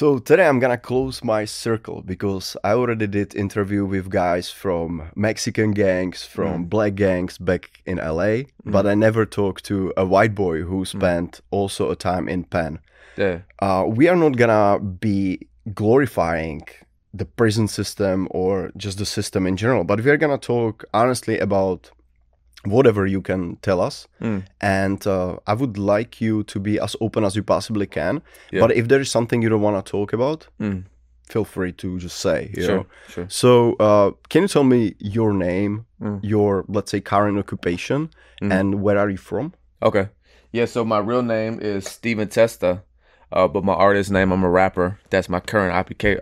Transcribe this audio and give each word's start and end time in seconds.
So 0.00 0.18
today 0.18 0.46
I'm 0.46 0.60
gonna 0.60 0.78
close 0.78 1.22
my 1.22 1.44
circle 1.44 2.00
because 2.00 2.56
I 2.64 2.72
already 2.72 3.06
did 3.06 3.34
interview 3.34 3.84
with 3.84 4.08
guys 4.08 4.50
from 4.50 5.10
Mexican 5.14 5.72
gangs, 5.72 6.24
from 6.24 6.64
mm. 6.64 6.70
black 6.70 6.94
gangs 6.94 7.36
back 7.36 7.82
in 7.84 7.98
LA, 7.98 8.44
but 8.64 8.86
mm. 8.86 8.92
I 8.92 8.94
never 8.94 9.26
talked 9.26 9.62
to 9.66 9.92
a 9.98 10.06
white 10.06 10.34
boy 10.34 10.62
who 10.62 10.84
mm. 10.84 10.86
spent 10.86 11.42
also 11.50 11.90
a 11.90 11.96
time 11.96 12.30
in 12.30 12.44
Penn. 12.44 12.78
Yeah. 13.18 13.40
Uh, 13.58 13.84
we 13.86 14.08
are 14.08 14.16
not 14.16 14.38
gonna 14.38 14.80
be 14.80 15.46
glorifying 15.74 16.62
the 17.12 17.26
prison 17.26 17.68
system 17.68 18.26
or 18.30 18.72
just 18.78 18.96
the 18.96 19.04
system 19.04 19.46
in 19.46 19.58
general, 19.58 19.84
but 19.84 20.02
we 20.02 20.10
are 20.10 20.16
gonna 20.16 20.38
talk 20.38 20.82
honestly 20.94 21.38
about 21.38 21.90
whatever 22.64 23.06
you 23.06 23.22
can 23.22 23.56
tell 23.62 23.80
us. 23.80 24.06
Mm. 24.20 24.42
And 24.60 25.06
uh, 25.06 25.36
I 25.46 25.54
would 25.54 25.78
like 25.78 26.20
you 26.20 26.42
to 26.44 26.60
be 26.60 26.78
as 26.78 26.94
open 27.00 27.24
as 27.24 27.34
you 27.36 27.42
possibly 27.42 27.86
can. 27.86 28.20
Yeah. 28.52 28.60
But 28.60 28.72
if 28.76 28.88
there 28.88 29.00
is 29.00 29.10
something 29.10 29.42
you 29.42 29.48
don't 29.48 29.62
want 29.62 29.84
to 29.84 29.90
talk 29.90 30.12
about, 30.12 30.48
Mm. 30.60 30.84
feel 31.32 31.44
free 31.44 31.72
to 31.72 31.98
just 31.98 32.16
say. 32.20 32.50
You 32.56 32.62
Sure. 32.62 32.76
know? 32.76 32.86
Sure. 33.08 33.26
So, 33.28 33.74
uh, 33.80 34.10
can 34.28 34.42
you 34.42 34.48
tell 34.48 34.64
me 34.64 34.94
your 34.98 35.32
name, 35.32 35.84
Mm. 36.02 36.20
your 36.22 36.64
let's 36.68 36.90
say 36.90 37.00
current 37.00 37.38
occupation, 37.38 38.08
Mm. 38.42 38.52
and 38.60 38.74
where 38.82 38.98
are 38.98 39.10
you 39.10 39.18
from? 39.18 39.52
Okay. 39.82 40.08
Yeah, 40.52 40.66
so 40.66 40.84
my 40.84 40.98
real 40.98 41.22
name 41.22 41.60
is 41.62 41.84
Steven 41.86 42.28
Testa, 42.28 42.82
uh, 43.32 43.48
but 43.48 43.64
my 43.64 43.72
artist 43.72 44.10
name, 44.10 44.32
I'm 44.32 44.42
a 44.42 44.50
rapper. 44.50 44.98
That's 45.10 45.28
my 45.28 45.40
current 45.40 45.72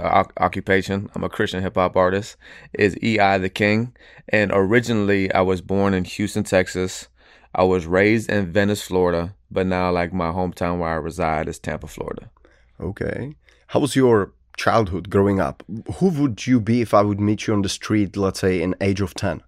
uh, 0.00 0.24
occupation. 0.38 1.10
I'm 1.14 1.24
a 1.24 1.28
Christian 1.28 1.62
hip 1.62 1.76
hop 1.76 1.96
artist. 1.96 2.36
Is 2.72 2.96
EI 3.02 3.38
the 3.38 3.48
King. 3.48 3.94
And 4.28 4.50
originally, 4.54 5.32
I 5.32 5.40
was 5.40 5.60
born 5.60 5.94
in 5.94 6.04
Houston, 6.04 6.44
Texas. 6.44 7.08
I 7.54 7.64
was 7.64 7.86
raised 7.86 8.30
in 8.30 8.52
Venice, 8.52 8.82
Florida, 8.82 9.34
but 9.50 9.66
now, 9.66 9.90
like, 9.90 10.12
my 10.12 10.30
hometown 10.30 10.78
where 10.78 10.90
I 10.90 10.94
reside 10.94 11.48
is 11.48 11.58
Tampa, 11.58 11.86
Florida. 11.86 12.30
Okay. 12.78 13.34
How 13.68 13.80
was 13.80 13.96
your 13.96 14.32
childhood 14.56 15.08
growing 15.08 15.40
up? 15.40 15.62
Who 15.96 16.08
would 16.10 16.46
you 16.46 16.60
be 16.60 16.82
if 16.82 16.92
I 16.92 17.00
would 17.00 17.20
meet 17.20 17.46
you 17.46 17.54
on 17.54 17.62
the 17.62 17.68
street, 17.68 18.16
let's 18.16 18.40
say, 18.40 18.60
in 18.60 18.74
age 18.80 19.00
of 19.00 19.14
ten? 19.14 19.42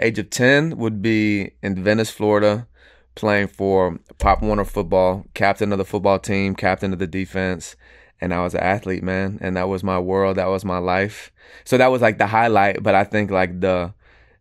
Age 0.00 0.18
of 0.18 0.30
10 0.30 0.78
would 0.78 1.02
be 1.02 1.52
in 1.62 1.82
Venice, 1.82 2.10
Florida, 2.10 2.66
playing 3.14 3.48
for 3.48 3.98
Pop 4.18 4.42
Warner 4.42 4.64
football, 4.64 5.24
captain 5.34 5.72
of 5.72 5.78
the 5.78 5.84
football 5.84 6.18
team, 6.18 6.54
captain 6.54 6.92
of 6.92 6.98
the 6.98 7.06
defense. 7.06 7.76
And 8.20 8.32
I 8.32 8.42
was 8.42 8.54
an 8.54 8.60
athlete, 8.60 9.02
man. 9.02 9.38
And 9.40 9.56
that 9.56 9.68
was 9.68 9.82
my 9.82 9.98
world. 9.98 10.36
That 10.36 10.46
was 10.46 10.64
my 10.64 10.78
life. 10.78 11.32
So 11.64 11.76
that 11.76 11.90
was 11.90 12.00
like 12.00 12.18
the 12.18 12.26
highlight. 12.28 12.82
But 12.82 12.94
I 12.94 13.04
think 13.04 13.30
like 13.30 13.60
the 13.60 13.94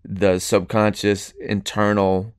the 0.03 0.39
subconscious 0.39 1.31
internal 1.39 2.33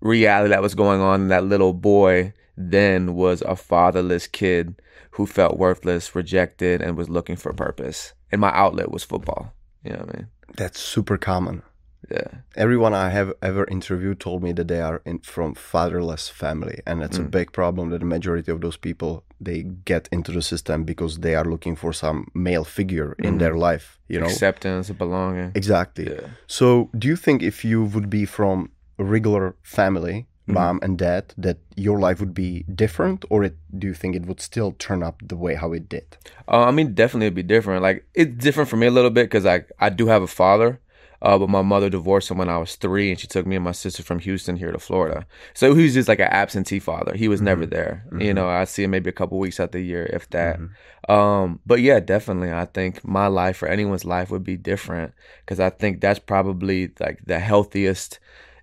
reality 0.00 0.50
that 0.50 0.62
was 0.62 0.74
going 0.74 1.00
on 1.00 1.22
in 1.22 1.28
that 1.28 1.44
little 1.44 1.72
boy 1.72 2.32
then 2.56 3.14
was 3.14 3.42
a 3.42 3.56
fatherless 3.56 4.26
kid 4.26 4.80
who 5.12 5.26
felt 5.26 5.58
worthless, 5.58 6.14
rejected, 6.14 6.80
and 6.80 6.96
was 6.96 7.08
looking 7.08 7.36
for 7.36 7.52
purpose. 7.52 8.12
And 8.30 8.40
my 8.40 8.50
outlet 8.50 8.90
was 8.90 9.04
football. 9.04 9.52
You 9.84 9.92
know 9.92 9.98
what 10.00 10.14
I 10.14 10.18
mean? 10.18 10.28
That's 10.56 10.80
super 10.80 11.18
common. 11.18 11.62
Yeah. 12.10 12.28
Everyone 12.56 12.94
I 12.94 13.10
have 13.10 13.32
ever 13.42 13.64
interviewed 13.68 14.18
told 14.20 14.42
me 14.42 14.52
that 14.52 14.68
they 14.68 14.80
are 14.80 15.00
in, 15.04 15.18
from 15.20 15.54
fatherless 15.54 16.28
family, 16.28 16.80
and 16.86 17.00
that's 17.02 17.18
a 17.18 17.22
Mm. 17.22 17.30
big 17.30 17.52
problem. 17.52 17.90
That 17.90 18.00
the 18.00 18.06
majority 18.06 18.50
of 18.52 18.60
those 18.60 18.78
people 18.78 19.24
they 19.40 19.62
get 19.84 20.08
into 20.10 20.32
the 20.32 20.42
system 20.42 20.82
because 20.84 21.18
they 21.20 21.34
are 21.36 21.44
looking 21.44 21.76
for 21.76 21.92
some 21.92 22.26
male 22.34 22.64
figure 22.64 23.14
in 23.18 23.34
Mhm. 23.34 23.38
their 23.38 23.56
life. 23.56 23.86
You 24.08 24.18
know 24.20 24.26
Acceptance, 24.26 24.90
belonging. 24.90 25.52
exactly. 25.54 26.06
Yeah. 26.10 26.26
So, 26.46 26.66
do 27.00 27.06
you 27.08 27.16
think 27.16 27.42
if 27.42 27.64
you 27.64 27.84
would 27.84 28.08
be 28.10 28.24
from 28.26 28.70
a 28.98 29.04
regular 29.04 29.54
family, 29.62 30.26
Mhm. 30.48 30.54
mom 30.54 30.78
and 30.82 30.98
dad, 30.98 31.24
that 31.44 31.58
your 31.76 31.98
life 32.06 32.18
would 32.20 32.34
be 32.34 32.64
different, 32.84 33.24
or 33.30 33.44
it, 33.44 33.54
do 33.80 33.86
you 33.86 33.94
think 33.94 34.16
it 34.16 34.26
would 34.26 34.40
still 34.40 34.72
turn 34.86 35.02
up 35.08 35.16
the 35.30 35.36
way 35.36 35.54
how 35.54 35.72
it 35.72 35.88
did? 35.88 36.16
Uh, 36.48 36.64
I 36.70 36.72
mean, 36.72 36.94
definitely 36.94 37.26
it'd 37.26 37.34
be 37.46 37.54
different. 37.56 37.82
Like 37.82 37.98
it's 38.14 38.34
different 38.46 38.68
for 38.70 38.76
me 38.76 38.86
a 38.88 38.90
little 38.98 39.10
bit 39.18 39.24
because 39.30 39.46
I 39.46 39.56
I 39.86 39.88
do 39.90 40.06
have 40.08 40.22
a 40.22 40.32
father, 40.42 40.80
uh, 41.22 41.38
but 41.38 41.48
my 41.48 41.62
mother 41.62 41.90
divorced 41.90 42.30
him 42.30 42.38
when 42.38 42.48
I 42.48 42.58
was 42.58 42.76
three, 42.76 43.10
and 43.10 43.18
she 43.18 43.26
took 43.26 43.46
me 43.46 43.56
and 43.56 43.64
my 43.64 43.72
sister 43.72 44.02
from 44.02 44.18
Houston 44.20 44.56
here 44.56 44.72
to 44.72 44.78
Florida. 44.78 45.26
So 45.54 45.74
he 45.74 45.82
was 45.82 45.94
just 45.94 46.08
like 46.08 46.20
an 46.20 46.28
absentee 46.28 46.78
father. 46.78 47.14
He 47.16 47.28
was 47.28 47.40
never 47.42 47.66
there. 47.66 48.04
You 48.12 48.32
Mhm. 48.32 48.34
know, 48.34 48.48
I 48.48 48.64
see 48.64 48.84
him 48.84 48.90
maybe 48.90 49.10
a 49.10 49.12
couple 49.12 49.38
weeks 49.38 49.58
out 49.60 49.72
the 49.72 49.80
year, 49.80 50.08
if 50.12 50.28
that. 50.30 50.58
Mhm. 50.60 51.12
Um, 51.12 51.60
but 51.66 51.80
yeah, 51.80 52.00
definitely, 52.00 52.52
I 52.52 52.66
think 52.66 53.04
my 53.04 53.26
life 53.26 53.62
or 53.62 53.66
anyone's 53.66 54.04
life 54.04 54.30
would 54.30 54.44
be 54.44 54.56
different 54.56 55.12
because 55.44 55.58
I 55.58 55.70
think 55.70 56.00
that's 56.00 56.18
probably 56.18 56.90
like 57.00 57.20
the 57.26 57.38
healthiest, 57.38 58.18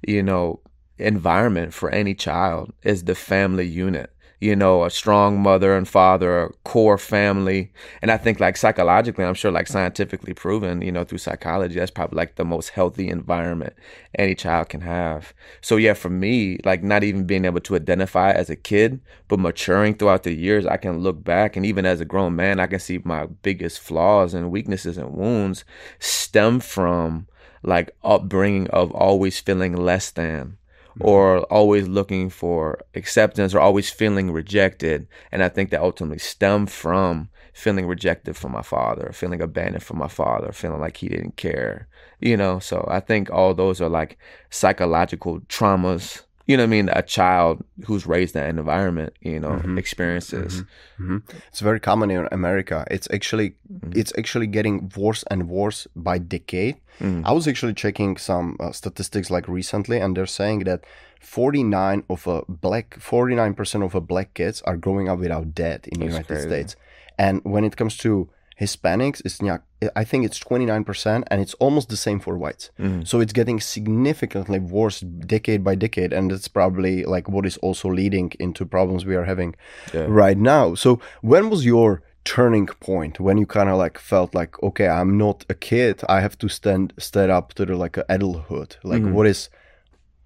you 0.07 0.21
know, 0.23 0.61
environment 0.97 1.73
for 1.73 1.89
any 1.89 2.13
child 2.13 2.71
is 2.83 3.03
the 3.03 3.15
family 3.15 3.65
unit. 3.65 4.11
You 4.45 4.55
know, 4.55 4.83
a 4.83 4.91
strong 4.91 5.39
mother 5.41 5.75
and 5.75 5.87
father, 5.87 6.31
a 6.43 6.49
core 6.63 6.99
family. 6.99 7.71
And 8.03 8.11
I 8.11 8.17
think 8.17 8.39
like 8.39 8.57
psychologically, 8.57 9.25
I'm 9.25 9.33
sure 9.33 9.51
like 9.51 9.65
scientifically 9.65 10.35
proven, 10.35 10.83
you 10.83 10.91
know, 10.91 11.03
through 11.03 11.17
psychology, 11.17 11.79
that's 11.79 11.89
probably 11.89 12.17
like 12.17 12.35
the 12.35 12.45
most 12.45 12.69
healthy 12.69 13.09
environment 13.09 13.73
any 14.19 14.35
child 14.35 14.69
can 14.69 14.81
have. 14.81 15.33
So 15.61 15.77
yeah, 15.77 15.95
for 15.95 16.11
me, 16.11 16.59
like 16.63 16.83
not 16.83 17.03
even 17.03 17.25
being 17.25 17.45
able 17.45 17.61
to 17.61 17.75
identify 17.75 18.31
as 18.33 18.51
a 18.51 18.55
kid, 18.55 19.01
but 19.27 19.39
maturing 19.39 19.95
throughout 19.95 20.21
the 20.21 20.33
years, 20.33 20.67
I 20.67 20.77
can 20.77 20.99
look 20.99 21.23
back 21.23 21.55
and 21.55 21.65
even 21.65 21.85
as 21.87 21.99
a 21.99 22.05
grown 22.05 22.35
man, 22.35 22.59
I 22.59 22.67
can 22.67 22.79
see 22.79 22.99
my 23.03 23.25
biggest 23.25 23.79
flaws 23.79 24.35
and 24.35 24.51
weaknesses 24.51 24.97
and 24.97 25.11
wounds 25.11 25.65
stem 25.99 26.59
from 26.59 27.25
like 27.63 27.89
upbringing 28.03 28.67
of 28.69 28.91
always 28.91 29.39
feeling 29.39 29.75
less 29.75 30.11
than 30.11 30.57
Mm-hmm. 30.97 31.09
or 31.09 31.39
always 31.51 31.89
looking 31.89 32.29
for 32.29 32.79
acceptance 32.93 33.53
or 33.53 33.59
always 33.59 33.89
feeling 33.89 34.31
rejected. 34.31 35.07
And 35.31 35.43
i 35.43 35.49
think 35.49 35.69
that 35.71 35.81
ultimately 35.81 36.19
stem 36.19 36.67
from 36.67 37.29
feeling 37.53 37.85
rejected 37.87 38.35
from 38.37 38.53
my 38.53 38.61
father 38.61 39.11
feeling 39.13 39.41
abandoned 39.41 39.83
from 39.83 39.97
my 39.97 40.07
father 40.07 40.51
feeling 40.53 40.79
like 40.79 40.97
he 40.97 41.09
didn't 41.09 41.35
care 41.37 41.87
you 42.19 42.37
know? 42.37 42.59
So 42.59 42.85
i 42.89 42.99
think 43.01 43.29
all 43.31 43.53
those 43.53 43.81
are 43.81 43.89
like 43.89 44.17
psychological 44.49 45.41
traumas 45.41 46.21
you 46.47 46.55
know 46.57 46.63
what 46.63 46.67
i 46.67 46.75
mean 46.77 46.87
a 46.89 47.01
child 47.17 47.63
who's 47.85 48.05
raised 48.15 48.35
in 48.35 48.41
that 48.41 48.49
environment 48.59 49.11
you 49.29 49.39
know 49.43 49.53
Mhm. 49.63 49.77
experiences 49.83 50.63
hmm 50.97 51.17
It's 51.49 51.61
very 51.69 51.79
common 51.89 52.07
in 52.11 52.27
America. 52.39 52.77
It's 52.95 53.07
actually 53.17 53.47
Mhm. 53.73 53.91
it's 53.99 54.13
actually 54.21 54.47
getting 54.57 54.75
worse 55.03 55.23
and 55.31 55.39
worse 55.59 55.79
by 56.07 56.17
decade. 56.35 56.75
Mm. 57.05 57.21
I 57.29 57.31
was 57.37 57.45
actually 57.51 57.73
checking 57.83 58.11
some 58.29 58.47
uh, 58.63 58.71
statistics 58.81 59.29
like 59.35 59.47
recently, 59.59 59.97
and 60.03 60.09
they're 60.15 60.33
saying 60.41 60.59
that 60.69 60.79
49 61.19 62.03
of 62.09 62.27
a 62.27 62.37
black 62.47 62.87
49 62.99 63.53
percent 63.59 63.83
of 63.83 63.95
a 63.95 64.01
black 64.01 64.29
kids 64.33 64.61
are 64.69 64.77
growing 64.77 65.07
up 65.11 65.19
without 65.19 65.45
dad 65.53 65.79
in 65.91 65.99
the 65.99 66.05
United 66.05 66.27
crazy. 66.27 66.47
States, 66.49 66.75
and 67.17 67.41
when 67.43 67.63
it 67.69 67.75
comes 67.75 67.97
to 68.05 68.29
Hispanics, 68.59 69.21
it's 69.25 69.41
not, 69.41 69.61
I 69.95 70.03
think 70.03 70.25
it's 70.25 70.39
29 70.39 70.83
percent, 70.83 71.25
and 71.29 71.41
it's 71.41 71.53
almost 71.55 71.89
the 71.89 71.97
same 71.97 72.19
for 72.19 72.37
whites. 72.37 72.71
Mhm. 72.79 73.05
So 73.07 73.19
it's 73.19 73.33
getting 73.33 73.59
significantly 73.59 74.59
worse 74.59 74.99
decade 75.01 75.63
by 75.63 75.75
decade, 75.75 76.13
and 76.13 76.31
that's 76.31 76.47
probably 76.47 77.03
like 77.03 77.27
what 77.29 77.45
is 77.45 77.57
also 77.57 77.89
leading 77.89 78.31
into 78.39 78.65
problems 78.65 79.05
we 79.05 79.15
are 79.15 79.25
having 79.25 79.55
Yeah. 79.93 80.05
right 80.07 80.37
now. 80.37 80.75
So 80.75 80.99
when 81.21 81.49
was 81.49 81.65
your 81.65 82.01
turning 82.23 82.65
point 82.79 83.19
when 83.19 83.37
you 83.37 83.45
kind 83.45 83.69
of 83.69 83.77
like 83.77 83.99
felt 83.99 84.33
like 84.33 84.51
okay, 84.63 84.87
I'm 84.87 85.15
not 85.17 85.45
a 85.49 85.53
kid. 85.53 86.01
I 86.09 86.21
have 86.21 86.37
to 86.39 86.47
stand 86.49 86.93
stand 86.97 87.31
up 87.31 87.53
to 87.55 87.65
the 87.65 87.75
like 87.75 87.97
adulthood. 88.09 88.77
Like 88.83 89.03
Mhm. 89.03 89.11
what 89.13 89.27
is 89.27 89.49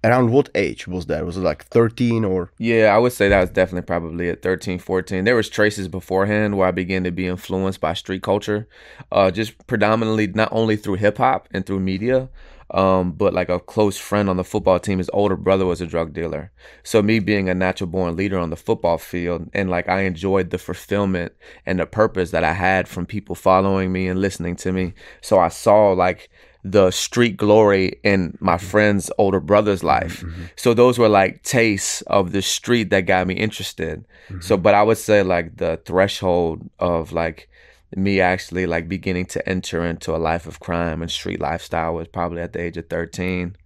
around 0.02 0.30
what 0.30 0.48
age 0.54 0.88
was 0.88 1.06
that? 1.06 1.26
Was 1.26 1.36
it 1.36 1.40
like 1.40 1.64
13 1.66 2.24
or 2.24 2.52
Yeah, 2.58 2.94
I 2.94 2.98
would 2.98 3.12
say 3.12 3.28
that 3.28 3.40
was 3.40 3.50
definitely 3.50 3.86
probably 3.86 4.28
at 4.28 4.42
13, 4.42 4.78
14. 4.78 5.24
There 5.24 5.36
was 5.36 5.48
traces 5.48 5.88
beforehand 5.88 6.56
where 6.56 6.68
I 6.68 6.72
began 6.72 7.04
to 7.04 7.10
be 7.10 7.26
influenced 7.26 7.80
by 7.80 7.94
street 7.94 8.22
culture, 8.22 8.68
uh, 9.12 9.30
just 9.30 9.66
predominantly 9.66 10.26
not 10.28 10.48
only 10.52 10.76
through 10.76 10.94
hip 10.94 11.18
hop 11.18 11.48
and 11.52 11.66
through 11.66 11.80
media, 11.80 12.28
um, 12.72 13.12
but 13.12 13.34
like 13.34 13.48
a 13.48 13.58
close 13.58 13.96
friend 13.96 14.30
on 14.30 14.36
the 14.36 14.44
football 14.44 14.78
team, 14.78 14.98
his 14.98 15.10
older 15.12 15.36
brother 15.36 15.66
was 15.66 15.80
a 15.80 15.86
drug 15.86 16.12
dealer. 16.12 16.52
So 16.84 17.02
me 17.02 17.18
being 17.18 17.48
a 17.48 17.54
natural 17.54 17.90
born 17.90 18.16
leader 18.16 18.38
on 18.38 18.50
the 18.50 18.56
football 18.56 18.98
field, 18.98 19.50
and 19.52 19.68
like 19.68 19.88
I 19.88 20.02
enjoyed 20.02 20.50
the 20.50 20.58
fulfillment 20.58 21.32
and 21.66 21.80
the 21.80 21.86
purpose 21.86 22.30
that 22.30 22.44
I 22.44 22.52
had 22.52 22.86
from 22.86 23.06
people 23.06 23.34
following 23.34 23.92
me 23.92 24.06
and 24.06 24.20
listening 24.20 24.54
to 24.56 24.72
me. 24.72 24.94
So 25.20 25.38
I 25.38 25.48
saw 25.48 25.90
like 25.92 26.30
the 26.62 26.90
street 26.90 27.36
glory 27.36 27.98
in 28.04 28.36
my 28.40 28.58
friend's 28.58 29.10
older 29.18 29.40
brother's 29.40 29.82
life. 29.82 30.22
So 30.56 30.74
those 30.74 30.98
were 30.98 31.08
like 31.08 31.42
tastes 31.42 32.02
of 32.02 32.32
the 32.32 32.42
street 32.42 32.90
that 32.90 33.02
got 33.02 33.26
me 33.26 33.34
interested. 33.34 34.04
So, 34.40 34.56
but 34.56 34.74
I 34.74 34.82
would 34.82 34.98
say 34.98 35.22
like 35.22 35.56
the 35.56 35.80
threshold 35.84 36.68
of 36.78 37.12
like 37.12 37.48
me 37.96 38.20
actually 38.20 38.66
like 38.66 38.88
beginning 38.88 39.26
to 39.26 39.48
enter 39.48 39.84
into 39.84 40.14
a 40.14 40.18
life 40.18 40.46
of 40.46 40.60
crime 40.60 41.02
and 41.02 41.10
street 41.10 41.40
lifestyle 41.40 41.94
was 41.94 42.08
probably 42.08 42.40
at 42.42 42.52
the 42.52 42.60
age 42.60 42.76
of 42.76 42.88
13. 42.88 43.56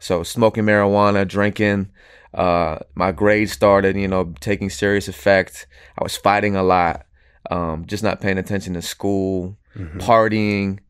So 0.00 0.22
smoking 0.24 0.64
marijuana, 0.64 1.26
drinking, 1.26 1.90
uh, 2.34 2.78
my 2.94 3.12
grades 3.12 3.52
started, 3.52 3.96
you 3.96 4.08
know, 4.08 4.34
taking 4.40 4.68
serious 4.68 5.06
effect. 5.08 5.66
I 5.98 6.02
was 6.02 6.16
fighting 6.16 6.56
a 6.56 6.62
lot, 6.62 7.06
um, 7.50 7.86
just 7.86 8.02
not 8.02 8.20
paying 8.20 8.38
attention 8.38 8.74
to 8.74 8.82
school, 8.82 9.56
partying. 9.98 10.80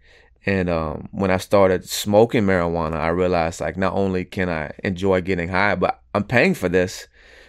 And 0.45 0.69
um, 0.69 1.09
when 1.13 1.31
I 1.31 1.37
started 1.37 1.89
smoking 1.89 2.43
marijuana, 2.45 2.97
I 2.97 3.09
realized 3.09 3.61
like 3.61 3.77
not 3.77 3.93
only 3.95 4.25
can 4.25 4.49
I 4.49 4.73
enjoy 4.83 5.21
getting 5.21 5.49
high, 5.49 5.75
but 5.77 6.01
I'm 6.15 6.25
paying 6.25 6.55
for 6.55 6.69
this. 6.69 7.07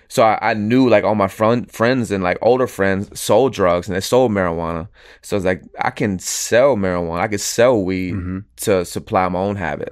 So 0.10 0.22
I, 0.22 0.38
I 0.52 0.54
knew 0.54 0.88
like 0.90 1.04
all 1.04 1.16
my 1.16 1.28
friend, 1.28 1.72
friends 1.72 2.12
and 2.12 2.24
like 2.24 2.38
older 2.44 2.68
friends 2.68 3.20
sold 3.20 3.54
drugs 3.54 3.88
and 3.88 3.96
they 3.96 4.02
sold 4.02 4.32
marijuana. 4.32 4.88
So 5.24 5.36
it's 5.36 5.46
like 5.46 5.64
I 5.80 5.90
can 5.90 6.20
sell 6.20 6.76
marijuana. 6.76 7.22
I 7.22 7.28
can 7.30 7.40
sell 7.40 7.82
weed 7.84 8.14
Mm-hmm. 8.14 8.40
to 8.58 8.86
supply 8.86 9.28
my 9.28 9.40
own 9.40 9.56
habit. 9.56 9.90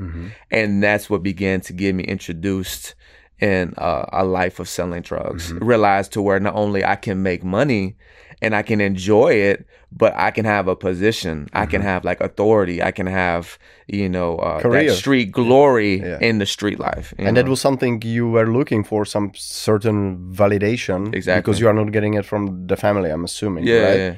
And 0.51 0.83
that's 0.83 1.09
what 1.09 1.23
began 1.23 1.61
to 1.61 1.73
get 1.73 1.95
me 1.95 2.03
introduced 2.03 2.93
in 3.39 3.73
uh, 3.79 4.05
a 4.13 4.23
life 4.23 4.59
of 4.59 4.69
selling 4.69 5.01
drugs. 5.01 5.51
Mm-hmm. 5.51 5.65
Realized 5.65 6.11
to 6.13 6.21
where 6.21 6.39
not 6.39 6.53
only 6.53 6.85
I 6.85 6.97
can 6.97 7.23
make 7.23 7.43
money 7.43 7.95
and 8.43 8.55
I 8.55 8.61
can 8.61 8.79
enjoy 8.79 9.29
it, 9.33 9.65
but 9.91 10.13
I 10.15 10.31
can 10.31 10.45
have 10.45 10.67
a 10.67 10.75
position. 10.75 11.47
I 11.53 11.65
can 11.65 11.81
have 11.81 12.05
like 12.05 12.21
authority. 12.21 12.81
I 12.81 12.91
can 12.91 13.07
have, 13.07 13.57
you 13.87 14.07
know, 14.09 14.37
uh, 14.37 14.61
Mm-hmm. 14.61 14.87
That 14.87 14.95
street 14.95 15.31
glory 15.31 15.99
Yeah. 15.99 16.17
in 16.21 16.39
the 16.39 16.45
street 16.45 16.79
life. 16.79 17.13
and 17.17 17.35
know? 17.35 17.41
that 17.41 17.49
was 17.49 17.59
something 17.61 18.01
you 18.03 18.29
were 18.29 18.47
looking 18.59 18.83
for 18.83 19.05
some 19.05 19.31
certain 19.35 19.99
validation 20.33 21.13
Exactly. 21.13 21.41
because 21.41 21.59
you 21.61 21.67
are 21.67 21.73
not 21.73 21.91
getting 21.91 22.13
it 22.19 22.25
from 22.31 22.41
the 22.71 22.77
family 22.85 23.09
i'm 23.13 23.23
assuming 23.31 23.63
yeah, 23.67 23.83
right 23.87 23.99
yeah. 24.05 24.13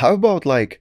how 0.00 0.12
about 0.20 0.42
like 0.56 0.72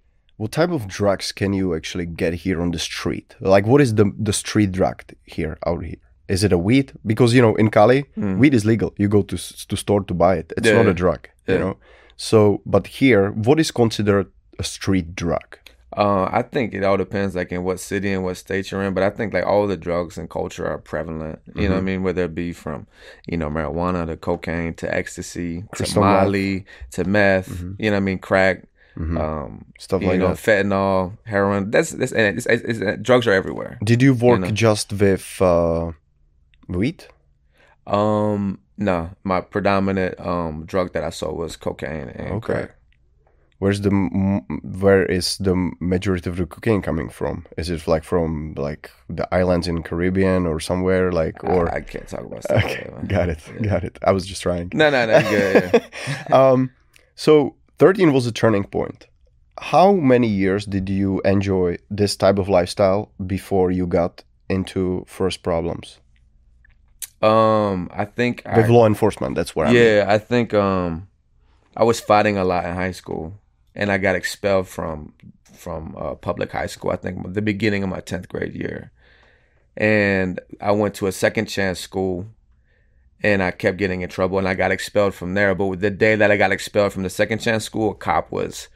what 0.41 0.51
type 0.59 0.71
of 0.77 0.81
drugs 0.87 1.27
can 1.31 1.51
you 1.59 1.67
actually 1.79 2.05
get 2.23 2.31
here 2.45 2.57
on 2.61 2.69
the 2.71 2.79
street 2.79 3.35
like 3.55 3.65
what 3.71 3.81
is 3.85 3.91
the 3.99 4.05
the 4.29 4.33
street 4.43 4.71
drug 4.79 4.97
here 5.37 5.55
out 5.69 5.81
here 5.89 6.01
is 6.35 6.43
it 6.47 6.51
a 6.59 6.61
weed 6.67 6.87
because 7.11 7.29
you 7.35 7.41
know 7.45 7.53
in 7.61 7.67
cali 7.77 7.99
weed 8.41 8.53
is 8.59 8.63
legal 8.65 8.89
you 9.01 9.07
go 9.17 9.21
to 9.31 9.37
to 9.71 9.75
store 9.83 10.03
to 10.09 10.13
buy 10.23 10.33
it 10.41 10.47
it's 10.57 10.67
Mm. 10.67 10.71
Yeah, 10.71 10.81
not 10.81 10.87
a 10.95 10.97
drug 11.03 11.21
you 11.47 11.59
know 11.63 11.75
so 12.17 12.61
but 12.65 12.87
here 12.87 13.31
what 13.31 13.59
is 13.59 13.71
considered 13.71 14.27
a 14.59 14.63
street 14.63 15.15
drug 15.15 15.57
Uh, 15.95 16.27
I 16.39 16.43
think 16.43 16.73
it 16.77 16.83
all 16.83 16.97
depends, 16.97 17.33
like 17.33 17.51
in 17.55 17.63
what 17.63 17.79
city 17.79 18.11
and 18.13 18.21
what 18.23 18.37
state 18.37 18.69
you're 18.69 18.83
in. 18.87 18.93
But 18.93 19.03
I 19.03 19.09
think 19.09 19.33
like 19.33 19.47
all 19.47 19.65
the 19.67 19.77
drugs 19.87 20.17
and 20.19 20.29
culture 20.29 20.67
are 20.67 20.77
prevalent. 20.77 21.39
You 21.55 21.67
know 21.69 21.75
what 21.75 21.87
I 21.87 21.89
mean? 21.89 22.03
Whether 22.03 22.25
it 22.25 22.35
be 22.35 22.51
from, 22.53 22.85
you 23.25 23.37
know, 23.39 23.49
marijuana 23.49 24.05
to 24.05 24.15
cocaine 24.17 24.73
to 24.75 24.85
ecstasy 24.93 25.63
Crystal 25.73 26.03
to 26.03 26.07
meth. 26.07 26.23
Molly 26.23 26.65
to 26.91 27.03
meth. 27.05 27.49
You 27.79 27.89
know 27.89 27.97
what 27.97 28.05
I 28.05 28.09
mean? 28.09 28.19
Crack, 28.19 28.67
um, 28.99 29.65
stuff 29.79 30.01
you 30.01 30.09
like 30.09 30.19
know, 30.19 30.33
that 30.35 30.37
fentanyl, 30.45 31.17
heroin. 31.23 31.71
That's 31.71 31.91
that's 31.99 32.11
and 32.11 32.37
it's, 32.37 32.45
it's, 32.45 32.63
it's, 32.67 33.01
drugs 33.01 33.25
are 33.25 33.33
everywhere. 33.41 33.79
did 33.89 33.99
you 34.05 34.13
work 34.13 34.41
know. 34.41 34.51
just 34.51 34.93
with 34.93 35.41
uh 35.41 35.91
weed 36.67 36.99
Um, 37.87 38.59
no, 38.77 39.09
my 39.23 39.41
predominant 39.41 40.19
um 40.19 40.65
drug 40.65 40.93
that 40.93 41.03
I 41.03 41.09
saw 41.11 41.31
was 41.33 41.55
cocaine 41.55 42.09
and 42.09 42.31
Okay. 42.33 42.53
crack. 42.53 42.71
Where's 43.59 43.81
the 43.81 43.89
where 44.61 45.03
is 45.05 45.37
the 45.39 45.55
majority 45.79 46.29
of 46.29 46.35
the 46.37 46.45
cocaine 46.45 46.83
coming 46.83 47.09
from? 47.09 47.45
Is 47.57 47.71
it 47.71 47.87
like 47.87 48.03
from 48.03 48.53
like 48.55 48.91
the 49.09 49.27
islands 49.33 49.67
in 49.67 49.81
Caribbean 49.81 50.45
or 50.45 50.59
somewhere 50.59 51.11
like 51.11 51.43
or 51.43 51.67
I, 51.73 51.77
I 51.77 51.81
can't 51.81 52.07
talk 52.07 52.21
about 52.21 52.43
stuff. 52.43 52.63
okay, 52.65 52.87
like 52.95 53.07
got 53.07 53.29
it, 53.29 53.39
got 53.63 53.83
it. 53.83 53.97
I 54.03 54.11
was 54.11 54.27
just 54.27 54.43
trying. 54.43 54.69
No, 54.73 54.91
no, 54.91 55.05
no, 55.07 55.21
good. 55.21 55.71
Yeah. 55.73 56.25
um, 56.39 56.69
so 57.15 57.55
thirteen 57.79 58.13
was 58.13 58.27
a 58.27 58.31
turning 58.31 58.63
point. 58.63 59.07
How 59.59 59.91
many 59.93 60.27
years 60.27 60.65
did 60.67 60.87
you 60.87 61.19
enjoy 61.25 61.77
this 61.89 62.15
type 62.15 62.37
of 62.37 62.47
lifestyle 62.47 63.11
before 63.25 63.71
you 63.71 63.87
got 63.87 64.23
into 64.49 65.03
first 65.07 65.41
problems 65.41 65.99
Um, 67.21 67.89
I 67.91 68.05
think 68.05 68.43
I, 68.45 68.57
with 68.57 68.69
law 68.69 68.85
enforcement? 68.85 69.35
That's 69.35 69.55
what 69.55 69.67
I 69.67 69.73
mean. 69.73 69.81
yeah, 69.81 70.05
I 70.07 70.17
think 70.17 70.53
um, 70.53 71.07
I 71.75 71.83
was 71.83 71.99
fighting 71.99 72.37
a 72.37 72.43
lot 72.43 72.65
in 72.65 72.75
high 72.75 72.91
school, 72.91 73.33
and 73.75 73.91
I 73.91 73.97
got 73.97 74.15
expelled 74.15 74.67
from 74.67 75.13
from 75.53 75.95
uh, 75.97 76.13
public 76.15 76.51
high 76.51 76.67
school. 76.67 76.91
I 76.91 76.95
think 76.95 77.33
the 77.33 77.41
beginning 77.41 77.83
of 77.83 77.89
my 77.89 78.01
tenth 78.01 78.29
grade 78.29 78.53
year, 78.53 78.91
and 79.75 80.39
I 80.61 80.71
went 80.71 80.95
to 80.95 81.07
a 81.07 81.11
second 81.11 81.47
chance 81.47 81.79
school, 81.79 82.27
and 83.23 83.41
I 83.41 83.51
kept 83.51 83.77
getting 83.77 84.01
in 84.01 84.09
trouble, 84.09 84.37
and 84.37 84.47
I 84.47 84.53
got 84.53 84.71
expelled 84.71 85.15
from 85.15 85.33
there. 85.33 85.55
But 85.55 85.79
the 85.79 85.89
day 85.89 86.15
that 86.15 86.31
I 86.31 86.37
got 86.37 86.51
expelled 86.51 86.93
from 86.93 87.03
the 87.03 87.09
second 87.09 87.39
chance 87.39 87.63
school, 87.63 87.91
a 87.91 87.95
cop 87.95 88.31
was 88.31 88.67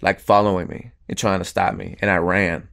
like 0.00 0.20
following 0.20 0.68
me 0.68 0.92
and 1.08 1.18
trying 1.18 1.40
to 1.40 1.44
stop 1.44 1.74
me, 1.74 1.96
and 2.00 2.10
I 2.10 2.16
ran. 2.16 2.68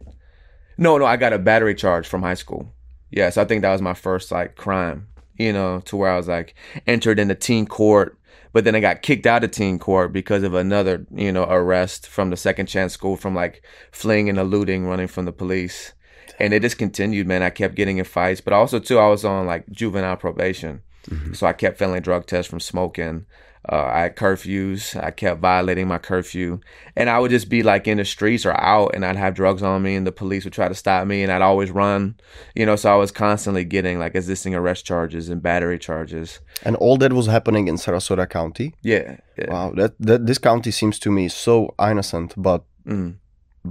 No, 0.77 0.97
no, 0.97 1.05
I 1.05 1.17
got 1.17 1.33
a 1.33 1.39
battery 1.39 1.75
charge 1.75 2.07
from 2.07 2.21
high 2.21 2.35
school. 2.35 2.71
Yeah, 3.09 3.29
so 3.29 3.41
I 3.41 3.45
think 3.45 3.61
that 3.61 3.71
was 3.71 3.81
my 3.81 3.93
first 3.93 4.31
like 4.31 4.55
crime, 4.55 5.07
you 5.37 5.53
know, 5.53 5.81
to 5.85 5.95
where 5.95 6.11
I 6.11 6.17
was 6.17 6.27
like 6.27 6.55
entered 6.85 7.19
in 7.19 7.27
the 7.27 7.35
teen 7.35 7.65
court, 7.65 8.17
but 8.53 8.63
then 8.63 8.75
I 8.75 8.79
got 8.79 9.01
kicked 9.01 9.25
out 9.25 9.43
of 9.43 9.51
teen 9.51 9.79
court 9.79 10.11
because 10.13 10.43
of 10.43 10.53
another, 10.53 11.05
you 11.13 11.31
know, 11.31 11.43
arrest 11.43 12.07
from 12.07 12.29
the 12.29 12.37
second 12.37 12.67
chance 12.67 12.93
school 12.93 13.15
from 13.15 13.35
like 13.35 13.63
fleeing 13.91 14.29
and 14.29 14.39
eluding, 14.39 14.85
running 14.85 15.07
from 15.07 15.25
the 15.25 15.31
police. 15.31 15.93
And 16.39 16.53
it 16.53 16.61
just 16.61 16.77
continued, 16.77 17.27
man. 17.27 17.43
I 17.43 17.49
kept 17.49 17.75
getting 17.75 17.97
in 17.97 18.05
fights, 18.05 18.41
but 18.41 18.53
also 18.53 18.79
too, 18.79 18.99
I 18.99 19.07
was 19.07 19.25
on 19.25 19.45
like 19.45 19.69
juvenile 19.71 20.17
probation. 20.17 20.81
Mm-hmm. 21.09 21.33
So 21.33 21.47
I 21.47 21.53
kept 21.53 21.77
failing 21.77 22.01
drug 22.01 22.25
tests 22.25 22.49
from 22.49 22.59
smoking. 22.59 23.25
Uh, 23.69 23.83
I 23.85 23.99
had 24.01 24.15
curfews. 24.15 25.01
I 25.01 25.11
kept 25.11 25.41
violating 25.41 25.87
my 25.87 25.97
curfew, 25.97 26.59
and 26.95 27.09
I 27.09 27.19
would 27.19 27.31
just 27.31 27.49
be 27.49 27.63
like 27.63 27.87
in 27.87 27.97
the 27.97 28.05
streets 28.05 28.45
or 28.45 28.53
out, 28.59 28.91
and 28.93 29.05
I'd 29.05 29.15
have 29.17 29.33
drugs 29.33 29.61
on 29.63 29.81
me, 29.83 29.95
and 29.95 30.07
the 30.07 30.11
police 30.11 30.43
would 30.45 30.53
try 30.53 30.67
to 30.67 30.75
stop 30.75 31.05
me, 31.07 31.23
and 31.23 31.31
I'd 31.31 31.41
always 31.41 31.71
run, 31.71 32.15
you 32.55 32.65
know. 32.65 32.75
So 32.75 32.93
I 32.93 32.95
was 32.95 33.11
constantly 33.11 33.65
getting 33.65 33.99
like 33.99 34.15
existing 34.15 34.55
arrest 34.55 34.85
charges 34.85 35.29
and 35.29 35.41
battery 35.41 35.79
charges. 35.79 36.39
And 36.63 36.75
all 36.77 36.97
that 36.97 37.13
was 37.13 37.27
happening 37.27 37.67
in 37.67 37.75
Sarasota 37.75 38.29
County. 38.29 38.73
Yeah, 38.81 39.17
yeah. 39.37 39.51
Wow, 39.51 39.73
that, 39.75 39.95
that 39.99 40.25
this 40.25 40.37
county 40.37 40.71
seems 40.71 40.97
to 40.99 41.11
me 41.11 41.27
so 41.27 41.75
innocent, 41.79 42.33
but 42.37 42.63
Mm. 42.87 43.15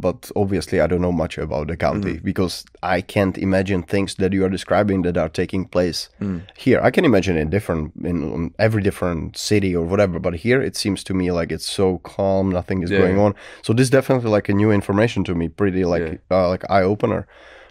But 0.00 0.30
obviously 0.36 0.80
I 0.80 0.86
don't 0.86 1.00
know 1.02 1.12
much 1.12 1.38
about 1.38 1.66
the 1.68 1.76
county 1.76 2.14
Mm-hmm. 2.14 2.24
because 2.24 2.64
I 2.82 3.00
can't 3.00 3.36
imagine 3.38 3.82
things 3.82 4.14
that 4.16 4.32
you 4.32 4.44
are 4.44 4.48
describing 4.58 5.02
that 5.02 5.16
are 5.16 5.28
taking 5.28 5.64
place 5.66 6.08
Mm. 6.20 6.40
here. 6.56 6.80
I 6.88 6.90
can 6.90 7.04
imagine 7.04 7.36
in 7.36 7.50
different 7.50 7.92
in 8.10 8.54
every 8.58 8.82
different 8.82 9.36
city 9.36 9.74
or 9.78 9.84
whatever, 9.92 10.18
but 10.20 10.34
here 10.46 10.60
it 10.68 10.76
seems 10.76 11.04
to 11.04 11.14
me 11.14 11.26
like 11.38 11.50
it's 11.56 11.68
so 11.80 11.98
calm, 11.98 12.50
nothing 12.50 12.82
is 12.84 12.90
Yeah. 12.90 12.98
going 13.02 13.18
on. 13.18 13.34
So 13.62 13.72
this 13.72 13.90
definitely 13.90 14.30
like 14.36 14.48
a 14.52 14.54
new 14.62 14.70
information 14.72 15.24
to 15.24 15.34
me, 15.34 15.48
pretty 15.48 15.84
like 15.84 16.20
uh, 16.30 16.48
like 16.48 16.64
eye 16.70 16.82
opener. 16.92 17.26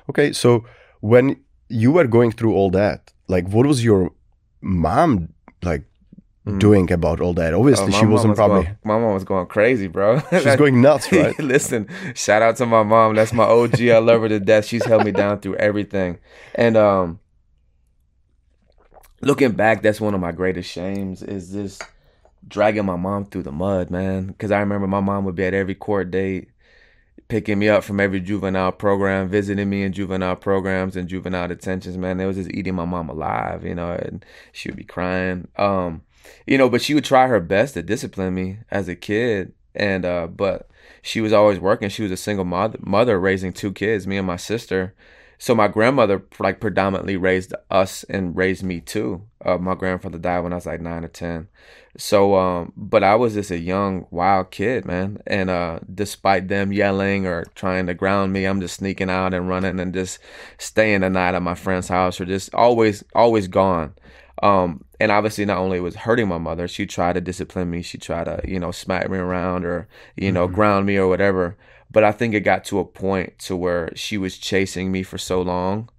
Okay, 0.09 0.33
so 0.33 0.49
when 1.01 1.25
you 1.69 1.91
were 1.91 2.07
going 2.07 2.31
through 2.37 2.53
all 2.59 2.71
that, 2.71 2.99
like 3.27 3.45
what 3.53 3.65
was 3.65 3.79
your 3.83 4.11
mom 4.61 5.29
like 5.63 5.83
doing 6.59 6.91
about 6.91 7.19
all 7.21 7.33
that? 7.33 7.53
Obviously, 7.53 7.91
Mm. 7.91 7.95
Oh, 7.95 7.99
she 7.99 8.05
wasn't 8.05 8.29
was 8.31 8.37
probably. 8.37 8.63
going- 8.63 8.77
my 8.83 8.99
mom 8.99 9.13
was 9.13 9.23
going 9.23 9.47
crazy, 9.47 9.87
bro. 9.87 10.19
She's 10.31 10.55
going 10.55 10.79
nuts, 10.81 11.11
right? 11.11 11.37
Listen, 11.53 11.87
shout 12.13 12.41
out 12.41 12.55
to 12.57 12.65
my 12.65 12.83
mom. 12.83 13.15
That's 13.15 13.33
my 13.33 13.43
OG. 13.45 13.81
I 13.81 13.97
love 13.97 14.21
her 14.21 14.29
to 14.29 14.39
death. 14.39 14.65
She's 14.65 14.85
held 14.85 15.03
me 15.05 15.11
down 15.11 15.39
through 15.39 15.55
everything. 15.55 16.19
And 16.53 16.77
um 16.77 17.19
looking 19.21 19.51
back, 19.53 19.81
that's 19.81 20.01
one 20.01 20.13
of 20.13 20.19
my 20.21 20.31
greatest 20.31 20.69
shames 20.71 21.23
is 21.23 21.51
this 21.51 21.79
dragging 22.47 22.85
my 22.85 22.95
mom 22.95 23.25
through 23.25 23.43
the 23.43 23.51
mud, 23.51 23.89
man. 23.89 24.35
Cause 24.37 24.51
I 24.51 24.59
remember 24.59 24.87
my 24.87 24.99
mom 24.99 25.25
would 25.25 25.35
be 25.35 25.45
at 25.45 25.53
every 25.53 25.73
court 25.75 26.11
date, 26.11 26.49
picking 27.27 27.57
me 27.57 27.69
up 27.69 27.83
from 27.83 27.99
every 27.99 28.19
juvenile 28.19 28.71
program, 28.71 29.27
visiting 29.29 29.67
me 29.69 29.81
in 29.83 29.93
juvenile 29.93 30.35
programs 30.35 30.95
and 30.95 31.07
juvenile 31.09 31.47
detentions, 31.47 31.97
man. 31.97 32.19
It 32.19 32.25
was 32.27 32.35
just 32.35 32.51
eating 32.51 32.75
my 32.75 32.85
mom 32.85 33.09
alive, 33.09 33.63
you 33.65 33.73
know, 33.73 33.93
and 33.93 34.23
she 34.51 34.69
would 34.69 34.77
be 34.77 34.83
crying. 34.83 35.47
Um, 35.57 36.03
you 36.45 36.57
know, 36.57 36.69
but 36.69 36.81
she 36.81 36.93
would 36.93 37.05
try 37.05 37.27
her 37.27 37.39
best 37.39 37.73
to 37.73 37.83
discipline 37.83 38.33
me 38.33 38.59
as 38.71 38.87
a 38.87 38.95
kid. 38.95 39.53
And 39.73 40.05
uh, 40.05 40.27
but 40.27 40.69
she 41.01 41.21
was 41.21 41.33
always 41.33 41.59
working. 41.59 41.89
She 41.89 42.03
was 42.03 42.11
a 42.11 42.17
single 42.17 42.45
mother, 42.45 42.79
mother 42.81 43.19
raising 43.19 43.53
two 43.53 43.71
kids, 43.71 44.07
me 44.07 44.17
and 44.17 44.27
my 44.27 44.37
sister. 44.37 44.93
So 45.37 45.53
my 45.53 45.67
grandmother 45.67 46.23
like 46.39 46.59
predominantly 46.59 47.17
raised 47.17 47.53
us 47.69 48.03
and 48.05 48.35
raised 48.35 48.63
me 48.63 48.79
too. 48.79 49.23
Uh, 49.43 49.57
my 49.57 49.75
grandfather 49.75 50.17
died 50.17 50.39
when 50.39 50.53
I 50.53 50.55
was 50.55 50.65
like 50.65 50.81
nine 50.81 51.03
or 51.03 51.09
ten. 51.09 51.49
So, 51.97 52.35
um, 52.35 52.73
but 52.75 53.03
I 53.03 53.15
was 53.15 53.35
just 53.35 53.51
a 53.51 53.59
young, 53.59 54.07
wild 54.11 54.51
kid, 54.51 54.85
man. 54.85 55.19
And 55.27 55.49
uh, 55.49 55.79
despite 55.93 56.47
them 56.47 56.73
yelling 56.73 57.25
or 57.25 57.45
trying 57.55 57.87
to 57.87 57.93
ground 57.93 58.33
me, 58.33 58.45
I'm 58.45 58.59
just 58.59 58.77
sneaking 58.77 59.09
out 59.09 59.33
and 59.33 59.47
running 59.47 59.79
and 59.79 59.93
just 59.93 60.19
staying 60.57 61.01
the 61.01 61.09
night 61.09 61.35
at 61.35 61.41
my 61.41 61.55
friend's 61.55 61.87
house 61.87 62.19
or 62.19 62.25
just 62.25 62.53
always, 62.53 63.03
always 63.13 63.47
gone. 63.47 63.93
Um, 64.45 64.85
and 64.99 65.11
obviously, 65.11 65.43
not 65.45 65.57
only 65.57 65.79
was 65.79 65.95
hurting 65.95 66.27
my 66.27 66.37
mother, 66.37 66.67
she 66.67 66.85
tried 66.85 67.13
to 67.13 67.21
discipline 67.21 67.71
me. 67.71 67.81
She 67.81 67.97
tried 67.97 68.25
to, 68.25 68.41
you 68.47 68.59
know, 68.59 68.71
smack 68.71 69.09
me 69.09 69.17
around 69.17 69.65
or, 69.65 69.87
you 70.15 70.31
know, 70.31 70.45
mm-hmm. 70.45 70.55
ground 70.55 70.85
me 70.85 70.97
or 70.97 71.07
whatever. 71.07 71.57
But 71.89 72.03
I 72.03 72.11
think 72.11 72.35
it 72.35 72.41
got 72.41 72.63
to 72.65 72.79
a 72.79 72.85
point 72.85 73.39
to 73.39 73.55
where 73.55 73.89
she 73.95 74.17
was 74.17 74.37
chasing 74.37 74.91
me 74.91 75.01
for 75.01 75.17
so 75.17 75.41
long 75.41 75.89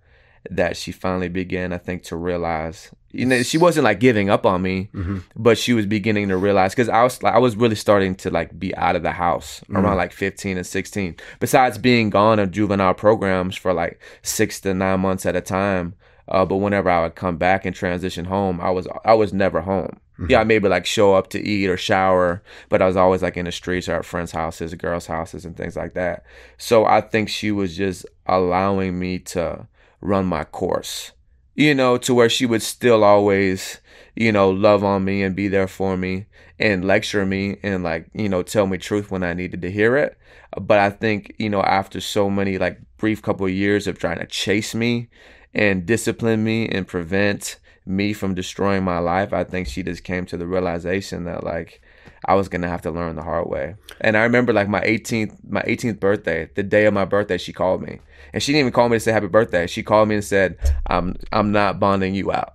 that 0.48 0.76
she 0.76 0.92
finally 0.92 1.28
began, 1.28 1.72
I 1.72 1.78
think, 1.78 2.04
to 2.04 2.16
realize. 2.16 2.94
You 3.10 3.26
know, 3.26 3.42
she 3.42 3.58
wasn't 3.58 3.84
like 3.84 3.98
giving 3.98 4.30
up 4.30 4.46
on 4.46 4.62
me, 4.62 4.90
mm-hmm. 4.94 5.18
but 5.34 5.58
she 5.58 5.72
was 5.72 5.86
beginning 5.86 6.28
to 6.28 6.36
realize 6.36 6.72
because 6.72 6.88
I 6.88 7.02
was 7.02 7.20
like, 7.22 7.34
I 7.34 7.38
was 7.38 7.56
really 7.56 7.74
starting 7.74 8.14
to 8.16 8.30
like 8.30 8.56
be 8.58 8.74
out 8.76 8.94
of 8.94 9.02
the 9.02 9.12
house 9.12 9.62
around 9.70 9.84
mm-hmm. 9.84 9.96
like 9.96 10.12
15 10.12 10.56
and 10.56 10.66
16. 10.66 11.16
Besides 11.40 11.78
being 11.78 12.10
gone 12.10 12.38
of 12.38 12.52
juvenile 12.52 12.94
programs 12.94 13.56
for 13.56 13.72
like 13.72 14.00
six 14.22 14.60
to 14.60 14.72
nine 14.74 15.00
months 15.00 15.26
at 15.26 15.34
a 15.34 15.40
time, 15.40 15.94
uh, 16.28 16.44
but 16.44 16.56
whenever 16.56 16.90
I 16.90 17.02
would 17.02 17.14
come 17.14 17.36
back 17.36 17.64
and 17.64 17.74
transition 17.74 18.24
home, 18.24 18.60
I 18.60 18.70
was 18.70 18.86
I 19.04 19.14
was 19.14 19.32
never 19.32 19.60
home. 19.60 20.00
Yeah, 20.28 20.40
I 20.40 20.44
maybe 20.44 20.68
like 20.68 20.86
show 20.86 21.14
up 21.14 21.28
to 21.30 21.40
eat 21.40 21.68
or 21.68 21.76
shower, 21.76 22.42
but 22.70 22.80
I 22.80 22.86
was 22.86 22.96
always 22.96 23.22
like 23.22 23.36
in 23.36 23.44
the 23.44 23.52
streets 23.52 23.86
or 23.86 23.96
at 23.96 24.04
friends' 24.06 24.32
houses, 24.32 24.72
girls' 24.74 25.06
houses, 25.06 25.44
and 25.44 25.54
things 25.54 25.76
like 25.76 25.92
that. 25.92 26.24
So 26.56 26.86
I 26.86 27.02
think 27.02 27.28
she 27.28 27.52
was 27.52 27.76
just 27.76 28.06
allowing 28.24 28.98
me 28.98 29.18
to 29.20 29.68
run 30.00 30.24
my 30.24 30.44
course, 30.44 31.12
you 31.54 31.74
know, 31.74 31.98
to 31.98 32.14
where 32.14 32.30
she 32.30 32.46
would 32.46 32.62
still 32.62 33.04
always, 33.04 33.80
you 34.14 34.32
know, 34.32 34.50
love 34.50 34.82
on 34.82 35.04
me 35.04 35.22
and 35.22 35.36
be 35.36 35.48
there 35.48 35.68
for 35.68 35.98
me 35.98 36.26
and 36.58 36.86
lecture 36.86 37.26
me 37.26 37.58
and 37.62 37.84
like, 37.84 38.08
you 38.14 38.28
know, 38.28 38.42
tell 38.42 38.66
me 38.66 38.78
truth 38.78 39.10
when 39.10 39.22
I 39.22 39.34
needed 39.34 39.60
to 39.62 39.70
hear 39.70 39.96
it. 39.98 40.16
But 40.58 40.78
I 40.78 40.88
think, 40.88 41.34
you 41.38 41.50
know, 41.50 41.60
after 41.60 42.00
so 42.00 42.30
many 42.30 42.56
like 42.56 42.80
brief 42.96 43.20
couple 43.20 43.44
of 43.44 43.52
years 43.52 43.86
of 43.86 43.98
trying 43.98 44.18
to 44.18 44.26
chase 44.26 44.74
me 44.74 45.08
and 45.56 45.86
discipline 45.86 46.44
me 46.44 46.68
and 46.68 46.86
prevent 46.86 47.58
me 47.86 48.12
from 48.12 48.34
destroying 48.34 48.84
my 48.84 48.98
life, 48.98 49.32
I 49.32 49.42
think 49.42 49.66
she 49.66 49.82
just 49.82 50.04
came 50.04 50.26
to 50.26 50.36
the 50.36 50.46
realization 50.46 51.24
that 51.24 51.42
like 51.42 51.80
I 52.26 52.34
was 52.34 52.48
gonna 52.48 52.68
have 52.68 52.82
to 52.82 52.90
learn 52.90 53.16
the 53.16 53.22
hard 53.22 53.48
way. 53.48 53.74
And 54.00 54.16
I 54.16 54.22
remember 54.22 54.52
like 54.52 54.68
my 54.68 54.82
18th 54.82 55.38
my 55.48 55.62
18th 55.62 55.98
birthday, 55.98 56.50
the 56.54 56.62
day 56.62 56.84
of 56.84 56.94
my 56.94 57.06
birthday, 57.06 57.38
she 57.38 57.52
called 57.52 57.82
me, 57.82 58.00
and 58.32 58.42
she 58.42 58.52
didn't 58.52 58.60
even 58.60 58.72
call 58.72 58.88
me 58.88 58.96
to 58.96 59.00
say 59.00 59.12
happy 59.12 59.28
birthday. 59.28 59.66
She 59.66 59.82
called 59.82 60.08
me 60.08 60.16
and 60.16 60.24
said, 60.24 60.58
"I'm 60.86 61.16
I'm 61.32 61.52
not 61.52 61.80
bonding 61.80 62.14
you 62.14 62.30
out." 62.32 62.52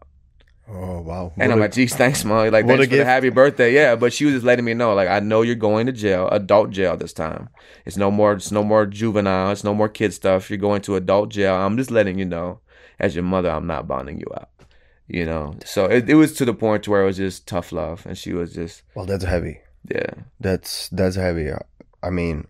Oh 0.73 1.01
wow! 1.01 1.33
And 1.37 1.49
what 1.49 1.51
I'm 1.51 1.57
a, 1.57 1.61
like, 1.63 1.73
geez, 1.73 1.93
thanks, 1.93 2.23
mom. 2.23 2.49
Like, 2.49 2.65
thanks 2.65 2.87
for 2.87 2.95
the 2.95 3.03
happy 3.03 3.29
birthday. 3.29 3.73
Yeah, 3.73 3.95
but 3.97 4.13
she 4.13 4.23
was 4.23 4.35
just 4.35 4.45
letting 4.45 4.63
me 4.63 4.73
know, 4.73 4.93
like, 4.93 5.09
I 5.09 5.19
know 5.19 5.41
you're 5.41 5.55
going 5.55 5.85
to 5.87 5.91
jail, 5.91 6.29
adult 6.31 6.69
jail 6.69 6.95
this 6.95 7.11
time. 7.11 7.49
It's 7.85 7.97
no 7.97 8.09
more, 8.09 8.33
it's 8.33 8.51
no 8.51 8.63
more 8.63 8.85
juvenile, 8.85 9.51
it's 9.51 9.65
no 9.65 9.73
more 9.73 9.89
kid 9.89 10.13
stuff. 10.13 10.49
You're 10.49 10.59
going 10.59 10.81
to 10.83 10.95
adult 10.95 11.29
jail. 11.29 11.55
I'm 11.55 11.75
just 11.75 11.91
letting 11.91 12.17
you 12.17 12.25
know, 12.25 12.61
as 13.01 13.15
your 13.15 13.25
mother, 13.25 13.49
I'm 13.49 13.67
not 13.67 13.87
bonding 13.87 14.19
you 14.19 14.27
out 14.33 14.49
you 15.11 15.25
know. 15.25 15.55
So 15.65 15.85
it, 15.85 16.09
it 16.09 16.15
was 16.15 16.33
to 16.35 16.45
the 16.45 16.53
point 16.53 16.87
where 16.87 17.03
it 17.03 17.05
was 17.05 17.17
just 17.17 17.47
tough 17.47 17.71
love, 17.71 18.05
and 18.05 18.17
she 18.17 18.33
was 18.33 18.53
just. 18.53 18.83
Well, 18.95 19.05
that's 19.05 19.25
heavy. 19.25 19.59
Yeah. 19.89 20.13
That's 20.39 20.87
that's 20.89 21.15
heavy. 21.15 21.51
I 22.01 22.09
mean, 22.09 22.47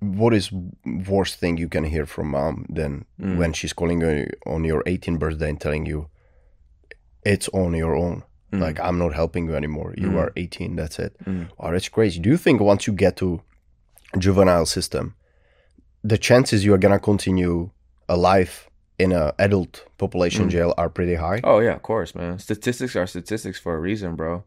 what 0.00 0.32
is 0.32 0.50
worst 0.84 1.36
thing 1.36 1.56
you 1.56 1.68
can 1.68 1.84
hear 1.84 2.06
from 2.06 2.30
mom 2.30 2.66
than 2.68 3.04
mm. 3.20 3.36
when 3.36 3.52
she's 3.52 3.72
calling 3.72 4.00
you 4.00 4.30
on 4.46 4.64
your 4.64 4.82
18th 4.84 5.18
birthday 5.18 5.50
and 5.50 5.60
telling 5.60 5.86
you 5.86 6.08
it's 7.24 7.48
on 7.48 7.74
your 7.74 7.96
own. 7.96 8.22
Mm. 8.52 8.60
Like 8.60 8.80
I'm 8.80 8.98
not 8.98 9.14
helping 9.14 9.46
you 9.46 9.54
anymore. 9.54 9.94
You 9.96 10.10
mm. 10.10 10.18
are 10.18 10.32
18. 10.36 10.76
That's 10.76 10.98
it. 10.98 11.16
Mm. 11.24 11.48
Oh, 11.58 11.72
that's 11.72 11.88
crazy. 11.88 12.20
Do 12.20 12.30
you 12.30 12.36
think 12.36 12.60
once 12.60 12.86
you 12.86 12.92
get 12.92 13.16
to 13.18 13.42
juvenile 14.18 14.66
system, 14.66 15.14
the 16.04 16.18
chances 16.18 16.64
you 16.64 16.74
are 16.74 16.78
gonna 16.78 17.00
continue 17.00 17.70
a 18.08 18.16
life 18.16 18.68
in 19.02 19.12
a 19.12 19.34
adult 19.38 19.84
population 19.98 20.46
mm. 20.46 20.50
jail 20.50 20.74
are 20.78 20.88
pretty 20.88 21.14
high. 21.14 21.40
Oh 21.44 21.58
yeah, 21.58 21.74
of 21.74 21.82
course, 21.82 22.14
man. 22.14 22.38
Statistics 22.38 22.96
are 22.96 23.06
statistics 23.06 23.58
for 23.58 23.74
a 23.74 23.80
reason, 23.80 24.16
bro. 24.16 24.44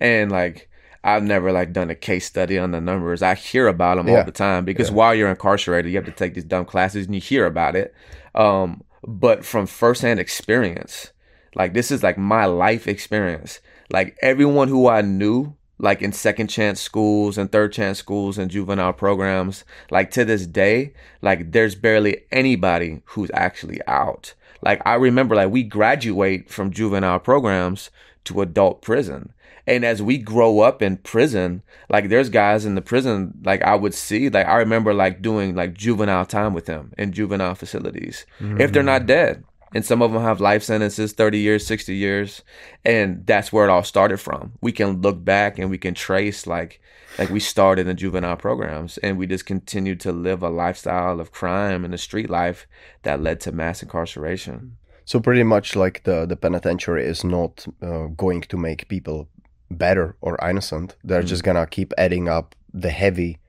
And 0.00 0.30
like 0.30 0.68
I've 1.04 1.22
never 1.22 1.52
like 1.52 1.72
done 1.72 1.90
a 1.90 1.94
case 1.94 2.26
study 2.26 2.58
on 2.58 2.72
the 2.72 2.80
numbers. 2.80 3.22
I 3.22 3.34
hear 3.34 3.68
about 3.68 3.96
them 3.96 4.08
yeah. 4.08 4.18
all 4.18 4.24
the 4.24 4.32
time 4.32 4.64
because 4.64 4.88
yeah. 4.88 4.96
while 4.96 5.14
you're 5.14 5.30
incarcerated, 5.30 5.90
you 5.90 5.96
have 5.98 6.06
to 6.06 6.12
take 6.12 6.34
these 6.34 6.44
dumb 6.44 6.64
classes 6.64 7.06
and 7.06 7.14
you 7.14 7.20
hear 7.20 7.46
about 7.46 7.76
it. 7.76 7.94
Um, 8.34 8.82
but 9.06 9.44
from 9.44 9.66
firsthand 9.66 10.18
experience, 10.18 11.12
like 11.54 11.74
this 11.74 11.90
is 11.90 12.02
like 12.02 12.18
my 12.18 12.44
life 12.46 12.88
experience. 12.88 13.60
Like 13.90 14.16
everyone 14.20 14.68
who 14.68 14.88
I 14.88 15.02
knew 15.02 15.54
like 15.78 16.00
in 16.02 16.12
second 16.12 16.48
chance 16.48 16.80
schools 16.80 17.36
and 17.36 17.50
third 17.52 17.72
chance 17.72 17.98
schools 17.98 18.38
and 18.38 18.50
juvenile 18.50 18.92
programs 18.92 19.64
like 19.90 20.10
to 20.10 20.24
this 20.24 20.46
day 20.46 20.92
like 21.22 21.52
there's 21.52 21.74
barely 21.74 22.22
anybody 22.32 23.02
who's 23.06 23.30
actually 23.34 23.80
out 23.86 24.34
like 24.62 24.80
i 24.86 24.94
remember 24.94 25.34
like 25.34 25.50
we 25.50 25.62
graduate 25.62 26.48
from 26.48 26.70
juvenile 26.70 27.18
programs 27.18 27.90
to 28.24 28.40
adult 28.40 28.82
prison 28.82 29.32
and 29.66 29.84
as 29.84 30.02
we 30.02 30.16
grow 30.16 30.60
up 30.60 30.80
in 30.80 30.96
prison 30.98 31.62
like 31.90 32.08
there's 32.08 32.30
guys 32.30 32.64
in 32.64 32.74
the 32.74 32.82
prison 32.82 33.32
like 33.44 33.62
i 33.62 33.74
would 33.74 33.94
see 33.94 34.28
like 34.28 34.46
i 34.46 34.56
remember 34.56 34.94
like 34.94 35.20
doing 35.20 35.54
like 35.54 35.74
juvenile 35.74 36.24
time 36.24 36.54
with 36.54 36.66
them 36.66 36.92
in 36.96 37.12
juvenile 37.12 37.54
facilities 37.54 38.24
mm-hmm. 38.40 38.60
if 38.60 38.72
they're 38.72 38.82
not 38.82 39.02
mm. 39.02 39.06
dead 39.06 39.44
and 39.76 39.84
some 39.84 40.00
of 40.00 40.10
them 40.10 40.22
have 40.22 40.40
life 40.40 40.62
sentences 40.62 41.12
30 41.12 41.38
years 41.38 41.66
60 41.66 41.94
years. 41.94 42.42
And 42.82 43.26
that's 43.26 43.52
where 43.52 43.66
it 43.66 43.70
all 43.70 43.82
started 43.82 44.16
from. 44.16 44.52
We 44.62 44.72
can 44.72 45.02
look 45.02 45.22
back 45.22 45.58
and 45.58 45.68
we 45.68 45.76
can 45.76 45.92
trace 45.92 46.46
like 46.46 46.80
like 47.18 47.28
we 47.28 47.40
started 47.40 47.86
in 47.86 47.94
juvenile 47.98 48.36
programs. 48.36 48.96
And 48.98 49.18
we 49.18 49.26
just 49.26 49.44
continued 49.44 50.00
to 50.00 50.12
live 50.12 50.42
a 50.42 50.48
lifestyle 50.48 51.20
of 51.20 51.30
crime 51.30 51.84
and 51.84 51.92
the 51.92 51.98
street 51.98 52.30
life 52.30 52.66
that 53.02 53.20
led 53.20 53.38
to 53.40 53.52
mass 53.52 53.82
incarceration. 53.82 54.78
So 55.04 55.20
pretty 55.20 55.42
much 55.42 55.76
like 55.76 56.04
the 56.04 56.24
the 56.24 56.36
penitentiary 56.36 57.04
is 57.04 57.22
not 57.22 57.66
uh, 57.82 58.06
going 58.06 58.40
to 58.52 58.56
make 58.56 58.88
people 58.88 59.28
better 59.70 60.16
or 60.22 60.38
innocent. 60.42 60.96
They're 61.04 61.20
mm-hmm. 61.20 61.28
just 61.28 61.44
gonna 61.44 61.66
keep 61.66 61.92
adding 61.98 62.30
up 62.30 62.54
the 62.72 62.90
heavy 62.90 63.40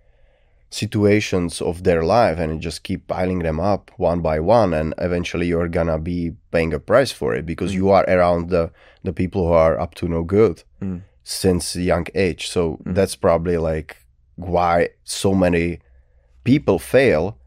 situations 0.69 1.62
of 1.62 1.83
their 1.83 2.03
life 2.03 2.38
and 2.38 2.62
just 2.62 2.83
keep 2.83 3.07
piling 3.07 3.39
them 3.39 3.59
up 3.59 3.89
one 3.95 4.21
by 4.21 4.39
one 4.39 4.74
and 4.74 4.93
eventually 4.97 5.47
you're 5.47 5.69
gonna 5.69 5.97
be 5.97 6.33
paying 6.51 6.74
a 6.74 6.79
price 6.79 7.12
for 7.12 7.33
it 7.33 7.45
because 7.45 7.71
mm. 7.71 7.75
you 7.75 7.89
are 7.89 8.03
around 8.03 8.50
the 8.50 8.69
the 9.03 9.13
people 9.13 9.47
who 9.47 9.53
are 9.53 9.79
up 9.79 9.95
to 9.95 10.07
no 10.09 10.24
good 10.24 10.63
mm. 10.81 11.01
since 11.24 11.75
young 11.75 12.05
age 12.15 12.50
so 12.50 12.79
mm. 12.83 12.93
that's 12.93 13.15
probably 13.15 13.57
like 13.57 13.97
why 14.36 14.89
so 15.05 15.33
many 15.33 15.79
people 16.43 16.77
fail 16.77 17.38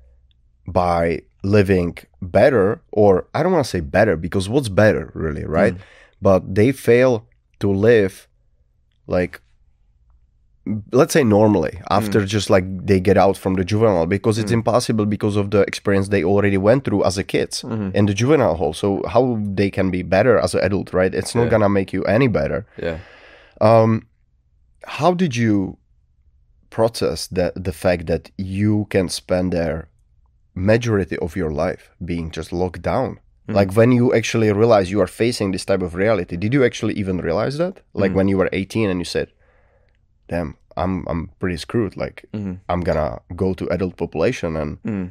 by 0.66 1.20
living 1.42 1.96
better 2.22 2.80
or 2.90 3.26
i 3.34 3.42
don't 3.42 3.52
want 3.52 3.64
to 3.64 3.70
say 3.70 3.80
better 3.80 4.16
because 4.16 4.48
what's 4.48 4.70
better 4.70 5.10
really 5.14 5.44
right 5.44 5.74
mm. 5.74 5.80
but 6.22 6.54
they 6.54 6.72
fail 6.72 7.26
to 7.58 7.70
live 7.70 8.26
like 9.06 9.42
let's 10.92 11.12
say 11.12 11.24
normally 11.24 11.80
after 11.88 12.20
mm. 12.20 12.26
just 12.26 12.50
like 12.50 12.64
they 12.86 13.00
get 13.00 13.16
out 13.16 13.36
from 13.36 13.54
the 13.54 13.64
juvenile 13.64 14.06
because 14.06 14.38
it's 14.38 14.50
mm. 14.50 14.60
impossible 14.60 15.06
because 15.06 15.36
of 15.36 15.50
the 15.50 15.60
experience 15.62 16.08
they 16.08 16.22
already 16.22 16.58
went 16.58 16.84
through 16.84 17.02
as 17.04 17.16
a 17.16 17.24
kids 17.24 17.62
mm-hmm. 17.62 17.90
in 17.96 18.06
the 18.06 18.12
juvenile 18.12 18.56
hall 18.56 18.74
so 18.74 19.02
how 19.08 19.40
they 19.42 19.70
can 19.70 19.90
be 19.90 20.02
better 20.02 20.38
as 20.38 20.54
an 20.54 20.60
adult 20.62 20.92
right 20.92 21.14
it's 21.14 21.34
not 21.34 21.44
yeah. 21.44 21.48
gonna 21.48 21.68
make 21.68 21.92
you 21.92 22.04
any 22.04 22.28
better 22.28 22.66
yeah 22.76 22.98
um 23.62 24.06
how 24.84 25.14
did 25.14 25.34
you 25.34 25.78
process 26.68 27.26
that 27.28 27.52
the 27.64 27.72
fact 27.72 28.06
that 28.06 28.30
you 28.36 28.86
can 28.90 29.08
spend 29.08 29.52
there 29.52 29.88
majority 30.54 31.16
of 31.18 31.36
your 31.36 31.50
life 31.50 31.90
being 32.04 32.30
just 32.30 32.52
locked 32.52 32.82
down 32.82 33.18
mm. 33.48 33.54
like 33.54 33.72
when 33.72 33.92
you 33.92 34.14
actually 34.14 34.52
realize 34.52 34.90
you 34.90 35.00
are 35.00 35.06
facing 35.06 35.52
this 35.52 35.64
type 35.64 35.80
of 35.80 35.94
reality 35.94 36.36
did 36.36 36.52
you 36.52 36.62
actually 36.64 36.94
even 36.94 37.16
realize 37.18 37.56
that 37.56 37.80
like 37.94 38.12
mm. 38.12 38.16
when 38.16 38.28
you 38.28 38.36
were 38.36 38.50
18 38.52 38.90
and 38.90 39.00
you 39.00 39.06
said 39.06 39.32
damn, 40.30 40.56
I'm 40.76 41.04
I'm 41.08 41.30
pretty 41.40 41.58
screwed. 41.58 41.96
Like 41.96 42.24
mm-hmm. 42.32 42.54
I'm 42.68 42.80
gonna 42.80 43.20
go 43.36 43.52
to 43.54 43.68
adult 43.68 43.96
population 43.98 44.56
and 44.56 44.82
mm. 44.82 45.10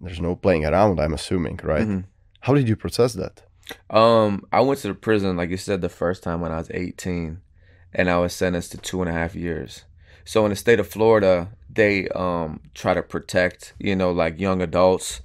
there's 0.00 0.20
no 0.20 0.34
playing 0.34 0.64
around. 0.64 0.98
I'm 0.98 1.14
assuming, 1.14 1.60
right? 1.62 1.86
Mm-hmm. 1.86 2.00
How 2.40 2.54
did 2.54 2.68
you 2.68 2.74
process 2.74 3.12
that? 3.12 3.42
Um, 3.90 4.44
I 4.50 4.60
went 4.62 4.80
to 4.80 4.88
the 4.88 4.94
prison, 4.94 5.36
like 5.36 5.50
you 5.50 5.58
said, 5.58 5.82
the 5.82 5.90
first 5.90 6.22
time 6.22 6.40
when 6.40 6.52
I 6.52 6.56
was 6.56 6.70
18, 6.72 7.42
and 7.92 8.08
I 8.08 8.16
was 8.16 8.32
sentenced 8.32 8.72
to 8.72 8.78
two 8.78 9.02
and 9.02 9.10
a 9.10 9.12
half 9.12 9.34
years. 9.34 9.84
So 10.24 10.44
in 10.46 10.50
the 10.50 10.56
state 10.56 10.80
of 10.80 10.88
Florida, 10.88 11.50
they 11.68 12.08
um 12.08 12.60
try 12.74 12.94
to 12.94 13.02
protect, 13.02 13.74
you 13.78 13.94
know, 13.94 14.10
like 14.10 14.40
young 14.40 14.62
adults 14.62 15.20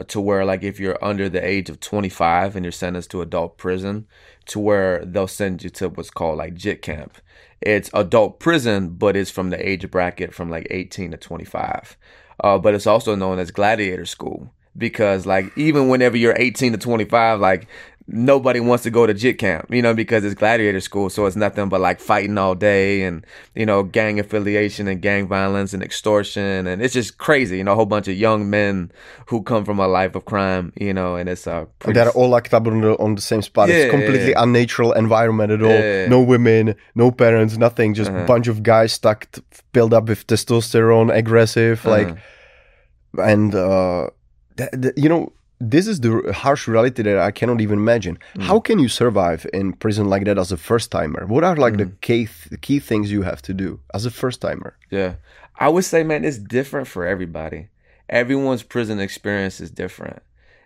uh, 0.00 0.04
to 0.04 0.20
where 0.20 0.44
like 0.44 0.62
if 0.62 0.78
you're 0.78 1.04
under 1.04 1.28
the 1.28 1.44
age 1.44 1.68
of 1.68 1.80
25 1.80 2.54
and 2.54 2.64
you're 2.64 2.72
sentenced 2.72 3.10
to 3.10 3.22
adult 3.22 3.58
prison 3.58 4.06
to 4.46 4.60
where 4.60 5.04
they'll 5.04 5.26
send 5.26 5.64
you 5.64 5.70
to 5.70 5.88
what's 5.88 6.10
called 6.10 6.38
like 6.38 6.54
jit 6.54 6.80
camp 6.80 7.18
it's 7.60 7.90
adult 7.92 8.40
prison, 8.40 8.90
but 8.90 9.16
it's 9.16 9.30
from 9.30 9.50
the 9.50 9.68
age 9.68 9.90
bracket 9.90 10.34
from 10.34 10.50
like 10.50 10.66
18 10.70 11.12
to 11.12 11.16
25. 11.16 11.96
Uh, 12.42 12.58
but 12.58 12.74
it's 12.74 12.86
also 12.86 13.14
known 13.14 13.38
as 13.38 13.50
gladiator 13.50 14.06
school 14.06 14.52
because 14.76 15.26
like 15.26 15.56
even 15.58 15.88
whenever 15.88 16.16
you're 16.16 16.36
18 16.36 16.72
to 16.72 16.78
25, 16.78 17.40
like 17.40 17.66
nobody 18.10 18.58
wants 18.58 18.84
to 18.84 18.90
go 18.90 19.06
to 19.06 19.12
JIT 19.12 19.38
camp, 19.38 19.66
you 19.70 19.82
know, 19.82 19.92
because 19.92 20.24
it's 20.24 20.34
gladiator 20.34 20.80
school. 20.80 21.10
So 21.10 21.26
it's 21.26 21.36
nothing 21.36 21.68
but 21.68 21.80
like 21.82 22.00
fighting 22.00 22.38
all 22.38 22.54
day 22.54 23.02
and, 23.02 23.24
you 23.54 23.66
know, 23.66 23.82
gang 23.82 24.18
affiliation 24.18 24.88
and 24.88 25.02
gang 25.02 25.28
violence 25.28 25.74
and 25.74 25.82
extortion. 25.82 26.66
And 26.66 26.80
it's 26.80 26.94
just 26.94 27.18
crazy, 27.18 27.58
you 27.58 27.64
know, 27.64 27.72
a 27.72 27.74
whole 27.74 27.84
bunch 27.84 28.08
of 28.08 28.16
young 28.16 28.48
men 28.48 28.90
who 29.26 29.42
come 29.42 29.66
from 29.66 29.78
a 29.78 29.86
life 29.86 30.14
of 30.14 30.24
crime, 30.24 30.72
you 30.80 30.94
know, 30.94 31.16
and 31.16 31.28
it's 31.28 31.46
uh, 31.46 31.66
pretty... 31.80 31.98
They're 31.98 32.10
all 32.12 32.30
locked 32.30 32.54
up 32.54 32.66
on 32.66 32.80
the, 32.80 32.98
on 32.98 33.14
the 33.14 33.20
same 33.20 33.42
spot. 33.42 33.68
Yeah, 33.68 33.74
it's 33.74 33.90
completely 33.90 34.30
yeah. 34.30 34.42
unnatural 34.42 34.92
environment 34.92 35.52
at 35.52 35.62
all. 35.62 35.68
Yeah. 35.68 36.08
No 36.08 36.22
women, 36.22 36.76
no 36.94 37.10
parents, 37.10 37.58
nothing. 37.58 37.92
Just 37.92 38.10
a 38.10 38.16
uh-huh. 38.16 38.26
bunch 38.26 38.48
of 38.48 38.62
guys 38.62 38.94
stuck, 38.94 39.28
filled 39.74 39.92
up 39.92 40.08
with 40.08 40.26
testosterone, 40.26 41.14
aggressive, 41.14 41.84
uh-huh. 41.84 41.90
like, 41.90 42.16
and, 43.18 43.54
uh, 43.54 44.08
th- 44.56 44.70
th- 44.80 44.94
you 44.96 45.10
know, 45.10 45.30
this 45.60 45.86
is 45.86 46.00
the 46.00 46.32
harsh 46.32 46.68
reality 46.68 47.02
that 47.02 47.18
I 47.18 47.30
cannot 47.30 47.60
even 47.60 47.78
imagine. 47.78 48.18
Mm. 48.34 48.42
How 48.42 48.60
can 48.60 48.78
you 48.78 48.88
survive 48.88 49.46
in 49.52 49.72
prison 49.72 50.08
like 50.08 50.24
that 50.24 50.38
as 50.38 50.52
a 50.52 50.56
first 50.56 50.90
timer? 50.90 51.26
What 51.26 51.44
are 51.44 51.56
like 51.56 51.74
mm. 51.74 51.78
the 51.78 51.86
key 52.00 52.28
the 52.50 52.58
key 52.58 52.78
things 52.78 53.10
you 53.10 53.22
have 53.22 53.42
to 53.42 53.54
do 53.54 53.80
as 53.92 54.06
a 54.06 54.10
first 54.10 54.40
timer? 54.40 54.76
Yeah, 54.90 55.14
I 55.58 55.68
would 55.68 55.84
say, 55.84 56.02
man, 56.02 56.24
it's 56.24 56.38
different 56.38 56.86
for 56.86 57.06
everybody. 57.06 57.68
Everyone's 58.08 58.62
prison 58.62 59.00
experience 59.00 59.60
is 59.60 59.70
different, 59.70 60.22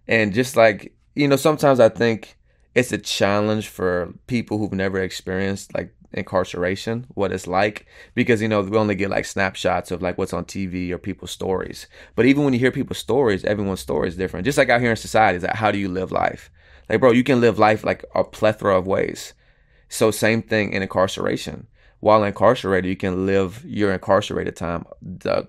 and 0.06 0.32
just 0.32 0.56
like 0.56 0.94
you 1.14 1.28
know, 1.28 1.36
sometimes 1.36 1.80
I 1.80 1.88
think 1.88 2.36
it's 2.74 2.92
a 2.92 2.98
challenge 2.98 3.68
for 3.68 4.12
people 4.26 4.58
who've 4.58 4.72
never 4.72 5.00
experienced 5.00 5.74
like 5.74 5.94
incarceration, 6.14 7.06
what 7.14 7.32
it's 7.32 7.46
like, 7.46 7.86
because 8.14 8.42
you 8.42 8.48
know 8.48 8.60
we 8.62 8.76
only 8.76 8.94
get 8.94 9.10
like 9.10 9.24
snapshots 9.24 9.90
of 9.90 10.02
like 10.02 10.18
what's 10.18 10.32
on 10.32 10.44
TV 10.44 10.90
or 10.90 10.98
people's 10.98 11.30
stories. 11.30 11.86
But 12.14 12.26
even 12.26 12.44
when 12.44 12.52
you 12.52 12.60
hear 12.60 12.70
people's 12.70 12.98
stories, 12.98 13.44
everyone's 13.44 13.80
story 13.80 14.08
is 14.08 14.16
different. 14.16 14.44
Just 14.44 14.58
like 14.58 14.68
out 14.68 14.80
here 14.80 14.90
in 14.90 14.96
society, 14.96 15.36
is 15.36 15.42
that 15.42 15.56
how 15.56 15.70
do 15.70 15.78
you 15.78 15.88
live 15.88 16.12
life? 16.12 16.50
Like, 16.88 17.00
bro, 17.00 17.12
you 17.12 17.24
can 17.24 17.40
live 17.40 17.58
life 17.58 17.84
like 17.84 18.04
a 18.14 18.24
plethora 18.24 18.78
of 18.78 18.86
ways. 18.86 19.34
So 19.88 20.10
same 20.10 20.42
thing 20.42 20.72
in 20.72 20.82
incarceration. 20.82 21.66
While 22.00 22.24
incarcerated, 22.24 22.88
you 22.88 22.96
can 22.96 23.26
live 23.26 23.64
your 23.64 23.92
incarcerated 23.92 24.56
time 24.56 24.84
the, 25.00 25.46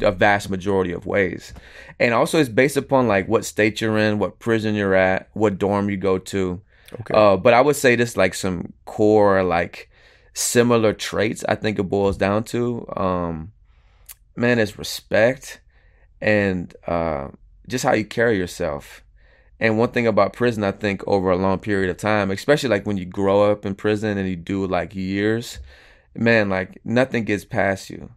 a 0.00 0.12
vast 0.12 0.50
majority 0.50 0.92
of 0.92 1.06
ways, 1.06 1.54
and 2.00 2.12
also 2.12 2.38
it's 2.38 2.48
based 2.48 2.76
upon 2.76 3.06
like 3.06 3.28
what 3.28 3.44
state 3.44 3.80
you're 3.80 3.96
in, 3.96 4.18
what 4.18 4.38
prison 4.38 4.74
you're 4.74 4.94
at, 4.94 5.28
what 5.32 5.58
dorm 5.58 5.88
you 5.88 5.96
go 5.96 6.18
to. 6.18 6.60
Okay. 6.92 7.14
Uh, 7.14 7.36
but 7.36 7.54
I 7.54 7.60
would 7.60 7.76
say 7.76 7.96
this 7.96 8.16
like 8.16 8.34
some 8.34 8.72
core 8.84 9.42
like 9.42 9.90
similar 10.34 10.92
traits. 10.92 11.44
I 11.48 11.54
think 11.54 11.78
it 11.78 11.84
boils 11.84 12.16
down 12.16 12.44
to 12.44 12.86
um, 12.96 13.52
man 14.36 14.58
is 14.58 14.78
respect 14.78 15.60
and 16.20 16.74
uh, 16.86 17.28
just 17.68 17.84
how 17.84 17.94
you 17.94 18.04
carry 18.04 18.36
yourself. 18.36 19.02
And 19.58 19.78
one 19.78 19.90
thing 19.90 20.06
about 20.06 20.34
prison, 20.34 20.64
I 20.64 20.72
think 20.72 21.02
over 21.06 21.30
a 21.30 21.36
long 21.36 21.58
period 21.58 21.90
of 21.90 21.96
time, 21.96 22.30
especially 22.30 22.68
like 22.68 22.86
when 22.86 22.98
you 22.98 23.06
grow 23.06 23.50
up 23.50 23.64
in 23.64 23.74
prison 23.74 24.18
and 24.18 24.28
you 24.28 24.36
do 24.36 24.66
like 24.66 24.94
years, 24.94 25.58
man, 26.14 26.50
like 26.50 26.78
nothing 26.84 27.24
gets 27.24 27.44
past 27.44 27.88
you. 27.88 28.10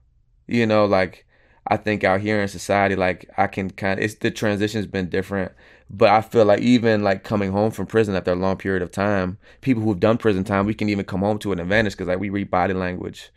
You 0.47 0.65
know, 0.65 0.85
like 0.85 1.25
I 1.67 1.77
think 1.77 2.03
out 2.03 2.21
here 2.21 2.41
in 2.41 2.47
society, 2.49 2.95
like 2.95 3.29
I 3.37 3.47
can 3.47 3.69
kind 3.69 3.99
of, 3.99 4.03
it's 4.03 4.15
the 4.15 4.31
transition's 4.31 4.87
been 4.87 5.09
different, 5.09 5.53
but 5.89 6.09
I 6.09 6.21
feel 6.21 6.45
like 6.45 6.61
even 6.61 7.03
like 7.03 7.23
coming 7.23 7.51
home 7.51 7.71
from 7.71 7.87
prison 7.87 8.15
after 8.15 8.31
a 8.31 8.35
long 8.35 8.57
period 8.57 8.83
of 8.83 8.91
time, 8.91 9.37
people 9.61 9.83
who've 9.83 9.99
done 9.99 10.17
prison 10.17 10.43
time, 10.43 10.65
we 10.65 10.73
can 10.73 10.89
even 10.89 11.05
come 11.05 11.21
home 11.21 11.39
to 11.39 11.51
an 11.51 11.59
advantage 11.59 11.93
because 11.93 12.07
like 12.07 12.19
we 12.19 12.29
read 12.29 12.51
body 12.51 12.73
language, 12.73 13.31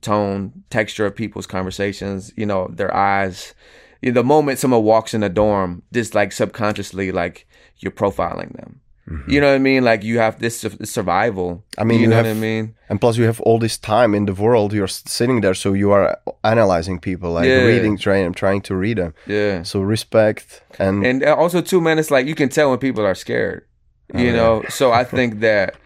tone, 0.00 0.64
texture 0.70 1.06
of 1.06 1.14
people's 1.14 1.46
conversations, 1.46 2.32
you 2.36 2.46
know, 2.46 2.68
their 2.72 2.94
eyes, 2.94 3.54
the 4.02 4.24
moment 4.24 4.58
someone 4.58 4.82
walks 4.82 5.14
in 5.14 5.22
a 5.22 5.28
dorm, 5.28 5.82
just 5.92 6.14
like 6.14 6.32
subconsciously, 6.32 7.12
like 7.12 7.46
you're 7.78 7.92
profiling 7.92 8.52
them. 8.56 8.80
Mm-hmm. 9.08 9.30
You 9.30 9.40
know 9.40 9.48
what 9.48 9.54
I 9.56 9.58
mean? 9.58 9.84
Like 9.84 10.02
you 10.02 10.18
have 10.18 10.38
this 10.38 10.64
survival. 10.84 11.62
I 11.76 11.84
mean, 11.84 11.98
you, 11.98 12.02
you 12.04 12.08
know 12.08 12.16
have, 12.16 12.24
what 12.26 12.30
I 12.30 12.34
mean. 12.40 12.74
And 12.88 13.00
plus, 13.00 13.18
you 13.18 13.24
have 13.24 13.40
all 13.42 13.58
this 13.58 13.76
time 13.76 14.14
in 14.14 14.24
the 14.24 14.32
world. 14.32 14.72
You're 14.72 14.88
sitting 14.88 15.42
there, 15.42 15.54
so 15.54 15.74
you 15.74 15.90
are 15.92 16.18
analyzing 16.42 16.98
people, 17.00 17.32
like 17.32 17.46
Yeah. 17.46 17.64
reading, 17.66 17.98
trying, 17.98 18.32
trying 18.32 18.62
to 18.62 18.74
read 18.74 18.96
them. 18.98 19.14
Yeah, 19.26 19.62
So 19.62 19.80
respect 19.80 20.62
and, 20.78 21.04
and 21.06 21.22
also 21.24 21.60
too, 21.60 21.80
man, 21.80 21.98
it's 21.98 22.10
like 22.10 22.26
you 22.26 22.34
can 22.34 22.48
tell 22.48 22.70
when 22.70 22.78
people 22.78 23.04
are 23.04 23.14
scared. 23.14 23.66
Oh, 24.14 24.18
You 24.18 24.26
yeah. 24.26 24.36
know, 24.36 24.64
so 24.68 24.90
I 24.92 25.04
think 25.04 25.40
that 25.40 25.76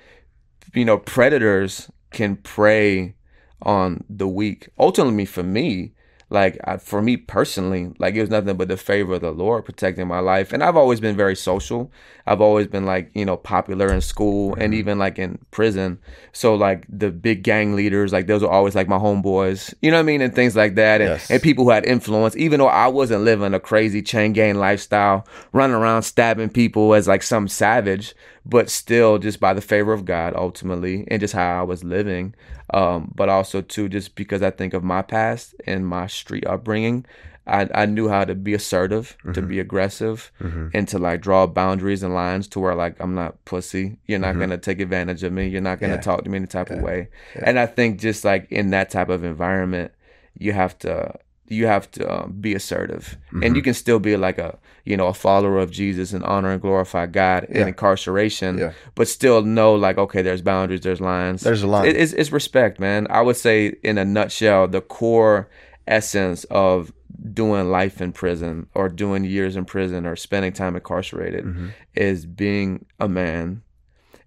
you 0.74 0.84
know 0.84 0.98
predators 0.98 1.90
can 2.10 2.36
prey 2.36 3.14
on 3.62 4.04
the 4.08 4.28
weak. 4.28 4.68
Ultimately, 4.78 5.24
for 5.24 5.42
me, 5.42 5.92
like 6.30 6.58
I, 6.64 6.76
for 6.76 7.00
me 7.02 7.16
personally, 7.16 7.92
like 7.98 8.14
it 8.14 8.20
was 8.20 8.30
nothing 8.30 8.56
but 8.56 8.68
the 8.68 8.76
favor 8.76 9.14
of 9.14 9.22
the 9.22 9.30
Lord 9.30 9.64
protecting 9.64 10.06
my 10.06 10.20
life. 10.20 10.52
And 10.52 10.62
I've 10.62 10.76
always 10.76 11.00
been 11.00 11.16
very 11.16 11.34
social. 11.36 11.90
I've 12.28 12.40
always 12.40 12.66
been 12.66 12.86
like 12.86 13.10
you 13.14 13.24
know 13.24 13.36
popular 13.36 13.92
in 13.92 14.00
school 14.00 14.54
and 14.54 14.72
Mm-hmm. 14.72 14.78
even 14.80 14.98
like 14.98 15.18
in 15.18 15.38
prison. 15.50 15.98
So 16.32 16.54
like 16.54 16.86
the 16.88 17.10
big 17.10 17.42
gang 17.42 17.74
leaders, 17.74 18.12
like 18.12 18.26
those 18.26 18.42
were 18.42 18.50
always 18.50 18.74
like 18.74 18.86
my 18.88 18.98
homeboys. 18.98 19.74
You 19.82 19.90
know 19.90 19.96
what 19.96 20.00
I 20.02 20.04
mean, 20.04 20.20
and 20.20 20.34
things 20.34 20.54
like 20.54 20.74
that. 20.76 21.00
And, 21.00 21.10
Yes. 21.10 21.30
and 21.30 21.42
people 21.42 21.64
who 21.64 21.70
had 21.70 21.86
influence, 21.86 22.36
even 22.36 22.58
though 22.60 22.68
I 22.68 22.86
wasn't 22.88 23.22
living 23.24 23.54
a 23.54 23.60
crazy 23.60 24.02
chain 24.02 24.32
gang 24.32 24.56
lifestyle, 24.56 25.26
running 25.52 25.74
around 25.76 26.02
stabbing 26.02 26.50
people 26.50 26.94
as 26.94 27.08
like 27.08 27.22
some 27.22 27.48
savage, 27.48 28.14
but 28.46 28.70
still 28.70 29.18
just 29.18 29.40
by 29.40 29.52
the 29.54 29.60
favor 29.60 29.92
of 29.92 30.04
God 30.04 30.34
ultimately 30.36 31.04
and 31.08 31.20
just 31.20 31.34
how 31.34 31.60
I 31.60 31.62
was 31.62 31.82
living. 31.84 32.34
Um, 32.74 33.10
but 33.14 33.30
also 33.30 33.62
too 33.62 33.88
just 33.88 34.14
because 34.14 34.42
I 34.42 34.50
think 34.50 34.74
of 34.74 34.84
my 34.84 35.00
past 35.02 35.54
and 35.66 35.86
my 35.86 36.06
street 36.06 36.46
upbringing. 36.46 37.06
I, 37.48 37.68
I 37.74 37.86
knew 37.86 38.08
how 38.08 38.24
to 38.24 38.34
be 38.34 38.54
assertive, 38.54 39.16
to 39.22 39.28
mm-hmm. 39.28 39.48
be 39.48 39.60
aggressive, 39.60 40.30
mm-hmm. 40.40 40.68
and 40.74 40.86
to 40.88 40.98
like 40.98 41.20
draw 41.20 41.46
boundaries 41.46 42.02
and 42.02 42.14
lines 42.14 42.48
to 42.48 42.60
where 42.60 42.74
like 42.74 42.96
I'm 43.00 43.14
not 43.14 43.44
pussy. 43.44 43.98
You're 44.06 44.18
not 44.18 44.30
mm-hmm. 44.30 44.40
gonna 44.40 44.58
take 44.58 44.80
advantage 44.80 45.22
of 45.22 45.32
me. 45.32 45.48
You're 45.48 45.60
not 45.60 45.80
gonna 45.80 45.94
Yeah. 45.94 46.00
talk 46.00 46.24
to 46.24 46.30
me 46.30 46.36
any 46.36 46.46
type 46.46 46.70
of 46.70 46.80
way. 46.80 47.08
And 47.34 47.58
I 47.58 47.66
think 47.66 48.00
just 48.00 48.24
like 48.24 48.50
in 48.50 48.70
that 48.70 48.90
type 48.90 49.08
of 49.08 49.24
environment, 49.24 49.92
you 50.36 50.52
have 50.52 50.78
to 50.80 51.14
you 51.50 51.66
have 51.66 51.90
to 51.92 52.24
um, 52.24 52.36
be 52.38 52.54
assertive, 52.54 53.16
and 53.42 53.56
you 53.56 53.62
can 53.62 53.72
still 53.74 53.98
be 53.98 54.16
like 54.16 54.38
a 54.38 54.58
you 54.84 54.96
know 54.96 55.06
a 55.06 55.14
follower 55.14 55.58
of 55.58 55.70
Jesus 55.70 56.12
and 56.12 56.22
honor 56.24 56.50
and 56.50 56.60
glorify 56.60 57.06
God 57.06 57.44
in 57.44 57.68
incarceration, 57.68 58.58
Yeah. 58.58 58.72
but 58.94 59.08
still 59.08 59.42
know 59.42 59.74
like 59.74 59.98
okay, 59.98 60.22
there's 60.22 60.42
boundaries, 60.42 60.82
there's 60.82 61.00
lines. 61.00 61.42
There's 61.42 61.62
a 61.62 61.66
line. 61.66 61.86
It- 61.86 61.96
it's, 61.96 62.12
it's 62.12 62.32
respect, 62.32 62.78
man. 62.78 63.06
I 63.10 63.22
would 63.22 63.36
say 63.36 63.74
in 63.82 63.98
a 63.98 64.04
nutshell, 64.04 64.68
the 64.68 64.80
core 64.82 65.48
essence 65.86 66.44
of 66.44 66.92
doing 67.32 67.70
life 67.70 68.00
in 68.00 68.12
prison 68.12 68.66
or 68.74 68.88
doing 68.88 69.24
years 69.24 69.56
in 69.56 69.64
prison 69.64 70.06
or 70.06 70.16
spending 70.16 70.52
time 70.52 70.74
incarcerated 70.76 71.44
Mm-hmm. 71.44 71.68
is 71.94 72.26
being 72.26 72.84
a 73.00 73.08
man. 73.08 73.62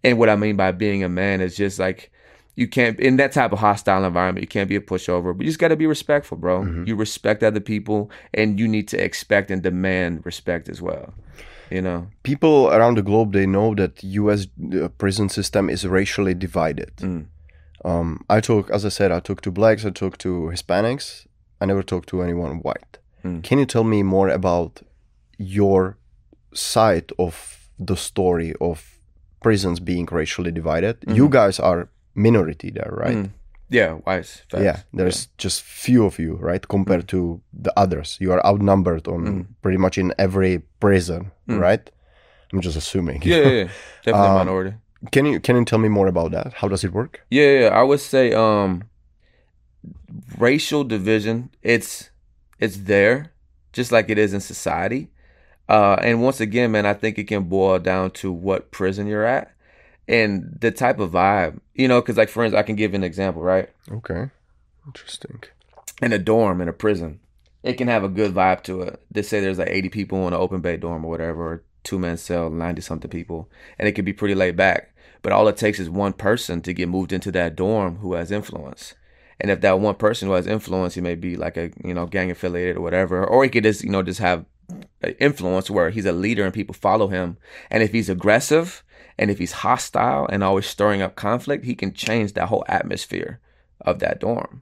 And 0.03 0.17
what 0.17 0.29
I 0.29 0.35
mean 0.35 0.55
by 0.55 0.71
being 0.71 1.03
a 1.03 1.09
man 1.09 1.41
is 1.41 1.55
just 1.55 1.77
like 1.79 2.11
you 2.55 2.67
can't 2.67 2.99
in 2.99 3.15
that 3.17 3.31
type 3.31 3.51
of 3.53 3.59
hostile 3.59 4.03
environment, 4.03 4.43
you 4.43 4.47
can't 4.47 4.67
be 4.69 4.75
a 4.75 4.81
pushover, 4.81 5.35
but 5.35 5.45
you 5.45 5.49
just 5.49 5.59
got 5.59 5.69
to 5.69 5.75
be 5.77 5.87
respectful, 5.87 6.37
bro. 6.37 6.61
Mm-hmm. 6.61 6.85
You 6.85 6.95
respect 6.95 7.43
other 7.43 7.59
people 7.59 8.09
and 8.33 8.59
you 8.59 8.67
need 8.67 8.87
to 8.89 9.03
expect 9.03 9.51
and 9.51 9.61
demand 9.61 10.25
respect 10.25 10.67
as 10.69 10.81
well. 10.81 11.13
You 11.69 11.81
know. 11.81 12.07
people 12.23 12.67
around 12.69 12.95
the 12.97 13.01
globe 13.01 13.31
they 13.31 13.45
know 13.45 13.73
that 13.75 14.03
U.S. 14.03 14.47
uh, 14.75 14.89
prison 14.97 15.29
system 15.29 15.69
is 15.69 15.87
racially 15.87 16.33
divided. 16.33 16.91
Mm. 16.97 17.27
Um, 17.85 18.25
I 18.29 18.41
talk, 18.41 18.69
as 18.69 18.85
I 18.85 18.89
said, 18.89 19.09
I 19.13 19.21
talk 19.21 19.39
to 19.41 19.51
blacks, 19.51 19.85
I 19.85 19.89
talk 19.91 20.17
to 20.17 20.51
Hispanics. 20.53 21.27
I 21.61 21.65
never 21.65 21.83
talked 21.83 22.09
to 22.09 22.21
anyone 22.21 22.59
white. 22.67 22.97
Mm. 23.23 23.43
Can 23.43 23.59
you 23.59 23.65
tell 23.65 23.83
me 23.83 24.03
more 24.03 24.29
about 24.29 24.81
your 25.37 25.97
side 26.53 27.11
of 27.17 27.69
the 27.79 27.95
story 27.95 28.53
of 28.59 28.99
prisons 29.41 29.79
being 29.79 30.07
racially 30.11 30.51
divided? 30.51 30.97
You 31.07 31.29
guys 31.29 31.59
are 31.59 31.89
minority 32.15 32.71
there, 32.71 32.91
right? 32.91 33.17
Mm. 33.17 33.29
Yeah, 33.69 33.99
wise. 34.05 34.41
Facts. 34.49 34.63
Yeah, 34.63 34.77
there's 34.93 35.27
just 35.37 35.61
few 35.61 36.05
of 36.05 36.19
you, 36.19 36.35
right? 36.35 36.67
Compared 36.67 37.07
to 37.07 37.41
the 37.53 37.71
others, 37.77 38.17
you 38.19 38.31
are 38.33 38.45
outnumbered 38.45 39.07
on 39.07 39.21
Mm. 39.25 39.45
pretty 39.61 39.77
much 39.77 39.97
in 39.97 40.13
every 40.17 40.59
prison, 40.79 41.31
right? 41.47 41.89
I'm 42.53 42.61
just 42.61 42.75
assuming. 42.77 43.21
Yeah, 43.23 43.37
yeah, 43.37 43.49
yeah. 43.49 43.67
definitely 44.03 44.29
Um, 44.29 44.35
minority. 44.45 44.73
Can 45.11 45.25
you 45.25 45.39
can 45.39 45.55
you 45.55 45.65
tell 45.65 45.79
me 45.79 45.89
more 45.89 46.07
about 46.09 46.31
that? 46.31 46.53
How 46.53 46.67
does 46.69 46.83
it 46.83 46.91
work? 46.93 47.19
Yeah, 47.31 47.59
yeah, 47.59 47.79
I 47.79 47.83
would 47.83 47.99
say 48.01 48.33
um 48.33 48.83
racial 50.37 50.83
division 50.83 51.49
it's 51.61 52.09
it's 52.59 52.77
there 52.77 53.31
just 53.73 53.91
like 53.91 54.09
it 54.09 54.17
is 54.17 54.33
in 54.33 54.41
society. 54.41 55.09
Uh 55.69 55.95
and 56.01 56.21
once 56.21 56.39
again, 56.41 56.71
man, 56.71 56.85
I 56.85 56.93
think 56.93 57.17
it 57.17 57.25
can 57.25 57.43
boil 57.43 57.79
down 57.79 58.11
to 58.11 58.31
what 58.31 58.71
prison 58.71 59.07
you're 59.07 59.25
at 59.25 59.53
and 60.07 60.57
the 60.59 60.71
type 60.71 60.99
of 60.99 61.11
vibe. 61.11 61.59
You 61.73 61.87
know, 61.87 62.01
cuz 62.01 62.17
like 62.17 62.29
for 62.29 62.43
instance, 62.43 62.59
I 62.59 62.63
can 62.63 62.75
give 62.75 62.93
an 62.93 63.03
example, 63.03 63.41
right? 63.41 63.69
Okay, 63.91 64.29
interesting. 64.85 65.41
In 66.01 66.13
a 66.13 66.19
dorm 66.19 66.61
in 66.61 66.67
a 66.67 66.73
prison, 66.73 67.19
it 67.63 67.73
can 67.73 67.87
have 67.87 68.03
a 68.03 68.09
good 68.09 68.33
vibe 68.33 68.63
to 68.63 68.81
it. 68.81 68.99
They 69.11 69.21
say 69.21 69.39
there's 69.39 69.59
like 69.59 69.69
80 69.69 69.89
people 69.89 70.27
in 70.27 70.33
an 70.33 70.39
open 70.39 70.61
bay 70.61 70.77
dorm 70.77 71.05
or 71.05 71.09
whatever, 71.09 71.43
or 71.43 71.63
two 71.83 71.99
man 71.99 72.17
cell, 72.17 72.49
90 72.49 72.81
something 72.81 73.09
people, 73.09 73.49
and 73.77 73.87
it 73.87 73.93
can 73.93 74.05
be 74.05 74.13
pretty 74.13 74.35
laid 74.35 74.55
back. 74.55 74.93
But 75.21 75.31
all 75.31 75.47
it 75.47 75.57
takes 75.57 75.79
is 75.79 75.89
one 75.89 76.13
person 76.13 76.61
to 76.61 76.73
get 76.73 76.89
moved 76.89 77.13
into 77.13 77.31
that 77.33 77.55
dorm 77.55 77.97
who 77.97 78.13
has 78.13 78.31
influence. 78.31 78.95
And 79.41 79.51
if 79.51 79.61
that 79.61 79.79
one 79.79 79.95
person 79.95 80.27
who 80.27 80.35
has 80.35 80.47
influence, 80.47 80.93
he 80.93 81.01
may 81.01 81.15
be 81.15 81.35
like 81.35 81.57
a 81.57 81.71
you 81.83 81.93
know 81.93 82.05
gang 82.05 82.31
affiliated 82.31 82.77
or 82.77 82.81
whatever, 82.81 83.25
or 83.25 83.43
he 83.43 83.49
could 83.49 83.63
just 83.63 83.83
you 83.83 83.89
know 83.89 84.03
just 84.03 84.19
have 84.19 84.45
influence 85.19 85.69
where 85.69 85.89
he's 85.89 86.05
a 86.05 86.11
leader 86.11 86.45
and 86.45 86.53
people 86.53 86.73
follow 86.73 87.07
him. 87.07 87.37
And 87.69 87.83
if 87.83 87.91
he's 87.91 88.09
aggressive 88.09 88.83
and 89.17 89.29
if 89.29 89.39
he's 89.39 89.51
hostile 89.51 90.27
and 90.29 90.43
always 90.43 90.67
stirring 90.67 91.01
up 91.01 91.15
conflict, 91.15 91.65
he 91.65 91.75
can 91.75 91.93
change 91.93 92.33
that 92.33 92.47
whole 92.47 92.63
atmosphere 92.67 93.39
of 93.81 93.99
that 93.99 94.19
dorm. 94.19 94.61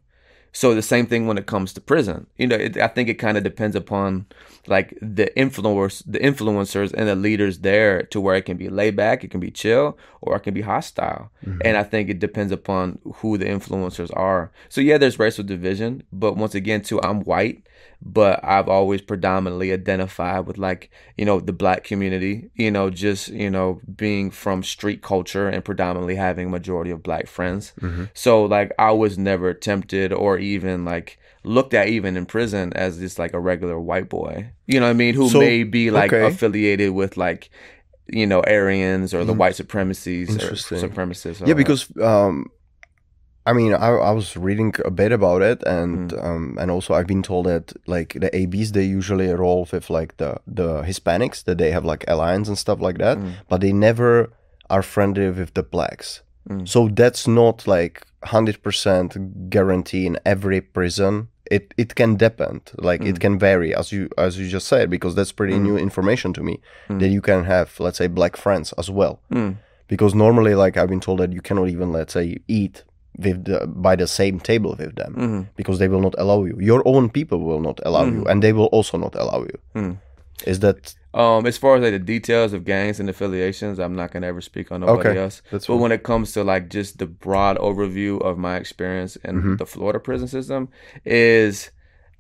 So 0.52 0.74
the 0.74 0.82
same 0.82 1.06
thing 1.06 1.28
when 1.28 1.38
it 1.38 1.46
comes 1.46 1.74
to 1.74 1.82
prison. 1.82 2.26
You 2.38 2.48
know, 2.48 2.56
it, 2.56 2.78
I 2.78 2.88
think 2.88 3.08
it 3.08 3.16
kind 3.16 3.38
of 3.38 3.44
depends 3.44 3.76
upon 3.76 4.26
like 4.66 4.98
the 5.02 5.38
influence, 5.38 6.00
the 6.00 6.20
influencers 6.20 6.92
and 6.94 7.08
the 7.08 7.16
leaders 7.16 7.60
there 7.60 8.04
to 8.04 8.20
where 8.20 8.36
it 8.36 8.46
can 8.46 8.58
be 8.58 8.70
laid 8.70 8.96
back, 8.96 9.24
it 9.24 9.30
can 9.30 9.40
be 9.40 9.52
chill, 9.52 9.98
or 10.22 10.36
it 10.36 10.42
can 10.42 10.54
be 10.54 10.62
hostile. 10.62 11.32
Mm-hmm. 11.46 11.62
And 11.66 11.78
I 11.78 11.84
think 11.84 12.10
it 12.10 12.20
depends 12.20 12.52
upon 12.52 13.00
who 13.16 13.38
the 13.38 13.46
influencers 13.46 14.16
are. 14.16 14.52
So 14.70 14.82
yeah, 14.82 14.98
there's 14.98 15.20
racial 15.20 15.44
division, 15.44 16.04
but 16.12 16.36
once 16.36 16.56
again, 16.56 16.82
too, 16.82 17.02
I'm 17.02 17.22
white, 17.22 17.64
but 18.02 18.40
I've 18.44 18.70
always 18.70 19.02
predominantly 19.02 19.72
identified 19.72 20.46
with 20.46 20.58
like 20.58 20.90
you 21.18 21.26
know 21.26 21.40
the 21.40 21.54
black 21.54 21.84
community. 21.84 22.50
You 22.56 22.72
know, 22.72 22.90
just 22.90 23.30
you 23.30 23.50
know 23.50 23.82
being 23.96 24.32
from 24.32 24.64
street 24.64 25.02
culture 25.02 25.48
and 25.48 25.64
predominantly 25.64 26.16
having 26.16 26.48
a 26.48 26.50
majority 26.50 26.92
of 26.92 27.04
black 27.04 27.28
friends. 27.28 27.74
Mm-hmm. 27.82 28.06
So 28.14 28.44
like 28.46 28.72
I 28.80 28.92
was 28.92 29.18
never 29.18 29.54
tempted 29.54 30.14
or 30.14 30.38
even 30.38 30.86
like 30.86 31.20
looked 31.44 31.74
at 31.74 31.88
even 31.88 32.18
in 32.18 32.26
prison 32.26 32.74
as 32.74 33.00
just 33.00 33.18
like 33.18 33.34
a 33.34 33.40
regular 33.40 33.80
white 33.80 34.10
boy. 34.10 34.52
You 34.68 34.80
know 34.80 34.86
what 34.86 34.92
I 34.92 34.94
mean? 34.94 35.16
Who 35.16 35.30
So, 35.30 35.40
may 35.40 35.64
be 35.64 35.90
like 35.90 36.14
okay. 36.14 36.28
affiliated 36.28 36.92
with 36.92 37.18
like 37.18 37.50
you 38.12 38.26
know 38.28 38.42
Aryans 38.48 39.14
or 39.14 39.24
the 39.26 39.34
white 39.34 39.56
supremacies 39.56 40.30
or 40.36 40.56
supremacists. 40.56 41.46
Yeah, 41.48 41.54
because 41.56 41.88
um, 42.02 42.46
I 43.46 43.54
mean, 43.54 43.74
I, 43.74 43.88
I 43.90 44.12
was 44.12 44.36
reading 44.38 44.74
a 44.86 44.92
bit 44.92 45.12
about 45.12 45.42
it, 45.42 45.64
and 45.64 46.12
Mm. 46.12 46.24
um, 46.26 46.58
and 46.60 46.70
also 46.72 46.94
I've 46.94 47.08
been 47.08 47.24
told 47.24 47.46
that 47.48 47.74
like 47.88 48.14
the 48.20 48.30
ABs 48.36 48.72
they 48.74 48.84
usually 48.84 49.28
roll 49.34 49.68
with 49.72 49.90
like 49.90 50.18
the 50.18 50.38
the 50.46 50.84
Hispanics 50.84 51.44
that 51.46 51.58
they 51.58 51.72
have 51.72 51.86
like 51.86 52.04
alliance 52.08 52.48
and 52.48 52.58
stuff 52.58 52.80
like 52.82 52.98
that, 53.00 53.18
Mm. 53.18 53.32
but 53.50 53.62
they 53.62 53.74
never 53.74 54.30
are 54.70 54.84
friendly 54.84 55.30
with 55.32 55.54
the 55.54 55.64
blacks. 55.64 56.22
Mm. 56.50 56.68
So 56.68 56.90
that's 56.90 57.28
not 57.28 57.66
like 57.68 58.06
hundred 58.24 58.62
percent 58.62 59.50
guarantee 59.50 60.06
in 60.06 60.18
every 60.26 60.62
prison. 60.62 61.28
It 61.52 61.74
it 61.78 61.96
can 61.96 62.16
depend. 62.18 62.62
Like 62.78 63.02
it 63.04 63.16
Mm. 63.16 63.20
can 63.20 63.40
vary, 63.40 63.74
as 63.76 63.92
you 63.92 64.10
as 64.18 64.38
you 64.40 64.48
just 64.48 64.68
said, 64.68 64.90
because 64.90 65.16
that's 65.16 65.32
pretty 65.32 65.56
Mm. 65.56 65.62
new 65.64 65.78
information 65.78 66.34
to 66.34 66.44
me. 66.44 66.60
Mm. 66.90 67.00
That 67.00 67.10
you 67.10 67.22
can 67.22 67.44
have, 67.46 67.70
let's 67.80 67.98
say, 67.98 68.08
black 68.08 68.38
friends 68.38 68.74
as 68.78 68.90
well. 68.90 69.20
Mm. 69.32 69.56
Because 69.88 70.14
normally, 70.16 70.54
like 70.56 70.78
I've 70.78 70.90
been 70.90 71.00
told 71.02 71.20
that 71.20 71.34
you 71.34 71.42
cannot 71.42 71.68
even, 71.70 71.92
let's 71.92 72.14
say, 72.14 72.38
eat 72.48 72.84
with 73.18 73.46
the, 73.46 73.66
by 73.68 73.96
the 73.96 74.06
same 74.08 74.40
table 74.40 74.76
with 74.80 74.96
them 74.96 75.14
Mhm. 75.18 75.48
because 75.56 75.80
they 75.80 75.88
will 75.90 76.02
not 76.02 76.16
allow 76.18 76.46
you. 76.46 76.56
Your 76.60 76.82
own 76.86 77.10
people 77.10 77.40
will 77.40 77.60
not 77.60 77.80
allow 77.84 78.06
you, 78.06 78.22
Mhm. 78.24 78.30
and 78.32 78.42
they 78.44 78.54
will 78.54 78.70
also 78.72 78.98
not 78.98 79.16
allow 79.16 79.40
you. 79.42 79.58
Mm. 79.76 79.98
Is 80.46 80.60
that 80.60 80.94
Um, 81.14 81.46
as 81.48 81.58
far 81.58 81.76
as 81.76 81.82
like 81.82 81.92
the 81.92 82.00
details 82.00 82.54
of 82.54 82.66
gangs 82.66 83.00
and 83.00 83.10
affiliations, 83.10 83.80
I'm 83.80 83.96
not 83.96 84.12
gonna 84.12 84.28
ever 84.28 84.42
speak 84.42 84.72
on 84.72 84.82
nobody 84.82 85.10
Okay, 85.10 85.18
else. 85.18 85.42
that's 85.50 85.66
But 85.66 85.78
fine. 85.78 85.82
when 85.82 85.92
it 85.92 86.04
comes 86.04 86.34
to 86.34 86.44
like 86.44 86.70
just 86.70 87.00
the 87.00 87.08
broad 87.08 87.58
overview 87.58 88.22
of 88.22 88.38
my 88.38 88.58
experience 88.58 89.16
in 89.18 89.36
Mhm. 89.36 89.58
the 89.58 89.66
Florida 89.66 90.00
prison 90.00 90.28
system, 90.28 90.70
is 91.06 91.72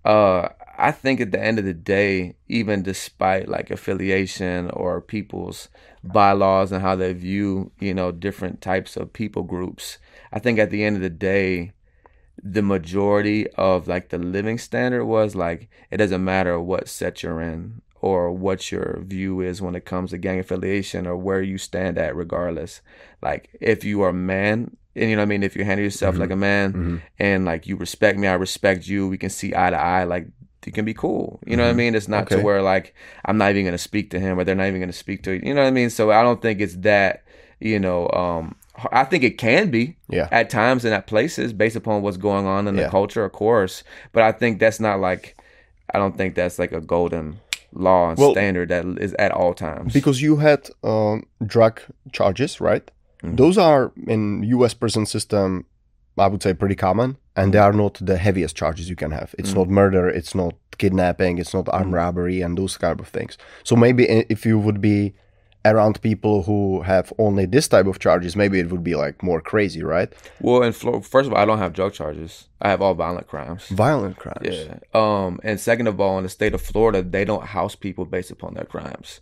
uh 0.06 0.50
I 0.78 0.92
think 0.92 1.20
at 1.22 1.32
the 1.32 1.42
end 1.44 1.60
of 1.60 1.66
the 1.66 1.74
day, 1.74 2.36
even 2.48 2.84
despite 2.84 3.50
like 3.50 3.70
affiliation 3.70 4.70
or 4.72 5.02
people's 5.02 5.68
bylaws 6.04 6.72
and 6.72 6.82
how 6.82 6.96
they 6.96 7.12
view, 7.14 7.72
you 7.80 7.94
know, 7.94 8.12
different 8.14 8.62
types 8.62 8.96
of 8.98 9.12
people 9.14 9.44
groups, 9.44 9.98
I 10.32 10.40
think 10.40 10.58
at 10.58 10.70
the 10.72 10.84
end 10.86 10.96
of 10.96 11.02
the 11.02 11.10
day, 11.10 11.74
the 12.42 12.62
majority 12.62 13.48
of 13.52 13.88
like 13.88 14.10
the 14.10 14.18
living 14.18 14.58
standard 14.58 15.06
was 15.06 15.36
like 15.36 15.70
it 15.92 15.98
doesn't 15.98 16.24
matter 16.24 16.60
what 16.60 16.88
set 16.88 17.22
you're 17.24 17.42
in 17.42 17.82
or 18.02 18.32
what 18.32 18.72
your 18.72 19.00
view 19.04 19.42
is 19.42 19.62
when 19.62 19.76
it 19.76 19.86
comes 19.86 20.12
to 20.12 20.18
gang 20.18 20.40
affiliation 20.40 21.06
or 21.08 21.16
where 21.18 21.42
you 21.42 21.58
stand 21.58 21.98
at 21.98 22.16
regardless 22.16 22.82
like 23.22 23.50
if 23.60 23.84
you 23.84 24.02
are 24.02 24.10
a 24.10 24.14
man 24.14 24.76
and 24.96 25.10
you 25.10 25.16
know 25.16 25.22
what 25.22 25.28
i 25.28 25.30
mean 25.30 25.44
if 25.44 25.56
you 25.56 25.64
handle 25.66 25.84
yourself 25.84 26.16
Mhm. 26.16 26.20
like 26.20 26.32
a 26.32 26.36
man 26.36 26.74
Mhm. 26.74 27.02
and 27.20 27.46
like 27.46 27.68
you 27.68 27.76
respect 27.76 28.18
me 28.18 28.28
i 28.28 28.34
respect 28.34 28.88
you 28.88 29.08
we 29.08 29.18
can 29.18 29.30
see 29.30 29.54
eye 29.56 29.70
to 29.70 29.78
eye 29.78 30.04
like 30.04 30.28
it 30.66 30.74
can 30.74 30.86
be 30.86 30.94
cool 30.94 31.40
you 31.46 31.56
know 31.58 31.64
what 31.64 31.70
Mhm. 31.70 31.74
i 31.74 31.78
mean 31.78 31.96
it's 31.96 32.08
not 32.08 32.24
Okay. 32.24 32.36
to 32.38 32.42
where 32.42 32.62
like 32.62 32.94
i'm 33.26 33.38
not 33.38 33.52
even 33.52 33.66
gonna 33.66 33.78
speak 33.78 34.10
to 34.12 34.20
him 34.20 34.40
or 34.40 34.44
they're 34.44 34.56
not 34.56 34.68
even 34.68 34.80
gonna 34.80 34.94
speak 34.94 35.24
to 35.24 35.32
you 35.32 35.42
you 35.44 35.54
know 35.54 35.62
what 35.62 35.68
i 35.68 35.72
mean 35.72 35.90
so 35.90 36.12
i 36.12 36.22
don't 36.22 36.42
think 36.42 36.60
it's 36.62 36.76
that 36.78 37.24
you 37.60 37.80
know 37.80 38.08
um 38.12 38.56
i 38.94 39.04
think 39.04 39.24
it 39.24 39.38
can 39.38 39.70
be 39.70 39.98
yeah? 40.10 40.28
at 40.32 40.50
times 40.50 40.86
and 40.86 40.94
at 40.94 41.06
places 41.08 41.52
based 41.54 41.76
upon 41.76 42.02
what's 42.02 42.18
going 42.18 42.46
on 42.46 42.68
in 42.68 42.76
the 42.76 42.84
Yeah. 42.84 42.90
culture, 42.90 43.26
of 43.26 43.32
course. 43.34 43.84
But 44.14 44.24
I 44.24 44.32
think 44.32 44.60
that's 44.60 44.80
not 44.80 45.00
like 45.02 45.36
I 45.94 45.98
don't 46.00 46.16
think 46.18 46.34
that's 46.36 46.58
like 46.60 46.72
a 46.72 46.80
golden 46.82 47.40
law 47.74 48.10
and 48.10 48.18
Well- 48.18 48.32
standard 48.32 48.70
that 48.70 48.86
is 49.00 49.14
at 49.20 49.32
all 49.32 49.54
times. 49.54 49.94
Because 49.94 50.22
you 50.22 50.38
had 50.38 50.70
um, 50.84 51.24
drug 51.46 51.82
charges, 52.12 52.60
right? 52.62 52.90
Mhm. 53.24 53.38
Those 53.38 53.58
are 53.58 53.92
in 54.08 54.44
U.S. 54.44 54.74
prison 54.74 55.06
system. 55.06 55.66
I 56.18 56.28
would 56.28 56.44
say 56.44 56.54
pretty 56.54 56.76
common, 56.76 57.16
and 57.36 57.54
they 57.54 57.60
are 57.60 57.72
not 57.72 57.98
the 58.02 58.18
heaviest 58.18 58.56
charges 58.56 58.90
you 58.90 58.96
can 58.98 59.12
have. 59.12 59.34
It's 59.38 59.52
Mhm. 59.52 59.56
not 59.58 59.70
murder, 59.70 60.10
it's 60.10 60.36
not 60.36 60.54
kidnapping, 60.78 61.38
it's 61.38 61.54
not 61.54 61.70
armed 61.70 61.94
Mhm. 61.94 61.96
robbery, 61.98 62.42
and 62.42 62.58
those 62.58 62.78
kind 62.78 63.00
of 63.00 63.08
things. 63.08 63.38
So 63.64 63.76
maybe 63.78 64.04
if 64.30 64.46
you 64.46 64.60
would 64.60 64.82
be 64.82 65.14
around 65.66 66.02
people 66.02 66.44
who 66.44 66.82
have 66.82 67.12
only 67.18 67.46
this 67.46 67.68
type 67.68 67.86
of 67.86 68.00
charges, 68.00 68.36
maybe 68.36 68.60
it 68.60 68.72
would 68.72 68.84
be 68.84 68.96
like 68.96 69.22
more 69.22 69.42
crazy, 69.42 69.84
right? 69.84 70.12
well, 70.40 70.64
in 70.64 70.74
Florida, 70.74 71.06
first 71.06 71.28
of 71.28 71.34
all, 71.34 71.40
I 71.40 71.46
don't 71.46 71.58
have 71.58 71.74
drug 71.74 71.94
charges. 71.94 72.48
I 72.62 72.70
have 72.70 72.82
all 72.82 72.94
violent 72.94 73.28
crimes. 73.28 73.68
Violent 73.68 74.18
crimes. 74.18 74.40
Yeah. 74.42 74.80
Um, 74.94 75.40
and 75.44 75.60
second 75.60 75.88
of 75.88 76.00
all, 76.00 76.18
in 76.18 76.24
the 76.24 76.30
state 76.30 76.54
of 76.54 76.62
Florida, 76.62 77.02
they 77.02 77.26
don't 77.26 77.46
house 77.46 77.76
people 77.76 78.06
based 78.06 78.32
upon 78.32 78.54
their 78.54 78.66
crimes. 78.66 79.22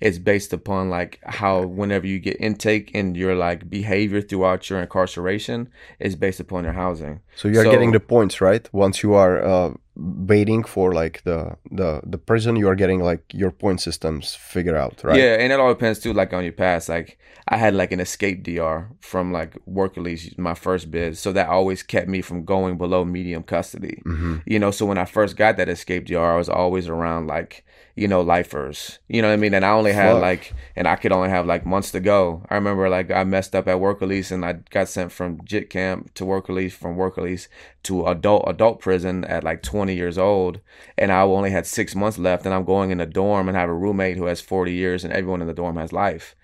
It's 0.00 0.18
based 0.18 0.52
upon 0.52 0.90
like 0.90 1.18
how 1.24 1.64
whenever 1.66 2.06
you 2.06 2.18
get 2.20 2.36
intake 2.40 2.92
and 2.94 3.16
your 3.16 3.34
like 3.34 3.68
behavior 3.68 4.20
throughout 4.22 4.70
your 4.70 4.80
incarceration 4.80 5.68
is 5.98 6.14
based 6.14 6.40
upon 6.40 6.64
your 6.64 6.74
housing. 6.74 7.20
So 7.34 7.48
you 7.48 7.58
are 7.60 7.64
So- 7.64 7.70
getting 7.72 7.92
the 7.92 8.00
points, 8.00 8.40
right? 8.40 8.68
Once 8.72 9.02
you 9.02 9.14
are 9.14 9.44
uh, 9.44 9.70
waiting 9.96 10.62
for 10.62 10.92
like 10.94 11.22
the 11.24 11.56
the 11.70 12.00
the 12.06 12.18
prison, 12.18 12.54
you 12.56 12.68
are 12.68 12.76
getting 12.76 13.00
like 13.02 13.22
your 13.32 13.50
point 13.50 13.80
systems 13.80 14.34
figured 14.34 14.76
out, 14.76 15.02
right? 15.02 15.18
Yeah, 15.18 15.34
and 15.40 15.52
it 15.52 15.58
all 15.58 15.68
depends 15.74 15.98
too, 15.98 16.12
like 16.12 16.32
on 16.32 16.44
your 16.44 16.52
past. 16.52 16.88
Like 16.88 17.18
I 17.48 17.56
had 17.56 17.74
like 17.74 17.90
an 17.92 18.00
escape 18.00 18.44
DR 18.44 18.88
from 19.00 19.32
like 19.32 19.56
work 19.66 19.96
release, 19.96 20.32
my 20.38 20.54
first 20.54 20.90
bid, 20.90 21.16
so 21.18 21.32
that 21.32 21.48
always 21.48 21.82
kept 21.82 22.06
me 22.08 22.20
from 22.22 22.44
going 22.44 22.78
below 22.78 23.04
medium 23.04 23.42
custody. 23.42 24.00
hmm 24.04 24.36
You 24.46 24.58
know, 24.60 24.70
so 24.70 24.86
when 24.86 24.98
I 24.98 25.06
first 25.06 25.36
got 25.36 25.56
that 25.56 25.68
escape 25.68 26.06
DR, 26.06 26.34
I 26.34 26.36
was 26.36 26.48
always 26.48 26.88
around 26.88 27.26
like 27.26 27.64
you 27.98 28.08
know 28.08 28.20
lifers. 28.20 28.98
You 29.08 29.20
know 29.22 29.28
what 29.28 29.34
I 29.34 29.36
mean? 29.38 29.54
And 29.54 29.64
I 29.64 29.70
only 29.70 29.92
had 29.92 30.12
Fuck. 30.12 30.22
like, 30.22 30.54
and 30.76 30.86
I 30.86 30.96
could 30.96 31.12
only 31.12 31.28
have 31.30 31.46
like 31.46 31.66
months 31.66 31.90
to 31.92 32.00
go. 32.00 32.44
I 32.48 32.54
remember 32.54 32.88
like 32.88 33.10
I 33.10 33.24
messed 33.24 33.54
up 33.54 33.66
at 33.68 33.80
work 33.80 34.00
release, 34.00 34.30
and 34.30 34.44
I 34.44 34.54
got 34.70 34.88
sent 34.88 35.12
from 35.12 35.44
JIT 35.44 35.70
camp 35.70 36.14
to 36.14 36.24
work 36.24 36.48
release, 36.48 36.74
from 36.74 36.96
work 36.96 37.16
release 37.16 37.48
to 37.84 38.06
adult 38.06 38.44
adult 38.46 38.80
prison 38.80 39.24
at 39.24 39.44
like 39.44 39.62
20 39.62 39.94
years 39.94 40.16
old, 40.18 40.60
and 40.96 41.10
I 41.12 41.20
only 41.22 41.50
had 41.50 41.66
six 41.66 41.94
months 41.94 42.18
left, 42.18 42.44
and 42.46 42.54
I'm 42.54 42.64
going 42.64 42.90
in 42.90 43.00
a 43.00 43.06
dorm 43.06 43.48
and 43.48 43.56
I 43.56 43.60
have 43.60 43.70
a 43.70 43.74
roommate 43.74 44.16
who 44.16 44.26
has 44.26 44.40
40 44.40 44.72
years, 44.72 45.04
and 45.04 45.12
everyone 45.12 45.40
in 45.40 45.46
the 45.48 45.54
dorm 45.54 45.76
has 45.76 45.92
life. 45.92 46.34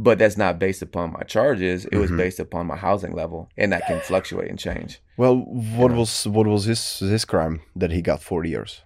But 0.00 0.18
that's 0.20 0.36
not 0.36 0.60
based 0.60 0.80
upon 0.80 1.12
my 1.12 1.22
charges. 1.22 1.84
It 1.86 1.96
was 1.98 2.10
Mhm. 2.12 2.18
based 2.18 2.38
upon 2.38 2.66
my 2.68 2.76
housing 2.76 3.14
level, 3.16 3.48
and 3.56 3.72
that 3.72 3.84
can 3.86 3.98
fluctuate 4.00 4.48
and 4.48 4.56
change. 4.58 5.00
Well, 5.16 5.36
what 5.78 5.90
know. 5.90 5.98
was 5.98 6.24
what 6.28 6.46
was 6.46 6.66
his 6.66 7.00
his 7.00 7.24
crime 7.24 7.62
that 7.74 7.90
he 7.90 8.00
got 8.00 8.22
forty 8.22 8.50
years? 8.50 8.82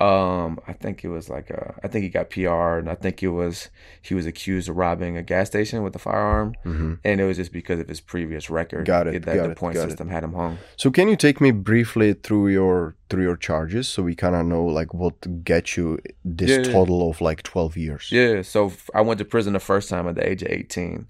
Um, 0.00 0.60
I 0.68 0.72
think 0.72 1.04
it 1.04 1.08
was 1.08 1.28
like 1.30 1.50
a, 1.50 1.74
I 1.82 1.88
think 1.88 2.02
he 2.02 2.08
got 2.08 2.30
PR, 2.30 2.78
and 2.78 2.88
I 2.90 2.94
think 2.94 3.22
it 3.22 3.28
was 3.28 3.70
he 4.02 4.14
was 4.14 4.26
accused 4.26 4.68
of 4.68 4.76
robbing 4.76 5.16
a 5.16 5.22
gas 5.22 5.46
station 5.48 5.82
with 5.82 5.96
a 5.96 5.98
firearm, 5.98 6.54
hmm 6.62 6.94
and 7.04 7.20
it 7.20 7.24
was 7.24 7.36
just 7.36 7.52
because 7.52 7.80
of 7.80 7.88
his 7.88 8.00
previous 8.00 8.50
record. 8.50 8.84
Got 8.86 9.06
it, 9.06 9.24
That 9.24 9.36
got 9.36 9.44
the 9.46 9.50
it, 9.52 9.56
point 9.56 9.74
got 9.74 9.84
it. 9.84 9.90
system 9.90 10.08
had 10.08 10.22
him 10.24 10.34
hung. 10.34 10.58
So 10.76 10.90
can 10.90 11.08
you 11.08 11.16
take 11.16 11.40
me 11.40 11.50
briefly 11.50 12.12
through 12.12 12.48
your 12.48 12.96
through 13.08 13.22
your 13.22 13.36
charges 13.36 13.88
so 13.88 14.02
we 14.02 14.14
kind 14.14 14.34
of 14.34 14.44
know 14.46 14.64
like 14.64 14.92
what 14.92 15.44
get 15.44 15.76
you 15.76 15.98
this 16.24 16.50
Yeah, 16.50 16.56
yeah. 16.58 16.72
total 16.72 17.10
of 17.10 17.20
like 17.20 17.42
twelve 17.42 17.76
years? 17.76 18.10
Yeah, 18.12 18.42
so 18.42 18.72
I 18.94 19.00
went 19.00 19.18
to 19.18 19.24
prison 19.24 19.52
the 19.52 19.60
first 19.60 19.88
time 19.88 20.06
at 20.08 20.14
the 20.16 20.28
age 20.28 20.42
of 20.42 20.48
18. 20.50 21.06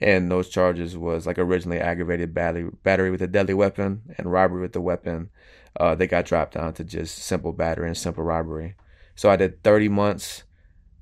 And 0.00 0.30
those 0.30 0.48
charges 0.48 0.96
was 0.96 1.26
like 1.26 1.38
originally 1.40 1.80
aggravated 1.80 2.32
battery, 2.32 2.70
battery 2.84 3.10
with 3.10 3.20
a 3.20 3.26
deadly 3.26 3.54
weapon 3.54 4.02
and 4.16 4.30
robbery 4.30 4.60
with 4.62 4.76
a 4.76 4.80
weapon. 4.80 5.30
Uh, 5.78 5.94
they 5.94 6.06
got 6.06 6.24
dropped 6.26 6.54
down 6.54 6.74
to 6.74 6.84
just 6.84 7.18
simple 7.18 7.52
battery 7.52 7.86
and 7.86 7.96
simple 7.96 8.24
robbery. 8.24 8.74
So 9.14 9.30
I 9.30 9.36
did 9.36 9.62
30 9.62 9.88
months, 9.88 10.42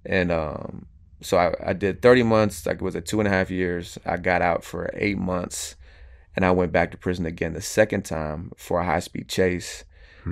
and 0.05 0.31
um, 0.31 0.87
so 1.23 1.39
I, 1.39 1.55
I 1.71 1.73
did 1.73 2.03
30 2.03 2.23
months. 2.23 2.65
Like 2.67 2.77
it 2.77 2.83
was 2.83 2.95
at 2.97 3.07
two 3.07 3.19
and 3.21 3.27
a 3.27 3.31
half 3.31 3.51
years. 3.51 3.99
I 4.05 4.17
got 4.19 4.43
out 4.43 4.65
for 4.65 4.91
eight 4.95 5.19
months, 5.19 5.77
and 6.35 6.45
I 6.45 6.51
went 6.51 6.73
back 6.73 6.91
to 6.91 6.97
prison 6.99 7.27
again 7.27 7.55
the 7.55 7.61
second 7.63 8.05
time 8.05 8.53
for 8.57 8.81
a 8.81 8.85
high 8.85 9.01
speed 9.01 9.29
chase. 9.29 9.85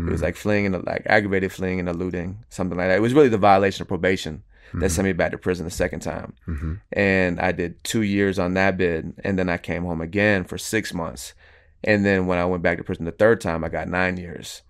It 0.08 0.10
was 0.10 0.22
like 0.22 0.34
fleeing 0.36 0.66
and 0.66 0.84
like 0.84 1.02
aggravated 1.06 1.52
fleeing 1.52 1.78
and 1.78 1.88
eluding, 1.88 2.44
something 2.48 2.76
like 2.76 2.88
that. 2.88 2.96
It 2.96 3.02
was 3.02 3.14
really 3.14 3.28
the 3.28 3.38
violation 3.38 3.82
of 3.82 3.88
probation 3.88 4.42
that 4.80 4.90
sent 4.90 5.06
me 5.06 5.12
back 5.12 5.30
to 5.30 5.38
prison 5.38 5.64
the 5.66 5.70
second 5.70 6.00
time. 6.00 6.32
hmm 6.46 6.74
And 6.90 7.38
I 7.38 7.52
did 7.52 7.82
two 7.84 8.02
years 8.02 8.38
on 8.40 8.54
that 8.54 8.76
bid, 8.76 9.14
and 9.22 9.38
then 9.38 9.48
I 9.48 9.56
came 9.56 9.84
home 9.84 10.00
again 10.00 10.42
for 10.44 10.58
six 10.58 10.92
months. 10.92 11.32
And 11.84 12.04
then 12.04 12.26
when 12.26 12.38
I 12.38 12.46
went 12.46 12.62
back 12.62 12.78
to 12.78 12.84
prison 12.84 13.04
the 13.04 13.12
third 13.12 13.40
time, 13.40 13.62
I 13.62 13.68
got 13.68 13.88
nine 13.88 14.16
years, 14.16 14.62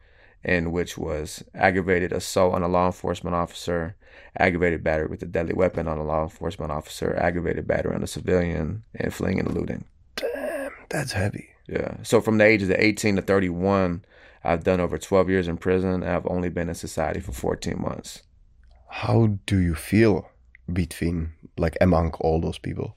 and 0.43 0.73
which 0.73 0.99
was 0.99 1.43
aggravated 1.55 2.13
assault 2.13 2.55
on 2.55 2.63
a 2.63 2.69
law 2.69 2.87
enforcement 2.87 3.37
officer, 3.37 3.97
aggravated 4.37 4.83
battery 4.83 5.07
with 5.07 5.23
a 5.23 5.27
deadly 5.27 5.55
weapon 5.55 5.87
on 5.87 5.99
a 5.99 6.05
law 6.05 6.25
enforcement 6.25 6.73
officer, 6.73 7.17
aggravated 7.17 7.67
battery 7.67 7.95
on 7.95 8.03
a 8.03 8.09
civilian, 8.09 8.83
and 8.95 9.15
fleeing 9.15 9.39
and 9.39 9.49
eluding. 9.49 9.85
Damn, 10.17 10.73
that's 10.91 11.13
heavy. 11.13 11.51
Yeah. 11.69 11.97
So 12.03 12.21
from 12.21 12.39
the 12.39 12.45
ages 12.45 12.69
of 12.69 12.77
18 12.79 13.17
to 13.17 13.23
31, 13.23 14.05
I've 14.43 14.65
done 14.65 14.81
over 14.81 14.99
12 14.99 15.31
years 15.31 15.49
in 15.49 15.57
prison. 15.57 16.03
I've 16.03 16.27
only 16.27 16.51
been 16.51 16.69
in 16.69 16.75
society 16.75 17.21
for 17.21 17.33
14 17.33 17.81
months. 17.81 18.23
How 18.89 19.39
do 19.47 19.59
you 19.59 19.75
feel 19.75 20.29
between 20.71 21.33
like 21.57 21.77
among 21.81 22.13
all 22.21 22.41
those 22.41 22.59
people? 22.59 22.97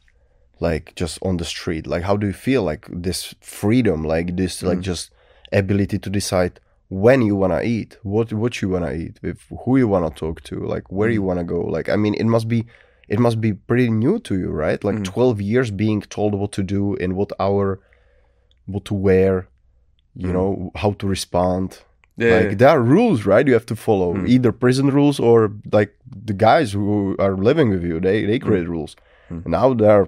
Like 0.60 0.96
just 0.96 1.20
on 1.22 1.38
the 1.38 1.46
street, 1.46 1.86
like 1.88 2.04
how 2.04 2.18
do 2.18 2.28
you 2.28 2.34
feel 2.34 2.64
like 2.64 2.88
this 2.92 3.36
freedom, 3.42 4.04
like 4.04 4.36
this, 4.36 4.64
like 4.64 4.80
Mm. 4.80 4.82
just 4.92 5.12
ability 5.52 6.00
to 6.00 6.10
decide 6.10 6.60
when 6.90 7.22
you 7.22 7.36
wanna 7.36 7.62
eat, 7.62 7.98
what 8.04 8.34
what 8.34 8.62
you 8.62 8.70
wanna 8.70 8.94
eat, 8.94 9.20
with 9.22 9.40
who 9.66 9.78
you 9.78 9.88
wanna 9.88 10.10
talk 10.10 10.42
to, 10.44 10.56
like 10.74 10.92
where 10.92 11.10
you 11.10 11.22
Mm. 11.22 11.26
wanna 11.26 11.44
go. 11.44 11.62
Like 11.62 11.90
I 11.90 11.96
mean, 11.96 12.16
it 12.16 12.26
must 12.26 12.48
be, 12.48 12.66
it 13.08 13.20
must 13.20 13.40
be 13.40 13.54
pretty 13.54 13.90
new 13.90 14.20
to 14.20 14.34
you, 14.38 14.50
right? 14.50 14.84
Like 14.84 14.98
Mm. 14.98 15.04
twelve 15.04 15.40
years 15.42 15.70
being 15.72 16.02
told 16.02 16.34
what 16.34 16.52
to 16.54 16.64
do 16.64 16.96
in 16.96 17.16
what 17.16 17.32
hour, 17.40 17.80
what 18.66 18.84
to 18.86 18.94
wear, 18.96 19.48
you 20.16 20.30
Mm. 20.30 20.34
know, 20.34 20.72
how 20.76 20.92
to 20.94 21.08
respond. 21.08 21.80
Yeah. 22.18 22.36
Like 22.40 22.58
there 22.58 22.70
are 22.70 22.82
rules, 22.82 23.26
right? 23.28 23.46
You 23.48 23.54
have 23.54 23.66
to 23.68 23.76
follow 23.76 24.14
Mm. 24.16 24.28
either 24.28 24.52
prison 24.52 24.88
rules 24.90 25.20
or 25.20 25.52
like 25.72 25.92
the 26.30 26.34
guys 26.34 26.72
who 26.74 27.16
are 27.20 27.36
living 27.38 27.70
with 27.70 27.84
you. 27.84 28.00
They 28.00 28.26
they 28.26 28.40
create 28.40 28.68
rules. 28.68 28.96
Mm. 29.30 29.46
Now 29.46 29.74
they're 29.76 30.08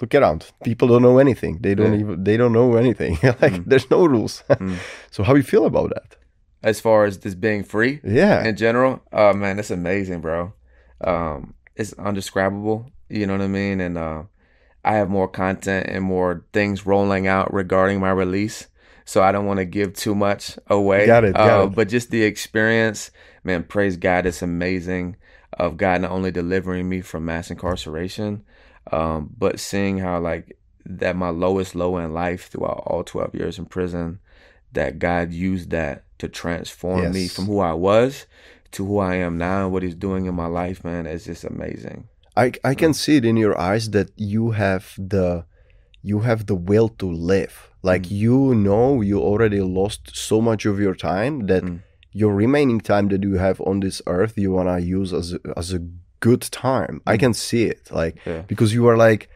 look 0.00 0.14
around. 0.14 0.46
People 0.64 0.88
don't 0.88 1.02
know 1.02 1.18
anything. 1.18 1.58
They 1.60 1.74
don't 1.74 1.92
Yeah. 1.94 2.00
even 2.00 2.24
they 2.24 2.36
don't 2.36 2.52
know 2.52 2.76
anything. 2.76 3.18
like 3.22 3.52
Mm. 3.54 3.64
there's 3.66 3.90
no 3.90 4.04
rules. 4.06 4.42
Mm. 4.50 4.76
so 5.10 5.22
how 5.22 5.34
you 5.34 5.42
feel 5.42 5.66
about 5.66 5.90
that? 5.90 6.16
as 6.62 6.78
far 6.78 7.06
as 7.06 7.18
this 7.20 7.34
being 7.34 7.64
free, 7.64 8.00
Yeah. 8.04 8.44
in 8.44 8.54
general, 8.54 9.00
oh 9.14 9.32
man, 9.32 9.56
that's 9.56 9.70
amazing, 9.70 10.20
bro. 10.20 10.52
Um, 11.02 11.54
it's 11.74 11.94
undescribable. 11.94 12.90
You 13.08 13.26
know 13.26 13.32
what 13.32 13.42
I 13.42 13.48
mean? 13.48 13.80
And 13.80 13.96
uh, 13.96 14.24
I 14.84 14.96
have 14.96 15.08
more 15.08 15.26
content 15.28 15.86
and 15.88 16.04
more 16.04 16.44
things 16.52 16.84
rolling 16.84 17.26
out 17.26 17.52
regarding 17.54 17.98
my 18.00 18.10
release. 18.10 18.68
So 19.06 19.22
I 19.22 19.32
don't 19.32 19.46
want 19.46 19.58
to 19.58 19.64
give 19.64 19.94
too 19.94 20.14
much 20.14 20.58
away. 20.66 21.06
Got 21.06 21.24
it, 21.24 21.34
got 21.34 21.60
uh, 21.60 21.64
it. 21.64 21.74
But 21.74 21.88
just 21.88 22.10
the 22.10 22.22
experience, 22.24 23.10
man, 23.42 23.64
praise 23.64 23.96
God, 23.96 24.26
it's 24.26 24.42
amazing 24.42 25.16
of 25.54 25.76
God 25.78 26.02
not 26.02 26.10
only 26.10 26.30
delivering 26.30 26.88
me 26.88 27.00
from 27.00 27.24
mass 27.24 27.50
incarceration, 27.50 28.44
um, 28.90 29.30
but 29.36 29.60
seeing 29.60 29.98
how 29.98 30.18
like 30.20 30.56
that 30.84 31.16
my 31.16 31.28
lowest 31.30 31.74
low 31.74 31.98
in 31.98 32.12
life 32.12 32.48
throughout 32.48 32.82
all 32.86 33.04
12 33.04 33.34
years 33.34 33.58
in 33.58 33.66
prison, 33.66 34.18
that 34.72 34.98
God 34.98 35.32
used 35.32 35.70
that 35.70 36.04
to 36.18 36.28
transform 36.28 37.12
me 37.12 37.28
from 37.28 37.46
who 37.46 37.60
I 37.60 37.72
was 37.72 38.26
to 38.72 38.86
who 38.86 38.98
I 38.98 39.16
am 39.16 39.36
now 39.36 39.64
and 39.64 39.72
what 39.72 39.82
he's 39.82 39.94
doing 39.96 40.26
in 40.26 40.34
my 40.34 40.46
life, 40.46 40.84
man, 40.84 41.06
it's 41.06 41.24
just 41.24 41.44
amazing. 41.44 42.08
I 42.36 42.52
I 42.64 42.74
can 42.74 42.94
see 42.94 43.16
it 43.16 43.24
in 43.24 43.36
your 43.36 43.58
eyes 43.58 43.90
that 43.90 44.10
you 44.16 44.52
have 44.52 44.94
the 44.96 45.44
you 46.02 46.20
have 46.20 46.46
the 46.46 46.54
will 46.54 46.88
to 46.88 47.06
live. 47.10 47.68
Like 47.82 48.02
Mm. 48.04 48.10
you 48.10 48.54
know 48.54 49.00
you 49.00 49.20
already 49.20 49.60
lost 49.60 50.16
so 50.16 50.40
much 50.40 50.66
of 50.66 50.78
your 50.78 50.94
time 50.94 51.46
that 51.46 51.64
Mm. 51.64 51.80
your 52.12 52.34
remaining 52.34 52.80
time 52.80 53.08
that 53.08 53.22
you 53.22 53.36
have 53.38 53.60
on 53.62 53.80
this 53.80 54.00
earth 54.06 54.34
you 54.38 54.52
wanna 54.52 54.78
use 54.78 55.12
as 55.12 55.34
as 55.56 55.72
a 55.72 55.80
good 56.20 56.42
time. 56.50 57.00
I 57.06 57.16
Mm. 57.16 57.20
can 57.20 57.34
see 57.34 57.64
it. 57.64 57.90
Like 57.90 58.14
Yeah. 58.26 58.42
because 58.46 58.74
you 58.74 58.88
are 58.88 58.96
like 59.10 59.28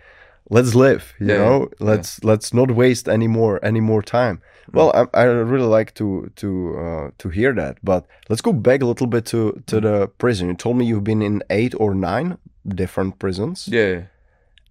let's 0.50 0.74
live 0.74 1.02
you 1.18 1.28
Yeah, 1.28 1.38
know 1.38 1.58
yeah. 1.60 1.86
let's 1.90 2.22
let's 2.22 2.52
not 2.52 2.70
waste 2.70 3.08
any 3.08 3.26
more 3.28 3.58
any 3.64 3.80
more 3.80 4.02
time 4.02 4.36
Mm. 4.68 4.74
well 4.76 4.90
I, 4.94 5.20
I 5.22 5.24
really 5.24 5.78
like 5.78 5.92
to 5.94 6.06
to 6.36 6.48
uh, 6.84 7.10
to 7.18 7.28
hear 7.30 7.54
that 7.54 7.78
but 7.82 8.04
let's 8.28 8.42
go 8.42 8.52
back 8.52 8.82
a 8.82 8.86
little 8.86 9.06
bit 9.06 9.24
to 9.26 9.36
Mm. 9.36 9.66
to 9.66 9.80
the 9.80 10.06
prison 10.18 10.48
you 10.48 10.54
told 10.54 10.76
me 10.76 10.84
you've 10.84 11.02
been 11.12 11.22
in 11.22 11.42
eight 11.48 11.74
or 11.80 11.94
nine 11.94 12.36
different 12.74 13.18
prisons 13.18 13.66
Yeah. 13.72 14.02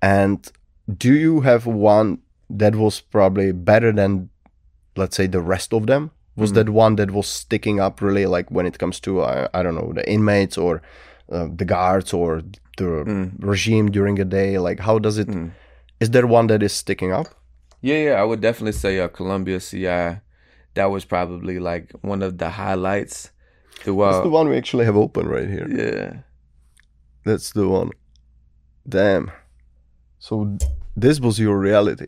and 0.01 0.51
do 0.97 1.13
you 1.13 1.41
have 1.41 1.65
one 1.65 2.17
that 2.59 2.75
was 2.75 3.01
probably 3.01 3.51
better 3.51 3.91
than 3.91 4.29
let's 4.95 5.15
say 5.15 5.27
the 5.27 5.41
rest 5.41 5.73
of 5.73 5.85
them 5.87 6.11
was 6.35 6.51
Mhm. 6.51 6.55
that 6.55 6.69
one 6.69 6.95
that 6.97 7.09
was 7.11 7.27
sticking 7.27 7.79
up 7.79 8.01
really 8.01 8.25
like 8.37 8.51
when 8.51 8.65
it 8.67 8.77
comes 8.77 8.99
to 8.99 9.21
I, 9.21 9.47
I 9.53 9.63
don't 9.63 9.75
know 9.75 9.91
the 9.93 10.03
inmates 10.09 10.57
or 10.57 10.81
uh, 11.31 11.47
the 11.55 11.65
guards 11.65 12.13
or 12.13 12.41
the 12.77 13.03
Mm. 13.05 13.31
regime 13.39 13.91
during 13.91 14.19
a 14.19 14.25
day 14.25 14.57
like 14.57 14.79
how 14.79 14.99
does 14.99 15.17
it 15.17 15.29
is 15.99 16.09
Mm. 16.09 16.11
there 16.13 16.27
one 16.27 16.47
that 16.47 16.63
is 16.63 16.73
sticking 16.73 17.11
up 17.13 17.27
Yeah, 17.81 17.99
yeah, 18.05 18.21
I 18.21 18.23
would 18.23 18.41
definitely 18.41 18.71
say 18.79 18.99
uh, 18.99 19.09
Columbia 19.09 19.59
CI. 19.59 20.21
That 20.75 20.89
was 20.91 21.05
probably 21.05 21.59
like 21.59 21.91
one 22.01 22.23
of 22.25 22.37
the 22.37 22.49
highlights 22.49 23.31
that's 23.85 24.23
the 24.23 24.29
one 24.29 24.47
we 24.49 24.57
actually 24.57 24.85
have 24.85 24.95
open 24.97 25.27
right 25.27 25.49
here 25.49 25.67
Yeah, 25.69 26.09
that's 27.25 27.51
the 27.53 27.67
one 27.67 27.91
damn 28.87 29.31
so 30.19 30.57
this 30.95 31.19
was 31.19 31.37
your 31.39 31.57
reality 31.59 32.07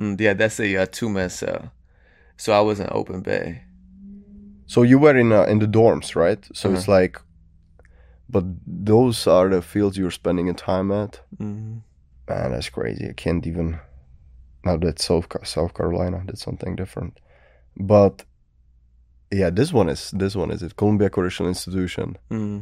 mm, 0.00 0.20
yeah, 0.20 0.34
that's 0.34 0.60
a 0.60 0.76
uh, 0.82 0.86
two 0.90 1.08
man 1.08 1.30
cell. 1.30 1.72
So 2.36 2.52
I 2.52 2.60
was 2.60 2.78
in 2.80 2.88
Open 2.90 3.20
Bay. 3.22 3.62
so 4.66 4.82
you 4.82 4.98
were 4.98 5.16
in 5.16 5.32
uh, 5.32 5.44
in 5.52 5.58
the 5.58 5.66
dorms 5.66 6.14
right 6.14 6.42
so 6.54 6.72
it's 6.72 6.88
Uh-huh. 6.88 7.00
like 7.00 7.20
but 8.28 8.44
those 8.66 9.26
are 9.26 9.48
the 9.48 9.62
fields 9.62 9.96
you're 9.96 10.10
spending 10.10 10.46
your 10.46 10.54
time 10.54 10.90
at 10.92 11.20
hmm 11.38 11.78
Man, 12.28 12.50
that's 12.50 12.68
crazy. 12.68 13.08
I 13.08 13.14
can't 13.14 13.46
even. 13.46 13.80
Now 14.62 14.76
that's 14.76 15.04
South 15.06 15.26
South 15.44 15.72
Carolina. 15.72 16.22
That's 16.26 16.42
something 16.42 16.76
different. 16.76 17.20
But 17.74 18.24
yeah, 19.30 19.50
this 19.50 19.72
one 19.72 19.88
is 19.88 20.10
this 20.10 20.36
one 20.36 20.50
is 20.50 20.62
it 20.62 20.76
Columbia 20.76 21.10
Correctional 21.10 21.48
Institution. 21.48 22.16
hmm 22.30 22.60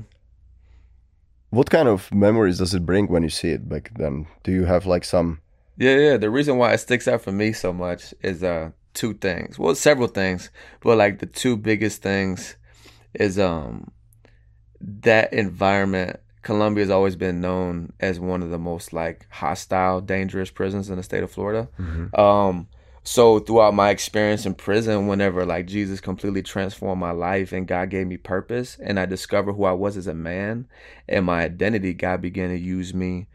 What 1.50 1.70
kind 1.70 1.88
of 1.88 2.12
memories 2.12 2.58
does 2.58 2.74
it 2.74 2.86
bring 2.86 3.06
when 3.08 3.22
you 3.22 3.28
see 3.28 3.50
it 3.50 3.68
back 3.68 3.90
then? 3.98 4.26
Do 4.44 4.52
you 4.52 4.64
have 4.64 4.86
like 4.86 5.04
some? 5.04 5.40
Yeah, 5.76 5.96
yeah. 5.96 6.16
The 6.16 6.30
reason 6.30 6.58
why 6.58 6.72
it 6.72 6.78
sticks 6.78 7.08
out 7.08 7.22
for 7.22 7.32
me 7.32 7.52
so 7.52 7.72
much 7.72 8.14
is 8.22 8.42
uh 8.42 8.70
two 8.94 9.14
things. 9.14 9.58
Well, 9.58 9.74
several 9.74 10.08
things, 10.08 10.50
but 10.80 10.96
like 10.96 11.18
the 11.18 11.26
two 11.26 11.56
biggest 11.56 12.02
things 12.02 12.56
is 13.14 13.38
um 13.38 13.90
that 14.80 15.32
environment. 15.32 16.20
Columbia 16.42 16.84
has 16.84 16.90
always 16.90 17.16
been 17.16 17.40
known 17.40 17.92
as 17.98 18.20
one 18.20 18.40
of 18.42 18.50
the 18.50 18.58
most 18.58 18.92
like 18.92 19.26
hostile, 19.30 20.00
dangerous 20.00 20.50
prisons 20.50 20.88
in 20.90 20.96
the 20.96 21.02
state 21.02 21.24
of 21.24 21.30
Florida. 21.30 21.68
Um, 22.14 22.68
so 23.02 23.38
throughout 23.38 23.74
my 23.74 23.90
experience 23.90 24.46
in 24.46 24.54
prison, 24.54 25.06
whenever 25.06 25.44
like 25.46 25.66
Jesus 25.66 26.00
completely 26.00 26.42
transformed 26.42 27.00
my 27.00 27.12
life 27.12 27.52
and 27.52 27.66
God 27.66 27.90
gave 27.90 28.06
me 28.08 28.16
purpose 28.16 28.76
and 28.82 28.98
I 28.98 29.06
discovered 29.06 29.52
who 29.54 29.64
I 29.64 29.72
was 29.72 29.96
as 29.96 30.06
a 30.08 30.14
man 30.14 30.66
and 31.08 31.24
my 31.24 31.42
identity, 31.42 31.92
God 31.92 32.20
began 32.20 32.48
to 32.50 32.58
use 32.58 32.92
me, 32.94 33.26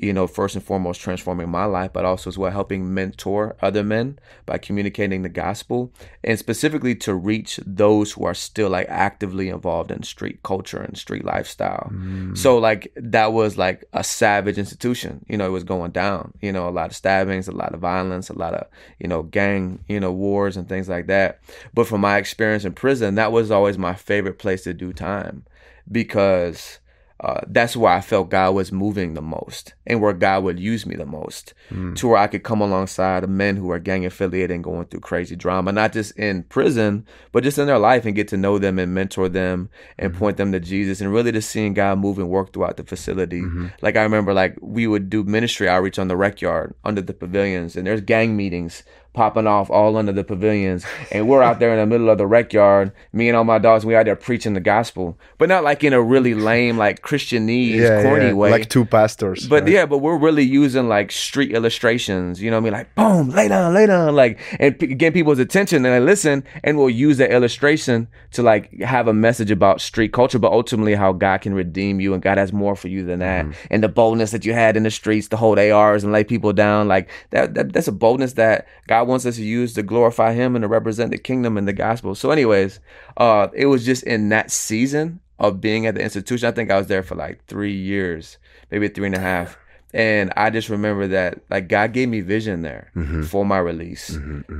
you 0.00 0.14
know, 0.14 0.26
first 0.26 0.54
and 0.54 0.64
foremost 0.64 1.00
transforming 1.00 1.50
my 1.50 1.66
life, 1.66 1.92
but 1.92 2.06
also 2.06 2.30
as 2.30 2.38
well 2.38 2.50
helping 2.50 2.94
mentor 2.94 3.54
other 3.60 3.84
men 3.84 4.18
by 4.46 4.56
communicating 4.56 5.20
the 5.20 5.28
gospel 5.28 5.92
and 6.24 6.38
specifically 6.38 6.94
to 6.94 7.14
reach 7.14 7.60
those 7.66 8.12
who 8.12 8.24
are 8.24 8.32
still 8.32 8.70
like 8.70 8.86
actively 8.88 9.50
involved 9.50 9.90
in 9.90 10.02
street 10.02 10.42
culture 10.42 10.80
and 10.80 10.96
street 10.96 11.22
lifestyle. 11.22 11.90
Mm. 11.92 12.36
So 12.36 12.56
like 12.56 12.90
that 12.96 13.34
was 13.34 13.58
like 13.58 13.84
a 13.92 14.02
savage 14.02 14.56
institution. 14.56 15.22
You 15.28 15.36
know, 15.36 15.46
it 15.46 15.50
was 15.50 15.64
going 15.64 15.90
down. 15.90 16.32
You 16.40 16.52
know, 16.52 16.66
a 16.66 16.70
lot 16.70 16.88
of 16.90 16.96
stabbings, 16.96 17.46
a 17.46 17.52
lot 17.52 17.74
of 17.74 17.80
violence, 17.80 18.30
a 18.30 18.38
lot 18.38 18.54
of 18.54 18.68
you 18.98 19.06
know 19.06 19.22
gang 19.24 19.84
you 19.86 20.00
know 20.00 20.12
wars 20.12 20.56
and 20.56 20.66
things 20.66 20.88
like 20.88 21.08
that. 21.08 21.40
But 21.74 21.86
from 21.86 22.00
my 22.00 22.16
experience 22.16 22.64
in 22.64 22.72
prison, 22.72 23.16
that 23.16 23.32
was 23.32 23.50
always 23.50 23.76
my 23.76 23.94
favorite 23.94 24.38
place 24.38 24.62
to 24.64 24.72
do 24.72 24.94
time 24.94 25.44
because. 25.92 26.78
Uh, 27.22 27.40
that's 27.48 27.76
where 27.76 27.92
I 27.92 28.00
felt 28.00 28.30
God 28.30 28.54
was 28.54 28.72
moving 28.72 29.12
the 29.12 29.20
most 29.20 29.74
and 29.86 30.00
where 30.00 30.14
God 30.14 30.42
would 30.42 30.58
use 30.58 30.86
me 30.86 30.96
the 30.96 31.04
most 31.04 31.52
hmm. 31.68 31.92
to 31.94 32.08
where 32.08 32.16
I 32.16 32.26
could 32.26 32.44
come 32.44 32.62
alongside 32.62 33.24
of 33.24 33.28
men 33.28 33.56
who 33.56 33.70
are 33.72 33.78
gang 33.78 34.06
affiliated 34.06 34.50
and 34.50 34.64
going 34.64 34.86
through 34.86 35.00
crazy 35.00 35.36
drama, 35.36 35.70
not 35.70 35.92
just 35.92 36.18
in 36.18 36.44
prison, 36.44 37.06
but 37.32 37.44
just 37.44 37.58
in 37.58 37.66
their 37.66 37.78
life 37.78 38.06
and 38.06 38.16
get 38.16 38.28
to 38.28 38.38
know 38.38 38.58
them 38.58 38.78
and 38.78 38.94
mentor 38.94 39.28
them 39.28 39.68
and 39.98 40.12
hmm. 40.12 40.18
point 40.18 40.38
them 40.38 40.50
to 40.52 40.60
Jesus 40.60 41.02
and 41.02 41.12
really 41.12 41.30
just 41.30 41.50
seeing 41.50 41.74
God 41.74 41.98
move 41.98 42.18
and 42.18 42.30
work 42.30 42.54
throughout 42.54 42.78
the 42.78 42.84
facility. 42.84 43.40
Hmm. 43.40 43.66
Like 43.82 43.96
I 43.96 44.02
remember 44.02 44.32
like 44.32 44.56
we 44.62 44.86
would 44.86 45.10
do 45.10 45.22
ministry 45.22 45.68
outreach 45.68 45.98
on 45.98 46.08
the 46.08 46.16
rec 46.16 46.40
yard 46.40 46.74
under 46.84 47.02
the 47.02 47.12
pavilions 47.12 47.76
and 47.76 47.86
there's 47.86 48.00
gang 48.00 48.34
meetings 48.34 48.82
popping 49.12 49.46
off 49.46 49.70
all 49.70 49.96
under 49.96 50.12
the 50.12 50.22
pavilions 50.22 50.84
and 51.10 51.28
we're 51.28 51.42
out 51.42 51.58
there 51.58 51.72
in 51.72 51.78
the 51.78 51.86
middle 51.86 52.08
of 52.08 52.18
the 52.18 52.26
rec 52.26 52.52
yard, 52.52 52.92
me 53.12 53.28
and 53.28 53.36
all 53.36 53.44
my 53.44 53.58
dogs, 53.58 53.84
we 53.84 53.96
out 53.96 54.04
there 54.04 54.16
preaching 54.16 54.54
the 54.54 54.60
gospel. 54.60 55.18
But 55.38 55.48
not 55.48 55.64
like 55.64 55.82
in 55.82 55.92
a 55.92 56.00
really 56.00 56.34
lame, 56.34 56.76
like 56.76 57.02
Christianese, 57.02 58.02
corny 58.02 58.32
way. 58.32 58.50
like 58.50 58.68
two 58.68 58.84
pastors. 58.84 59.48
But 59.48 59.64
right? 59.64 59.72
yeah, 59.72 59.86
but 59.86 59.98
we're 59.98 60.16
really 60.16 60.44
using 60.44 60.88
like 60.88 61.10
street 61.10 61.52
illustrations. 61.52 62.40
You 62.40 62.50
know 62.50 62.58
what 62.60 62.62
I 62.62 62.64
mean? 62.64 62.72
Like 62.72 62.94
boom, 62.94 63.30
lay 63.30 63.48
down, 63.48 63.74
lay 63.74 63.86
down, 63.86 64.14
like 64.14 64.38
and 64.60 64.78
p- 64.78 64.94
get 64.94 65.12
people's 65.12 65.38
attention 65.38 65.84
and 65.84 65.94
they 65.94 66.00
listen, 66.00 66.44
and 66.62 66.78
we'll 66.78 66.90
use 66.90 67.18
that 67.18 67.32
illustration 67.32 68.08
to 68.32 68.42
like 68.42 68.80
have 68.80 69.08
a 69.08 69.14
message 69.14 69.50
about 69.50 69.80
street 69.80 70.12
culture, 70.12 70.38
but 70.38 70.52
ultimately 70.52 70.94
how 70.94 71.12
God 71.12 71.40
can 71.40 71.54
redeem 71.54 72.00
you 72.00 72.14
and 72.14 72.22
God 72.22 72.38
has 72.38 72.52
more 72.52 72.76
for 72.76 72.88
you 72.88 73.04
than 73.04 73.18
that, 73.18 73.46
mm-hmm. 73.46 73.66
and 73.70 73.82
the 73.82 73.88
boldness 73.88 74.30
that 74.30 74.44
you 74.44 74.52
had 74.52 74.76
in 74.76 74.84
the 74.84 74.90
streets 74.90 75.28
to 75.28 75.36
hold 75.36 75.58
ARs 75.58 76.04
and 76.04 76.12
lay 76.12 76.22
people 76.22 76.52
down, 76.52 76.86
like 76.86 77.10
that, 77.30 77.54
that. 77.54 77.72
That's 77.72 77.88
a 77.88 77.92
boldness 77.92 78.34
that 78.34 78.66
God 78.88 78.99
wants 79.02 79.26
us 79.26 79.36
to 79.36 79.44
use 79.44 79.74
to 79.74 79.82
glorify 79.82 80.32
Him 80.32 80.56
and 80.56 80.62
to 80.62 80.68
represent 80.68 81.10
the 81.10 81.18
kingdom 81.18 81.56
and 81.56 81.66
the 81.68 81.72
gospel. 81.72 82.14
So, 82.14 82.30
anyways, 82.30 82.80
uh, 83.16 83.48
it 83.54 83.66
was 83.66 83.84
just 83.84 84.02
in 84.04 84.28
that 84.30 84.50
season 84.50 85.20
of 85.38 85.60
being 85.60 85.86
at 85.86 85.94
the 85.94 86.02
institution. 86.02 86.48
I 86.48 86.52
think 86.52 86.70
I 86.70 86.76
was 86.78 86.86
there 86.88 87.02
for 87.02 87.14
like 87.14 87.44
three 87.46 87.74
years, 87.74 88.38
maybe 88.70 88.88
three 88.88 89.06
and 89.06 89.14
a 89.14 89.20
half. 89.20 89.56
And 89.92 90.32
I 90.36 90.50
just 90.50 90.68
remember 90.68 91.08
that 91.08 91.40
like 91.50 91.66
God 91.66 91.92
gave 91.92 92.08
me 92.08 92.20
vision 92.20 92.62
there 92.62 92.92
for 93.24 93.44
my 93.44 93.58
release. 93.58 94.10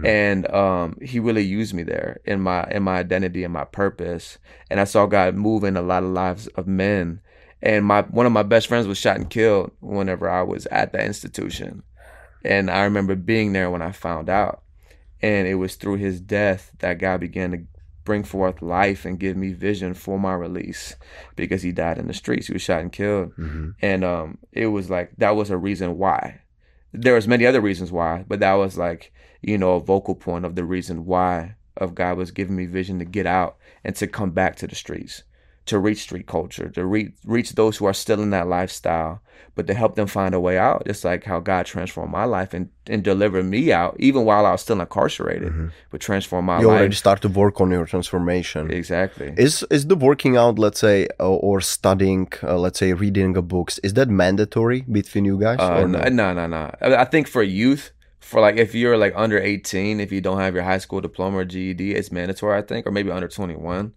And 0.04 0.50
um 0.52 0.98
he 1.00 1.20
really 1.20 1.44
used 1.44 1.72
me 1.72 1.84
there 1.84 2.18
in 2.24 2.40
my 2.40 2.64
in 2.70 2.82
my 2.82 2.96
identity 2.98 3.44
and 3.44 3.52
my 3.52 3.64
purpose. 3.64 4.38
And 4.70 4.80
I 4.80 4.84
saw 4.84 5.06
God 5.06 5.36
move 5.36 5.62
in 5.62 5.76
a 5.76 5.82
lot 5.82 6.02
of 6.02 6.08
lives 6.10 6.48
of 6.48 6.66
men. 6.66 7.20
And 7.62 7.84
my 7.84 8.02
one 8.02 8.26
of 8.26 8.32
my 8.32 8.42
best 8.42 8.66
friends 8.66 8.88
was 8.88 8.98
shot 8.98 9.18
and 9.18 9.30
killed 9.30 9.70
whenever 9.80 10.28
I 10.28 10.42
was 10.42 10.66
at 10.66 10.92
that 10.94 11.04
institution. 11.04 11.84
And 12.44 12.70
I 12.70 12.84
remember 12.84 13.14
being 13.14 13.52
there 13.52 13.70
when 13.70 13.82
I 13.82 13.92
found 13.92 14.28
out. 14.28 14.62
And 15.22 15.46
it 15.46 15.56
was 15.56 15.74
through 15.76 15.96
his 15.96 16.20
death 16.20 16.72
that 16.78 16.98
God 16.98 17.20
began 17.20 17.50
to 17.50 17.58
bring 18.04 18.24
forth 18.24 18.62
life 18.62 19.04
and 19.04 19.20
give 19.20 19.36
me 19.36 19.52
vision 19.52 19.92
for 19.92 20.18
my 20.18 20.32
release 20.32 20.96
because 21.36 21.62
he 21.62 21.70
died 21.72 21.98
in 21.98 22.06
the 22.06 22.14
streets. 22.14 22.46
He 22.46 22.52
was 22.54 22.62
shot 22.62 22.80
and 22.80 22.90
killed. 22.90 23.32
And 23.82 24.02
um 24.04 24.38
it 24.52 24.66
was 24.68 24.88
like 24.88 25.12
that 25.18 25.36
was 25.36 25.50
a 25.50 25.58
reason 25.58 25.98
why. 25.98 26.40
There 26.92 27.14
was 27.14 27.28
many 27.28 27.46
other 27.46 27.60
reasons 27.60 27.92
why, 27.92 28.24
but 28.26 28.40
that 28.40 28.54
was 28.54 28.76
like, 28.78 29.12
you 29.42 29.58
know, 29.58 29.74
a 29.74 29.80
vocal 29.80 30.14
point 30.14 30.44
of 30.44 30.54
the 30.56 30.64
reason 30.64 31.04
why 31.04 31.54
of 31.76 31.94
God 31.94 32.16
was 32.16 32.30
giving 32.30 32.56
me 32.56 32.66
vision 32.66 32.98
to 32.98 33.04
get 33.04 33.26
out 33.26 33.56
and 33.84 33.94
to 33.96 34.06
come 34.06 34.30
back 34.30 34.56
to 34.56 34.66
the 34.66 34.74
streets. 34.74 35.22
To 35.70 35.78
reach 35.78 36.02
street 36.02 36.26
culture, 36.26 36.68
to 36.68 36.84
reach 36.84 37.12
reach 37.24 37.52
those 37.52 37.76
who 37.78 37.86
are 37.86 37.94
still 37.94 38.20
in 38.22 38.30
that 38.30 38.46
lifestyle, 38.48 39.22
but 39.54 39.66
to 39.66 39.74
help 39.74 39.94
them 39.94 40.06
find 40.06 40.34
a 40.34 40.40
way 40.40 40.56
out, 40.58 40.82
It's 40.86 41.04
like 41.04 41.24
how 41.24 41.38
God 41.40 41.64
transformed 41.66 42.12
my 42.12 42.24
life 42.24 42.52
and, 42.54 42.68
and 42.86 43.02
delivered 43.02 43.44
me 43.44 43.72
out, 43.72 43.94
even 43.98 44.24
while 44.24 44.44
I 44.46 44.52
was 44.52 44.62
still 44.62 44.80
incarcerated, 44.80 45.52
mm-hmm. 45.52 45.68
but 45.90 46.00
transform 46.00 46.44
my 46.46 46.60
you 46.60 46.66
life. 46.66 46.74
You 46.74 46.78
already 46.78 46.94
start 46.94 47.22
to 47.22 47.28
work 47.28 47.60
on 47.60 47.70
your 47.70 47.86
transformation. 47.86 48.70
Exactly. 48.70 49.32
Is 49.36 49.64
is 49.70 49.86
the 49.86 49.96
working 49.96 50.36
out, 50.36 50.58
let's 50.58 50.80
say, 50.80 51.08
or 51.18 51.60
studying, 51.60 52.28
uh, 52.42 52.58
let's 52.58 52.78
say, 52.78 52.92
reading 52.92 53.36
a 53.36 53.42
books, 53.42 53.78
is 53.86 53.94
that 53.94 54.08
mandatory 54.08 54.80
between 54.98 55.24
you 55.24 55.38
guys? 55.38 55.58
Uh, 55.60 55.86
no, 55.86 56.00
no, 56.20 56.26
no, 56.38 56.46
no. 56.46 56.62
I 57.04 57.06
think 57.12 57.28
for 57.28 57.42
youth, 57.42 57.92
for 58.20 58.40
like 58.40 58.56
if 58.56 58.74
you're 58.74 58.98
like 58.98 59.14
under 59.16 59.38
18 59.38 59.98
if 59.98 60.12
you 60.12 60.20
don't 60.20 60.38
have 60.38 60.54
your 60.54 60.62
high 60.62 60.78
school 60.78 61.00
diploma 61.00 61.38
or 61.38 61.44
ged 61.44 61.80
it's 61.80 62.12
mandatory 62.12 62.56
i 62.56 62.62
think 62.62 62.86
or 62.86 62.92
maybe 62.92 63.10
under 63.10 63.26
21 63.26 63.92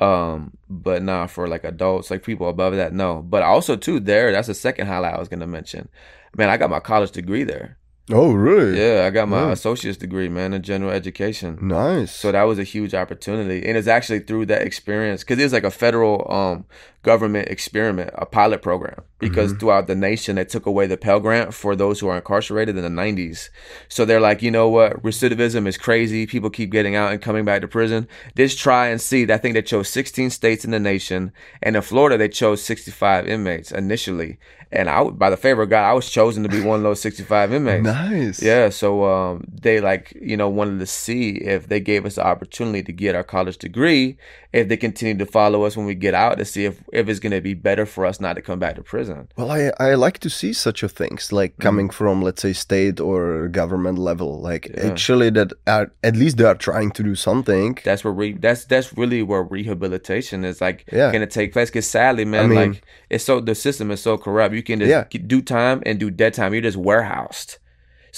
um 0.00 0.56
but 0.68 1.02
not 1.02 1.20
nah, 1.20 1.26
for 1.26 1.48
like 1.48 1.64
adults 1.64 2.10
like 2.10 2.22
people 2.22 2.48
above 2.48 2.74
that 2.76 2.92
no 2.92 3.22
but 3.22 3.42
also 3.42 3.76
too 3.76 3.98
there 3.98 4.30
that's 4.32 4.46
the 4.46 4.54
second 4.54 4.86
highlight 4.86 5.14
i 5.14 5.18
was 5.18 5.28
gonna 5.28 5.46
mention 5.46 5.88
man 6.36 6.48
i 6.48 6.56
got 6.56 6.70
my 6.70 6.80
college 6.80 7.10
degree 7.10 7.44
there 7.44 7.78
Oh, 8.10 8.32
really? 8.32 8.80
Yeah, 8.80 9.04
I 9.06 9.10
got 9.10 9.28
my 9.28 9.46
yeah. 9.46 9.52
associate's 9.52 9.98
degree, 9.98 10.28
man, 10.28 10.54
in 10.54 10.62
general 10.62 10.90
education. 10.90 11.58
Nice. 11.60 12.10
So 12.14 12.32
that 12.32 12.44
was 12.44 12.58
a 12.58 12.64
huge 12.64 12.94
opportunity, 12.94 13.66
and 13.66 13.76
it's 13.76 13.86
actually 13.86 14.20
through 14.20 14.46
that 14.46 14.62
experience 14.62 15.22
because 15.22 15.38
it's 15.38 15.52
like 15.52 15.64
a 15.64 15.70
federal 15.70 16.30
um, 16.32 16.64
government 17.08 17.48
experiment, 17.48 18.10
a 18.12 18.26
pilot 18.26 18.60
program. 18.60 19.00
Because 19.18 19.50
mm-hmm. 19.50 19.60
throughout 19.60 19.86
the 19.86 19.94
nation, 19.94 20.36
they 20.36 20.44
took 20.44 20.66
away 20.66 20.86
the 20.86 20.98
Pell 20.98 21.20
Grant 21.20 21.54
for 21.54 21.74
those 21.74 21.98
who 21.98 22.08
are 22.08 22.16
incarcerated 22.16 22.76
in 22.76 22.82
the 22.84 23.02
'90s. 23.02 23.48
So 23.88 24.04
they're 24.04 24.20
like, 24.20 24.42
you 24.42 24.50
know 24.50 24.68
what? 24.68 25.02
Recidivism 25.02 25.66
is 25.66 25.78
crazy. 25.78 26.26
People 26.26 26.50
keep 26.50 26.70
getting 26.70 26.94
out 26.94 27.10
and 27.10 27.22
coming 27.22 27.46
back 27.46 27.62
to 27.62 27.68
prison. 27.68 28.06
Just 28.36 28.58
try 28.58 28.88
and 28.88 29.00
see. 29.00 29.22
I 29.32 29.38
think 29.38 29.54
they 29.54 29.62
chose 29.62 29.88
16 29.88 30.30
states 30.30 30.66
in 30.66 30.70
the 30.70 30.78
nation, 30.78 31.32
and 31.62 31.74
in 31.76 31.82
Florida, 31.82 32.18
they 32.18 32.28
chose 32.28 32.62
65 32.62 33.26
inmates 33.26 33.72
initially 33.72 34.38
and 34.70 34.90
I, 34.90 35.02
by 35.04 35.30
the 35.30 35.36
favor 35.36 35.62
of 35.62 35.70
God, 35.70 35.88
I 35.88 35.94
was 35.94 36.10
chosen 36.10 36.42
to 36.42 36.48
be 36.48 36.60
one 36.60 36.76
of 36.76 36.82
those 36.82 37.00
65 37.00 37.54
inmates. 37.54 37.84
nice. 37.84 38.42
Yeah. 38.42 38.68
So 38.68 39.04
um, 39.04 39.44
they 39.48 39.80
like, 39.80 40.12
you 40.20 40.36
know, 40.36 40.48
wanted 40.48 40.80
to 40.80 40.86
see 40.86 41.36
if 41.36 41.68
they 41.68 41.80
gave 41.80 42.04
us 42.04 42.16
the 42.16 42.26
opportunity 42.26 42.82
to 42.82 42.92
get 42.92 43.14
our 43.14 43.24
college 43.24 43.56
degree, 43.56 44.18
if 44.52 44.68
they 44.68 44.76
continue 44.76 45.16
to 45.18 45.26
follow 45.26 45.64
us 45.64 45.76
when 45.76 45.84
we 45.84 45.94
get 45.94 46.14
out 46.14 46.38
to 46.38 46.44
see 46.44 46.64
if, 46.64 46.82
if 46.92 47.08
it's 47.08 47.20
going 47.20 47.32
to 47.32 47.40
be 47.40 47.54
better 47.54 47.84
for 47.84 48.06
us 48.06 48.18
not 48.20 48.34
to 48.34 48.42
come 48.42 48.58
back 48.58 48.76
to 48.76 48.82
prison. 48.82 49.28
Well, 49.36 49.50
I, 49.50 49.72
I 49.78 49.94
like 49.94 50.18
to 50.20 50.30
see 50.30 50.52
such 50.52 50.82
a 50.82 50.88
things 50.88 51.32
like 51.32 51.52
mm-hmm. 51.52 51.62
coming 51.62 51.90
from, 51.90 52.22
let's 52.22 52.42
say, 52.42 52.54
state 52.54 52.98
or 52.98 53.48
government 53.48 53.98
level. 53.98 54.40
Like 54.40 54.68
yeah. 54.68 54.86
actually 54.86 55.30
that 55.30 55.52
are, 55.66 55.92
at 56.02 56.16
least 56.16 56.38
they 56.38 56.44
are 56.44 56.54
trying 56.54 56.92
to 56.92 57.02
do 57.02 57.14
something. 57.14 57.78
That's 57.84 58.04
where 58.04 58.12
re- 58.12 58.38
that's, 58.38 58.64
that's 58.64 58.96
really 58.96 59.22
where 59.22 59.42
rehabilitation 59.42 60.44
is 60.44 60.60
like 60.60 60.88
yeah. 60.90 61.12
going 61.12 61.20
to 61.20 61.26
take 61.26 61.52
place. 61.52 61.70
Cause 61.70 61.86
sadly, 61.86 62.24
man, 62.24 62.44
I 62.44 62.46
mean, 62.46 62.72
like 62.72 62.82
it's 63.10 63.24
so, 63.24 63.40
the 63.40 63.54
system 63.54 63.90
is 63.90 64.00
so 64.00 64.16
corrupt 64.16 64.54
you 64.54 64.62
can 64.62 64.78
just 64.78 64.90
yeah. 64.90 65.04
do 65.26 65.42
time 65.42 65.82
and 65.84 66.00
do 66.00 66.10
dead 66.10 66.32
time. 66.34 66.54
You're 66.54 66.62
just 66.62 66.78
warehoused. 66.78 67.58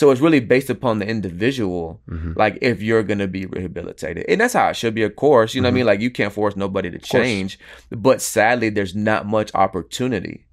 So 0.00 0.10
it's 0.10 0.22
really 0.22 0.40
based 0.40 0.70
upon 0.70 0.98
the 0.98 1.06
individual, 1.06 2.00
mm-hmm. 2.08 2.32
like 2.34 2.56
if 2.62 2.80
you're 2.80 3.02
gonna 3.02 3.26
be 3.26 3.44
rehabilitated, 3.44 4.24
and 4.30 4.40
that's 4.40 4.54
how 4.54 4.70
it 4.70 4.76
should 4.76 4.94
be. 4.94 5.02
Of 5.02 5.14
course, 5.14 5.54
you 5.54 5.60
know 5.60 5.68
mm-hmm. 5.68 5.74
what 5.74 5.74
I 5.74 5.74
mean. 5.74 5.80
Mm-hmm. 5.82 5.88
Like 5.88 6.00
you 6.00 6.10
can't 6.10 6.32
force 6.32 6.56
nobody 6.56 6.90
to 6.90 6.98
change, 6.98 7.58
but 7.90 8.22
sadly, 8.22 8.70
there's 8.70 8.94
not 8.94 9.26
much 9.26 9.50
opportunity. 9.54 10.46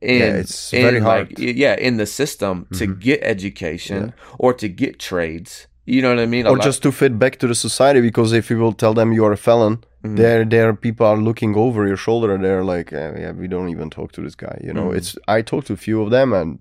In, 0.00 0.20
yeah, 0.20 0.40
it's 0.42 0.70
very 0.70 0.96
in, 0.96 1.02
hard. 1.02 1.38
Like, 1.38 1.56
yeah, 1.64 1.74
in 1.74 1.98
the 1.98 2.06
system 2.06 2.54
mm-hmm. 2.62 2.78
to 2.78 2.86
get 2.86 3.20
education 3.22 4.14
yeah. 4.16 4.34
or 4.38 4.54
to 4.54 4.66
get 4.66 4.98
trades. 4.98 5.66
You 5.84 6.00
know 6.00 6.08
what 6.14 6.20
I 6.20 6.24
mean? 6.24 6.46
Or 6.46 6.56
lot. 6.56 6.64
just 6.64 6.82
to 6.84 6.90
fit 6.90 7.18
back 7.18 7.38
to 7.40 7.46
the 7.46 7.54
society, 7.54 8.00
because 8.00 8.32
if 8.32 8.48
you 8.48 8.56
will 8.56 8.72
tell 8.72 8.94
them 8.94 9.12
you 9.12 9.26
are 9.26 9.32
a 9.32 9.36
felon, 9.36 9.84
Mm-hmm. 10.02 10.16
There, 10.16 10.44
there, 10.46 10.72
people 10.72 11.04
are 11.04 11.18
looking 11.18 11.54
over 11.54 11.86
your 11.86 11.96
shoulder. 11.96 12.34
and 12.34 12.42
They're 12.42 12.64
like, 12.64 12.90
eh, 12.90 13.12
yeah, 13.18 13.32
we 13.32 13.48
don't 13.48 13.68
even 13.68 13.90
talk 13.90 14.12
to 14.12 14.22
this 14.22 14.34
guy. 14.34 14.58
You 14.64 14.72
know, 14.72 14.88
mm-hmm. 14.88 14.96
it's. 14.96 15.18
I 15.28 15.42
talked 15.42 15.66
to 15.66 15.74
a 15.74 15.76
few 15.76 16.00
of 16.00 16.10
them, 16.10 16.32
and 16.32 16.58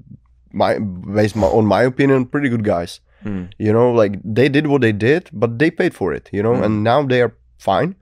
my 0.52 0.80
based 0.80 1.36
my, 1.36 1.48
on 1.48 1.66
my 1.66 1.84
opinion, 1.84 2.26
pretty 2.26 2.50
good 2.50 2.64
guys. 2.64 3.00
Mm. 3.24 3.52
You 3.58 3.74
know, 3.74 3.92
like 3.92 4.20
they 4.24 4.50
did 4.50 4.68
what 4.68 4.82
they 4.82 4.92
did, 4.92 5.30
but 5.34 5.60
they 5.60 5.72
paid 5.72 5.94
for 5.94 6.14
it. 6.14 6.30
You 6.32 6.44
know, 6.44 6.54
mm. 6.54 6.64
and 6.64 6.84
now 6.84 7.04
they 7.04 7.22
are 7.22 7.36
fine. 7.58 7.96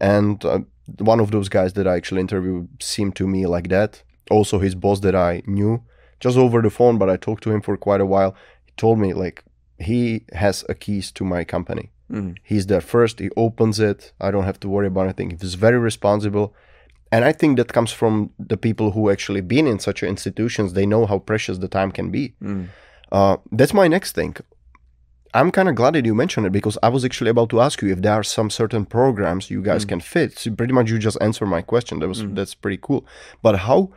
And 0.00 0.44
uh, 0.44 0.60
one 0.98 1.20
of 1.20 1.30
those 1.30 1.48
guys 1.48 1.72
that 1.74 1.86
I 1.86 1.96
actually 1.96 2.20
interviewed 2.20 2.68
seemed 2.82 3.16
to 3.16 3.26
me 3.26 3.46
like 3.46 3.68
that. 3.68 4.02
Also, 4.30 4.58
his 4.58 4.74
boss 4.74 5.00
that 5.00 5.14
I 5.14 5.42
knew 5.46 5.82
just 6.20 6.36
over 6.36 6.60
the 6.60 6.70
phone, 6.70 6.98
but 6.98 7.08
I 7.08 7.16
talked 7.16 7.42
to 7.44 7.50
him 7.50 7.62
for 7.62 7.76
quite 7.76 8.00
a 8.00 8.06
while. 8.06 8.34
He 8.66 8.72
told 8.76 8.98
me 8.98 9.12
like 9.12 9.44
he 9.78 10.24
has 10.32 10.64
a 10.68 10.74
keys 10.74 11.12
to 11.12 11.24
my 11.24 11.44
company 11.44 11.92
Mm. 12.10 12.36
He's 12.42 12.66
there 12.66 12.80
first. 12.80 13.18
He 13.18 13.30
opens 13.36 13.80
it. 13.80 14.12
I 14.20 14.30
don't 14.30 14.44
have 14.44 14.60
to 14.60 14.68
worry 14.68 14.86
about 14.86 15.04
anything. 15.04 15.38
He's 15.40 15.54
very 15.54 15.78
responsible, 15.78 16.54
and 17.10 17.24
I 17.24 17.32
think 17.32 17.56
that 17.56 17.72
comes 17.72 17.92
from 17.92 18.30
the 18.38 18.56
people 18.56 18.92
who 18.92 19.10
actually 19.10 19.40
been 19.40 19.66
in 19.66 19.78
such 19.78 20.02
institutions. 20.02 20.72
They 20.72 20.86
know 20.86 21.06
how 21.06 21.18
precious 21.18 21.58
the 21.58 21.68
time 21.68 21.90
can 21.90 22.10
be. 22.10 22.34
Mm. 22.42 22.68
Uh, 23.10 23.36
that's 23.52 23.74
my 23.74 23.88
next 23.88 24.14
thing. 24.14 24.36
I'm 25.34 25.50
kind 25.50 25.68
of 25.68 25.74
glad 25.74 25.94
that 25.94 26.06
you 26.06 26.14
mentioned 26.14 26.46
it 26.46 26.52
because 26.52 26.78
I 26.82 26.88
was 26.88 27.04
actually 27.04 27.30
about 27.30 27.50
to 27.50 27.60
ask 27.60 27.82
you 27.82 27.92
if 27.92 28.00
there 28.00 28.14
are 28.14 28.22
some 28.22 28.48
certain 28.48 28.86
programs 28.86 29.50
you 29.50 29.62
guys 29.62 29.84
mm. 29.84 29.88
can 29.90 30.00
fit. 30.00 30.38
So 30.38 30.54
pretty 30.54 30.72
much 30.72 30.90
you 30.90 30.98
just 30.98 31.18
answered 31.20 31.46
my 31.46 31.62
question. 31.62 31.98
That 31.98 32.08
was 32.08 32.22
mm. 32.22 32.34
that's 32.34 32.54
pretty 32.54 32.78
cool. 32.80 33.06
But 33.42 33.60
how 33.60 33.90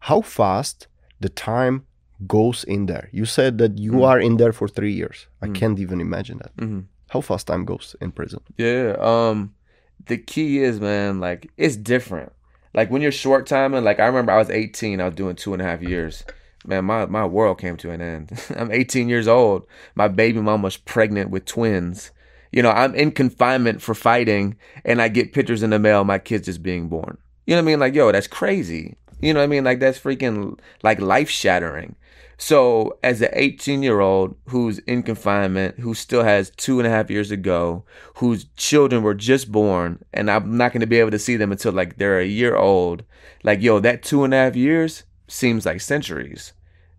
how 0.00 0.20
fast 0.20 0.86
the 1.20 1.28
time 1.28 1.86
goes 2.26 2.62
in 2.64 2.86
there? 2.86 3.08
You 3.12 3.24
said 3.24 3.58
that 3.58 3.78
you 3.78 3.92
mm. 3.92 4.06
are 4.06 4.20
in 4.20 4.36
there 4.36 4.52
for 4.52 4.68
three 4.68 4.92
years. 4.92 5.26
I 5.42 5.48
mm. 5.48 5.54
can't 5.54 5.78
even 5.78 6.00
imagine 6.00 6.38
that. 6.38 6.56
Mm-hmm 6.56 6.80
how 7.08 7.20
fast 7.20 7.46
time 7.46 7.64
goes 7.64 7.96
in 8.00 8.12
prison. 8.12 8.40
Yeah. 8.56 8.96
Um, 8.98 9.54
the 10.06 10.18
key 10.18 10.62
is, 10.62 10.80
man, 10.80 11.20
like 11.20 11.50
it's 11.56 11.76
different. 11.76 12.32
Like 12.76 12.90
when 12.90 13.02
you're 13.02 13.10
short 13.10 13.46
timing, 13.46 13.82
like 13.82 13.98
I 13.98 14.06
remember 14.06 14.32
I 14.32 14.36
was 14.36 14.50
18, 14.50 15.00
I 15.00 15.06
was 15.06 15.14
doing 15.14 15.34
two 15.34 15.54
and 15.54 15.62
a 15.62 15.64
half 15.64 15.82
years. 15.82 16.24
Man, 16.66 16.84
my, 16.84 17.06
my 17.06 17.24
world 17.24 17.58
came 17.58 17.76
to 17.78 17.90
an 17.90 18.02
end. 18.02 18.30
I'm 18.56 18.70
18 18.70 19.08
years 19.08 19.26
old. 19.26 19.66
My 19.94 20.08
baby 20.08 20.40
mom 20.40 20.62
was 20.62 20.76
pregnant 20.76 21.30
with 21.30 21.46
twins. 21.46 22.10
You 22.52 22.62
know, 22.62 22.70
I'm 22.70 22.94
in 22.94 23.10
confinement 23.12 23.82
for 23.82 23.94
fighting, 23.94 24.56
and 24.84 25.00
I 25.02 25.08
get 25.08 25.32
pictures 25.32 25.62
in 25.62 25.70
the 25.70 25.78
mail, 25.78 26.04
my 26.04 26.18
kids 26.18 26.46
just 26.46 26.62
being 26.62 26.88
born. 26.88 27.18
You 27.46 27.54
know 27.54 27.62
what 27.62 27.68
I 27.68 27.72
mean? 27.72 27.80
Like, 27.80 27.94
yo, 27.94 28.12
that's 28.12 28.26
crazy. 28.26 28.96
You 29.20 29.32
know 29.32 29.40
what 29.40 29.44
I 29.44 29.48
mean? 29.48 29.64
Like 29.64 29.80
that's 29.80 29.98
freaking 29.98 30.58
like 30.82 31.00
life 31.00 31.30
shattering. 31.30 31.96
So, 32.38 32.98
as 33.02 33.22
an 33.22 33.30
18 33.32 33.82
year 33.82 34.00
old 34.00 34.36
who's 34.48 34.78
in 34.80 35.02
confinement, 35.02 35.78
who 35.78 35.94
still 35.94 36.22
has 36.22 36.50
two 36.50 36.78
and 36.78 36.86
a 36.86 36.90
half 36.90 37.10
years 37.10 37.30
to 37.30 37.36
go, 37.36 37.84
whose 38.16 38.44
children 38.56 39.02
were 39.02 39.14
just 39.14 39.50
born, 39.50 40.04
and 40.12 40.30
I'm 40.30 40.56
not 40.56 40.72
going 40.72 40.82
to 40.82 40.86
be 40.86 41.00
able 41.00 41.12
to 41.12 41.18
see 41.18 41.36
them 41.36 41.50
until 41.50 41.72
like 41.72 41.96
they're 41.96 42.20
a 42.20 42.26
year 42.26 42.54
old, 42.56 43.04
like, 43.42 43.62
yo, 43.62 43.80
that 43.80 44.02
two 44.02 44.22
and 44.24 44.34
a 44.34 44.36
half 44.36 44.56
years 44.56 45.04
seems 45.28 45.64
like 45.64 45.80
centuries, 45.80 46.52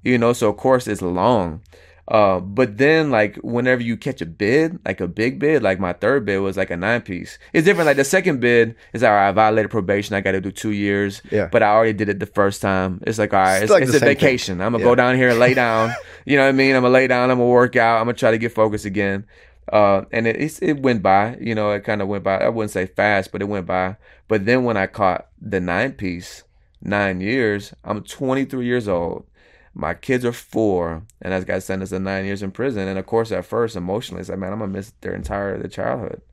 you 0.03 0.17
know? 0.17 0.33
So, 0.33 0.49
of 0.49 0.57
course, 0.57 0.87
it's 0.87 1.03
long. 1.03 1.61
Uh, 2.07 2.39
but 2.39 2.77
then 2.77 3.11
like 3.11 3.35
whenever 3.37 3.81
you 3.81 3.97
catch 3.97 4.21
a 4.21 4.25
bid, 4.25 4.79
like 4.85 5.01
a 5.01 5.07
big 5.07 5.39
bid, 5.39 5.61
like 5.61 5.77
my 5.77 5.91
third 5.91 6.25
bid 6.25 6.39
was 6.39 6.55
like 6.55 6.71
a 6.71 6.77
nine 6.77 7.01
piece. 7.01 7.37
It's 7.51 7.65
different. 7.65 7.85
Like 7.85 7.97
the 7.97 8.05
second 8.05 8.39
bid 8.39 8.75
is 8.93 9.03
all 9.03 9.11
right, 9.11 9.27
I 9.27 9.31
violated 9.33 9.69
probation. 9.71 10.15
I 10.15 10.21
got 10.21 10.31
to 10.31 10.39
do 10.39 10.51
two 10.51 10.71
years. 10.71 11.21
Yeah. 11.29 11.49
But 11.51 11.63
I 11.63 11.67
already 11.67 11.93
did 11.93 12.07
it 12.07 12.19
the 12.19 12.25
first 12.25 12.61
time. 12.61 13.03
It's 13.05 13.19
like 13.19 13.33
all 13.33 13.41
right, 13.41 13.55
it's, 13.55 13.63
it's, 13.63 13.71
like 13.71 13.83
it's 13.83 13.93
a 13.93 13.99
vacation. 13.99 14.57
Thing. 14.57 14.65
I'm 14.65 14.71
gonna 14.71 14.83
yeah. 14.83 14.89
go 14.89 14.95
down 14.95 15.15
here 15.17 15.29
and 15.29 15.39
lay 15.39 15.53
down. 15.53 15.93
you 16.25 16.37
know 16.37 16.43
what 16.43 16.49
I 16.49 16.53
mean? 16.53 16.75
I'm 16.75 16.83
gonna 16.83 16.93
lay 16.93 17.07
down. 17.07 17.29
I'm 17.29 17.39
gonna 17.39 17.49
work 17.49 17.75
out. 17.75 17.97
I'm 17.97 18.05
gonna 18.05 18.13
try 18.13 18.31
to 18.31 18.37
get 18.37 18.53
focused 18.53 18.85
again. 18.85 19.25
Uh, 19.71 20.03
and 20.13 20.27
it 20.27 20.63
it 20.63 20.79
went 20.79 21.03
by. 21.03 21.35
You 21.41 21.55
know, 21.55 21.71
it 21.71 21.83
kind 21.83 22.01
of 22.01 22.07
went 22.07 22.23
by. 22.23 22.37
I 22.37 22.47
wouldn't 22.47 22.71
say 22.71 22.85
fast, 22.85 23.33
but 23.33 23.41
it 23.41 23.49
went 23.49 23.65
by. 23.65 23.97
But 24.29 24.45
then 24.45 24.63
when 24.63 24.77
I 24.77 24.87
caught 24.87 25.27
the 25.41 25.59
nine 25.59 25.91
piece, 25.91 26.43
nine 26.81 27.19
years, 27.19 27.73
I'm 27.83 28.01
23 28.01 28.65
years 28.65 28.87
old 28.87 29.25
my 29.77 29.93
kids 29.93 30.25
are 30.25 30.33
four, 30.33 31.03
and 31.21 31.35
I 31.35 31.39
got 31.41 31.61
sentenced 31.61 31.93
to 31.93 31.99
nine 31.99 32.25
years 32.25 32.41
in 32.41 32.49
prison. 32.49 32.87
And 32.87 32.97
of 32.97 33.05
course, 33.05 33.31
at 33.31 33.45
first, 33.45 33.75
emotionally, 33.75 34.21
it's 34.21 34.29
like, 34.29 34.39
man, 34.39 34.51
I'm 34.51 34.59
gonna 34.59 34.71
miss 34.71 34.91
their 35.01 35.13
entire 35.13 35.55
their 35.57 35.69
childhood. 35.69 36.23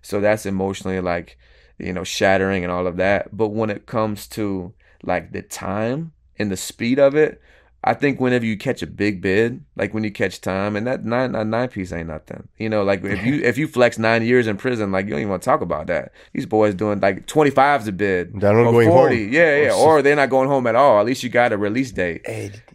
So 0.00 0.20
that's 0.20 0.46
emotionally 0.46 1.00
like, 1.00 1.38
you 1.78 1.92
know, 1.92 2.02
shattering 2.02 2.64
and 2.64 2.72
all 2.72 2.86
of 2.86 2.96
that. 2.96 3.36
But 3.36 3.48
when 3.48 3.68
it 3.68 3.84
comes 3.84 4.26
to 4.28 4.72
like 5.02 5.32
the 5.32 5.42
time 5.42 6.12
and 6.38 6.50
the 6.50 6.56
speed 6.56 6.98
of 6.98 7.14
it, 7.14 7.42
I 7.86 7.92
think 7.92 8.18
whenever 8.18 8.46
you 8.46 8.56
catch 8.56 8.82
a 8.82 8.86
big 8.86 9.20
bid, 9.20 9.62
like 9.76 9.92
when 9.92 10.04
you 10.04 10.10
catch 10.10 10.40
time, 10.40 10.74
and 10.74 10.86
that 10.86 11.04
nine 11.04 11.32
nine 11.32 11.68
piece 11.68 11.92
ain't 11.92 12.08
nothing. 12.08 12.48
You 12.56 12.70
know, 12.70 12.82
like 12.82 13.04
if 13.04 13.24
you 13.26 13.34
if 13.44 13.58
you 13.58 13.68
flex 13.68 13.98
nine 13.98 14.24
years 14.24 14.46
in 14.46 14.56
prison, 14.56 14.90
like 14.90 15.04
you 15.04 15.10
don't 15.10 15.20
even 15.20 15.30
want 15.30 15.42
to 15.42 15.46
talk 15.46 15.60
about 15.60 15.88
that. 15.88 16.12
These 16.32 16.46
boys 16.46 16.74
doing 16.74 17.00
like 17.00 17.26
twenty 17.26 17.50
five's 17.50 17.86
a 17.86 17.92
bid, 17.92 18.40
they're 18.40 18.54
not 18.54 18.70
going 18.70 18.88
40. 18.88 19.24
home. 19.24 19.32
Yeah, 19.32 19.56
yeah, 19.58 19.74
or 19.74 20.00
they're 20.00 20.16
not 20.16 20.30
going 20.30 20.48
home 20.48 20.66
at 20.66 20.74
all. 20.74 20.98
At 20.98 21.04
least 21.04 21.22
you 21.22 21.28
got 21.28 21.52
a 21.52 21.58
release 21.58 21.92
date. 21.92 22.26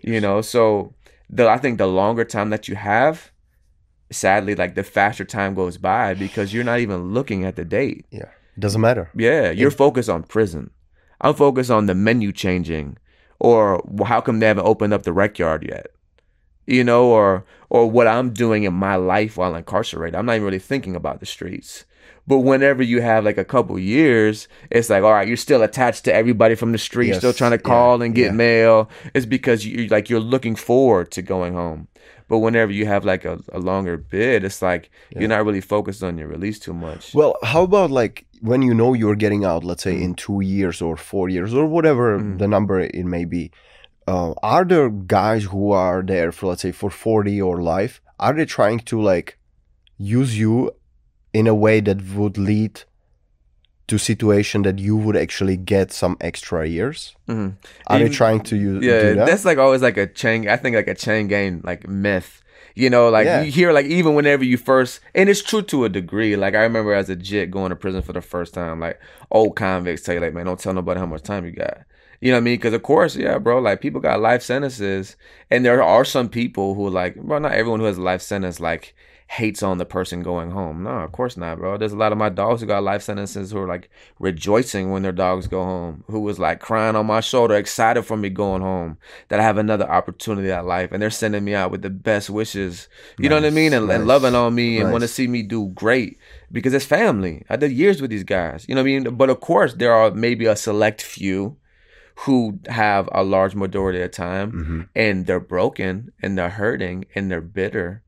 You 0.02 0.22
know, 0.22 0.42
so 0.42 0.94
the 1.28 1.50
I 1.50 1.58
think 1.58 1.80
the 1.80 1.88
longer 1.88 2.24
time 2.24 2.52
that 2.52 2.68
you 2.68 2.76
have, 2.76 3.32
sadly, 4.12 4.54
like 4.54 4.76
the 4.76 4.84
faster 4.84 5.26
time 5.26 5.56
goes 5.56 5.80
by 5.80 6.14
because 6.14 6.54
you're 6.54 6.64
not 6.64 6.82
even 6.82 7.16
looking 7.16 7.46
at 7.46 7.56
the 7.56 7.66
date. 7.66 8.06
Yeah, 8.12 8.30
it 8.56 8.60
doesn't 8.60 8.80
matter. 8.80 9.10
Yeah, 9.16 9.50
you're 9.50 9.70
it, 9.70 9.78
focused 9.78 10.10
on 10.10 10.22
prison. 10.22 10.70
I'm 11.20 11.34
focused 11.34 11.72
on 11.72 11.88
the 11.88 11.96
menu 11.96 12.32
changing 12.32 12.98
or 13.40 13.84
how 14.06 14.22
come 14.22 14.40
they 14.40 14.48
haven't 14.48 14.66
opened 14.66 14.94
up 14.94 15.04
the 15.04 15.14
rec 15.14 15.40
yard 15.40 15.66
yet? 15.68 15.88
You 16.68 16.84
know, 16.84 17.06
or 17.06 17.46
or 17.70 17.90
what 17.90 18.08
I'm 18.08 18.32
doing 18.32 18.64
in 18.64 18.74
my 18.74 18.96
life 18.96 19.38
while 19.38 19.56
incarcerated. 19.56 20.16
I'm 20.16 20.26
not 20.26 20.36
even 20.36 20.46
really 20.46 20.60
thinking 20.60 20.96
about 20.96 21.20
the 21.20 21.26
streets. 21.26 21.86
But 22.28 22.40
whenever 22.40 22.84
you 22.84 23.02
have 23.02 23.26
like 23.26 23.40
a 23.40 23.46
couple 23.46 23.80
years, 23.80 24.48
it's 24.70 24.88
like, 24.88 25.02
all 25.02 25.14
right, 25.14 25.28
you're 25.28 25.36
still 25.36 25.64
attached 25.64 26.06
to 26.06 26.14
everybody 26.14 26.54
from 26.54 26.74
the 26.74 26.78
street, 26.78 27.08
Yes, 27.08 27.18
still 27.18 27.34
trying 27.34 27.52
to 27.52 27.58
yeah, 27.58 27.62
call 27.64 28.04
and 28.04 28.14
get 28.14 28.26
yeah. 28.26 28.32
mail. 28.34 28.90
It's 29.16 29.26
because 29.26 29.66
you're 29.66 29.88
like 29.88 30.12
you're 30.12 30.20
looking 30.20 30.56
forward 30.56 31.10
to 31.12 31.24
going 31.24 31.54
home. 31.56 31.88
But 32.30 32.40
whenever 32.40 32.72
you 32.72 32.86
have 32.86 33.04
like 33.04 33.26
a, 33.26 33.36
a 33.52 33.60
longer 33.60 33.98
bid, 33.98 34.44
it's 34.44 34.62
like 34.62 34.90
you're 35.18 35.28
not 35.36 35.44
really 35.46 35.62
focused 35.76 36.02
on 36.04 36.18
your 36.20 36.28
release 36.36 36.60
too 36.60 36.74
much. 36.74 37.14
Well, 37.14 37.34
how 37.44 37.64
about 37.64 37.90
like 37.92 38.26
when 38.42 38.62
you 38.62 38.74
know 38.74 38.94
you're 38.94 39.16
getting 39.26 39.44
out, 39.44 39.64
let's 39.70 39.84
say 39.84 39.96
Mm. 39.96 40.04
in 40.06 40.12
two 40.16 40.40
years 40.42 40.82
or 40.82 40.96
four 40.96 41.28
years 41.36 41.54
or 41.54 41.66
whatever 41.66 42.06
the 42.42 42.48
number 42.48 42.80
it 42.80 43.06
may 43.16 43.26
be? 43.26 43.52
Uh, 44.08 44.34
are 44.42 44.64
there 44.66 44.90
guys 44.90 45.44
who 45.52 45.72
are 45.72 46.02
there 46.02 46.32
for 46.32 46.48
let's 46.50 46.62
say 46.62 46.72
for 46.72 46.90
40 46.90 47.42
or 47.42 47.62
life? 47.62 48.00
Are 48.20 48.34
they 48.34 48.46
trying 48.46 48.80
to 48.92 49.02
like 49.02 49.38
use 49.98 50.38
you 50.40 50.72
in 51.34 51.46
a 51.48 51.54
way 51.56 51.80
that 51.82 52.00
would 52.16 52.38
lead 52.38 52.84
to 53.90 53.98
situation 53.98 54.62
that 54.64 54.80
you 54.80 54.96
would 54.96 55.16
actually 55.18 55.58
get 55.58 55.92
some 55.92 56.16
extra 56.22 56.66
years? 56.68 57.16
Mhm. 57.28 57.54
Are 57.88 57.98
they 58.00 58.06
Even- 58.06 58.14
trying 58.14 58.40
to 58.42 58.56
use 58.56 58.84
yeah, 58.84 59.02
do 59.02 59.16
that? 59.16 59.26
that's 59.28 59.46
like 59.46 59.58
always 59.58 59.82
like 59.82 59.98
a 59.98 60.08
chain. 60.08 60.48
I 60.48 60.56
think 60.58 60.76
like 60.76 60.88
a 60.88 60.96
chain 60.96 61.28
gang 61.28 61.62
like 61.64 61.88
myth. 61.88 62.42
You 62.76 62.90
know, 62.90 63.10
like 63.10 63.26
Yeah. 63.26 63.42
you 63.44 63.52
hear 63.52 63.74
like 63.74 63.88
even 63.88 64.14
whenever 64.16 64.44
you 64.46 64.56
first, 64.58 65.02
and 65.14 65.28
it's 65.28 65.42
true 65.44 65.62
to 65.64 65.84
a 65.86 65.90
degree. 65.90 66.36
Like 66.38 66.56
I 66.56 66.62
remember 66.62 66.94
as 66.94 67.10
a 67.10 67.16
jit 67.16 67.52
going 67.52 67.72
to 67.72 67.76
prison 67.76 68.02
for 68.02 68.14
the 68.14 68.22
first 68.22 68.54
time, 68.54 68.80
like 68.80 69.00
old 69.32 69.56
convicts 69.56 70.04
tell 70.04 70.16
you 70.16 70.22
like, 70.22 70.34
man, 70.34 70.46
don't 70.46 70.60
tell 70.60 70.74
nobody 70.74 71.00
how 71.00 71.06
much 71.06 71.24
time 71.24 71.46
you 71.46 71.52
got. 71.52 71.80
You 72.22 72.32
know 72.32 72.38
what 72.38 72.42
I 72.42 72.44
mean? 72.44 72.56
Because 72.56 72.74
of 72.74 72.84
course, 72.84 73.16
yeah, 73.18 73.38
bro. 73.38 73.60
Like 73.60 73.82
people 73.82 74.00
got 74.02 74.22
life 74.22 74.44
sentences, 74.44 75.16
and 75.52 75.66
there 75.66 75.82
are 75.84 76.06
some 76.06 76.30
people 76.30 76.76
who 76.76 76.90
like, 76.90 77.16
bro. 77.16 77.40
Not 77.40 77.54
everyone 77.54 77.80
who 77.82 77.86
has 77.88 77.98
a 77.98 78.02
life 78.02 78.22
sentence 78.22 78.60
like 78.60 78.94
hates 79.32 79.62
on 79.62 79.78
the 79.78 79.86
person 79.86 80.24
going 80.24 80.50
home. 80.50 80.82
No, 80.82 80.90
of 80.90 81.12
course 81.12 81.38
not, 81.38 81.60
bro. 81.60 81.78
There's 81.78 81.92
a 81.94 81.96
lot 81.98 82.12
of 82.12 82.18
my 82.18 82.30
dogs 82.30 82.62
who 82.62 82.68
got 82.68 82.82
life 82.82 83.04
sentences 83.04 83.52
who 83.52 83.60
are 83.60 83.68
like 83.68 83.88
rejoicing 84.18 84.90
when 84.90 85.04
their 85.04 85.12
dogs 85.12 85.46
go 85.46 85.64
home. 85.64 86.04
Who 86.08 86.20
was 86.22 86.40
like 86.40 86.60
crying 86.60 86.96
on 86.96 87.06
my 87.06 87.20
shoulder, 87.20 87.54
excited 87.54 88.04
for 88.04 88.18
me 88.18 88.30
going 88.30 88.64
home 88.64 88.98
that 89.28 89.40
I 89.40 89.44
have 89.44 89.60
another 89.60 89.88
opportunity 89.88 90.52
at 90.52 90.66
life, 90.66 90.92
and 90.92 91.00
they're 91.00 91.12
sending 91.12 91.44
me 91.44 91.54
out 91.54 91.70
with 91.70 91.84
the 91.84 91.92
best 91.92 92.32
wishes. 92.32 92.88
You 93.20 93.30
know 93.30 93.36
what 93.36 93.46
I 93.46 93.52
mean? 93.52 93.72
And, 93.74 93.90
and 93.92 94.08
loving 94.08 94.34
on 94.34 94.56
me 94.56 94.80
and 94.80 94.92
want 94.92 95.04
to 95.04 95.08
see 95.08 95.28
me 95.28 95.44
do 95.44 95.68
great 95.76 96.18
because 96.52 96.74
it's 96.74 96.86
family. 96.86 97.46
I 97.52 97.56
did 97.56 97.72
years 97.72 98.02
with 98.02 98.10
these 98.10 98.24
guys. 98.24 98.66
You 98.68 98.74
know 98.74 98.82
what 98.82 98.90
I 98.90 99.00
mean? 99.00 99.16
But 99.16 99.30
of 99.30 99.42
course, 99.42 99.76
there 99.76 99.94
are 99.94 100.10
maybe 100.10 100.48
a 100.48 100.56
select 100.56 101.04
few 101.04 101.56
who 102.26 102.60
have 102.68 103.08
a 103.12 103.24
large 103.24 103.54
majority 103.56 104.02
of 104.02 104.10
time 104.12 104.52
Mhm. 104.52 104.90
and 104.96 105.26
they're 105.28 105.40
broken 105.40 106.12
and 106.22 106.36
they're 106.38 106.50
hurting 106.50 107.06
and 107.16 107.30
they're 107.32 107.40
bitter 107.42 108.02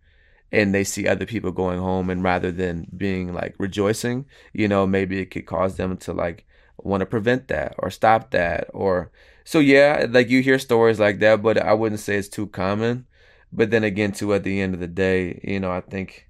and 0.52 0.74
they 0.74 0.84
see 0.84 1.08
other 1.08 1.26
people 1.26 1.52
going 1.52 1.80
home 1.80 2.10
and 2.10 2.24
rather 2.24 2.52
than 2.52 2.86
being 2.96 3.34
like 3.34 3.56
rejoicing 3.58 4.26
you 4.54 4.68
know 4.68 4.86
maybe 4.86 5.20
it 5.20 5.32
could 5.32 5.46
cause 5.46 5.78
them 5.78 5.96
to 5.98 6.12
like 6.14 6.46
want 6.78 7.02
to 7.02 7.06
prevent 7.06 7.48
that 7.48 7.74
or 7.78 7.90
stop 7.90 8.32
that 8.32 8.68
or 8.74 9.12
so 9.44 9.60
yeah 9.60 10.06
like 10.10 10.30
you 10.30 10.42
hear 10.42 10.58
stories 10.60 11.00
like 11.00 11.20
that 11.20 11.42
but 11.42 11.58
i 11.58 11.74
wouldn't 11.74 12.02
say 12.02 12.16
it's 12.16 12.28
too 12.28 12.48
common 12.48 13.06
but 13.54 13.70
then 13.72 13.84
again 13.84 14.12
too 14.12 14.34
at 14.34 14.44
the 14.44 14.60
end 14.62 14.74
of 14.74 14.80
the 14.80 14.88
day 14.88 15.40
you 15.44 15.60
know 15.60 15.72
i 15.72 15.82
think 15.82 16.28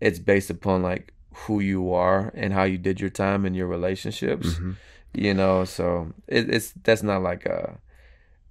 it's 0.00 0.18
based 0.18 0.50
upon 0.50 0.82
like 0.82 1.12
who 1.34 1.60
you 1.60 1.92
are 1.92 2.32
and 2.34 2.52
how 2.52 2.64
you 2.64 2.78
did 2.78 3.00
your 3.00 3.10
time 3.10 3.46
in 3.46 3.54
your 3.54 3.66
relationships 3.66 4.46
Mhm. 4.58 4.76
you 5.14 5.34
know 5.34 5.64
so 5.64 6.12
it, 6.26 6.48
it's 6.50 6.72
that's 6.84 7.02
not 7.02 7.22
like 7.22 7.46
a 7.46 7.78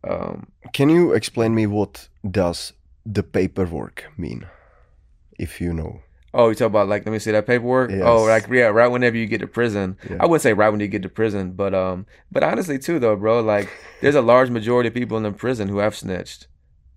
um 0.07 0.47
Can 0.73 0.89
you 0.89 1.13
explain 1.13 1.53
me 1.55 1.65
what 1.67 2.07
does 2.29 2.73
the 3.05 3.23
paperwork 3.23 4.05
mean? 4.17 4.45
If 5.41 5.59
you 5.61 5.73
know. 5.73 6.01
Oh, 6.33 6.47
you 6.49 6.55
talk 6.55 6.67
about 6.67 6.87
like 6.87 7.05
let 7.05 7.11
me 7.11 7.19
see 7.19 7.31
that 7.31 7.45
paperwork. 7.45 7.91
Oh, 7.91 8.23
like 8.23 8.47
yeah, 8.47 8.67
right 8.67 8.87
whenever 8.87 9.17
you 9.17 9.25
get 9.25 9.39
to 9.41 9.47
prison. 9.47 9.97
Yeah. 10.09 10.17
I 10.21 10.25
wouldn't 10.27 10.41
say 10.43 10.53
right 10.53 10.69
when 10.69 10.79
you 10.79 10.87
get 10.87 11.01
to 11.01 11.09
prison, 11.09 11.51
but 11.51 11.73
um, 11.73 12.05
but 12.31 12.41
honestly 12.43 12.79
too 12.79 12.99
though, 12.99 13.17
bro, 13.17 13.41
like 13.41 13.67
there's 14.01 14.15
a 14.15 14.21
large 14.21 14.49
majority 14.49 14.87
of 14.87 14.93
people 14.93 15.17
in 15.17 15.23
the 15.23 15.31
prison 15.33 15.67
who 15.67 15.79
have 15.79 15.93
snitched. 15.95 16.47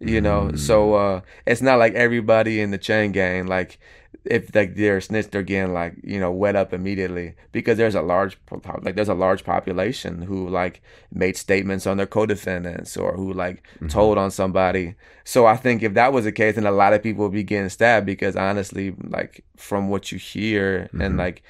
You 0.00 0.20
know, 0.20 0.50
Mm. 0.52 0.58
so 0.58 0.94
uh, 0.94 1.20
it's 1.46 1.62
not 1.62 1.78
like 1.78 1.94
everybody 1.94 2.60
in 2.60 2.70
the 2.70 2.78
chain 2.78 3.10
gang 3.12 3.46
like 3.46 3.78
if 4.24 4.54
like 4.54 4.74
they're 4.76 5.00
snitched, 5.00 5.30
they're 5.32 5.42
getting 5.42 5.72
like 5.74 5.94
you 6.02 6.18
know 6.18 6.32
wet 6.32 6.56
up 6.56 6.72
immediately 6.72 7.34
because 7.52 7.76
there's 7.78 7.94
a 7.94 8.02
large 8.02 8.38
like 8.82 8.94
there's 8.96 9.08
a 9.08 9.14
large 9.14 9.44
population 9.44 10.22
who 10.22 10.48
like 10.48 10.82
made 11.12 11.36
statements 11.36 11.86
on 11.86 11.96
their 11.96 12.06
co-defendants 12.06 12.96
or 12.96 13.14
who 13.16 13.32
like 13.32 13.62
Mm-hmm. 13.80 13.88
told 13.88 14.18
on 14.18 14.30
somebody. 14.30 14.94
So 15.24 15.46
I 15.46 15.56
think 15.56 15.82
if 15.82 15.94
that 15.94 16.12
was 16.12 16.24
the 16.24 16.32
case, 16.32 16.54
then 16.56 16.66
a 16.66 16.70
lot 16.70 16.92
of 16.92 17.02
people 17.02 17.24
would 17.24 17.32
be 17.32 17.42
getting 17.42 17.68
stabbed 17.68 18.06
because 18.06 18.36
honestly, 18.36 18.94
like 19.08 19.44
from 19.56 19.88
what 19.88 20.10
you 20.12 20.18
hear 20.18 20.90
Mm-hmm. 20.94 21.00
and 21.00 21.16
like 21.16 21.42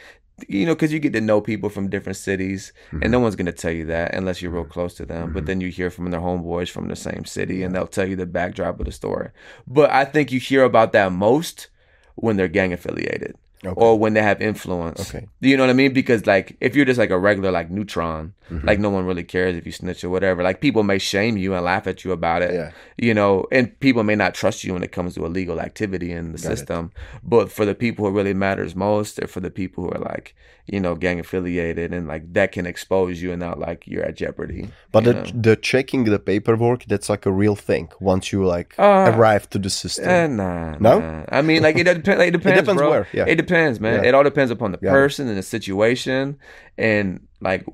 you 0.49 0.66
know, 0.66 0.75
because 0.75 0.93
you 0.93 0.99
get 0.99 1.12
to 1.12 1.20
know 1.20 1.41
people 1.41 1.68
from 1.70 1.89
different 1.89 2.16
cities, 2.16 2.72
and 3.01 3.12
no 3.12 3.20
one's 3.20 3.37
gonna 3.37 3.53
tell 3.53 3.70
you 3.70 3.87
that 3.87 4.14
unless 4.14 4.43
you're 4.43 4.51
real 4.51 4.64
close 4.64 4.95
to 4.95 5.07
them. 5.07 5.31
But 5.33 5.47
then 5.47 5.61
you 5.61 5.68
hear 5.68 5.91
from 5.91 6.11
their 6.11 6.20
homeboys 6.20 6.68
from 6.70 6.89
the 6.89 6.97
same 6.97 7.25
city, 7.25 7.62
and 7.62 7.72
they'll 7.72 7.87
tell 7.87 8.09
you 8.09 8.16
the 8.16 8.27
backdrop 8.27 8.81
of 8.81 8.87
the 8.87 8.93
story. 8.93 9.31
But 9.66 9.91
I 9.91 10.05
think 10.05 10.33
you 10.33 10.41
hear 10.41 10.64
about 10.64 10.93
that 10.93 11.12
most 11.12 11.68
when 12.17 12.37
they're 12.37 12.49
gang 12.49 12.73
affiliated 12.73 13.37
Okay. 13.65 13.73
or 13.81 13.99
when 13.99 14.12
they 14.12 14.21
have 14.21 14.43
influence. 14.43 15.01
Okay. 15.15 15.27
Do 15.41 15.49
you 15.49 15.57
know 15.57 15.62
what 15.62 15.71
I 15.71 15.75
mean? 15.75 15.95
Because 15.95 16.27
like 16.27 16.55
if 16.61 16.77
you're 16.77 16.85
just 16.85 16.99
like 16.99 17.09
a 17.11 17.19
regular 17.19 17.51
like 17.51 17.71
neutron, 17.71 18.35
Mm-hmm. 18.51 18.67
like 18.67 18.79
no 18.79 18.91
one 18.91 19.07
really 19.07 19.25
cares 19.25 19.57
if 19.57 19.65
you 19.65 19.73
snitch 19.73 20.05
or 20.05 20.11
whatever. 20.11 20.43
Like 20.43 20.61
people 20.61 20.83
may 20.83 20.99
shame 20.99 21.39
you 21.39 21.55
and 21.55 21.65
laugh 21.65 21.87
at 21.87 22.05
you 22.05 22.12
about 22.12 22.43
it. 22.43 22.53
Yeah. 22.53 22.73
You 22.99 23.15
know, 23.15 23.47
and 23.51 23.81
people 23.81 24.03
may 24.03 24.17
not 24.17 24.35
trust 24.35 24.65
you 24.65 24.75
when 24.75 24.83
it 24.83 24.93
comes 24.93 25.15
to 25.15 25.25
illegal 25.25 25.62
activity 25.62 26.12
in 26.12 26.33
the 26.33 26.39
Got 26.39 26.53
it. 26.53 26.57
system. 26.59 26.93
But 27.23 27.51
for 27.51 27.65
the 27.65 27.75
people 27.75 28.05
who 28.05 28.11
it 28.11 28.15
really 28.21 28.35
matters 28.35 28.77
most, 28.77 29.19
or 29.19 29.29
for 29.29 29.41
the 29.41 29.51
people 29.51 29.85
who 29.85 29.91
are 29.93 29.99
like, 29.99 30.35
you 30.67 30.81
know, 30.81 30.95
gang 30.95 31.21
affiliated 31.21 31.93
and 31.93 32.09
like 32.09 32.33
that 32.33 32.53
can 32.53 32.65
expose 32.67 33.21
you 33.23 33.31
and 33.33 33.41
not 33.41 33.59
like 33.59 33.87
you're 33.87 34.03
at 34.05 34.17
jeopardy. 34.17 34.69
But 34.93 35.05
the, 35.05 35.12
know? 35.12 35.25
the 35.35 35.57
checking 35.57 36.05
the 36.05 36.19
paperwork, 36.19 36.85
that's 36.87 37.09
like 37.11 37.27
a 37.27 37.33
real 37.33 37.55
thing 37.57 37.89
once 38.01 38.33
you 38.33 38.47
like 38.47 38.75
Uh, 38.79 39.12
arrive 39.15 39.49
to 39.51 39.59
the 39.59 39.69
system. 39.71 40.09
Eh, 40.09 40.27
nah, 40.27 40.77
No? 40.79 41.01
nah. 41.01 41.25
I 41.29 41.43
mean, 41.43 41.62
like 41.62 41.77
it 41.77 41.85
depends. 41.85 42.23
It 42.29 42.31
depends, 42.31 42.61
depends 42.61 42.81
bro. 42.81 42.91
where, 42.91 43.07
yeah. 43.12 43.27
It 43.29 43.37
depends, 43.37 43.79
man. 43.79 43.97
Yeah. 44.03 44.09
It 44.09 44.15
all 44.15 44.25
depends 44.25 44.51
upon 44.51 44.73
the 44.73 44.79
it. 44.81 44.91
person 44.91 45.29
and 45.29 45.37
the 45.37 45.43
situation 45.43 46.39
and 46.79 47.27
like 47.41 47.65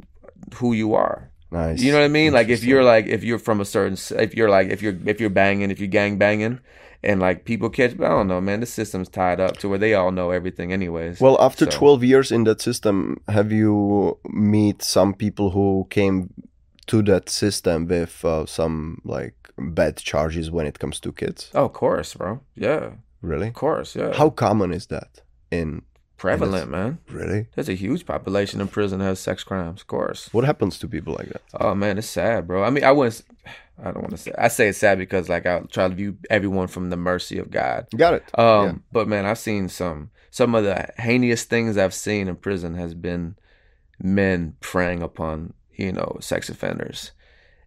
who 0.54 0.72
you 0.72 0.94
are. 0.94 1.30
nice. 1.52 1.80
You 1.82 1.92
know 1.92 1.98
what 1.98 2.04
I 2.04 2.08
mean? 2.20 2.32
Like 2.32 2.48
if 2.48 2.64
you're 2.64 2.84
like 2.84 3.06
if 3.06 3.22
you're 3.22 3.38
from 3.38 3.60
a 3.60 3.64
certain 3.64 3.96
if 4.18 4.34
you're 4.34 4.50
like 4.50 4.68
if 4.74 4.82
you're 4.82 4.96
if 5.06 5.20
you're 5.20 5.30
banging 5.42 5.70
if 5.70 5.78
you're 5.80 5.88
gang 6.00 6.18
banging 6.18 6.58
and 7.02 7.20
like 7.20 7.44
people 7.44 7.70
catch 7.70 7.96
but 7.96 8.06
I 8.06 8.10
don't 8.10 8.28
know 8.28 8.40
man 8.40 8.60
the 8.60 8.66
system's 8.66 9.08
tied 9.08 9.40
up 9.40 9.56
to 9.58 9.68
where 9.68 9.78
they 9.78 9.94
all 9.94 10.10
know 10.12 10.30
everything 10.30 10.72
anyways. 10.72 11.20
Well, 11.20 11.36
after 11.40 11.64
So- 11.70 11.78
12 11.78 12.04
years 12.04 12.30
in 12.32 12.44
that 12.44 12.60
system, 12.60 13.16
have 13.28 13.50
you 13.52 14.18
meet 14.30 14.82
some 14.82 15.14
people 15.14 15.50
who 15.50 15.86
came 15.90 16.32
to 16.86 17.02
that 17.02 17.28
system 17.28 17.86
with 17.86 18.24
uh, 18.24 18.46
some 18.46 19.00
like 19.04 19.34
bad 19.58 19.96
charges 19.96 20.50
when 20.50 20.66
it 20.66 20.78
comes 20.78 21.00
to 21.00 21.12
kids? 21.12 21.50
oh, 21.54 21.64
of 21.66 21.72
course, 21.72 22.14
bro. 22.14 22.40
Yeah, 22.56 22.90
Really? 23.22 23.48
of 23.48 23.54
course. 23.54 23.94
Yeah. 23.96 24.12
How 24.14 24.30
common 24.30 24.72
is 24.72 24.86
that 24.86 25.22
in 25.50 25.82
prevalent, 26.16 26.70
man? 26.70 26.98
really? 27.10 27.46
There's 27.54 27.68
a 27.68 27.74
huge 27.74 28.04
population 28.04 28.60
in 28.60 28.68
prison 28.68 28.98
that 28.98 29.06
has 29.06 29.20
sex 29.20 29.44
crimes. 29.44 29.80
Of 29.82 29.86
course. 29.86 30.28
What 30.32 30.44
happens 30.44 30.78
to 30.80 30.88
people 30.88 31.14
like 31.14 31.28
that? 31.28 31.42
Oh 31.60 31.74
man, 31.74 31.96
it's 31.98 32.08
sad, 32.08 32.46
bro. 32.46 32.62
I 32.64 32.70
mean, 32.70 32.84
I 32.84 32.92
wouldn't. 32.92 33.22
I 33.82 33.92
don't 33.92 34.02
want 34.02 34.10
to 34.10 34.16
say. 34.18 34.32
I 34.36 34.48
say 34.48 34.68
it's 34.68 34.78
sad 34.78 34.98
because 34.98 35.28
like 35.28 35.46
I 35.46 35.60
try 35.70 35.88
to 35.88 35.94
view 35.94 36.16
everyone 36.28 36.68
from 36.68 36.90
the 36.90 36.96
mercy 36.96 37.38
of 37.38 37.50
God. 37.50 37.86
Got 37.96 38.14
it. 38.14 38.38
Um, 38.38 38.64
Yeah. 38.66 38.72
but 38.92 39.08
man, 39.08 39.26
I've 39.26 39.38
seen 39.38 39.68
some 39.68 40.10
some 40.30 40.54
of 40.54 40.64
the 40.64 40.88
heinous 40.98 41.44
things 41.44 41.76
I've 41.76 41.94
seen 41.94 42.28
in 42.28 42.36
prison 42.36 42.74
has 42.74 42.94
been 42.94 43.36
men 43.98 44.56
preying 44.60 45.02
upon 45.02 45.54
you 45.74 45.92
know 45.92 46.18
sex 46.20 46.48
offenders, 46.48 47.12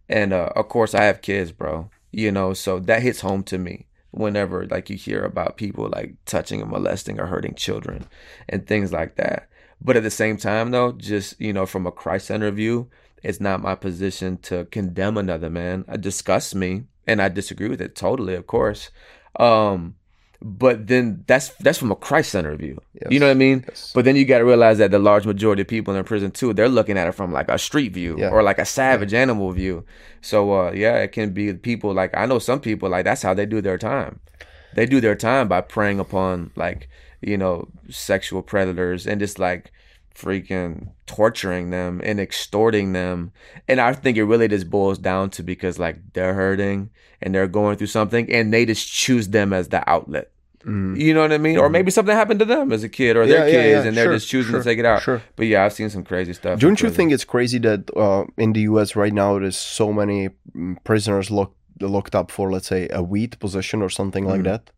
and 0.08 0.32
uh, 0.32 0.50
of 0.56 0.68
course 0.68 0.94
I 0.94 1.04
have 1.04 1.22
kids, 1.22 1.52
bro. 1.52 1.90
You 2.12 2.30
know, 2.30 2.54
so 2.54 2.78
that 2.80 3.02
hits 3.02 3.20
home 3.20 3.42
to 3.44 3.58
me 3.58 3.86
whenever 4.12 4.64
like 4.66 4.88
you 4.88 4.96
hear 4.96 5.24
about 5.24 5.56
people 5.56 5.88
like 5.92 6.14
touching 6.26 6.62
and 6.62 6.70
molesting 6.70 7.18
or 7.18 7.26
hurting 7.26 7.54
children 7.56 8.06
and 8.48 8.64
things 8.66 8.92
like 8.92 9.16
that. 9.16 9.48
But 9.80 9.96
at 9.96 10.04
the 10.04 10.10
same 10.10 10.36
time, 10.36 10.70
though, 10.70 10.92
just 10.92 11.40
you 11.40 11.52
know, 11.52 11.66
from 11.66 11.86
a 11.86 11.92
Christ 11.92 12.28
center 12.28 12.50
view, 12.52 12.88
it's 13.24 13.40
not 13.40 13.62
my 13.62 13.74
position 13.74 14.36
to 14.42 14.66
condemn 14.66 15.16
another 15.16 15.50
man. 15.50 15.84
It 15.88 16.00
disgusts 16.02 16.54
me, 16.54 16.84
and 17.06 17.20
I 17.20 17.28
disagree 17.28 17.68
with 17.68 17.80
it 17.80 17.96
totally, 17.96 18.34
of 18.34 18.46
course. 18.46 18.90
Um, 19.40 19.96
but 20.42 20.88
then 20.88 21.24
that's 21.26 21.48
that's 21.60 21.78
from 21.78 21.90
a 21.90 21.96
Christ 21.96 22.30
center 22.32 22.54
view. 22.54 22.78
You 23.10 23.18
know 23.18 23.26
what 23.26 23.32
I 23.32 23.34
mean? 23.34 23.64
Yes. 23.66 23.92
But 23.94 24.04
then 24.04 24.14
you 24.14 24.26
got 24.26 24.38
to 24.38 24.44
realize 24.44 24.76
that 24.78 24.90
the 24.90 24.98
large 24.98 25.24
majority 25.24 25.62
of 25.62 25.68
people 25.68 25.94
in 25.96 26.04
prison 26.04 26.30
too, 26.32 26.52
they're 26.52 26.68
looking 26.68 26.98
at 26.98 27.08
it 27.08 27.12
from 27.12 27.32
like 27.32 27.48
a 27.48 27.58
street 27.58 27.94
view 27.94 28.16
Yeah. 28.18 28.28
or 28.28 28.42
like 28.42 28.58
a 28.58 28.66
savage 28.66 29.14
animal 29.14 29.52
view. 29.52 29.84
So 30.20 30.52
uh, 30.52 30.72
yeah, 30.72 30.96
it 30.98 31.12
can 31.12 31.32
be 31.32 31.54
people 31.54 31.94
like 31.94 32.14
I 32.14 32.26
know 32.26 32.38
some 32.38 32.60
people 32.60 32.90
like 32.90 33.04
that's 33.06 33.22
how 33.22 33.32
they 33.32 33.46
do 33.46 33.62
their 33.62 33.78
time. 33.78 34.20
They 34.74 34.84
do 34.86 35.00
their 35.00 35.14
time 35.14 35.48
by 35.48 35.62
preying 35.62 35.98
upon 35.98 36.50
like 36.56 36.88
you 37.22 37.38
know 37.38 37.68
sexual 37.88 38.42
predators 38.42 39.06
and 39.06 39.18
just 39.20 39.38
like 39.38 39.72
freaking 40.14 40.90
torturing 41.06 41.70
them 41.70 42.00
and 42.04 42.20
extorting 42.20 42.92
them. 42.92 43.32
And 43.68 43.80
I 43.80 43.92
think 43.92 44.16
it 44.16 44.24
really 44.24 44.48
just 44.48 44.70
boils 44.70 44.98
down 44.98 45.30
to 45.30 45.42
because 45.42 45.78
like 45.78 45.96
they're 46.12 46.34
hurting 46.34 46.90
and 47.20 47.34
they're 47.34 47.48
going 47.48 47.76
through 47.76 47.88
something 47.88 48.30
and 48.32 48.52
they 48.52 48.64
just 48.64 48.90
choose 48.90 49.28
them 49.28 49.52
as 49.52 49.68
the 49.68 49.88
outlet. 49.88 50.30
You 50.66 51.12
know 51.12 51.20
what 51.20 51.32
I 51.32 51.36
mean? 51.36 51.58
Or 51.58 51.68
maybe 51.68 51.90
something 51.90 52.14
happened 52.14 52.38
to 52.38 52.46
them 52.46 52.72
as 52.72 52.82
a 52.82 52.88
kid 52.88 53.16
or 53.18 53.26
their 53.26 53.40
Mm-hmm. 53.40 53.48
Yeah, 53.48 53.54
yeah, 53.54 53.62
kids 53.62 53.84
yeah, 53.84 53.88
and 53.88 53.96
they're 53.96 54.04
sure, 54.06 54.14
just 54.14 54.28
choosing 54.28 54.52
sure, 54.52 54.62
to 54.62 54.64
take 54.64 54.78
it 54.78 54.86
out. 54.86 55.02
sure. 55.02 55.20
But 55.36 55.46
yeah, 55.46 55.62
I've 55.64 55.74
seen 55.74 55.90
some 55.90 56.04
crazy 56.04 56.32
stuff. 56.32 56.58
Don't 56.58 56.80
you 56.80 56.88
think 56.88 57.12
it's 57.12 57.24
crazy 57.24 57.58
that 57.58 57.94
uh, 57.94 58.24
in 58.38 58.54
the 58.54 58.60
U.S. 58.60 58.96
right 58.96 59.12
now 59.12 59.38
there's 59.38 59.58
so 59.58 59.92
many 59.92 60.30
mm, 60.56 60.82
prisoners 60.82 61.30
locked 61.30 61.56
locked 61.80 62.14
up 62.14 62.30
for 62.30 62.50
let's 62.50 62.68
say 62.68 62.88
a 62.90 63.02
weed 63.02 63.38
possession 63.40 63.82
or 63.82 63.90
something 63.90 64.24
like 64.24 64.44
that, 64.44 64.70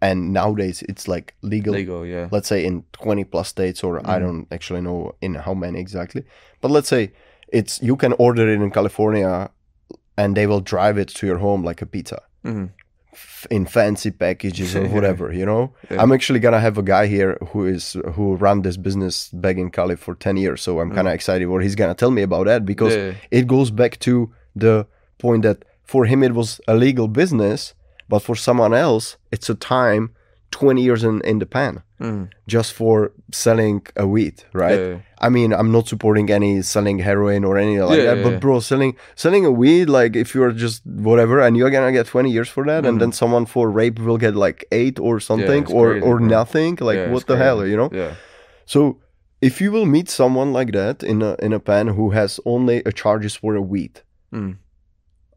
and 0.00 0.32
nowadays 0.32 0.82
it's 0.88 1.08
like 1.08 1.34
legal. 1.42 1.72
legal? 1.74 2.04
Yeah. 2.06 2.28
Let's 2.30 2.48
say 2.48 2.64
in 2.64 2.84
20 2.92 3.24
plus 3.24 3.48
states, 3.48 3.82
or 3.84 4.00
I 4.08 4.18
don't 4.18 4.46
actually 4.50 4.80
know 4.82 5.14
in 5.20 5.34
how 5.34 5.54
many 5.54 5.80
exactly, 5.80 6.24
but 6.60 6.70
let's 6.70 6.88
say 6.88 7.12
it's 7.52 7.80
you 7.82 7.96
can 7.96 8.12
order 8.18 8.48
it 8.48 8.60
in 8.60 8.70
California, 8.70 9.50
and 10.18 10.36
they 10.36 10.46
will 10.46 10.60
drive 10.60 10.98
it 10.98 11.08
to 11.08 11.26
your 11.26 11.38
home 11.38 11.62
like 11.64 11.82
a 11.82 11.86
pizza. 11.86 12.20
Mhm. 12.44 12.70
f- 13.12 13.46
In 13.50 13.64
fancy 13.66 14.10
packages 14.10 14.76
or 14.76 14.86
whatever, 14.96 15.32
you 15.32 15.46
know. 15.46 15.72
Yeah. 15.90 16.02
I'm 16.02 16.12
actually 16.12 16.40
gonna 16.40 16.60
have 16.60 16.76
a 16.78 16.82
guy 16.82 17.06
here 17.06 17.38
who 17.52 17.64
is 17.66 17.96
who 18.14 18.36
run 18.36 18.62
this 18.62 18.76
business 18.76 19.30
back 19.32 19.56
in 19.56 19.70
Cali 19.70 19.96
for 19.96 20.14
ten 20.14 20.36
years, 20.36 20.60
so 20.62 20.80
I'm 20.80 20.90
kind 20.94 21.08
of 21.08 21.14
excited 21.14 21.46
what 21.48 21.62
he's 21.62 21.74
gonna 21.76 21.94
tell 21.94 22.10
me 22.10 22.22
about 22.22 22.44
that 22.46 22.64
because 22.66 22.94
Mm. 22.94 23.06
Yeah. 23.06 23.38
it 23.38 23.46
goes 23.46 23.70
back 23.70 23.98
to 24.00 24.12
the 24.64 24.86
point 25.18 25.42
that 25.44 25.64
for 25.84 26.04
him 26.06 26.22
it 26.22 26.32
was 26.34 26.60
a 26.68 26.74
legal 26.74 27.08
business, 27.08 27.74
but 28.08 28.20
for 28.20 28.36
someone 28.36 28.74
else 28.74 29.16
it's 29.32 29.48
a 29.50 29.54
time 29.54 30.10
twenty 30.50 30.82
years 30.82 31.02
in 31.04 31.20
in 31.30 31.38
the 31.40 31.46
pan 31.46 31.82
Mhm. 32.00 32.28
just 32.54 32.70
for 32.78 33.12
selling 33.32 33.80
a 33.96 34.06
weed, 34.06 34.36
right? 34.52 34.78
Yeah. 34.80 34.96
I 35.26 35.28
mean, 35.36 35.50
I'm 35.58 35.70
not 35.72 35.88
supporting 35.88 36.30
any 36.30 36.62
selling 36.62 36.98
heroin 37.08 37.42
or 37.48 37.56
anything 37.56 37.86
like 37.90 37.98
Yeah, 37.98 38.04
that, 38.08 38.16
yeah, 38.18 38.22
but 38.26 38.32
yeah. 38.34 38.38
bro, 38.44 38.60
selling 38.60 38.92
selling 39.14 39.44
a 39.46 39.50
weed, 39.50 39.88
like 39.98 40.12
if 40.22 40.28
you're 40.34 40.52
just 40.52 40.78
whatever, 41.08 41.36
and 41.44 41.56
you're 41.56 41.70
gonna 41.76 41.92
get 41.98 42.06
20 42.06 42.30
years 42.36 42.48
for 42.50 42.64
that, 42.66 42.84
and 42.88 43.00
then 43.00 43.12
someone 43.12 43.46
for 43.46 43.64
rape 43.80 43.98
will 44.06 44.18
get 44.26 44.34
like 44.46 44.58
eight 44.80 44.98
or 45.00 45.20
something, 45.20 45.62
or 45.78 45.86
crazy, 45.92 46.06
or 46.06 46.18
bro. 46.18 46.28
nothing, 46.38 46.72
like 46.88 46.98
Yeah, 46.98 47.12
what 47.14 47.26
the 47.26 47.36
hell, 47.44 47.66
you 47.66 47.76
know? 47.80 47.88
Yeah. 47.92 48.12
So 48.66 48.80
if 49.40 49.60
you 49.62 49.72
will 49.72 49.86
meet 49.96 50.08
someone 50.10 50.52
like 50.58 50.70
that 50.72 51.02
in 51.02 51.18
a 51.22 51.32
in 51.46 51.52
a 51.52 51.60
pen 51.70 51.86
who 51.96 52.10
has 52.10 52.30
only 52.44 52.76
a 52.90 52.92
charges 53.02 53.34
for 53.42 53.52
a 53.56 53.64
weed. 53.72 53.94
Mm. 54.34 54.52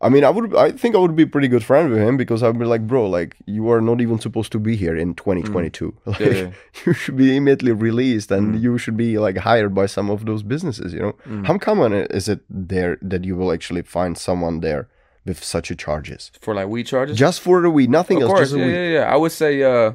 I 0.02 0.08
mean, 0.08 0.24
I 0.24 0.30
would. 0.30 0.56
I 0.56 0.72
think 0.72 0.96
I 0.96 0.98
would 1.00 1.16
be 1.16 1.24
a 1.24 1.28
pretty 1.28 1.50
good 1.50 1.64
friend 1.64 1.90
with 1.90 2.00
him 2.00 2.16
because 2.16 2.42
I'd 2.42 2.58
be 2.58 2.64
like, 2.66 2.88
bro, 2.88 3.10
like 3.10 3.36
you 3.46 3.70
are 3.70 3.82
not 3.82 4.00
even 4.00 4.18
supposed 4.20 4.52
to 4.54 4.60
be 4.60 4.76
here 4.78 4.96
in 4.96 5.14
2022. 5.14 5.94
Like, 6.06 6.18
Mm. 6.20 6.36
yeah. 6.36 6.52
you 6.86 6.94
should 6.94 7.18
be 7.18 7.36
immediately 7.36 7.74
released, 7.74 8.32
and 8.32 8.56
Mm. 8.56 8.62
you 8.62 8.78
should 8.78 8.96
be 8.96 9.18
like 9.20 9.38
hired 9.50 9.74
by 9.76 9.88
some 9.88 10.10
of 10.10 10.26
those 10.26 10.42
businesses. 10.44 10.94
You 10.94 11.02
know, 11.02 11.14
Mm. 11.28 11.46
how 11.48 11.58
common 11.58 11.92
is 12.20 12.30
it 12.30 12.40
there 12.50 12.98
that 13.12 13.26
you 13.26 13.36
will 13.36 13.52
actually 13.52 13.82
find 13.84 14.18
someone 14.18 14.62
there 14.62 14.88
with 15.26 15.44
such 15.44 15.70
a 15.70 15.76
charges 15.76 16.32
For 16.42 16.54
like 16.56 16.70
weed 16.70 16.88
charges? 16.88 17.18
just 17.18 17.42
for 17.42 17.62
the 17.62 17.70
weed, 17.70 17.90
nothing 17.90 18.18
of 18.18 18.24
else, 18.24 18.32
course, 18.32 18.42
just 18.50 18.56
a 18.56 18.60
yeah, 18.60 18.66
weed? 18.68 18.74
yeah, 18.74 18.94
yeah. 19.00 19.14
I 19.14 19.18
would 19.18 19.34
say, 19.34 19.52
uh, 19.64 19.92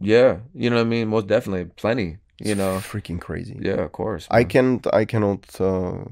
yeah, 0.00 0.38
you 0.54 0.70
know 0.70 0.76
what 0.76 0.86
I 0.86 0.94
mean. 0.94 1.06
Most 1.08 1.26
definitely, 1.28 1.66
plenty. 1.76 2.18
You 2.50 2.54
know, 2.54 2.72
freaking 2.92 3.20
crazy. 3.20 3.56
yeah, 3.68 3.80
of 3.86 3.92
course. 3.92 4.26
I 4.40 4.42
can't. 4.44 4.84
I 4.92 5.04
cannot. 5.06 5.40
Uh, 5.60 6.02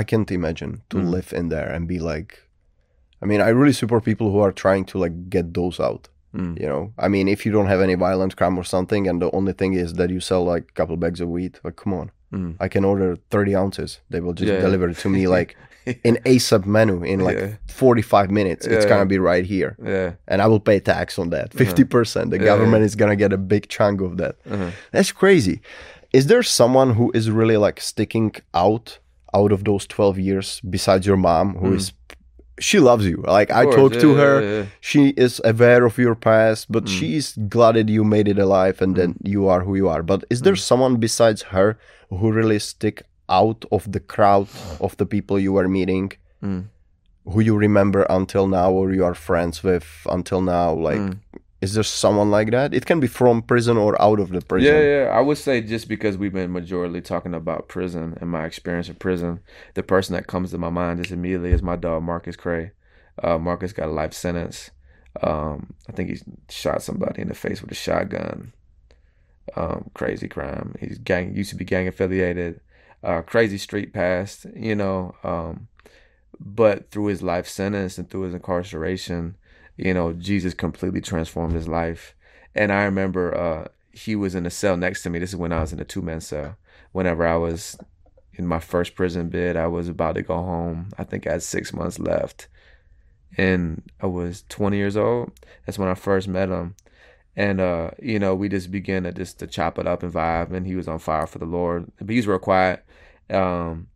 I 0.00 0.02
can't 0.04 0.30
imagine 0.30 0.82
to 0.90 0.96
Mm. 0.96 1.10
live 1.10 1.32
in 1.32 1.48
there 1.50 1.68
and 1.74 1.86
be 1.88 1.98
like. 1.98 2.38
I 3.24 3.26
mean, 3.26 3.40
I 3.40 3.48
really 3.48 3.72
support 3.72 4.04
people 4.04 4.30
who 4.30 4.38
are 4.40 4.52
trying 4.52 4.84
to 4.86 4.98
like 4.98 5.30
get 5.30 5.54
those 5.54 5.80
out. 5.80 6.08
Mm. 6.36 6.60
You 6.60 6.66
know, 6.66 6.92
I 6.98 7.08
mean, 7.08 7.26
if 7.28 7.46
you 7.46 7.52
don't 7.52 7.66
have 7.74 7.80
any 7.80 7.94
violent 7.94 8.36
crime 8.36 8.58
or 8.58 8.64
something, 8.64 9.08
and 9.08 9.22
the 9.22 9.30
only 9.38 9.52
thing 9.54 9.72
is 9.74 9.94
that 9.94 10.10
you 10.10 10.20
sell 10.20 10.44
like 10.44 10.64
a 10.68 10.72
couple 10.78 10.96
bags 10.96 11.20
of 11.20 11.28
weed, 11.28 11.58
like 11.64 11.76
come 11.76 11.94
on, 11.94 12.10
Mm. 12.32 12.56
I 12.64 12.66
can 12.68 12.84
order 12.84 13.16
thirty 13.30 13.54
ounces. 13.62 14.00
They 14.10 14.20
will 14.20 14.32
just 14.40 14.50
Yeah. 14.52 14.60
deliver 14.66 14.88
it 14.88 14.98
to 15.04 15.08
me 15.08 15.22
like 15.36 15.50
in 16.08 16.14
ASAP 16.32 16.66
menu 16.66 16.96
in 17.04 17.20
like 17.20 17.38
Yeah. 17.38 17.52
forty-five 17.68 18.28
minutes. 18.30 18.66
It's 18.66 18.86
gonna 18.90 19.06
be 19.06 19.18
right 19.32 19.46
here, 19.54 19.76
Yeah. 19.92 20.10
and 20.30 20.42
I 20.42 20.46
will 20.50 20.60
pay 20.70 20.80
tax 20.80 21.18
on 21.18 21.30
that, 21.30 21.52
fifty 21.62 21.84
percent. 21.84 22.26
The 22.30 22.36
Uh-huh. 22.36 22.44
Yeah, 22.44 22.50
government 22.52 22.80
yeah. 22.82 22.86
is 22.90 22.96
gonna 22.96 23.16
get 23.24 23.32
a 23.32 23.38
big 23.54 23.68
chunk 23.68 24.00
of 24.00 24.16
that. 24.16 24.34
Uh-huh. 24.50 24.70
That's 24.94 25.12
crazy. 25.12 25.56
Is 26.18 26.26
there 26.26 26.42
someone 26.42 26.90
who 26.98 27.06
is 27.18 27.30
really 27.30 27.56
like 27.66 27.78
sticking 27.80 28.32
out 28.52 28.98
out 29.40 29.52
of 29.52 29.60
those 29.64 29.84
12 29.86 30.18
years 30.28 30.60
besides 30.76 31.06
your 31.08 31.16
mom 31.16 31.46
who 31.60 31.74
is 31.74 31.92
she 32.58 32.78
loves 32.78 33.04
you. 33.06 33.22
Like 33.26 33.50
I 33.50 33.64
course, 33.64 33.76
talked 33.76 34.00
to 34.00 34.14
her, 34.14 34.40
yeah, 34.42 34.50
yeah. 34.58 34.64
she 34.80 35.08
is 35.16 35.40
aware 35.44 35.84
of 35.86 35.98
your 35.98 36.14
past, 36.14 36.70
but 36.70 36.84
Mm. 36.84 36.88
she's 36.98 37.36
glad 37.48 37.74
that 37.76 37.88
you 37.88 38.04
made 38.04 38.28
it 38.28 38.38
alive 38.38 38.80
and 38.82 38.94
then 38.96 39.16
you 39.22 39.48
are 39.48 39.62
who 39.64 39.74
you 39.74 39.88
are. 39.88 40.02
But 40.02 40.24
is 40.30 40.42
there 40.42 40.56
someone 40.56 40.96
besides 40.96 41.42
her 41.54 41.76
who 42.10 42.30
really 42.32 42.58
stick 42.60 43.02
out 43.28 43.64
of 43.72 43.90
the 43.90 44.00
crowd 44.00 44.46
of 44.80 44.96
the 44.98 45.06
people 45.06 45.38
you 45.38 45.52
were 45.52 45.68
meeting 45.68 46.12
Mm. 46.42 46.64
who 47.32 47.40
you 47.40 47.56
remember 47.56 48.02
until 48.10 48.46
now 48.46 48.70
or 48.70 48.92
you 48.92 49.04
are 49.04 49.14
friends 49.14 49.62
with 49.64 49.86
until 50.10 50.40
now? 50.42 50.72
Like 50.88 51.00
Mm. 51.00 51.18
Is 51.64 51.72
there 51.74 51.82
someone 51.82 52.30
like 52.30 52.50
that? 52.50 52.74
It 52.74 52.84
can 52.84 53.00
be 53.00 53.06
from 53.06 53.40
prison 53.40 53.78
or 53.78 54.00
out 54.00 54.20
of 54.20 54.28
the 54.28 54.42
prison. 54.42 54.72
Yeah, 54.72 54.82
yeah. 54.82 55.04
I 55.08 55.20
would 55.20 55.38
say 55.38 55.62
just 55.62 55.88
because 55.88 56.18
we've 56.18 56.32
been 56.32 56.52
majorly 56.52 57.02
talking 57.02 57.32
about 57.32 57.68
prison 57.68 58.16
and 58.20 58.30
my 58.30 58.44
experience 58.44 58.90
in 58.90 58.96
prison, 58.96 59.40
the 59.72 59.82
person 59.82 60.14
that 60.14 60.26
comes 60.26 60.50
to 60.50 60.58
my 60.58 60.68
mind 60.68 61.00
just 61.00 61.10
immediately 61.10 61.52
is 61.52 61.62
my 61.62 61.76
dog 61.76 62.02
Marcus 62.02 62.36
Cray. 62.36 62.72
Uh, 63.22 63.38
Marcus 63.38 63.72
got 63.72 63.88
a 63.88 63.92
life 63.92 64.12
sentence. 64.12 64.70
Um, 65.22 65.72
I 65.88 65.92
think 65.92 66.10
he 66.10 66.18
shot 66.50 66.82
somebody 66.82 67.22
in 67.22 67.28
the 67.28 67.34
face 67.34 67.62
with 67.62 67.70
a 67.70 67.74
shotgun. 67.74 68.52
Um, 69.56 69.90
crazy 69.94 70.28
crime. 70.28 70.74
He's 70.80 70.98
gang 70.98 71.34
used 71.34 71.50
to 71.50 71.56
be 71.56 71.64
gang 71.64 71.88
affiliated. 71.88 72.60
Uh, 73.02 73.22
crazy 73.22 73.58
street 73.58 73.94
past, 73.94 74.46
you 74.54 74.74
know. 74.74 75.14
Um, 75.24 75.68
but 76.38 76.90
through 76.90 77.06
his 77.06 77.22
life 77.22 77.48
sentence 77.48 77.96
and 77.96 78.10
through 78.10 78.22
his 78.22 78.34
incarceration, 78.34 79.36
you 79.76 79.94
know, 79.94 80.12
Jesus 80.12 80.54
completely 80.54 81.00
transformed 81.00 81.54
his 81.54 81.68
life. 81.68 82.14
And 82.54 82.72
I 82.72 82.84
remember 82.84 83.36
uh, 83.36 83.68
he 83.92 84.16
was 84.16 84.34
in 84.34 84.46
a 84.46 84.50
cell 84.50 84.76
next 84.76 85.02
to 85.02 85.10
me. 85.10 85.18
This 85.18 85.30
is 85.30 85.36
when 85.36 85.52
I 85.52 85.60
was 85.60 85.72
in 85.72 85.80
a 85.80 85.84
two 85.84 86.02
man 86.02 86.20
cell. 86.20 86.56
Whenever 86.92 87.26
I 87.26 87.36
was 87.36 87.76
in 88.34 88.46
my 88.46 88.60
first 88.60 88.94
prison 88.94 89.28
bid, 89.28 89.56
I 89.56 89.66
was 89.66 89.88
about 89.88 90.14
to 90.14 90.22
go 90.22 90.36
home. 90.36 90.90
I 90.98 91.04
think 91.04 91.26
I 91.26 91.32
had 91.32 91.42
six 91.42 91.72
months 91.72 91.98
left. 91.98 92.48
And 93.36 93.82
I 94.00 94.06
was 94.06 94.44
20 94.48 94.76
years 94.76 94.96
old. 94.96 95.32
That's 95.66 95.78
when 95.78 95.88
I 95.88 95.94
first 95.94 96.28
met 96.28 96.48
him. 96.48 96.76
And 97.36 97.60
uh, 97.60 97.90
you 98.00 98.20
know, 98.20 98.34
we 98.36 98.48
just 98.48 98.70
began 98.70 99.02
to 99.02 99.12
just 99.12 99.40
to 99.40 99.48
chop 99.48 99.78
it 99.78 99.88
up 99.88 100.04
and 100.04 100.12
vibe. 100.12 100.52
And 100.52 100.66
he 100.66 100.76
was 100.76 100.86
on 100.86 101.00
fire 101.00 101.26
for 101.26 101.38
the 101.38 101.46
Lord. 101.46 101.90
But 101.98 102.10
he 102.10 102.16
was 102.16 102.28
real 102.28 102.38
quiet. 102.38 102.84
Um, 103.28 103.88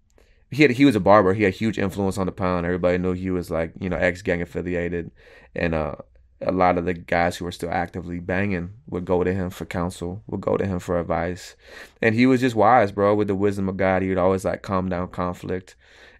he 0.50 0.62
had 0.62 0.72
he 0.72 0.84
was 0.84 0.96
a 0.96 1.00
barber. 1.00 1.34
He 1.34 1.42
had 1.42 1.54
huge 1.54 1.78
influence 1.78 2.18
on 2.18 2.26
the 2.26 2.32
pound. 2.32 2.64
Everybody 2.64 2.98
knew 2.98 3.12
he 3.12 3.30
was 3.30 3.50
like 3.50 3.72
you 3.78 3.88
know 3.88 3.96
ex 3.96 4.22
gang 4.22 4.42
affiliated, 4.42 5.10
and 5.54 5.74
uh, 5.74 5.96
a 6.40 6.52
lot 6.52 6.78
of 6.78 6.84
the 6.84 6.94
guys 6.94 7.36
who 7.36 7.44
were 7.44 7.52
still 7.52 7.70
actively 7.70 8.18
banging 8.18 8.70
would 8.86 9.04
go 9.04 9.24
to 9.24 9.32
him 9.32 9.50
for 9.50 9.66
counsel, 9.66 10.22
would 10.26 10.40
go 10.40 10.56
to 10.56 10.66
him 10.66 10.78
for 10.78 10.98
advice, 10.98 11.56
and 12.00 12.14
he 12.14 12.26
was 12.26 12.40
just 12.40 12.56
wise, 12.56 12.92
bro. 12.92 13.14
With 13.14 13.28
the 13.28 13.34
wisdom 13.34 13.68
of 13.68 13.76
God, 13.76 14.02
he 14.02 14.08
would 14.08 14.18
always 14.18 14.44
like 14.44 14.62
calm 14.62 14.88
down 14.88 15.08
conflict, 15.08 15.76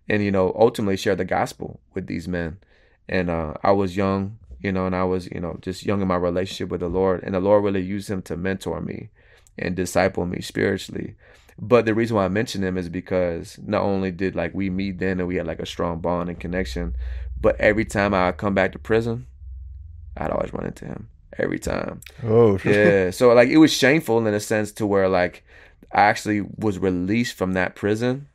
and 0.08 0.22
you 0.22 0.30
know 0.30 0.54
ultimately 0.58 0.96
share 0.96 1.16
the 1.16 1.24
gospel 1.24 1.80
with 1.94 2.06
these 2.06 2.28
men. 2.28 2.58
And 3.08 3.30
uh, 3.30 3.54
I 3.62 3.72
was 3.72 3.96
young, 3.96 4.38
you 4.60 4.72
know, 4.72 4.84
and 4.84 4.94
I 4.94 5.04
was 5.04 5.26
you 5.30 5.40
know 5.40 5.58
just 5.62 5.86
young 5.86 6.02
in 6.02 6.08
my 6.08 6.16
relationship 6.16 6.68
with 6.68 6.80
the 6.80 6.88
Lord, 6.88 7.22
and 7.22 7.34
the 7.34 7.40
Lord 7.40 7.64
really 7.64 7.82
used 7.82 8.10
him 8.10 8.20
to 8.22 8.36
mentor 8.36 8.82
me 8.82 9.08
and 9.56 9.74
disciple 9.74 10.26
me 10.26 10.42
spiritually. 10.42 11.16
But 11.60 11.86
the 11.86 11.94
reason 11.94 12.16
why 12.16 12.24
I 12.24 12.28
mention 12.28 12.62
him 12.62 12.78
is 12.78 12.88
because 12.88 13.58
not 13.66 13.82
only 13.82 14.10
did 14.12 14.36
like 14.36 14.54
we 14.54 14.70
meet 14.70 14.98
then 14.98 15.18
and 15.18 15.26
we 15.26 15.36
had 15.36 15.46
like 15.46 15.58
a 15.58 15.66
strong 15.66 15.98
bond 16.00 16.28
and 16.28 16.38
connection, 16.38 16.94
but 17.40 17.60
every 17.60 17.84
time 17.84 18.14
I 18.14 18.30
come 18.32 18.54
back 18.54 18.72
to 18.72 18.78
prison, 18.78 19.26
I'd 20.16 20.30
always 20.30 20.52
run 20.52 20.66
into 20.66 20.84
him. 20.84 21.08
Every 21.36 21.58
time. 21.58 22.00
Oh, 22.24 22.58
Yeah. 22.64 23.10
so 23.10 23.32
like 23.34 23.48
it 23.48 23.58
was 23.58 23.72
shameful 23.72 24.24
in 24.26 24.32
a 24.32 24.40
sense 24.40 24.72
to 24.72 24.86
where 24.86 25.08
like 25.08 25.44
I 25.92 26.02
actually 26.02 26.42
was 26.42 26.78
released 26.78 27.36
from 27.36 27.52
that 27.54 27.74
prison. 27.74 28.28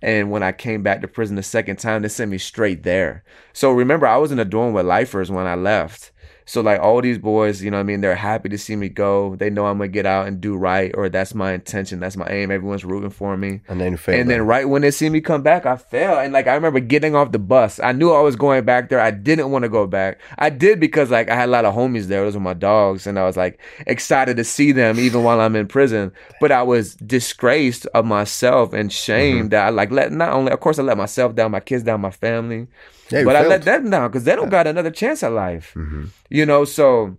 And 0.00 0.30
when 0.30 0.44
I 0.44 0.52
came 0.52 0.84
back 0.84 1.00
to 1.00 1.08
prison 1.08 1.34
the 1.34 1.42
second 1.42 1.76
time, 1.80 2.02
they 2.02 2.08
sent 2.08 2.30
me 2.30 2.38
straight 2.38 2.84
there. 2.84 3.24
So 3.52 3.72
remember, 3.72 4.06
I 4.06 4.16
was 4.18 4.30
in 4.30 4.38
a 4.38 4.44
dorm 4.44 4.72
with 4.72 4.86
lifers 4.86 5.28
when 5.30 5.46
I 5.48 5.56
left. 5.56 6.12
So 6.48 6.62
like 6.62 6.80
all 6.80 7.02
these 7.02 7.18
boys, 7.18 7.62
you 7.62 7.70
know 7.70 7.76
what 7.76 7.82
I 7.82 7.84
mean, 7.84 8.00
they're 8.00 8.16
happy 8.16 8.48
to 8.48 8.56
see 8.56 8.74
me 8.74 8.88
go. 8.88 9.36
They 9.36 9.50
know 9.50 9.66
I'm 9.66 9.76
gonna 9.76 9.88
get 9.88 10.06
out 10.06 10.26
and 10.26 10.40
do 10.40 10.56
right, 10.56 10.90
or 10.94 11.10
that's 11.10 11.34
my 11.34 11.52
intention, 11.52 12.00
that's 12.00 12.16
my 12.16 12.26
aim. 12.26 12.50
Everyone's 12.50 12.86
rooting 12.86 13.10
for 13.10 13.36
me. 13.36 13.60
and 13.68 13.78
then 13.78 13.98
fail. 13.98 14.18
And 14.18 14.30
then 14.30 14.46
right 14.46 14.66
when 14.66 14.80
they 14.80 14.90
see 14.90 15.10
me 15.10 15.20
come 15.20 15.42
back, 15.42 15.66
I 15.66 15.76
fell. 15.76 16.18
And 16.18 16.32
like 16.32 16.46
I 16.46 16.54
remember 16.54 16.80
getting 16.80 17.14
off 17.14 17.32
the 17.32 17.38
bus. 17.38 17.78
I 17.80 17.92
knew 17.92 18.12
I 18.12 18.22
was 18.22 18.34
going 18.34 18.64
back 18.64 18.88
there. 18.88 18.98
I 18.98 19.10
didn't 19.10 19.50
want 19.50 19.64
to 19.64 19.68
go 19.68 19.86
back. 19.86 20.20
I 20.38 20.48
did 20.48 20.80
because 20.80 21.10
like 21.10 21.28
I 21.28 21.34
had 21.34 21.50
a 21.50 21.52
lot 21.52 21.66
of 21.66 21.74
homies 21.74 22.06
there. 22.06 22.24
Those 22.24 22.34
were 22.34 22.40
my 22.40 22.54
dogs. 22.54 23.06
And 23.06 23.18
I 23.18 23.24
was 23.24 23.36
like 23.36 23.60
excited 23.86 24.38
to 24.38 24.44
see 24.44 24.72
them 24.72 24.98
even 24.98 25.24
while 25.24 25.42
I'm 25.42 25.54
in 25.54 25.68
prison. 25.68 26.12
But 26.40 26.50
I 26.50 26.62
was 26.62 26.94
disgraced 26.94 27.84
of 27.88 28.06
myself 28.06 28.72
and 28.72 28.90
shamed 28.90 29.38
mm-hmm. 29.38 29.48
that 29.50 29.66
I 29.66 29.68
like 29.68 29.90
let 29.90 30.12
not 30.12 30.32
only 30.32 30.52
of 30.52 30.60
course 30.60 30.78
I 30.78 30.82
let 30.82 30.96
myself 30.96 31.34
down, 31.34 31.50
my 31.50 31.60
kids 31.60 31.82
down, 31.82 32.00
my 32.00 32.10
family. 32.10 32.68
Yeah, 33.10 33.24
but 33.24 33.36
I 33.36 33.46
let 33.46 33.62
them 33.62 33.90
down 33.90 34.10
because 34.10 34.24
they 34.24 34.36
don't 34.36 34.50
got 34.50 34.66
another 34.66 34.90
chance 34.90 35.22
at 35.22 35.32
life. 35.32 35.76
You 36.28 36.44
know, 36.46 36.64
so 36.64 37.16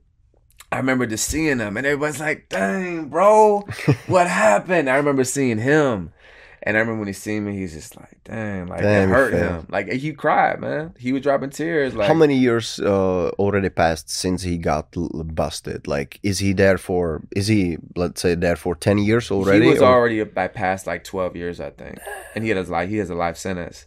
I 0.72 0.78
remember 0.78 1.06
just 1.06 1.28
seeing 1.28 1.58
them 1.58 1.78
and 1.78 1.86
everybody's 1.86 2.20
like, 2.20 2.48
dang, 2.50 3.10
bro, 3.10 3.62
what 4.08 4.28
happened? 4.28 4.90
I 4.90 4.98
remember 4.98 5.24
seeing 5.24 5.58
him. 5.58 6.14
And 6.62 6.76
I 6.76 6.82
remember 6.82 7.00
when 7.00 7.08
he 7.08 7.14
seen 7.14 7.46
me, 7.46 7.56
he's 7.58 7.74
just 7.74 7.96
like, 7.96 8.20
"Damn, 8.26 8.68
like 8.68 8.82
Damn, 8.82 9.10
it 9.10 9.14
hurt 9.14 9.34
him." 9.34 9.66
Like 9.70 9.90
he 9.94 10.12
cried, 10.12 10.60
man. 10.60 10.94
He 11.00 11.14
was 11.14 11.22
dropping 11.22 11.52
tears. 11.52 11.96
Like 11.96 12.10
How 12.10 12.14
many 12.14 12.36
years 12.36 12.82
uh, 12.82 13.30
already 13.40 13.70
passed 13.70 14.10
since 14.10 14.44
he 14.44 14.58
got 14.58 14.90
l- 14.98 15.08
busted? 15.24 15.88
Like, 15.88 16.20
is 16.22 16.40
he 16.40 16.52
there 16.52 16.78
for? 16.78 17.22
Is 17.34 17.48
he 17.48 17.78
let's 17.96 18.22
say 18.22 18.36
there 18.36 18.58
for 18.58 18.76
ten 18.76 18.98
years 18.98 19.32
already? 19.32 19.64
He 19.64 19.70
was 19.72 19.82
or- 19.82 19.86
already 19.86 20.22
by 20.26 20.50
past 20.50 20.86
like 20.86 21.06
twelve 21.06 21.38
years, 21.38 21.62
I 21.62 21.70
think, 21.70 21.98
and 22.36 22.44
he 22.44 22.50
has 22.50 22.70
like 22.70 22.90
he 22.90 22.98
has 22.98 23.10
a 23.10 23.16
life 23.16 23.38
sentence. 23.38 23.86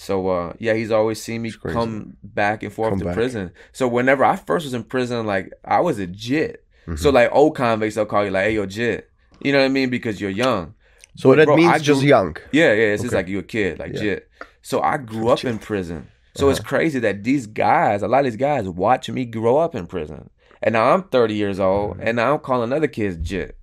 So 0.00 0.28
uh, 0.28 0.52
yeah, 0.58 0.72
he's 0.72 0.90
always 0.90 1.20
seen 1.22 1.42
me 1.42 1.52
come 1.52 2.16
back 2.22 2.62
and 2.62 2.72
forth 2.72 2.92
Come 2.92 3.00
to 3.00 3.04
back. 3.04 3.14
prison. 3.14 3.52
So 3.72 3.86
whenever 3.86 4.24
I 4.24 4.36
first 4.36 4.64
was 4.64 4.72
in 4.72 4.82
prison, 4.84 5.26
like 5.26 5.52
I 5.62 5.80
was 5.80 5.98
a 5.98 6.06
jit. 6.06 6.64
Mm-hmm. 6.86 6.96
So 6.96 7.10
like 7.10 7.28
old 7.32 7.54
convicts, 7.54 7.96
they'll 7.96 8.06
call 8.06 8.24
you 8.24 8.30
like, 8.30 8.44
"Hey, 8.44 8.54
yo, 8.54 8.64
jit." 8.64 9.10
You 9.42 9.52
know 9.52 9.58
what 9.58 9.66
I 9.66 9.68
mean? 9.68 9.90
Because 9.90 10.18
you're 10.18 10.30
young. 10.30 10.74
so 11.16 11.28
But, 11.30 11.36
that 11.36 11.44
bro, 11.46 11.56
means 11.56 11.68
I 11.70 11.78
just 11.78 12.00
grew- 12.00 12.08
young. 12.08 12.36
Yeah, 12.50 12.72
yeah. 12.72 12.92
It's 12.94 13.02
just 13.02 13.14
like 13.14 13.28
you're 13.28 13.40
a 13.40 13.42
kid, 13.42 13.78
like 13.78 13.92
Yeah. 13.94 14.00
jit. 14.00 14.30
So 14.62 14.80
I 14.80 14.96
grew 14.96 15.28
up 15.28 15.44
in 15.44 15.58
prison. 15.58 16.08
So 16.34 16.48
it's 16.48 16.60
Uh-huh. 16.60 16.68
crazy 16.68 16.98
that 17.00 17.22
these 17.24 17.46
guys, 17.46 18.02
a 18.02 18.08
lot 18.08 18.20
of 18.20 18.24
these 18.24 18.36
guys, 18.36 18.66
watch 18.68 19.10
me 19.10 19.24
grow 19.26 19.58
up 19.58 19.74
in 19.74 19.86
prison. 19.86 20.30
And 20.62 20.72
now 20.74 20.94
I'm 20.94 21.02
30 21.04 21.34
years 21.34 21.58
old, 21.60 21.98
and 22.00 22.16
now 22.16 22.34
I'm 22.34 22.40
calling 22.40 22.72
other 22.72 22.86
kids 22.88 23.16
jit. 23.18 23.56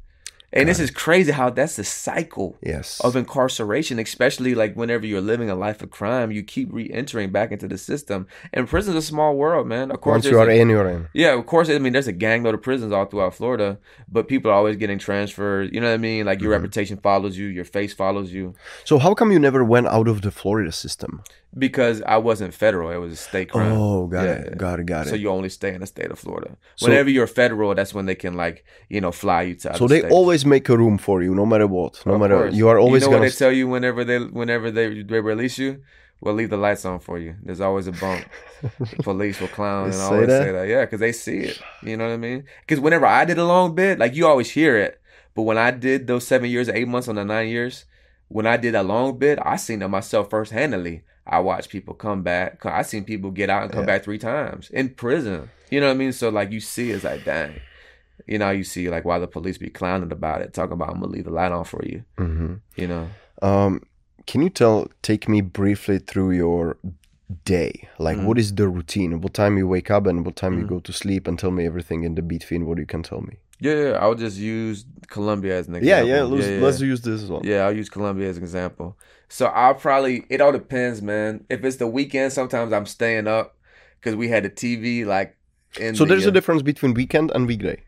And 0.54 0.70
this 0.70 0.80
is 0.80 0.92
crazy 0.92 1.34
how 1.34 1.50
that's 1.50 1.76
the 1.76 1.84
cycle 1.84 2.58
Yes. 2.64 3.02
of 3.02 3.18
incarceration, 3.18 4.00
especially 4.00 4.56
like 4.56 4.76
whenever 4.76 5.06
you're 5.06 5.20
living 5.22 5.50
a 5.50 5.56
life 5.56 5.82
of 5.84 5.92
crime, 5.92 6.32
you 6.32 6.42
keep 6.42 6.70
re-entering 6.72 7.32
back 7.32 7.52
into 7.52 7.68
the 7.68 7.78
system. 7.78 8.28
And 8.54 8.66
prison's 8.68 8.96
a 8.96 9.02
small 9.02 9.36
world, 9.36 9.68
man. 9.68 9.92
Of 9.92 10.00
course, 10.00 10.24
Once 10.24 10.26
you 10.26 10.40
are 10.40 10.50
in, 10.50 10.70
you're 10.70 10.88
in. 10.90 11.10
yeah, 11.14 11.34
of 11.34 11.46
course. 11.46 11.70
I 11.70 11.78
mean, 11.80 11.92
there's 11.92 12.08
a 12.08 12.14
gangload 12.14 12.54
of 12.54 12.62
prisons 12.62 12.94
all 12.94 13.06
throughout 13.06 13.36
Florida, 13.36 13.78
but 14.10 14.30
people 14.30 14.50
are 14.50 14.54
always 14.54 14.78
getting 14.78 14.98
transferred. 15.00 15.74
You 15.74 15.82
know 15.82 15.88
what 15.90 15.96
I 15.96 15.98
mean? 15.98 16.26
Like 16.26 16.40
your 16.42 16.52
Mm-hmm. 16.54 16.62
reputation 16.64 16.98
follows 16.98 17.38
you, 17.38 17.48
your 17.48 17.66
face 17.66 17.94
follows 17.94 18.32
you. 18.32 18.56
So 18.86 19.00
how 19.00 19.14
come 19.14 19.32
you 19.34 19.40
never 19.40 19.66
went 19.66 19.88
out 19.88 20.08
of 20.08 20.22
the 20.22 20.32
Florida 20.32 20.72
system? 20.72 21.24
Because 21.58 22.02
I 22.04 22.18
wasn't 22.18 22.54
federal, 22.54 22.92
it 22.92 22.98
was 22.98 23.14
a 23.14 23.16
state 23.16 23.50
crime. 23.52 23.72
Oh, 23.72 24.06
got 24.08 24.24
Yeah, 24.26 24.32
it, 24.34 24.58
got 24.58 24.80
it, 24.80 24.86
got 24.86 25.08
it. 25.08 25.10
So 25.10 25.16
you 25.16 25.30
only 25.30 25.50
stay 25.50 25.74
in 25.74 25.82
the 25.82 25.88
state 25.88 26.12
of 26.12 26.20
Florida. 26.20 26.58
So- 26.76 26.88
Whenever 26.88 27.10
you're 27.10 27.26
federal, 27.28 27.74
that's 27.74 27.94
when 27.94 28.06
they 28.06 28.16
can 28.16 28.34
like 28.36 28.64
you 28.90 29.02
know 29.02 29.12
fly 29.12 29.44
you 29.44 29.56
to. 29.56 29.76
So 29.78 29.88
they 29.88 30.00
states. 30.00 30.14
always 30.14 30.46
make 30.46 30.68
a 30.70 30.78
room 30.78 30.98
for 30.98 31.24
you, 31.24 31.34
no 31.34 31.46
matter 31.46 31.66
what. 31.66 32.06
No 32.06 32.14
Of 32.16 32.20
matter 32.22 32.38
course. 32.38 32.54
you 32.56 32.68
are 32.68 32.78
always 32.78 33.04
You 33.04 33.08
know 33.08 33.12
what 33.14 33.18
gonna. 33.20 33.30
they 33.30 33.36
tell 33.36 33.52
you 33.52 33.68
whenever 33.68 34.04
they 34.04 34.20
whenever 34.20 34.70
they 34.72 35.02
they 35.04 35.20
release 35.20 35.58
you. 35.58 35.82
We'll 36.20 36.34
leave 36.34 36.50
the 36.50 36.58
lights 36.58 36.84
on 36.84 37.00
for 37.00 37.20
you. 37.20 37.36
There's 37.44 37.62
always 37.62 37.86
a 37.86 37.92
bump. 37.92 38.26
Police 39.04 39.40
will 39.40 39.50
clown 39.50 39.92
and 39.92 40.02
always 40.02 40.28
that? 40.28 40.44
say 40.44 40.52
that. 40.52 40.68
Yeah, 40.68 40.82
because 40.86 41.00
they 41.00 41.12
see 41.12 41.38
it. 41.40 41.62
You 41.84 41.96
know 41.96 42.08
what 42.08 42.14
I 42.14 42.18
mean? 42.18 42.44
Because 42.62 42.80
whenever 42.80 43.06
I 43.06 43.24
did 43.26 43.38
a 43.38 43.46
long 43.46 43.76
bit, 43.76 44.00
like 44.00 44.16
you 44.16 44.26
always 44.28 44.50
hear 44.52 44.76
it, 44.78 45.00
but 45.36 45.44
when 45.44 45.60
I 45.60 45.70
did 45.72 46.08
those 46.08 46.26
seven 46.26 46.50
years, 46.50 46.70
eight 46.70 46.88
months 46.88 47.08
on 47.08 47.16
the 47.16 47.24
nine 47.24 47.50
years, 47.50 47.86
when 48.30 48.48
I 48.48 48.58
did 48.58 48.74
a 48.76 48.82
long 48.84 49.18
bit, 49.20 49.38
I 49.44 49.58
seen 49.58 49.82
it 49.84 49.88
myself 49.90 50.30
first 50.32 50.52
handedly. 50.52 51.04
I 51.30 51.40
watch 51.40 51.70
people 51.70 51.94
come 51.94 52.24
back. 52.24 52.66
I 52.66 52.82
seen 52.84 53.04
people 53.04 53.32
get 53.32 53.50
out 53.50 53.64
and 53.64 53.72
come 53.72 53.82
Yeah. 53.82 53.86
back 53.88 54.04
three 54.04 54.18
times 54.18 54.70
in 54.72 54.90
prison. 54.90 55.50
You 55.70 55.80
know 55.82 55.88
what 55.88 55.94
I 55.94 55.98
mean? 55.98 56.14
So 56.14 56.30
like 56.30 56.52
you 56.52 56.60
see, 56.60 56.92
it's 56.92 57.04
like 57.04 57.26
dang. 57.26 57.54
You 58.26 58.38
know, 58.40 58.50
you 58.52 58.64
see 58.64 58.90
like 58.90 59.06
why 59.06 59.20
the 59.20 59.28
police 59.28 59.58
be 59.58 59.70
clowning 59.70 60.12
about 60.12 60.42
it, 60.42 60.54
talking 60.54 60.74
about 60.74 60.90
I'm 60.90 61.00
gonna 61.02 61.12
leave 61.12 61.26
the 61.26 61.32
light 61.32 61.52
on 61.52 61.64
for 61.66 61.84
you. 61.86 62.04
Mhm. 62.18 62.62
You 62.76 62.88
know. 62.88 63.08
Um, 63.42 63.82
can 64.26 64.42
you 64.42 64.50
tell? 64.50 64.88
Take 65.02 65.30
me 65.30 65.42
briefly 65.42 66.00
through 66.00 66.32
your 66.32 66.78
day. 67.46 67.88
Like, 68.00 68.18
Mhm. 68.18 68.26
what 68.26 68.38
is 68.38 68.54
the 68.56 68.68
routine? 68.68 69.22
What 69.22 69.34
time 69.34 69.58
you 69.58 69.68
wake 69.68 69.92
up 69.92 70.06
and 70.08 70.26
what 70.26 70.36
time 70.36 70.58
you 70.58 70.66
Mhm. 70.66 70.70
go 70.70 70.80
to 70.80 70.94
sleep? 70.94 71.28
And 71.28 71.38
tell 71.38 71.52
me 71.52 71.66
everything 71.66 72.04
in 72.04 72.16
the 72.16 72.22
between. 72.22 72.66
What 72.66 72.78
you 72.78 72.86
can 72.86 73.04
tell 73.04 73.22
me. 73.22 73.38
Yeah, 73.60 73.74
yeah, 73.74 73.92
I'll 74.02 74.16
just 74.16 74.38
use 74.38 74.86
Columbia 75.08 75.58
as 75.58 75.68
an 75.68 75.76
example. 75.76 76.08
yeah. 76.08 76.24
Let's 76.24 76.48
yeah, 76.48 76.60
let's 76.62 76.80
use 76.82 77.02
this 77.02 77.24
as 77.24 77.30
well. 77.30 77.42
Yeah, 77.44 77.66
I'll 77.66 77.76
use 77.76 77.90
Columbia 77.90 78.30
as 78.30 78.38
an 78.38 78.44
example. 78.44 78.98
So 79.30 79.48
I'll 79.48 79.76
probably 79.76 80.26
it 80.30 80.42
all 80.42 80.52
depends, 80.52 81.02
man. 81.02 81.46
If 81.50 81.64
it's 81.64 81.78
the 81.78 81.88
weekend, 81.88 82.34
sometimes 82.34 82.72
I'm 82.74 82.86
staying 82.86 83.28
up 83.28 83.58
because 84.00 84.16
we 84.16 84.28
had 84.30 84.46
a 84.46 84.50
TV 84.50 85.06
like. 85.06 85.36
In 85.80 85.96
So 85.96 86.06
the, 86.06 86.10
there's 86.10 86.26
a 86.26 86.32
difference 86.32 86.62
between 86.62 86.94
weekend 86.94 87.32
and 87.36 87.46
weekday. 87.46 87.84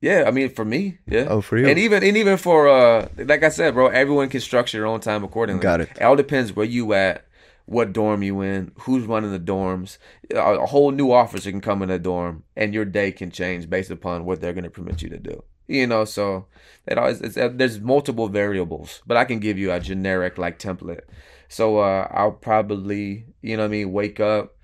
Yeah, 0.00 0.24
I 0.26 0.30
mean 0.30 0.50
for 0.50 0.64
me, 0.64 0.98
yeah. 1.06 1.26
Oh, 1.28 1.40
for 1.40 1.56
you. 1.58 1.66
And 1.66 1.78
even 1.78 2.04
and 2.04 2.16
even 2.16 2.36
for 2.36 2.68
uh 2.68 3.08
like 3.16 3.42
I 3.42 3.48
said, 3.48 3.74
bro, 3.74 3.88
everyone 3.88 4.28
can 4.28 4.40
structure 4.40 4.78
their 4.78 4.86
own 4.86 5.00
time 5.00 5.24
accordingly. 5.24 5.62
Got 5.62 5.80
it. 5.80 5.90
It 5.96 6.02
all 6.02 6.16
depends 6.16 6.54
where 6.54 6.66
you 6.66 6.92
at, 6.92 7.26
what 7.64 7.92
dorm 7.92 8.22
you 8.22 8.42
in, 8.42 8.72
who's 8.80 9.06
running 9.06 9.32
the 9.32 9.40
dorms. 9.40 9.96
A, 10.32 10.38
a 10.38 10.66
whole 10.66 10.90
new 10.90 11.10
officer 11.12 11.50
can 11.50 11.62
come 11.62 11.82
in 11.82 11.90
a 11.90 11.98
dorm, 11.98 12.44
and 12.54 12.74
your 12.74 12.84
day 12.84 13.10
can 13.10 13.30
change 13.30 13.70
based 13.70 13.90
upon 13.90 14.26
what 14.26 14.40
they're 14.40 14.52
going 14.52 14.64
to 14.64 14.70
permit 14.70 15.00
you 15.00 15.08
to 15.08 15.18
do. 15.18 15.42
You 15.68 15.86
know, 15.86 16.04
so 16.04 16.46
it 16.86 16.96
always 16.98 17.20
it's, 17.20 17.36
uh, 17.36 17.50
there's 17.52 17.80
multiple 17.80 18.28
variables, 18.28 19.02
but 19.06 19.16
I 19.16 19.24
can 19.24 19.40
give 19.40 19.58
you 19.58 19.72
a 19.72 19.80
generic 19.80 20.38
like 20.38 20.58
template. 20.58 21.02
So 21.48 21.78
uh 21.78 22.08
I'll 22.10 22.32
probably 22.32 23.26
you 23.42 23.56
know 23.56 23.62
what 23.64 23.68
I 23.68 23.70
mean 23.70 23.92
wake 23.92 24.20
up. 24.20 24.54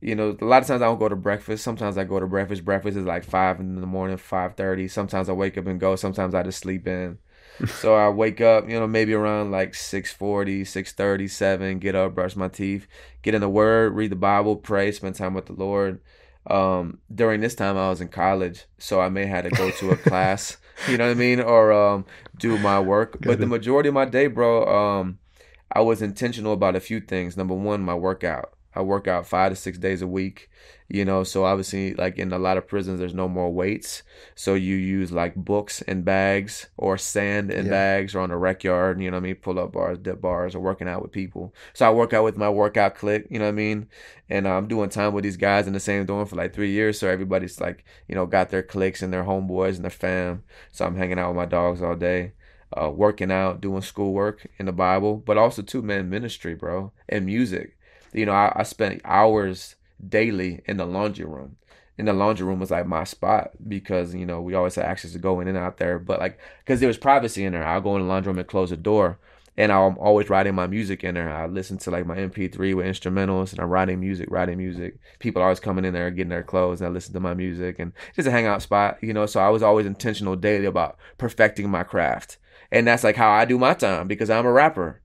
You 0.00 0.14
know, 0.14 0.36
a 0.40 0.44
lot 0.44 0.62
of 0.62 0.68
times 0.68 0.82
I 0.82 0.86
don't 0.86 0.98
go 0.98 1.08
to 1.08 1.16
breakfast. 1.16 1.64
Sometimes 1.64 1.98
I 1.98 2.04
go 2.04 2.20
to 2.20 2.26
breakfast. 2.26 2.64
Breakfast 2.64 2.96
is 2.96 3.04
like 3.04 3.24
five 3.24 3.58
in 3.60 3.80
the 3.80 3.86
morning, 3.86 4.16
five 4.16 4.54
thirty. 4.56 4.88
Sometimes 4.88 5.28
I 5.28 5.32
wake 5.32 5.58
up 5.58 5.66
and 5.66 5.80
go. 5.80 5.96
Sometimes 5.96 6.34
I 6.34 6.42
just 6.42 6.60
sleep 6.60 6.86
in. 6.86 7.18
so 7.80 7.94
I 7.94 8.08
wake 8.08 8.40
up, 8.40 8.68
you 8.68 8.78
know, 8.78 8.86
maybe 8.86 9.14
around 9.14 9.50
like 9.50 9.74
640, 9.74 10.64
630, 10.64 11.26
7, 11.28 11.78
get 11.80 11.94
up, 11.96 12.14
brush 12.14 12.36
my 12.36 12.46
teeth, 12.48 12.86
get 13.22 13.34
in 13.34 13.40
the 13.40 13.48
word, 13.48 13.94
read 13.94 14.12
the 14.12 14.16
Bible, 14.16 14.54
pray, 14.56 14.92
spend 14.92 15.16
time 15.16 15.34
with 15.34 15.46
the 15.46 15.54
Lord. 15.54 16.00
Um, 16.46 16.98
during 17.14 17.40
this 17.40 17.54
time 17.54 17.76
I 17.76 17.90
was 17.90 18.00
in 18.00 18.08
college, 18.08 18.64
so 18.78 19.00
I 19.00 19.08
may 19.10 19.26
have 19.26 19.44
to 19.44 19.50
go 19.50 19.70
to 19.70 19.90
a 19.90 19.96
class, 19.96 20.56
you 20.88 20.96
know 20.96 21.06
what 21.06 21.10
I 21.10 21.14
mean, 21.14 21.40
or 21.40 21.72
um 21.72 22.06
do 22.38 22.56
my 22.58 22.80
work. 22.80 23.18
but 23.20 23.40
the 23.40 23.46
majority 23.46 23.88
of 23.88 23.94
my 23.94 24.04
day, 24.06 24.28
bro, 24.28 24.64
um, 24.66 25.18
I 25.72 25.80
was 25.80 26.00
intentional 26.00 26.52
about 26.52 26.76
a 26.76 26.80
few 26.80 27.00
things. 27.00 27.36
Number 27.36 27.54
one, 27.54 27.82
my 27.82 27.94
workout. 27.94 28.52
I 28.74 28.82
work 28.82 29.08
out 29.08 29.26
five 29.26 29.50
to 29.52 29.56
six 29.56 29.76
days 29.76 30.02
a 30.02 30.06
week, 30.06 30.48
you 30.88 31.04
know. 31.04 31.22
So 31.24 31.44
obviously, 31.44 31.94
like 31.94 32.18
in 32.18 32.32
a 32.32 32.38
lot 32.38 32.56
of 32.56 32.66
prisons, 32.66 32.98
there's 33.00 33.14
no 33.14 33.28
more 33.28 33.52
weights, 33.52 34.02
so 34.34 34.54
you 34.54 34.76
use 34.76 35.12
like 35.12 35.34
books 35.34 35.82
and 35.82 36.04
bags 36.04 36.68
or 36.76 36.98
sand 36.98 37.50
and 37.50 37.66
Yeah. 37.66 37.70
bags 37.70 38.14
or 38.14 38.20
on 38.20 38.30
the 38.30 38.36
rec 38.36 38.64
yard. 38.64 39.00
You 39.00 39.10
know 39.10 39.16
what 39.16 39.22
I 39.22 39.28
mean? 39.28 39.34
Pull 39.36 39.58
up 39.58 39.72
bars, 39.72 39.98
dip 39.98 40.20
bars, 40.20 40.54
or 40.54 40.60
working 40.60 40.88
out 40.88 41.02
with 41.02 41.12
people. 41.12 41.54
So 41.74 41.86
I 41.86 41.90
work 41.90 42.12
out 42.12 42.24
with 42.24 42.36
my 42.36 42.48
workout 42.50 42.94
clique. 42.94 43.26
You 43.30 43.38
know 43.38 43.46
what 43.46 43.50
I 43.50 43.52
mean? 43.52 43.88
And 44.28 44.46
uh, 44.46 44.50
I'm 44.56 44.68
doing 44.68 44.90
time 44.90 45.12
with 45.12 45.24
these 45.24 45.36
guys 45.36 45.66
in 45.66 45.72
the 45.72 45.80
same 45.80 46.04
dorm 46.06 46.26
for 46.26 46.36
like 46.36 46.54
three 46.54 46.70
years. 46.70 46.98
So 46.98 47.08
everybody's 47.08 47.60
like, 47.60 47.84
you 48.08 48.14
know, 48.14 48.26
got 48.26 48.50
their 48.50 48.62
cliques 48.62 49.02
and 49.02 49.12
their 49.12 49.24
homeboys 49.24 49.76
and 49.76 49.84
their 49.84 49.90
fam. 49.90 50.42
So 50.72 50.84
I'm 50.86 50.96
hanging 50.96 51.18
out 51.18 51.28
with 51.28 51.36
my 51.36 51.46
dogs 51.46 51.82
all 51.82 51.96
day. 51.96 52.32
Uh, 52.70 52.90
working 52.90 53.32
out, 53.32 53.62
doing 53.62 53.80
schoolwork 53.80 54.46
in 54.58 54.66
the 54.66 54.72
Bible, 54.72 55.16
but 55.16 55.38
also 55.38 55.62
too, 55.62 55.80
man, 55.80 56.10
ministry, 56.10 56.54
bro, 56.54 56.92
and 57.08 57.24
music 57.24 57.74
you 58.12 58.24
know, 58.24 58.32
I, 58.32 58.52
I 58.56 58.62
spent 58.62 59.00
hours 59.04 59.76
daily 60.06 60.62
in 60.66 60.76
the 60.76 60.86
laundry 60.86 61.24
room. 61.24 61.56
In 61.96 62.06
the 62.06 62.12
laundry 62.12 62.46
room 62.46 62.60
was 62.60 62.70
like 62.70 62.86
my 62.86 63.04
spot 63.04 63.50
because, 63.66 64.14
you 64.14 64.24
know, 64.24 64.40
we 64.40 64.54
always 64.54 64.76
had 64.76 64.84
access 64.84 65.12
to 65.12 65.18
go 65.18 65.40
in 65.40 65.48
and 65.48 65.58
out 65.58 65.78
there. 65.78 65.98
But 65.98 66.20
like, 66.20 66.38
because 66.60 66.78
there 66.78 66.86
was 66.86 66.98
privacy 66.98 67.44
in 67.44 67.52
there, 67.52 67.66
I'll 67.66 67.80
go 67.80 67.96
in 67.96 68.02
the 68.02 68.08
laundry 68.08 68.30
room 68.30 68.38
and 68.38 68.46
close 68.46 68.70
the 68.70 68.76
door. 68.76 69.18
And 69.56 69.72
I'm 69.72 69.98
always 69.98 70.30
writing 70.30 70.54
my 70.54 70.68
music 70.68 71.02
in 71.02 71.16
there. 71.16 71.34
I 71.34 71.46
listen 71.46 71.78
to 71.78 71.90
like 71.90 72.06
my 72.06 72.16
MP3 72.16 72.76
with 72.76 72.86
instrumentals 72.86 73.50
and 73.50 73.58
I'm 73.58 73.68
writing 73.68 73.98
music, 73.98 74.28
writing 74.30 74.56
music. 74.56 75.00
People 75.18 75.42
always 75.42 75.58
coming 75.58 75.84
in 75.84 75.92
there 75.92 76.12
getting 76.12 76.28
their 76.28 76.44
clothes 76.44 76.80
and 76.80 76.86
I 76.86 76.92
listen 76.92 77.12
to 77.14 77.20
my 77.20 77.34
music 77.34 77.80
and 77.80 77.92
just 78.14 78.28
a 78.28 78.30
hangout 78.30 78.62
spot, 78.62 78.98
you 79.02 79.12
know. 79.12 79.26
So 79.26 79.40
I 79.40 79.48
was 79.48 79.64
always 79.64 79.84
intentional 79.84 80.36
daily 80.36 80.66
about 80.66 80.96
perfecting 81.18 81.68
my 81.68 81.82
craft. 81.82 82.38
And 82.70 82.86
that's 82.86 83.02
like 83.02 83.16
how 83.16 83.30
I 83.30 83.44
do 83.44 83.58
my 83.58 83.74
time 83.74 84.06
because 84.06 84.30
I'm 84.30 84.46
a 84.46 84.52
rapper. 84.52 85.00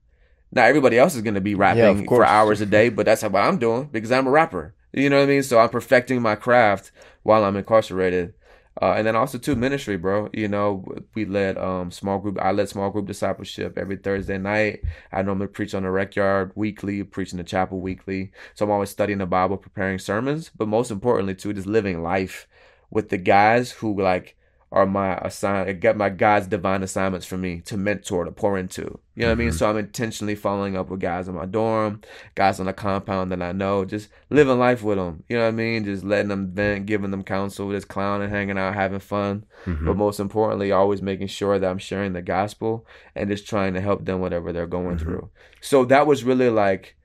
Now 0.52 0.66
everybody 0.66 0.98
else 0.98 1.16
is 1.16 1.22
going 1.22 1.34
to 1.34 1.40
be 1.40 1.56
rapping 1.56 2.06
for 2.06 2.24
hours 2.24 2.60
a 2.60 2.66
day, 2.66 2.88
but 2.90 3.06
that's 3.06 3.24
what 3.24 3.34
I'm 3.34 3.58
doing 3.58 3.88
because 3.90 4.12
I'm 4.12 4.28
a 4.28 4.30
rapper. 4.30 4.76
You 4.94 5.10
know 5.10 5.18
what 5.18 5.24
I 5.24 5.26
mean? 5.26 5.42
So 5.42 5.58
I'm 5.58 5.70
perfecting 5.70 6.22
my 6.22 6.36
craft 6.36 6.92
while 7.24 7.44
I'm 7.44 7.56
incarcerated. 7.56 8.34
Uh, 8.80 8.94
and 8.96 9.06
then 9.06 9.14
also 9.16 9.38
too 9.38 9.54
ministry, 9.56 9.96
bro. 9.96 10.28
You 10.32 10.48
know, 10.48 10.84
we 11.14 11.24
led 11.24 11.58
um 11.58 11.90
small 11.90 12.18
group. 12.18 12.38
I 12.40 12.52
led 12.52 12.68
small 12.68 12.90
group 12.90 13.06
discipleship 13.06 13.78
every 13.78 13.96
Thursday 13.96 14.38
night. 14.38 14.82
I 15.12 15.22
normally 15.22 15.48
preach 15.48 15.74
on 15.74 15.84
the 15.84 15.90
rec 15.90 16.16
yard 16.16 16.52
weekly, 16.54 17.02
preach 17.04 17.32
in 17.32 17.38
the 17.38 17.44
chapel 17.44 17.80
weekly. 17.80 18.32
So 18.54 18.64
I'm 18.64 18.70
always 18.70 18.90
studying 18.90 19.18
the 19.18 19.26
Bible, 19.26 19.56
preparing 19.56 19.98
sermons, 19.98 20.50
but 20.56 20.68
most 20.68 20.90
importantly 20.90 21.34
too, 21.34 21.52
just 21.52 21.66
living 21.66 22.02
life 22.02 22.46
with 22.90 23.08
the 23.10 23.18
guys 23.18 23.72
who 23.72 24.00
like 24.00 24.36
are 24.74 24.86
my 24.86 25.16
assign 25.18 25.78
get 25.78 25.96
my 25.96 26.10
God's 26.10 26.48
divine 26.48 26.82
assignments 26.82 27.24
for 27.24 27.38
me 27.38 27.60
to 27.60 27.76
mentor, 27.76 28.24
to 28.24 28.32
pour 28.32 28.58
into. 28.58 28.98
You 29.14 29.22
know 29.22 29.28
what 29.28 29.32
I 29.32 29.34
mean? 29.36 29.52
So 29.52 29.70
I'm 29.70 29.76
intentionally 29.76 30.34
following 30.34 30.76
up 30.76 30.90
with 30.90 30.98
guys 30.98 31.28
in 31.28 31.36
my 31.36 31.46
dorm, 31.46 32.00
guys 32.34 32.58
on 32.58 32.66
the 32.66 32.72
compound 32.72 33.30
that 33.30 33.40
I 33.40 33.52
know, 33.52 33.84
just 33.84 34.08
living 34.30 34.58
life 34.58 34.82
with 34.82 34.98
them. 34.98 35.22
You 35.28 35.36
know 35.36 35.42
what 35.44 35.48
I 35.48 35.52
mean? 35.52 35.84
Just 35.84 36.02
letting 36.02 36.26
them 36.28 36.50
vent, 36.50 36.86
giving 36.86 37.12
them 37.12 37.22
counsel, 37.22 37.70
just 37.70 37.86
clowning, 37.86 38.30
hanging 38.30 38.58
out, 38.58 38.74
having 38.74 38.98
fun. 38.98 39.46
Mm-hmm. 39.64 39.86
But 39.86 39.96
most 39.96 40.18
importantly, 40.18 40.72
always 40.72 41.00
making 41.00 41.28
sure 41.28 41.56
that 41.60 41.70
I'm 41.70 41.78
sharing 41.78 42.12
the 42.12 42.22
gospel 42.22 42.84
and 43.14 43.30
just 43.30 43.46
trying 43.46 43.74
to 43.74 43.80
help 43.80 44.04
them 44.04 44.18
whatever 44.20 44.52
they're 44.52 44.66
going 44.66 44.96
Mhm. 44.96 45.00
through. 45.02 45.30
So 45.60 45.84
that 45.84 46.08
was 46.08 46.24
really 46.24 46.50
like 46.50 46.96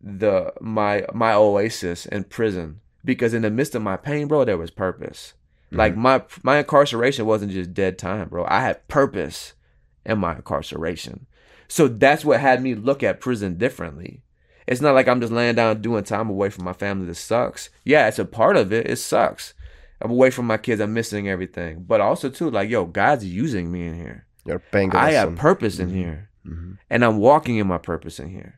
the 0.00 0.50
my 0.62 1.04
my 1.12 1.34
oasis 1.34 2.06
in 2.06 2.24
prison 2.24 2.80
because 3.04 3.34
in 3.34 3.42
the 3.42 3.50
midst 3.50 3.74
of 3.74 3.82
my 3.82 3.98
pain, 3.98 4.28
bro, 4.28 4.46
there 4.46 4.56
was 4.56 4.70
purpose. 4.70 5.34
Like 5.70 5.96
my 5.96 6.22
my 6.42 6.58
incarceration 6.58 7.26
wasn't 7.26 7.52
just 7.52 7.74
dead 7.74 7.98
time, 7.98 8.28
bro. 8.28 8.44
I 8.48 8.60
had 8.62 8.86
purpose 8.88 9.52
in 10.06 10.18
my 10.18 10.36
incarceration. 10.36 11.26
So 11.68 11.88
that's 11.88 12.24
what 12.24 12.40
had 12.40 12.62
me 12.62 12.74
look 12.74 13.02
at 13.02 13.20
prison 13.20 13.58
differently. 13.58 14.22
It's 14.66 14.80
not 14.80 14.94
like 14.94 15.08
I'm 15.08 15.20
just 15.20 15.32
laying 15.32 15.54
down 15.54 15.82
doing 15.82 16.04
time 16.04 16.30
away 16.30 16.48
from 16.50 16.64
my 16.64 16.72
family. 16.72 17.06
This 17.06 17.18
sucks. 17.18 17.68
Yeah, 17.84 18.08
it's 18.08 18.18
a 18.18 18.24
part 18.24 18.56
of 18.56 18.72
it. 18.72 18.88
It 18.88 18.96
sucks. 18.96 19.54
I'm 20.00 20.10
away 20.10 20.30
from 20.30 20.46
my 20.46 20.56
kids. 20.58 20.80
I'm 20.80 20.94
missing 20.94 21.28
everything. 21.28 21.84
But 21.86 22.00
also 22.00 22.28
too, 22.30 22.50
like, 22.50 22.70
yo, 22.70 22.84
God's 22.86 23.24
using 23.24 23.70
me 23.72 23.86
in 23.86 23.94
here. 23.94 24.26
You're. 24.46 24.62
I 24.72 25.12
have 25.12 25.36
purpose 25.36 25.78
in 25.78 25.90
Mhm. 25.90 25.94
here, 25.94 26.28
Mhm. 26.46 26.78
and 26.88 27.04
I'm 27.04 27.18
walking 27.18 27.56
in 27.56 27.66
my 27.66 27.78
purpose 27.78 28.18
in 28.18 28.28
here. 28.28 28.57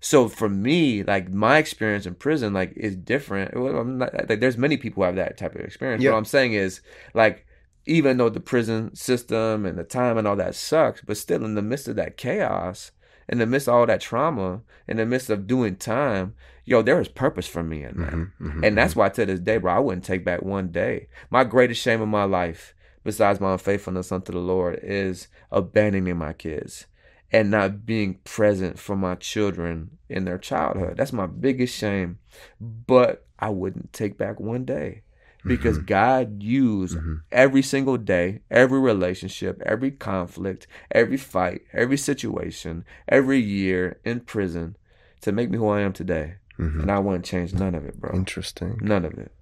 So 0.00 0.28
for 0.28 0.48
me, 0.48 1.02
like 1.02 1.30
my 1.30 1.58
experience 1.58 2.06
in 2.06 2.14
prison, 2.14 2.54
like 2.54 2.72
is 2.74 2.96
different. 2.96 3.54
Well, 3.54 3.76
I'm 3.76 3.98
not, 3.98 4.28
like 4.28 4.40
there's 4.40 4.56
many 4.56 4.76
people 4.76 5.02
who 5.02 5.06
have 5.06 5.16
that 5.16 5.36
type 5.36 5.54
of 5.54 5.60
experience. 5.60 6.02
Yeah. 6.02 6.12
What 6.12 6.18
I'm 6.18 6.24
saying 6.24 6.54
is, 6.54 6.80
like, 7.14 7.46
even 7.86 8.16
though 8.16 8.28
the 8.28 8.40
prison 8.40 8.94
system 8.94 9.66
and 9.66 9.78
the 9.78 9.84
time 9.84 10.16
and 10.16 10.26
all 10.26 10.36
that 10.36 10.54
sucks, 10.54 11.02
but 11.02 11.16
still 11.16 11.44
in 11.44 11.54
the 11.54 11.62
midst 11.62 11.88
of 11.88 11.96
that 11.96 12.16
chaos, 12.16 12.92
in 13.28 13.38
the 13.38 13.46
midst 13.46 13.68
of 13.68 13.74
all 13.74 13.86
that 13.86 14.00
trauma, 14.00 14.62
in 14.88 14.96
the 14.96 15.06
midst 15.06 15.30
of 15.30 15.46
doing 15.46 15.76
time, 15.76 16.34
yo, 16.64 16.82
there 16.82 17.00
is 17.00 17.08
purpose 17.08 17.46
for 17.46 17.62
me 17.62 17.84
in 17.84 17.96
that. 17.98 18.12
Mhm. 18.12 18.32
Mhm. 18.40 18.66
And 18.66 18.76
that's 18.78 18.96
why 18.96 19.08
to 19.10 19.26
this 19.26 19.40
day, 19.40 19.58
bro, 19.58 19.72
I 19.72 19.78
wouldn't 19.78 20.04
take 20.04 20.24
back 20.24 20.42
one 20.42 20.68
day. 20.68 21.08
My 21.30 21.44
greatest 21.44 21.80
shame 21.80 22.02
in 22.02 22.08
my 22.08 22.24
life, 22.24 22.74
besides 23.04 23.40
my 23.40 23.52
unfaithfulness 23.52 24.12
unto 24.12 24.32
the 24.32 24.38
Lord, 24.38 24.78
is 24.82 25.28
abandoning 25.50 26.16
my 26.16 26.32
kids 26.32 26.86
and 27.32 27.50
not 27.50 27.86
being 27.86 28.14
present 28.24 28.78
for 28.78 28.96
my 28.96 29.14
children 29.14 29.98
in 30.08 30.24
their 30.24 30.38
childhood. 30.38 30.96
That's 30.96 31.12
my 31.12 31.26
biggest 31.26 31.76
shame. 31.76 32.18
But 32.60 33.26
I 33.38 33.50
wouldn't 33.50 33.92
take 33.92 34.18
back 34.18 34.40
one 34.40 34.64
day 34.64 35.02
because 35.44 35.78
God 35.78 36.42
used 36.42 36.98
Mhm. 36.98 37.20
every 37.32 37.62
single 37.62 37.96
day, 37.96 38.40
every 38.50 38.80
relationship, 38.80 39.62
every 39.64 39.90
conflict, 39.90 40.66
every 40.90 41.16
fight, 41.16 41.62
every 41.72 41.96
situation, 41.96 42.84
every 43.08 43.38
year 43.38 43.98
in 44.04 44.20
prison 44.20 44.76
to 45.22 45.32
make 45.32 45.48
me 45.50 45.56
who 45.58 45.68
I 45.68 45.80
am 45.80 45.92
today. 45.92 46.34
Mhm. 46.58 46.82
And 46.82 46.90
I 46.90 46.98
wouldn't 46.98 47.24
change 47.24 47.54
none 47.54 47.74
of 47.74 47.86
it, 47.86 47.98
bro. 48.00 48.10
Interesting. 48.14 48.78
None 48.82 49.04
of 49.04 49.14
it. 49.18 49.32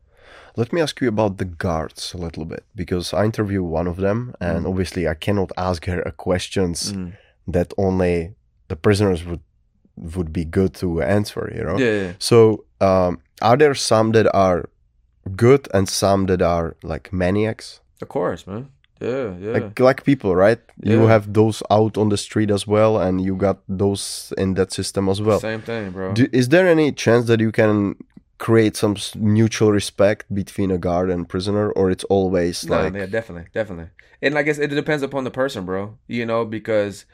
Let 0.56 0.72
me 0.72 0.80
ask 0.80 1.00
you 1.00 1.08
about 1.08 1.38
the 1.38 1.44
guards 1.44 2.14
a 2.14 2.18
little 2.18 2.44
bit 2.44 2.64
because 2.76 3.12
I 3.14 3.24
interview 3.24 3.62
one 3.62 3.86
of 3.86 3.96
them, 3.96 4.34
and 4.40 4.64
Mm. 4.64 4.68
obviously 4.70 5.08
I 5.08 5.14
cannot 5.14 5.50
ask 5.56 5.84
her 5.86 6.00
a 6.02 6.12
questions 6.12 6.92
Mm. 6.92 7.12
That 7.48 7.72
only 7.76 8.34
the 8.68 8.76
prisoners 8.76 9.24
would 9.24 9.40
would 9.96 10.32
be 10.32 10.44
good 10.44 10.74
to 10.74 11.02
answer. 11.02 11.50
You 11.54 11.64
know. 11.64 11.78
Yeah, 11.78 12.02
yeah. 12.02 12.12
So, 12.18 12.64
um, 12.80 13.20
are 13.42 13.56
there 13.56 13.74
some 13.74 14.12
that 14.12 14.32
are 14.34 14.68
good 15.34 15.68
and 15.74 15.88
some 15.88 16.26
that 16.26 16.42
are 16.42 16.76
like 16.82 17.12
maniacs? 17.12 17.80
Of 18.00 18.08
course, 18.08 18.46
man. 18.46 18.68
Yeah, 19.00 19.34
yeah. 19.38 19.52
Like 19.52 19.80
like 19.80 20.04
people, 20.04 20.34
right? 20.34 20.58
You 20.82 21.06
have 21.06 21.32
those 21.32 21.62
out 21.70 21.96
on 21.96 22.08
the 22.08 22.16
street 22.16 22.50
as 22.50 22.66
well, 22.66 22.98
and 22.98 23.20
you 23.20 23.36
got 23.36 23.58
those 23.68 24.32
in 24.36 24.54
that 24.54 24.72
system 24.72 25.08
as 25.08 25.20
well. 25.20 25.40
Same 25.40 25.62
thing, 25.62 25.92
bro. 25.92 26.14
Do, 26.14 26.26
is 26.32 26.48
there 26.48 26.66
any 26.66 26.92
chance 26.92 27.26
that 27.26 27.40
you 27.40 27.52
can 27.52 27.94
create 28.38 28.76
some 28.76 28.96
mutual 29.16 29.72
respect 29.72 30.32
between 30.32 30.70
a 30.70 30.78
guard 30.78 31.10
and 31.10 31.28
prisoner, 31.28 31.70
or 31.72 31.90
it's 31.90 32.04
always 32.04 32.68
like 32.68 32.78
No, 32.78 32.84
like 32.84 32.94
yeah, 32.94 33.06
definitely, 33.06 33.48
definitely. 33.52 33.90
And 34.20 34.36
I 34.36 34.42
guess 34.42 34.58
it 34.58 34.68
depends 34.68 35.02
upon 35.04 35.22
the 35.22 35.30
person, 35.30 35.64
bro. 35.64 35.96
You 36.08 36.26
know, 36.26 36.44
because 36.44 37.04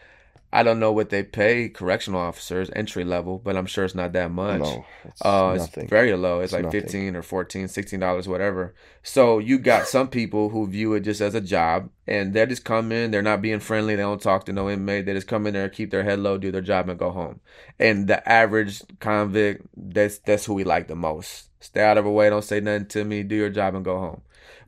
I 0.55 0.63
don't 0.63 0.79
know 0.79 0.93
what 0.93 1.11
they 1.11 1.25
pay 1.25 1.69
correctional 1.69 2.21
officers 2.21 2.71
entry 2.77 3.03
level, 3.03 3.41
but 3.43 3.57
I'm 3.57 3.67
sure 3.67 3.85
it's 3.85 3.97
not 3.97 4.13
that 4.13 4.31
much. 4.31 4.61
no, 4.61 4.85
it's 5.05 5.21
Uh, 5.21 5.59
it's 5.59 5.91
very 5.91 6.15
low. 6.15 6.39
It's, 6.39 6.53
It's 6.53 6.53
like 6.53 6.67
nothing. 6.67 6.83
15 6.83 7.17
or 7.17 7.23
14, 7.23 7.67
16 7.67 7.99
dollars, 7.99 8.29
whatever. 8.29 8.73
So 9.03 9.41
you 9.41 9.59
got 9.59 9.89
some 9.97 10.07
people 10.07 10.51
who 10.51 10.69
view 10.69 10.95
it 10.95 11.01
just 11.01 11.21
as 11.21 11.35
a 11.35 11.41
job 11.41 11.91
and 12.07 12.33
they 12.35 12.47
just 12.47 12.65
come 12.65 12.93
in, 12.93 13.11
they're 13.11 13.21
not 13.21 13.43
being 13.43 13.59
friendly, 13.59 13.97
they 13.97 14.03
don't 14.03 14.23
talk 14.23 14.47
to 14.47 14.53
no 14.53 14.71
inmate, 14.71 15.07
they 15.07 15.13
just 15.15 15.27
come 15.27 15.49
in 15.49 15.55
there, 15.55 15.69
keep 15.69 15.91
their 15.91 16.05
head 16.05 16.21
low, 16.21 16.39
do 16.39 16.53
their 16.53 16.61
job 16.61 16.89
and 16.89 17.01
go 17.01 17.11
home. 17.11 17.41
And 17.81 18.07
the 18.07 18.27
average 18.29 18.81
convict, 19.01 19.67
that's 19.77 20.19
that's 20.19 20.45
who 20.45 20.55
we 20.55 20.63
like 20.63 20.87
the 20.87 20.95
most. 20.95 21.49
Stay 21.59 21.83
out 21.83 21.99
of 21.99 22.07
our 22.07 22.13
way, 22.13 22.31
don't 22.31 22.45
say 22.45 22.61
nothing 22.61 22.87
to 22.87 23.05
me, 23.05 23.25
do 23.25 23.35
your 23.35 23.51
job 23.51 23.75
and 23.75 23.85
go 23.85 23.99
home. 23.99 24.21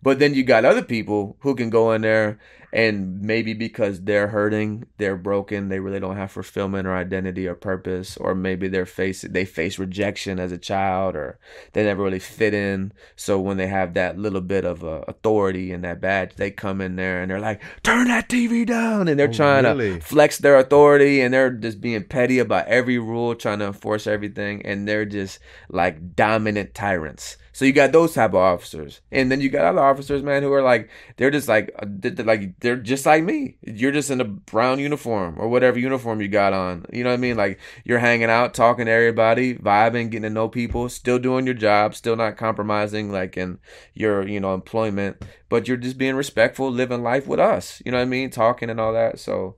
But 0.03 0.19
then 0.19 0.35
you 0.35 0.43
got 0.43 0.65
other 0.65 0.83
people 0.83 1.37
who 1.41 1.55
can 1.55 1.71
go 1.71 1.93
in 1.93 2.03
there 2.03 2.39
and 2.73 3.21
maybe 3.23 3.55
because 3.55 4.03
they're 4.03 4.29
hurting, 4.29 4.87
they're 4.99 5.17
broken, 5.17 5.69
they 5.69 5.81
really 5.81 6.01
don't 6.01 6.17
have 6.17 6.33
fulfillment 6.33 6.87
or 6.87 6.95
identity 6.95 7.47
or 7.47 7.55
purpose, 7.55 8.17
or 8.17 8.35
maybe 8.35 8.69
they're 8.69 8.87
face 8.87 9.23
they 9.23 9.45
face 9.45 9.79
rejection 9.79 10.39
as 10.39 10.53
a 10.53 10.59
child, 10.59 11.15
or 11.17 11.39
they 11.73 11.85
never 11.85 12.03
really 12.03 12.19
fit 12.19 12.55
in. 12.55 12.93
So 13.17 13.41
when 13.41 13.57
they 13.57 13.67
have 13.69 13.95
that 13.95 14.19
little 14.19 14.41
bit 14.41 14.65
of 14.65 14.85
uh, 14.85 15.03
authority 15.09 15.73
and 15.73 15.85
that 15.85 16.01
badge, 16.01 16.35
they 16.37 16.51
come 16.51 16.81
in 16.81 16.97
there 16.97 17.23
and 17.23 17.31
they're 17.31 17.41
like, 17.41 17.63
"Turn 17.83 18.09
that 18.09 18.29
TV 18.29 18.65
down," 18.67 19.09
and 19.09 19.19
they're 19.19 19.29
Oh, 19.29 19.33
trying 19.33 19.65
really? 19.65 19.95
to 19.95 20.01
flex 20.01 20.39
their 20.39 20.59
authority, 20.59 21.21
and 21.21 21.33
they're 21.33 21.51
just 21.51 21.81
being 21.81 22.05
petty 22.05 22.39
about 22.39 22.67
every 22.69 22.99
rule, 22.99 23.35
trying 23.35 23.59
to 23.61 23.67
enforce 23.67 24.07
everything, 24.07 24.65
and 24.65 24.87
they're 24.87 25.05
just 25.05 25.39
like 25.69 26.15
dominant 26.17 26.75
tyrants. 26.75 27.37
So 27.57 27.65
you 27.65 27.73
got 27.73 27.91
those 27.91 28.13
type 28.13 28.33
of 28.33 28.37
officers, 28.37 29.01
and 29.11 29.33
then 29.33 29.41
you 29.41 29.49
got 29.49 29.65
other 29.65 29.81
officers, 29.81 30.23
man, 30.23 30.43
who 30.43 30.53
are 30.53 30.61
like 30.61 30.91
they're 31.17 31.31
just 31.31 31.49
like 31.49 31.75
uh, 31.79 31.87
they're, 31.89 32.23
like 32.23 32.61
they're 32.61 32.77
just 32.77 33.07
like 33.07 33.25
me. 33.25 33.57
You're 33.63 33.93
just 33.93 34.11
in 34.11 34.21
a 34.21 34.25
brown 34.25 34.79
uniform 34.79 35.37
or 35.39 35.49
whatever 35.49 35.79
uniform 35.79 36.21
you 36.21 36.29
got 36.29 36.53
on. 36.53 36.85
You 36.93 37.03
know 37.03 37.09
what 37.09 37.15
I 37.15 37.17
mean? 37.17 37.39
Like 37.39 37.59
you're 37.83 38.01
hanging 38.01 38.29
out, 38.29 38.53
talking 38.53 38.85
to 38.85 38.93
everybody, 38.93 39.55
vibing, 39.55 40.11
getting 40.11 40.25
to 40.25 40.29
know 40.29 40.51
people, 40.51 40.91
still 40.91 41.19
doing 41.19 41.47
your 41.47 41.55
job, 41.55 41.95
still 41.95 42.15
not 42.15 42.37
compromising 42.37 43.11
like 43.11 43.39
in 43.39 43.59
your 43.95 44.29
you 44.29 44.39
know 44.39 44.53
employment, 44.53 45.25
but 45.49 45.67
you're 45.67 45.79
just 45.79 45.97
being 45.97 46.15
respectful, 46.15 46.71
living 46.71 47.03
life 47.03 47.27
with 47.27 47.41
us. 47.41 47.81
You 47.87 47.93
know 47.93 47.97
what 47.97 48.03
I 48.03 48.05
mean? 48.05 48.29
Talking 48.29 48.69
and 48.69 48.79
all 48.79 48.93
that. 48.93 49.19
So. 49.19 49.57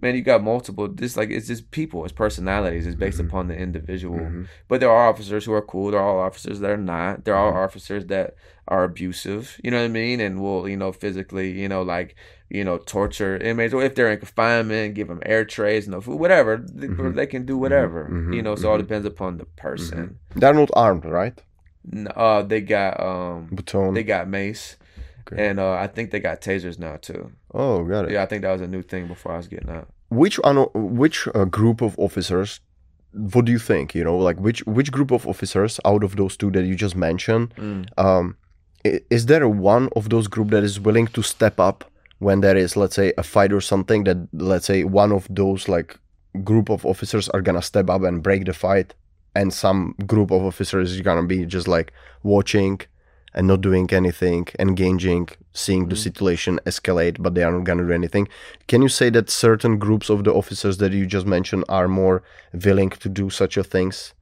Man, 0.00 0.14
you 0.14 0.22
got 0.22 0.42
multiple. 0.44 0.86
This 0.88 1.16
like 1.16 1.30
it's 1.30 1.48
just 1.48 1.70
people. 1.72 2.04
It's 2.04 2.12
personalities. 2.12 2.86
It's 2.86 2.94
based 2.94 3.18
Mhm. 3.20 3.26
upon 3.26 3.48
the 3.48 3.56
individual. 3.56 4.18
Mhm. 4.20 4.46
But 4.68 4.78
there 4.80 4.90
are 4.90 5.08
officers 5.08 5.44
who 5.44 5.52
are 5.52 5.62
cool. 5.62 5.90
There 5.90 6.00
are 6.00 6.20
officers 6.26 6.60
that 6.60 6.70
are 6.70 6.76
not. 6.76 7.24
There 7.24 7.34
are 7.34 7.52
Mhm. 7.52 7.64
officers 7.64 8.06
that 8.06 8.34
are 8.68 8.84
abusive. 8.84 9.58
You 9.64 9.70
know 9.72 9.78
what 9.78 9.84
I 9.86 9.88
mean? 9.88 10.20
And 10.20 10.40
will 10.40 10.68
you 10.68 10.76
know 10.76 10.92
physically, 10.92 11.50
you 11.50 11.68
know, 11.68 11.82
like 11.82 12.14
you 12.50 12.64
know, 12.64 12.78
torture 12.78 13.36
inmates, 13.36 13.74
or 13.74 13.82
if 13.82 13.94
they're 13.94 14.10
in 14.10 14.18
confinement, 14.18 14.94
give 14.94 15.08
them 15.08 15.20
air 15.26 15.44
trays, 15.44 15.86
no 15.86 16.00
food, 16.00 16.18
whatever. 16.18 16.56
They, 16.56 16.86
Mhm. 16.86 17.14
they 17.14 17.26
can 17.26 17.44
do 17.44 17.58
whatever. 17.58 18.08
Mhm. 18.10 18.34
You 18.34 18.40
know, 18.40 18.54
so 18.54 18.68
it 18.68 18.70
all 18.72 18.78
depends 18.78 19.04
upon 19.06 19.36
the 19.36 19.44
person. 19.44 20.18
They're 20.34 20.54
not 20.54 20.70
armed, 20.74 21.04
right? 21.04 21.38
No, 21.90 22.10
Uh, 22.12 22.40
they 22.42 22.62
got 22.62 22.98
um, 23.00 23.48
Baton. 23.52 23.92
they 23.94 24.02
got 24.02 24.28
mace, 24.28 24.76
Okay. 25.30 25.48
and 25.48 25.60
uh, 25.60 25.72
I 25.72 25.86
think 25.86 26.10
they 26.10 26.20
got 26.20 26.40
tasers 26.40 26.78
now 26.78 26.96
too. 26.96 27.32
oh, 27.52 27.84
got 27.84 28.06
it. 28.06 28.12
Yeah, 28.12 28.22
I 28.22 28.26
think 28.26 28.42
that 28.42 28.52
was 28.52 28.60
a 28.60 28.66
new 28.66 28.82
thing 28.82 29.06
before 29.08 29.32
I 29.32 29.36
was 29.36 29.48
getting 29.48 29.70
out. 29.70 29.88
Which 30.08 30.38
one, 30.38 30.66
which 30.74 31.28
uh, 31.34 31.44
group 31.44 31.82
of 31.82 31.98
officers? 31.98 32.60
What 33.12 33.44
do 33.44 33.52
you 33.52 33.58
think? 33.58 33.94
You 33.94 34.04
know, 34.04 34.16
like 34.16 34.38
which 34.40 34.64
which 34.66 34.90
group 34.90 35.10
of 35.10 35.26
officers 35.26 35.80
out 35.84 36.02
of 36.04 36.16
those 36.16 36.36
two 36.36 36.50
that 36.52 36.64
you 36.64 36.74
just 36.74 36.96
mentioned? 36.96 37.54
Mm. 37.56 37.88
Um, 37.98 38.36
is 38.84 39.26
there 39.26 39.46
one 39.48 39.88
of 39.96 40.08
those 40.08 40.28
group 40.28 40.50
that 40.50 40.62
is 40.64 40.80
willing 40.80 41.08
to 41.08 41.22
step 41.22 41.58
up 41.60 41.84
when 42.20 42.40
there 42.40 42.56
is, 42.56 42.76
let's 42.76 42.94
say, 42.96 43.12
a 43.18 43.22
fight 43.22 43.52
or 43.52 43.60
something? 43.60 44.04
That 44.04 44.28
let's 44.32 44.66
say 44.66 44.84
one 44.84 45.12
of 45.12 45.26
those 45.30 45.68
like 45.68 45.98
group 46.44 46.70
of 46.70 46.86
officers 46.86 47.28
are 47.30 47.42
gonna 47.42 47.62
step 47.62 47.90
up 47.90 48.02
and 48.02 48.22
break 48.22 48.44
the 48.46 48.52
fight, 48.54 48.94
and 49.34 49.52
some 49.52 49.94
group 50.06 50.30
of 50.30 50.42
officers 50.44 50.92
is 50.92 51.00
gonna 51.00 51.26
be 51.26 51.44
just 51.44 51.68
like 51.68 51.92
watching 52.22 52.80
and 53.34 53.46
not 53.46 53.60
doing 53.60 53.88
anything, 53.92 54.46
engaging, 54.58 55.28
seeing 55.52 55.88
the 55.88 55.94
Mhm. 55.96 56.04
situation 56.08 56.60
escalate, 56.66 57.16
but 57.20 57.34
they 57.34 57.42
are 57.42 57.52
not 57.52 57.64
gonna 57.64 57.84
do 57.84 57.92
anything. 57.92 58.26
Can 58.66 58.82
you 58.82 58.88
say 58.88 59.10
that 59.10 59.28
certain 59.30 59.78
groups 59.78 60.08
of 60.10 60.24
the 60.24 60.32
officers 60.32 60.78
that 60.78 60.92
you 60.92 61.06
just 61.06 61.26
mentioned 61.26 61.64
are 61.68 61.88
more 61.88 62.22
willing 62.66 62.90
to 62.90 63.08
do 63.08 63.30
such 63.30 63.56
a 63.56 63.64
things 63.64 64.14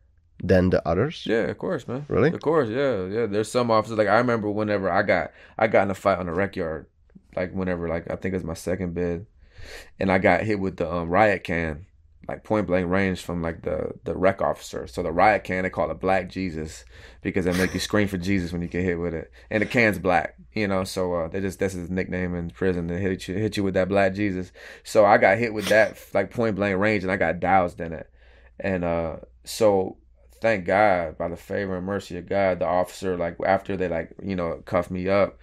than 0.43 0.71
the 0.71 0.81
others? 0.89 1.25
Yeah, 1.27 1.45
of 1.53 1.59
course, 1.59 1.87
man. 1.89 2.05
Really? 2.09 2.31
Of 2.33 2.41
course, 2.41 2.69
yeah, 2.69 3.07
yeah. 3.07 3.27
There's 3.27 3.51
some 3.51 3.71
officers 3.71 3.99
like 3.99 4.09
I 4.09 4.19
remember 4.19 4.51
whenever 4.51 4.91
I 4.91 5.03
got 5.03 5.31
I 5.59 5.67
got 5.67 5.85
in 5.85 5.91
a 5.91 5.95
fight 5.95 6.19
on 6.19 6.27
the 6.27 6.33
rec 6.33 6.57
yard, 6.57 6.87
like 7.35 7.53
whenever 7.53 7.89
like 7.89 8.11
I 8.11 8.17
think 8.17 8.33
it 8.35 8.39
was 8.41 8.45
my 8.45 8.55
second 8.55 8.95
bid, 8.95 9.27
and 10.01 10.11
I 10.13 10.19
got 10.19 10.43
hit 10.43 10.61
with 10.61 10.77
the 10.77 10.91
um, 10.93 11.09
riot 11.09 11.45
can, 11.45 11.87
like 12.29 12.43
point 12.43 12.67
blank 12.67 12.91
range 12.91 13.23
from 13.23 13.43
like 13.43 13.63
the 13.63 13.93
the 14.05 14.17
rec 14.17 14.43
officer. 14.43 14.87
So 14.87 15.03
the 15.03 15.13
riot 15.13 15.45
can 15.45 15.63
they 15.63 15.71
call 15.71 15.91
it 15.91 16.01
Black 16.01 16.29
Jesus 16.29 16.85
because 17.23 17.45
they 17.45 17.53
make 17.53 17.73
you 17.73 17.81
scream 17.81 18.09
for 18.09 18.19
Jesus 18.19 18.53
when 18.53 18.63
you 18.63 18.69
get 18.69 18.85
hit 18.85 18.99
with 18.99 19.15
it, 19.15 19.31
and 19.51 19.63
the 19.63 19.67
can's 19.67 19.99
black, 19.99 20.37
you 20.53 20.67
know. 20.67 20.85
So 20.85 21.15
uh, 21.15 21.29
they 21.29 21.41
just 21.41 21.59
that's 21.59 21.75
his 21.75 21.91
nickname 21.91 22.35
in 22.35 22.51
prison. 22.51 22.89
They 22.89 23.01
hit 23.01 23.29
you 23.29 23.35
hit 23.35 23.57
you 23.57 23.63
with 23.63 23.75
that 23.75 23.89
Black 23.89 24.15
Jesus. 24.15 24.53
So 24.83 25.05
I 25.05 25.19
got 25.19 25.39
hit 25.39 25.55
with 25.55 25.69
that 25.69 25.99
like 26.15 26.31
point 26.31 26.57
blank 26.57 26.79
range, 26.79 27.05
and 27.05 27.13
I 27.13 27.17
got 27.17 27.41
doused 27.41 27.81
in 27.81 27.93
it, 27.93 28.11
and 28.59 28.85
uh 28.85 29.17
so 29.45 29.99
thank 30.41 30.65
God 30.67 31.17
by 31.17 31.29
the 31.29 31.37
favor 31.37 31.77
and 31.77 31.87
mercy 31.87 32.19
of 32.19 32.29
God, 32.29 32.59
the 32.59 32.67
officer 32.67 33.17
like 33.17 33.37
after 33.45 33.77
they 33.77 33.89
like 33.89 34.13
you 34.23 34.35
know 34.35 34.63
cuffed 34.65 34.91
me 34.91 35.09
up, 35.09 35.39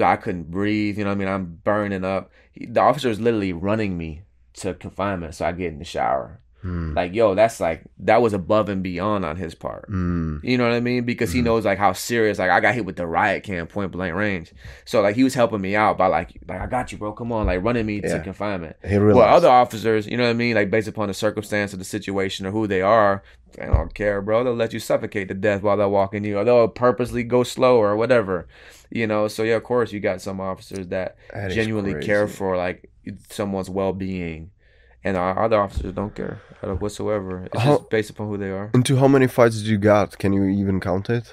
I 0.00 0.16
couldn't 0.16 0.50
breathe. 0.50 0.98
You 0.98 1.04
know 1.04 1.12
I 1.12 1.14
mean? 1.14 1.28
I'm 1.28 1.60
burning 1.62 2.04
up. 2.04 2.32
He, 2.52 2.66
the 2.66 2.80
officer 2.80 3.10
is 3.10 3.20
literally 3.20 3.52
running 3.52 3.96
me 3.96 4.22
to 4.56 4.74
confinement, 4.74 5.34
so 5.34 5.46
I 5.46 5.52
get 5.52 5.72
in 5.72 5.78
the 5.78 5.84
shower. 5.84 6.40
Like, 6.94 7.14
yo, 7.14 7.34
that's 7.34 7.60
like 7.60 7.82
that 8.00 8.20
was 8.22 8.32
above 8.32 8.68
and 8.68 8.82
beyond 8.82 9.24
on 9.24 9.36
his 9.36 9.54
part. 9.54 9.90
Mm. 9.90 10.42
You 10.42 10.58
know 10.58 10.64
what 10.64 10.72
I 10.72 10.80
mean? 10.80 11.04
Because 11.04 11.32
he 11.32 11.42
knows 11.42 11.64
like 11.64 11.78
how 11.78 11.92
serious. 11.92 12.38
Like 12.38 12.50
I 12.50 12.60
got 12.60 12.74
hit 12.74 12.84
with 12.84 12.96
the 12.96 13.06
riot 13.06 13.42
can 13.44 13.66
point 13.66 13.92
blank 13.92 14.14
range. 14.14 14.52
So 14.84 15.00
like 15.02 15.14
he 15.16 15.24
was 15.24 15.34
helping 15.34 15.60
me 15.60 15.76
out 15.76 15.96
by 15.98 16.06
like 16.06 16.36
like 16.48 16.60
I 16.60 16.66
got 16.66 16.92
you, 16.92 16.98
bro. 16.98 17.12
Come 17.12 17.32
on, 17.32 17.46
like 17.46 17.62
running 17.62 17.86
me 17.86 18.00
Yeah. 18.02 18.18
to 18.18 18.20
confinement. 18.24 18.76
He 18.86 18.98
Well, 18.98 19.20
other 19.20 19.48
officers, 19.48 20.06
you 20.06 20.16
know 20.16 20.24
what 20.24 20.30
I 20.30 20.34
mean? 20.34 20.54
Like 20.54 20.70
based 20.70 20.88
upon 20.88 21.08
the 21.08 21.14
circumstance 21.14 21.72
of 21.72 21.78
the 21.78 21.84
situation 21.84 22.46
or 22.46 22.50
who 22.50 22.66
they 22.66 22.82
are, 22.82 23.22
they 23.56 23.66
don't 23.66 23.94
care, 23.94 24.20
bro. 24.20 24.44
They'll 24.44 24.54
let 24.54 24.72
you 24.72 24.80
suffocate 24.80 25.28
to 25.28 25.34
death 25.34 25.62
while 25.62 25.76
they're 25.76 25.88
walking 25.88 26.24
you, 26.24 26.36
or 26.38 26.44
they'll 26.44 26.68
purposely 26.68 27.22
go 27.22 27.42
slow 27.42 27.78
or 27.78 27.96
whatever. 27.96 28.48
You 28.90 29.06
know, 29.06 29.28
so 29.28 29.42
yeah, 29.42 29.54
of 29.56 29.64
course 29.64 29.92
you 29.92 30.00
got 30.00 30.20
some 30.20 30.40
officers 30.40 30.88
that 30.88 31.16
That 31.32 31.50
genuinely 31.52 31.92
crazy. 31.94 32.06
care 32.06 32.28
for 32.28 32.56
like 32.56 32.90
someone's 33.30 33.70
well 33.70 33.92
being. 33.92 34.50
And 35.06 35.16
our 35.16 35.34
other 35.44 35.58
officers 35.66 35.92
don't 35.92 36.14
care 36.20 36.40
whatsoever. 36.82 37.32
It's 37.46 37.62
How- 37.62 37.76
just 37.78 37.90
based 37.90 38.10
upon 38.10 38.26
who 38.28 38.36
they 38.36 38.50
are. 38.50 38.70
Into 38.74 38.96
how 38.96 39.08
many 39.08 39.28
fights 39.28 39.56
did 39.58 39.66
you 39.68 39.78
got? 39.78 40.18
Can 40.18 40.32
you 40.32 40.44
even 40.62 40.80
count 40.80 41.08
it? 41.10 41.26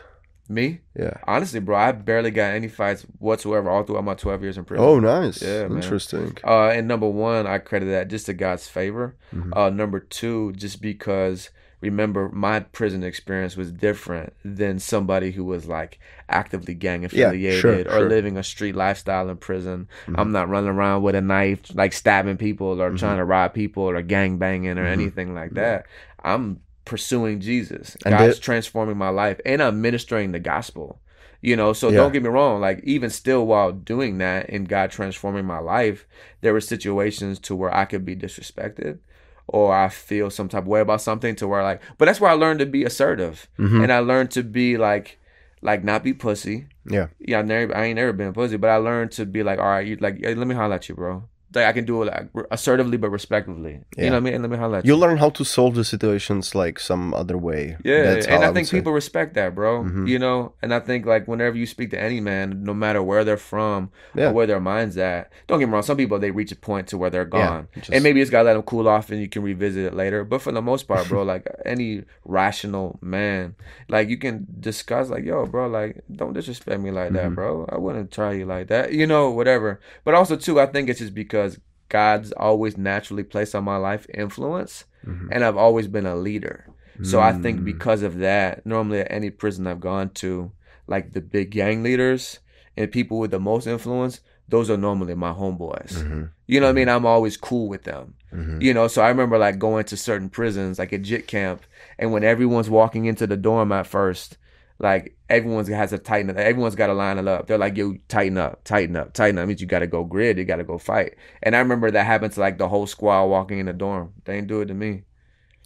Me? 0.50 0.82
Yeah. 1.04 1.16
Honestly, 1.26 1.60
bro, 1.60 1.76
I 1.78 1.92
barely 1.94 2.30
got 2.30 2.54
any 2.54 2.68
fights 2.68 3.02
whatsoever 3.18 3.70
all 3.72 3.84
throughout 3.84 4.04
my 4.04 4.14
12 4.14 4.44
years 4.44 4.58
in 4.60 4.66
prison. 4.66 4.86
Oh, 4.86 5.00
nice. 5.00 5.42
Yeah, 5.42 5.68
man. 5.68 5.78
Interesting. 5.82 6.38
Uh, 6.44 6.68
and 6.76 6.88
number 6.88 7.08
one, 7.10 7.48
I 7.48 7.58
credit 7.60 7.86
that 7.86 8.10
just 8.10 8.26
to 8.28 8.34
God's 8.34 8.68
favor. 8.68 9.16
Mhm. 9.34 9.58
Uh, 9.58 9.70
number 9.70 10.00
two, 10.00 10.52
just 10.54 10.82
because 10.82 11.50
remember 11.84 12.30
my 12.32 12.62
prison 12.62 13.04
experience 13.04 13.56
was 13.58 13.72
different 13.72 14.34
than 14.44 14.80
somebody 14.80 15.32
who 15.32 15.44
was 15.44 15.68
like 15.68 16.00
actively 16.30 16.74
gang 16.74 17.04
affiliated 17.06 17.60
sure, 17.60 17.80
or 17.82 18.00
sure. 18.00 18.10
living 18.10 18.38
a 18.38 18.44
street 18.44 18.76
lifestyle 18.76 19.30
in 19.30 19.38
prison. 19.38 19.88
Mhm. 20.08 20.16
I'm 20.18 20.32
not 20.32 20.50
running 20.50 20.70
around 20.70 21.04
with 21.04 21.16
a 21.16 21.22
knife, 21.22 21.60
like 21.76 21.94
stabbing 21.94 22.38
people 22.38 22.82
or 22.82 22.92
Mhm. 22.92 22.98
trying 23.00 23.18
to 23.18 23.26
rob 23.26 23.54
people 23.54 23.84
or 23.84 24.02
gang 24.02 24.38
banging 24.38 24.78
or 24.78 24.86
Mhm. 24.86 24.92
anything 24.94 25.36
like 25.36 25.54
that. 25.56 25.86
I'm 26.24 26.62
pursuing 26.86 27.40
Jesus. 27.40 27.96
And 28.06 28.14
God's 28.18 28.40
transforming 28.40 28.98
my 28.98 29.10
life 29.10 29.40
and 29.46 29.62
I'm 29.62 29.82
ministering 29.82 30.32
the 30.32 30.40
gospel. 30.40 31.00
You 31.42 31.58
know, 31.58 31.74
so 31.74 31.90
Yeah. 31.90 31.98
don't 31.98 32.14
get 32.14 32.24
me 32.24 32.30
wrong. 32.30 32.62
Like 32.62 32.80
even 32.86 33.10
still, 33.10 33.46
while 33.46 33.74
doing 33.74 34.18
that 34.20 34.48
and 34.48 34.68
God 34.68 34.92
transforming 34.92 35.44
my 35.46 35.60
life, 35.60 36.08
there 36.40 36.54
were 36.54 36.62
situations 36.62 37.38
to 37.40 37.56
where 37.56 37.74
I 37.76 37.84
could 37.84 38.06
be 38.06 38.16
disrespected, 38.16 39.00
or 39.48 39.76
I 39.76 39.90
feel 39.90 40.30
some 40.30 40.48
type 40.50 40.64
of 40.64 40.68
way 40.68 40.82
about 40.82 41.02
something 41.02 41.36
to 41.36 41.48
where 41.48 41.64
like. 41.64 41.82
But 41.98 42.06
that's 42.06 42.20
where 42.22 42.32
I 42.32 42.36
learned 42.36 42.60
to 42.60 42.66
be 42.66 42.84
assertive, 42.86 43.48
Mhm. 43.60 43.84
and 43.84 43.92
I 43.92 44.00
learned 44.00 44.32
to 44.32 44.44
be 44.44 44.78
like, 44.78 45.20
like 45.62 45.84
not 45.84 46.04
be 46.04 46.14
pussy. 46.14 46.68
Yeah. 46.86 47.08
Yeah, 47.20 47.40
I 47.40 47.42
never, 47.44 47.76
I 47.76 47.86
ain't 47.86 47.96
never 47.96 48.14
been 48.14 48.34
pussy, 48.34 48.58
but 48.58 48.70
I 48.70 48.76
learned 48.78 49.12
to 49.14 49.26
be 49.26 49.44
like, 49.44 49.60
all 49.60 49.66
right, 49.66 49.86
you 49.88 49.96
like, 49.98 50.20
hey, 50.22 50.36
let 50.36 50.48
me 50.48 50.56
holler 50.56 50.76
at 50.76 50.90
you, 50.90 50.96
bro. 50.96 51.24
Like 51.56 51.66
I 51.66 51.74
can 51.74 51.86
do 51.86 52.02
it 52.04 52.06
like 52.08 52.28
assertively 52.52 52.98
but 52.98 53.10
respectfully. 53.10 53.82
Yeah. 53.98 54.04
You 54.06 54.10
know 54.10 54.16
what 54.16 54.18
I 54.18 54.20
mean? 54.26 54.34
And 54.36 54.44
let 54.44 54.52
me 54.52 54.58
highlight. 54.58 54.86
You 54.86 54.94
you. 54.94 55.00
learn 55.00 55.18
how 55.18 55.30
to 55.32 55.44
solve 55.44 55.76
the 55.76 55.84
situations 55.84 56.56
like 56.56 56.80
some 56.80 57.14
other 57.14 57.38
way. 57.38 57.78
Yeah, 57.84 58.04
That's 58.04 58.26
and 58.28 58.44
I, 58.44 58.48
would 58.48 58.56
think 58.56 58.68
say. 58.68 58.78
people 58.78 58.94
respect 58.94 59.34
that, 59.36 59.54
bro. 59.56 59.84
Mhm. 59.84 60.08
You 60.08 60.20
know, 60.20 60.54
and 60.62 60.74
I 60.74 60.80
think 60.80 61.06
like 61.06 61.28
whenever 61.28 61.56
you 61.58 61.66
speak 61.66 61.92
to 61.92 62.00
any 62.00 62.20
man, 62.20 62.64
no 62.64 62.74
matter 62.74 63.02
where 63.04 63.24
they're 63.24 63.38
from 63.54 63.92
Yeah. 64.16 64.30
or 64.30 64.34
where 64.34 64.48
their 64.48 64.60
mind's 64.60 64.98
at, 64.98 65.32
don't 65.48 65.60
get 65.60 65.68
me 65.68 65.74
wrong. 65.74 65.84
Some 65.84 65.98
people 65.98 66.20
they 66.20 66.32
reach 66.32 66.52
a 66.52 66.56
point 66.56 66.88
to 66.90 66.98
where 66.98 67.10
they're 67.10 67.30
Yeah, 67.34 67.48
gone, 67.48 67.68
just- 67.76 67.92
and 67.94 68.04
maybe 68.04 68.20
it's 68.22 68.32
gotta 68.32 68.46
let 68.46 68.54
them 68.54 68.64
cool 68.64 68.88
off, 68.88 69.10
and 69.12 69.20
you 69.22 69.30
can 69.30 69.44
revisit 69.44 69.84
it 69.86 69.94
later. 69.94 70.24
But 70.24 70.42
for 70.42 70.52
the 70.52 70.62
most 70.62 70.84
part, 70.88 71.08
bro, 71.10 71.24
like 71.34 71.48
any 71.66 72.04
rational 72.26 72.98
man, 73.02 73.56
like 73.90 74.10
you 74.10 74.18
can 74.18 74.48
discuss, 74.60 75.10
like, 75.10 75.24
yo, 75.26 75.46
bro, 75.46 75.68
like 75.68 76.04
don't 76.20 76.34
disrespect 76.34 76.80
me 76.82 76.92
like 76.92 77.12
that, 77.14 77.30
Mhm. 77.32 77.36
bro. 77.36 77.52
I 77.72 77.78
wouldn't 77.78 78.12
try 78.12 78.32
you 78.34 78.46
like 78.46 78.68
that, 78.68 78.94
you 78.94 79.06
know, 79.06 79.30
whatever. 79.30 79.80
But 80.06 80.14
also 80.16 80.36
too, 80.36 80.60
I 80.60 80.66
think 80.66 80.90
it's 80.90 81.00
just 81.00 81.14
because 81.14 81.43
God's 81.90 82.32
always 82.34 82.78
naturally 82.78 83.24
placed 83.24 83.54
on 83.56 83.64
my 83.64 83.78
life 83.78 84.06
influence, 84.14 84.86
Mhm. 85.06 85.30
and 85.32 85.44
I've 85.44 85.58
always 85.58 85.88
been 85.88 86.06
a 86.06 86.16
leader. 86.16 86.66
So 87.02 87.20
I 87.20 87.34
think 87.34 87.62
Mm. 87.62 87.66
because 87.66 88.04
of 88.04 88.20
that, 88.20 88.66
normally 88.66 89.00
at 89.00 89.12
any 89.12 89.30
prison 89.32 89.66
I've 89.68 89.80
gone 89.80 90.10
to, 90.16 90.52
like 90.88 91.14
the 91.14 91.22
big 91.22 91.50
gang 91.50 91.82
leaders 91.84 92.40
and 92.78 92.92
people 92.92 93.18
with 93.20 93.32
the 93.32 93.40
most 93.40 93.66
influence, 93.68 94.22
those 94.48 94.70
are 94.70 94.78
normally 94.78 95.16
my 95.16 95.32
homeboys. 95.32 95.94
Mhm. 95.94 96.30
You 96.48 96.60
know 96.60 96.68
what 96.68 96.72
I 96.72 96.76
mean? 96.76 96.90
I'm 96.90 97.06
always 97.06 97.36
cool 97.38 97.68
with 97.68 97.84
them. 97.84 98.14
Mhm. 98.34 98.62
You 98.62 98.74
know, 98.74 98.88
so 98.88 99.02
I 99.02 99.10
remember 99.10 99.38
like 99.40 99.58
going 99.58 99.86
to 99.86 99.98
certain 99.98 100.30
prisons, 100.30 100.78
like 100.80 100.94
at 100.94 101.02
JIT 101.02 101.26
camp, 101.28 101.64
and 101.98 102.12
when 102.12 102.24
everyone's 102.24 102.70
walking 102.70 103.06
into 103.06 103.26
the 103.26 103.38
dorm 103.38 103.72
at 103.72 103.88
first, 103.88 104.38
like 104.80 105.16
everyone's 105.30 105.68
has 105.68 105.92
to 105.92 105.98
tighten 105.98 106.30
up. 106.30 106.38
Everyone's 106.38 106.76
got 106.76 106.88
to 106.88 106.94
line 106.94 107.18
it 107.18 107.28
up. 107.28 107.48
They're 107.48 107.58
like, 107.58 107.78
"Yo, 107.78 107.96
tighten 108.08 108.38
up, 108.38 108.64
tighten 108.64 108.96
up, 108.96 109.14
tighten 109.14 109.38
up." 109.38 109.48
Means 109.48 109.62
you 109.62 109.68
got 109.68 109.80
to 109.80 109.88
go 109.88 110.04
grid. 110.04 110.38
You 110.38 110.46
got 110.46 110.58
to 110.58 110.64
go 110.64 110.78
fight. 110.78 111.16
And 111.42 111.56
I 111.56 111.60
remember 111.60 111.92
that 111.92 112.06
happened 112.06 112.34
to 112.34 112.40
like 112.40 112.58
the 112.58 112.68
whole 112.68 112.88
squad 112.88 113.26
walking 113.26 113.60
in 113.60 113.66
the 113.66 113.74
dorm. 113.74 114.14
They 114.26 114.36
didn't 114.36 114.48
do 114.48 114.62
it 114.62 114.66
to 114.66 114.74
me. 114.74 115.04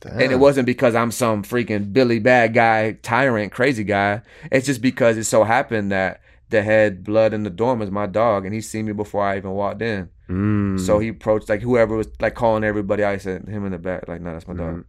And 0.05 0.32
it 0.32 0.38
wasn't 0.38 0.68
because 0.68 0.93
I'm 0.93 1.12
some 1.12 1.43
freaking 1.43 1.91
Billy 1.91 2.20
bad 2.20 2.53
guy, 2.53 2.93
tyrant, 3.01 3.51
crazy 3.51 3.84
guy. 3.84 4.22
It's 4.51 4.68
just 4.68 4.82
because 4.82 5.18
it 5.18 5.24
so 5.24 5.43
happened 5.43 5.91
that 5.91 6.22
the 6.49 6.62
head 6.62 7.03
blood 7.03 7.34
in 7.34 7.43
the 7.43 7.49
dorm 7.49 7.82
is 7.82 7.91
my 7.91 8.05
dog, 8.05 8.45
and 8.45 8.53
he 8.53 8.62
seen 8.62 8.86
me 8.86 8.93
before 8.93 9.24
I 9.24 9.38
even 9.38 9.51
walked 9.51 9.82
in. 9.82 10.10
Mm. 10.30 10.80
So 10.80 10.99
he 10.99 11.10
approached 11.10 11.49
like 11.49 11.62
whoever 11.62 11.95
was 11.95 12.08
like 12.20 12.36
calling 12.36 12.64
everybody. 12.64 13.03
I 13.03 13.18
said 13.18 13.47
him 13.47 13.66
in 13.66 13.72
the 13.72 13.80
back, 13.80 14.08
like, 14.08 14.22
no, 14.22 14.34
that's 14.34 14.47
my 14.47 14.53
dog. 14.53 14.86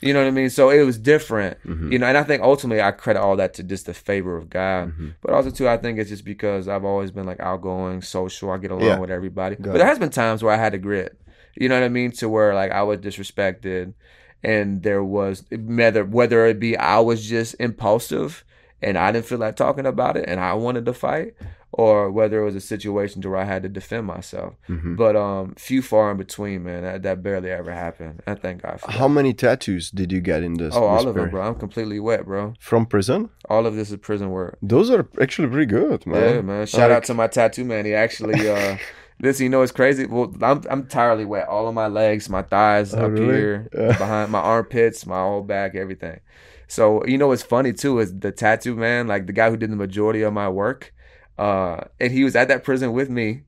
You 0.00 0.12
know 0.12 0.20
what 0.20 0.28
I 0.28 0.32
mean? 0.32 0.50
So 0.50 0.70
it 0.70 0.82
was 0.82 0.98
different. 0.98 1.56
Mhm. 1.64 1.90
You 1.92 1.98
know, 1.98 2.06
and 2.06 2.18
I 2.18 2.24
think 2.24 2.42
ultimately 2.42 2.82
I 2.82 2.90
credit 2.90 3.20
all 3.20 3.36
that 3.36 3.54
to 3.54 3.62
just 3.62 3.86
the 3.86 3.94
favor 3.94 4.36
of 4.36 4.50
God. 4.50 4.92
Mhm. 4.92 5.14
But 5.22 5.32
also 5.32 5.50
too, 5.50 5.68
I 5.68 5.76
think 5.78 5.98
it's 5.98 6.10
just 6.10 6.24
because 6.24 6.68
I've 6.68 6.84
always 6.84 7.10
been 7.10 7.24
like 7.26 7.40
outgoing, 7.40 8.02
social. 8.02 8.50
I 8.50 8.58
get 8.58 8.70
along 8.70 8.84
Yeah. 8.84 8.98
with 8.98 9.10
everybody. 9.10 9.56
But 9.58 9.74
there 9.74 9.86
has 9.86 9.98
been 9.98 10.10
times 10.10 10.42
where 10.42 10.52
I 10.52 10.56
had 10.58 10.72
to 10.72 10.78
grit. 10.78 11.16
You 11.56 11.68
know 11.68 11.76
what 11.76 11.84
I 11.84 11.88
mean? 11.88 12.10
To 12.12 12.28
where 12.28 12.54
like 12.54 12.72
I 12.72 12.82
was 12.82 12.98
disrespected, 12.98 13.94
and 14.42 14.82
there 14.82 15.02
was 15.04 15.44
whether 15.50 16.04
whether 16.04 16.44
it 16.46 16.58
be 16.60 16.76
I 16.76 16.98
was 17.00 17.24
just 17.24 17.54
impulsive 17.60 18.44
and 18.82 18.98
I 18.98 19.12
didn't 19.12 19.24
feel 19.26 19.38
like 19.38 19.56
talking 19.56 19.86
about 19.86 20.16
it, 20.16 20.24
and 20.28 20.38
I 20.40 20.52
wanted 20.54 20.84
to 20.86 20.92
fight, 20.92 21.34
or 21.76 22.08
whether 22.10 22.40
it 22.40 22.44
was 22.44 22.54
a 22.54 22.60
situation 22.60 23.20
to 23.22 23.30
where 23.30 23.40
I 23.40 23.44
had 23.44 23.62
to 23.64 23.68
defend 23.68 24.06
myself. 24.06 24.54
Mhm. 24.68 24.96
But 24.96 25.16
um, 25.16 25.54
few 25.56 25.82
far 25.82 26.10
in 26.12 26.16
between, 26.16 26.62
man. 26.62 26.82
That, 26.84 27.02
that 27.02 27.22
barely 27.22 27.50
ever 27.50 27.72
happened. 27.72 28.22
I 28.28 28.34
thank 28.34 28.62
God 28.62 28.80
for 28.80 28.86
that. 28.86 28.92
How 28.96 29.08
many 29.08 29.34
tattoos 29.34 29.90
did 29.90 30.12
you 30.12 30.20
get 30.20 30.42
in 30.44 30.54
this? 30.54 30.74
Oh, 30.76 30.84
all 30.84 30.98
this 30.98 31.06
of 31.06 31.14
them, 31.16 31.30
bro. 31.30 31.42
I'm 31.48 31.56
completely 31.56 31.98
wet, 31.98 32.24
bro. 32.26 32.54
From 32.60 32.86
prison? 32.86 33.28
All 33.50 33.66
of 33.66 33.74
this 33.74 33.90
is 33.90 33.96
prison 33.98 34.30
work. 34.30 34.56
Those 34.62 34.88
are 34.90 35.06
actually 35.20 35.48
pretty 35.48 35.66
good, 35.66 36.06
man. 36.06 36.34
Yeah, 36.34 36.40
man. 36.42 36.66
Shout 36.66 36.92
out 36.92 37.04
to 37.04 37.14
my 37.14 37.26
tattoo 37.26 37.64
man. 37.64 37.84
He 37.84 37.92
actually 37.94 38.48
uh 38.48 38.76
this 39.20 39.40
you 39.40 39.48
know 39.48 39.62
it's 39.62 39.72
crazy. 39.72 40.06
Well, 40.06 40.32
I'm 40.42 40.62
I'm 40.70 40.80
entirely 40.82 41.24
wet. 41.24 41.48
All 41.48 41.66
of 41.68 41.74
my 41.74 41.88
legs, 41.88 42.28
my 42.28 42.42
thighs 42.42 42.94
Oh, 42.94 43.06
up 43.06 43.10
really? 43.10 43.34
here, 43.34 43.68
Yeah. 43.76 43.98
behind 43.98 44.30
my 44.30 44.40
armpits, 44.40 45.04
my 45.06 45.18
whole 45.18 45.42
back, 45.42 45.74
everything. 45.74 46.20
So 46.68 47.04
you 47.04 47.18
know 47.18 47.28
what's 47.28 47.42
funny 47.42 47.72
too 47.72 47.98
is 47.98 48.16
the 48.18 48.30
tattoo 48.32 48.76
man, 48.76 49.06
like 49.08 49.26
the 49.26 49.32
guy 49.32 49.50
who 49.50 49.56
did 49.56 49.70
the 49.72 49.76
majority 49.76 50.22
of 50.22 50.32
my 50.32 50.48
work, 50.48 50.93
uh, 51.38 51.84
and 52.00 52.12
he 52.12 52.24
was 52.24 52.36
at 52.36 52.48
that 52.48 52.64
prison 52.64 52.92
with 52.92 53.10
me. 53.10 53.42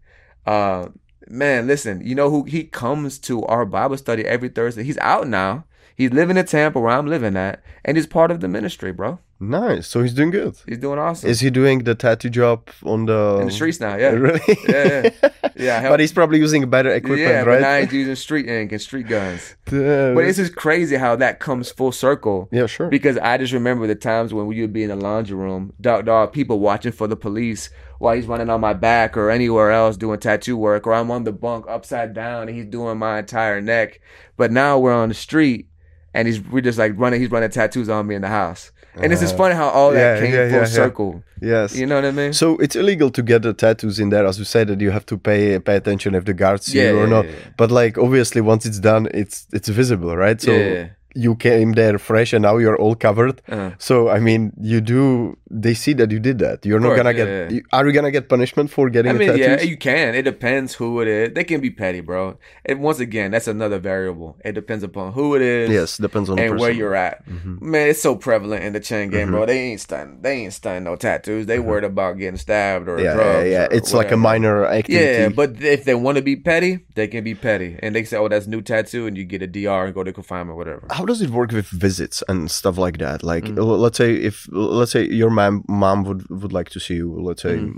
Uh, 0.47 0.89
man, 1.29 1.67
listen, 1.67 2.07
you 2.07 2.15
know 2.15 2.31
who 2.31 2.45
he 2.45 2.65
comes 2.65 3.19
to 3.21 3.45
our 3.45 3.65
Bible 3.65 3.97
study 3.97 4.25
every 4.25 4.49
Thursday. 4.49 4.85
He's 4.85 4.99
out 4.99 5.29
now. 5.29 5.65
He's 5.95 6.13
living 6.13 6.37
in 6.37 6.45
Tampa 6.47 6.79
where 6.79 6.93
I'm 6.93 7.07
living 7.07 7.37
at, 7.37 7.63
and 7.85 7.97
he's 7.97 8.07
part 8.07 8.31
of 8.31 8.41
the 8.41 8.49
ministry, 8.49 8.93
bro. 8.93 9.19
Nice. 9.39 9.87
So 9.87 10.03
he's 10.03 10.15
doing 10.15 10.31
good. 10.31 10.57
He's 10.67 10.79
doing 10.79 10.99
awesome 10.99 11.29
Is 11.29 11.41
he 11.41 11.51
doing 11.51 11.85
the 11.85 11.95
tattoo 11.95 12.31
job 12.31 12.69
on 12.85 13.05
the 13.07 13.39
in 13.41 13.47
the 13.47 13.53
streets 13.53 13.81
now. 13.81 13.95
Yeah, 13.97 14.11
Really? 14.27 14.41
Yeah, 14.67 15.11
yeah. 15.57 15.81
Help- 15.81 15.93
but 15.93 16.01
he's 16.01 16.13
probably 16.13 16.39
using 16.39 16.69
better 16.71 16.91
equipment, 16.91 17.21
yeah, 17.21 17.39
right? 17.41 17.45
but 17.45 17.61
now 17.61 17.81
he's 17.81 17.93
using 18.03 18.15
street 18.17 18.49
ink 18.49 18.73
and 18.73 18.81
street 18.81 19.09
guns. 19.09 19.55
Damn. 19.67 20.15
But 20.15 20.25
it's 20.25 20.39
just 20.39 20.57
crazy 20.57 20.97
how 20.97 21.17
that 21.17 21.39
comes 21.39 21.71
full 21.71 21.93
circle. 21.93 22.49
yeah, 22.51 22.65
sure. 22.67 22.89
Because 22.89 23.19
I 23.19 23.37
just 23.37 23.53
remember 23.53 23.87
the 23.87 23.95
times 23.95 24.33
when 24.33 24.47
we 24.47 24.61
would 24.63 24.73
be 24.73 24.83
in 24.85 24.89
the 24.89 24.97
laundry 24.97 25.37
room, 25.37 25.73
dog, 25.81 26.07
dog, 26.07 26.33
people 26.33 26.59
watching 26.59 26.93
for 26.93 27.07
the 27.07 27.17
police 27.17 27.69
while 27.99 28.15
he's 28.15 28.27
running 28.27 28.49
on 28.51 28.61
my 28.61 28.73
back 28.73 29.17
or 29.19 29.31
anywhere 29.31 29.71
else 29.71 29.97
doing 29.99 30.19
tattoo 30.19 30.57
work, 30.57 30.87
or 30.87 30.95
I'm 30.95 31.11
on 31.11 31.25
the 31.25 31.33
bunk 31.33 31.67
upside 31.69 32.15
down 32.15 32.49
and 32.49 32.57
he's 32.57 32.67
doing 32.67 32.97
my 32.99 33.19
entire 33.19 33.61
neck. 33.61 34.01
But 34.39 34.51
now 34.51 34.79
we're 34.79 34.95
on 34.95 35.09
the 35.11 35.15
street 35.15 35.69
and 36.15 36.27
he's 36.27 36.41
we're 36.41 36.61
just 36.63 36.79
like 36.79 36.93
running. 36.97 37.21
He's 37.21 37.31
running 37.31 37.51
tattoos 37.51 37.89
on 37.91 38.07
me 38.07 38.15
in 38.15 38.23
the 38.23 38.29
house, 38.29 38.71
and 39.03 39.13
it's 39.13 39.21
just 39.23 39.35
Uh, 39.35 39.39
funny 39.39 39.55
how 39.55 39.69
all 39.69 39.93
that 39.93 39.99
yeah, 39.99 40.21
came 40.21 40.35
yeah, 40.35 40.49
full 40.49 40.59
yeah, 40.59 40.65
circle. 40.65 41.23
yes. 41.41 41.77
You 41.77 41.87
know 41.87 41.97
what 41.97 42.05
I 42.05 42.11
mean? 42.13 42.33
So 42.33 42.57
it's 42.59 42.77
illegal 42.77 43.11
to 43.11 43.23
get 43.23 43.43
the 43.43 43.53
tattoos 43.53 43.99
in 43.99 44.09
there, 44.11 44.27
as 44.27 44.39
you 44.39 44.45
said 44.45 44.69
that 44.69 44.81
you 44.81 44.91
have 44.91 45.05
to 45.07 45.17
pay 45.19 45.59
pay 45.59 45.77
attention 45.77 46.15
if 46.15 46.25
the 46.25 46.35
guards 46.35 46.67
see 46.67 46.81
you 46.83 46.99
or 46.99 47.07
not. 47.07 47.27
But 47.57 47.71
like 47.71 47.99
obviously 47.99 48.41
once 48.41 48.67
it's 48.67 48.79
done, 48.81 49.09
it's 49.13 49.47
it's 49.53 49.69
visible, 49.69 50.17
right? 50.17 50.41
So 50.41 50.53
yeah. 50.53 50.89
You 51.17 51.35
came 51.35 51.73
there 51.73 51.99
fresh 51.99 52.33
and 52.35 52.43
now 52.43 52.57
you're 52.59 52.77
all 52.85 52.95
covered. 52.95 53.41
Uh, 53.49 53.71
So 53.79 54.09
I 54.17 54.19
mean, 54.21 54.53
you 54.61 54.81
do. 54.81 55.37
They 55.65 55.75
see 55.75 55.95
that 55.95 56.11
you 56.11 56.19
did 56.29 56.39
that. 56.41 56.67
You're 56.67 56.81
not 56.81 56.89
course, 56.89 56.99
gonna 57.01 57.13
yeah, 57.17 57.25
get. 57.25 57.29
yeah. 57.29 57.57
you- 57.57 57.63
Are 57.73 57.87
you 57.87 57.93
gonna 57.99 58.11
get 58.11 58.29
punishment 58.29 58.69
for 58.71 58.91
getting 58.91 59.13
I 59.13 59.15
a 59.15 59.19
mean, 59.19 59.29
tattoo? 59.29 59.43
yeah, 59.43 59.61
you 59.63 59.77
can. 59.79 60.15
It 60.15 60.23
depends 60.33 60.75
who 60.75 61.01
it 61.03 61.09
is. 61.09 61.33
They 61.37 61.45
can 61.45 61.61
be 61.61 61.71
petty, 61.71 62.01
bro. 62.01 62.37
And 62.67 62.81
once 62.81 62.99
again, 63.01 63.31
that's 63.31 63.49
another 63.49 63.79
variable. 63.79 64.37
It 64.45 64.53
depends 64.61 64.83
upon 64.85 65.13
who 65.13 65.35
it 65.37 65.43
is. 65.43 65.71
yes, 65.71 65.97
depends 65.99 66.29
on 66.31 66.37
the 66.37 66.43
and 66.47 66.59
where 66.61 66.73
you're 66.73 66.95
at. 66.97 67.25
Mhm. 67.29 67.63
Man, 67.63 67.89
it's 67.89 68.03
so 68.03 68.17
prevalent 68.17 68.65
in 68.65 68.73
the 68.73 68.81
chain 68.81 69.09
gang, 69.11 69.27
Mm-hmm. 69.27 69.31
bro. 69.37 69.47
They 69.47 69.59
ain't 69.71 69.81
stunning. 69.81 70.19
They 70.21 70.33
ain't 70.43 70.53
stunning 70.53 70.85
no 70.85 70.97
tattoos. 70.97 71.47
They 71.47 71.59
worried 71.61 71.85
about 71.85 72.19
getting 72.19 72.37
stabbed 72.39 72.89
or 72.89 72.99
Yeah, 72.99 73.05
yeah, 73.05 73.15
drugs. 73.15 73.49
yeah. 73.55 73.65
or 73.67 73.73
It's 73.79 73.95
like 73.95 74.11
a 74.13 74.17
minor 74.17 74.67
activity. 74.67 75.23
Yeah, 75.23 75.29
but 75.31 75.63
if 75.63 75.85
they 75.85 75.95
want 75.95 76.17
to 76.17 76.23
be 76.23 76.37
petty, 76.37 76.81
they 76.97 77.07
can 77.09 77.23
be 77.25 77.35
petty, 77.35 77.77
and 77.83 77.95
they 77.95 78.05
say, 78.05 78.17
"Oh, 78.19 78.29
that's 78.29 78.47
new 78.49 78.61
tattoo," 78.63 79.07
and 79.07 79.17
you 79.17 79.25
get 79.25 79.43
a 79.43 79.47
DR 79.47 79.85
and 79.87 79.95
go 79.95 80.03
to 80.05 80.13
confinement, 80.13 80.57
whatever. 80.59 80.85
Does 81.07 81.23
it 81.23 81.31
work 81.31 81.51
with 81.53 81.69
visits 81.69 82.23
and 82.29 82.51
stuff 82.51 82.77
like 82.79 82.99
that 82.99 83.23
like 83.23 83.45
Mm. 83.45 83.79
let's 83.85 83.99
say 83.99 84.11
if 84.31 84.49
let's 84.53 84.93
say 84.93 85.03
your 85.21 85.31
mom 85.31 85.65
mom 85.69 86.05
would 86.05 86.23
would 86.43 86.53
like 86.53 86.71
to 86.71 86.81
see 86.81 86.97
you 87.03 87.09
let's 87.29 87.43
say 87.43 87.57
Mm. 87.57 87.77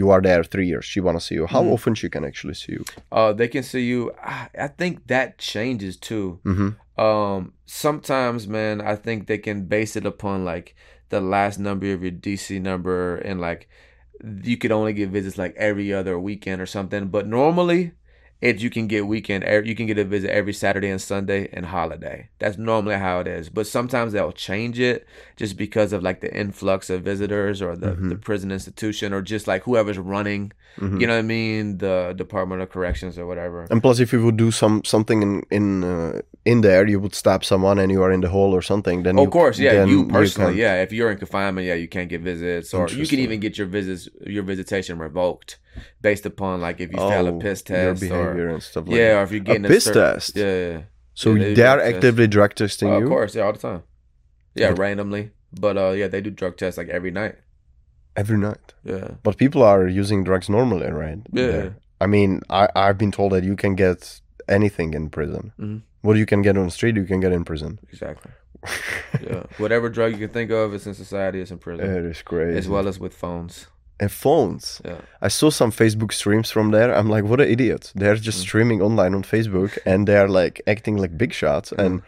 you 0.00 0.10
are 0.10 0.20
there 0.28 0.44
three 0.44 0.66
years 0.72 0.84
she 0.84 1.00
want 1.00 1.16
to 1.18 1.24
see 1.26 1.34
you 1.34 1.46
how 1.46 1.62
Mhm. 1.62 1.72
often 1.74 1.94
she 1.94 2.08
can 2.08 2.24
actually 2.24 2.54
see 2.54 2.72
you 2.78 2.84
Uh, 3.12 3.32
they 3.32 3.48
can 3.48 3.62
see 3.62 3.84
you. 3.92 4.00
I, 4.22 4.48
I 4.66 4.68
think 4.80 5.06
that 5.14 5.38
changes 5.38 5.96
too. 5.96 6.38
mm-hmm. 6.44 6.70
Um, 7.06 7.52
sometimes, 7.66 8.46
man, 8.48 8.80
I 8.80 8.94
think 8.96 9.26
they 9.26 9.38
can 9.38 9.66
base 9.66 9.94
it 9.96 10.04
upon 10.06 10.44
like 10.44 10.74
the 11.10 11.20
last 11.20 11.58
number 11.58 11.92
of 11.94 12.02
your 12.02 12.10
DC 12.12 12.60
number, 12.60 13.16
and 13.28 13.40
like 13.40 13.68
you 14.50 14.56
could 14.58 14.72
only 14.72 14.92
get 14.92 15.10
visits 15.10 15.38
like 15.38 15.54
every 15.56 15.92
other 15.94 16.18
weekend 16.18 16.60
or 16.60 16.66
something. 16.66 17.06
But 17.08 17.26
normally, 17.26 17.92
it 18.40 18.60
you 18.60 18.70
can 18.70 18.86
get 18.86 19.06
weekend, 19.06 19.42
you 19.66 19.74
can 19.74 19.86
get 19.86 19.98
a 19.98 20.04
visit 20.04 20.30
every 20.30 20.52
Saturday 20.52 20.88
and 20.88 21.00
Sunday 21.02 21.48
and 21.52 21.66
holiday. 21.66 22.28
That's 22.38 22.56
normally 22.56 22.94
how 22.96 23.18
it 23.20 23.26
is. 23.26 23.48
But 23.48 23.66
sometimes 23.66 24.12
they'll 24.12 24.30
change 24.32 24.78
it 24.78 25.06
just 25.36 25.56
because 25.56 25.92
of 25.92 26.02
like 26.02 26.20
the 26.20 26.32
influx 26.32 26.88
of 26.90 27.02
visitors 27.02 27.60
or 27.60 27.74
the, 27.76 27.92
the 27.92 28.14
prison 28.16 28.52
institution 28.52 29.12
or 29.12 29.22
just 29.22 29.46
like 29.48 29.64
whoever's 29.64 29.98
running. 29.98 30.52
Mhm. 30.78 31.00
You 31.00 31.06
know 31.08 31.14
what 31.14 31.18
I 31.18 31.22
mean? 31.22 31.78
The 31.78 32.14
Department 32.16 32.62
of 32.62 32.70
Corrections 32.70 33.18
or 33.18 33.26
whatever. 33.26 33.66
and 33.70 33.82
plus 33.82 33.98
if 33.98 34.12
you 34.12 34.24
would 34.24 34.36
do 34.36 34.50
some 34.52 34.84
something 34.84 35.22
in 35.22 35.42
in 35.50 35.82
uh, 35.84 36.20
in 36.44 36.60
there 36.60 36.86
you 36.86 37.00
would 37.00 37.14
stab 37.14 37.44
someone 37.44 37.78
and 37.80 37.90
you 37.90 38.00
are 38.04 38.12
in 38.12 38.20
the 38.20 38.28
hole 38.28 38.52
or 38.54 38.62
something 38.62 39.02
then 39.02 39.18
Oh, 39.18 39.22
you, 39.22 39.26
of 39.28 39.32
course, 39.32 39.58
yeah. 39.58 39.84
You 39.84 40.06
personally, 40.06 40.52
can- 40.52 40.60
yeah. 40.60 40.82
If 40.82 40.92
you're 40.92 41.10
in 41.10 41.18
confinement, 41.18 41.66
yeah, 41.66 41.74
you 41.74 41.88
can't 41.88 42.08
get 42.08 42.20
visits, 42.20 42.72
or 42.72 42.88
you 42.88 43.06
can 43.08 43.18
even 43.18 43.40
get 43.40 43.58
your 43.58 43.66
visits, 43.66 44.08
your 44.24 44.44
visitation 44.44 44.98
revoked 44.98 45.58
based 46.00 46.26
upon 46.26 46.60
like 46.60 46.80
if 46.80 46.90
you 46.92 46.98
fail 46.98 47.26
a 47.28 47.32
Oh, 47.32 47.38
piss 47.38 47.62
your 47.68 47.76
test, 47.78 48.00
behavior 48.00 48.46
or 48.46 48.54
and 48.54 48.62
stuff 48.62 48.86
like 48.86 48.96
yeah, 48.96 49.08
that. 49.14 49.18
or 49.18 49.22
if 49.24 49.30
you're 49.32 49.40
getting 49.40 49.64
a 49.64 49.68
piss 49.68 49.84
certain- 49.84 50.14
test 50.14 50.36
Yeah, 50.36 50.82
so 51.14 51.34
Yeah, 51.34 51.42
they, 51.44 51.54
they 51.54 51.62
are 51.66 51.78
tests. 51.78 51.94
actively 51.94 52.26
drug 52.26 52.54
testing 52.54 52.88
Uh, 52.92 52.98
you 52.98 53.04
of 53.04 53.10
course, 53.10 53.34
yeah, 53.34 53.44
all 53.44 53.52
the 53.52 53.58
time. 53.58 53.82
Yeah, 54.54 54.70
But- 54.70 54.78
randomly, 54.78 55.30
but 55.52 55.76
uh, 55.76 55.90
yeah, 55.90 56.08
they 56.08 56.20
do 56.20 56.30
drug 56.30 56.56
tests 56.56 56.78
like 56.78 56.88
every 56.88 57.10
night. 57.10 57.36
every 58.16 58.38
night 58.38 58.74
Yeah, 58.84 59.08
but 59.22 59.36
people 59.36 59.62
are 59.62 59.86
using 59.86 60.24
drugs 60.24 60.48
normally 60.48 60.90
right 60.90 61.20
yeah. 61.32 61.46
There. 61.52 61.76
i 62.04 62.06
mean 62.14 62.30
i 62.50 62.62
i've 62.82 62.98
been 63.02 63.12
told 63.18 63.30
that 63.34 63.44
you 63.50 63.54
can 63.62 63.74
get 63.76 64.20
anything 64.56 64.94
in 64.98 65.04
prison 65.16 65.52
Mhm. 65.58 65.78
what 66.06 66.16
you 66.16 66.26
can 66.32 66.42
get 66.46 66.56
on 66.60 66.64
the 66.64 66.70
street 66.78 66.96
you 66.96 67.04
can 67.12 67.20
get 67.20 67.32
in 67.38 67.44
prison 67.44 67.78
Exactly. 67.92 68.32
Yeah, 69.30 69.42
whatever 69.62 69.88
drug 69.96 70.10
you 70.12 70.18
can 70.24 70.32
think 70.38 70.50
of 70.50 70.74
is 70.74 70.84
in 70.86 70.94
society 70.94 71.40
is 71.44 71.50
in 71.54 71.58
prison, 71.58 71.86
It 71.98 72.04
is 72.12 72.22
crazy. 72.22 72.58
as 72.58 72.66
well 72.68 72.86
as 72.88 72.98
with 73.04 73.14
phones. 73.14 73.68
And 74.00 74.10
phones. 74.12 74.80
Yeah. 74.84 75.00
I 75.20 75.28
saw 75.28 75.50
some 75.50 75.70
Facebook 75.72 76.12
streams 76.12 76.50
from 76.50 76.70
there. 76.70 76.94
I'm 76.94 77.08
like, 77.08 77.24
what 77.24 77.40
an 77.40 77.48
idiot. 77.48 77.92
They're 77.94 78.16
just 78.16 78.38
Mm. 78.38 78.42
streaming 78.48 78.80
online 78.82 79.14
on 79.14 79.22
Facebook 79.22 79.76
and 79.84 80.06
they're 80.08 80.28
like 80.28 80.60
acting 80.66 80.96
like 80.96 81.16
big 81.18 81.32
shots. 81.32 81.70
Mm. 81.72 81.84
And 81.84 82.02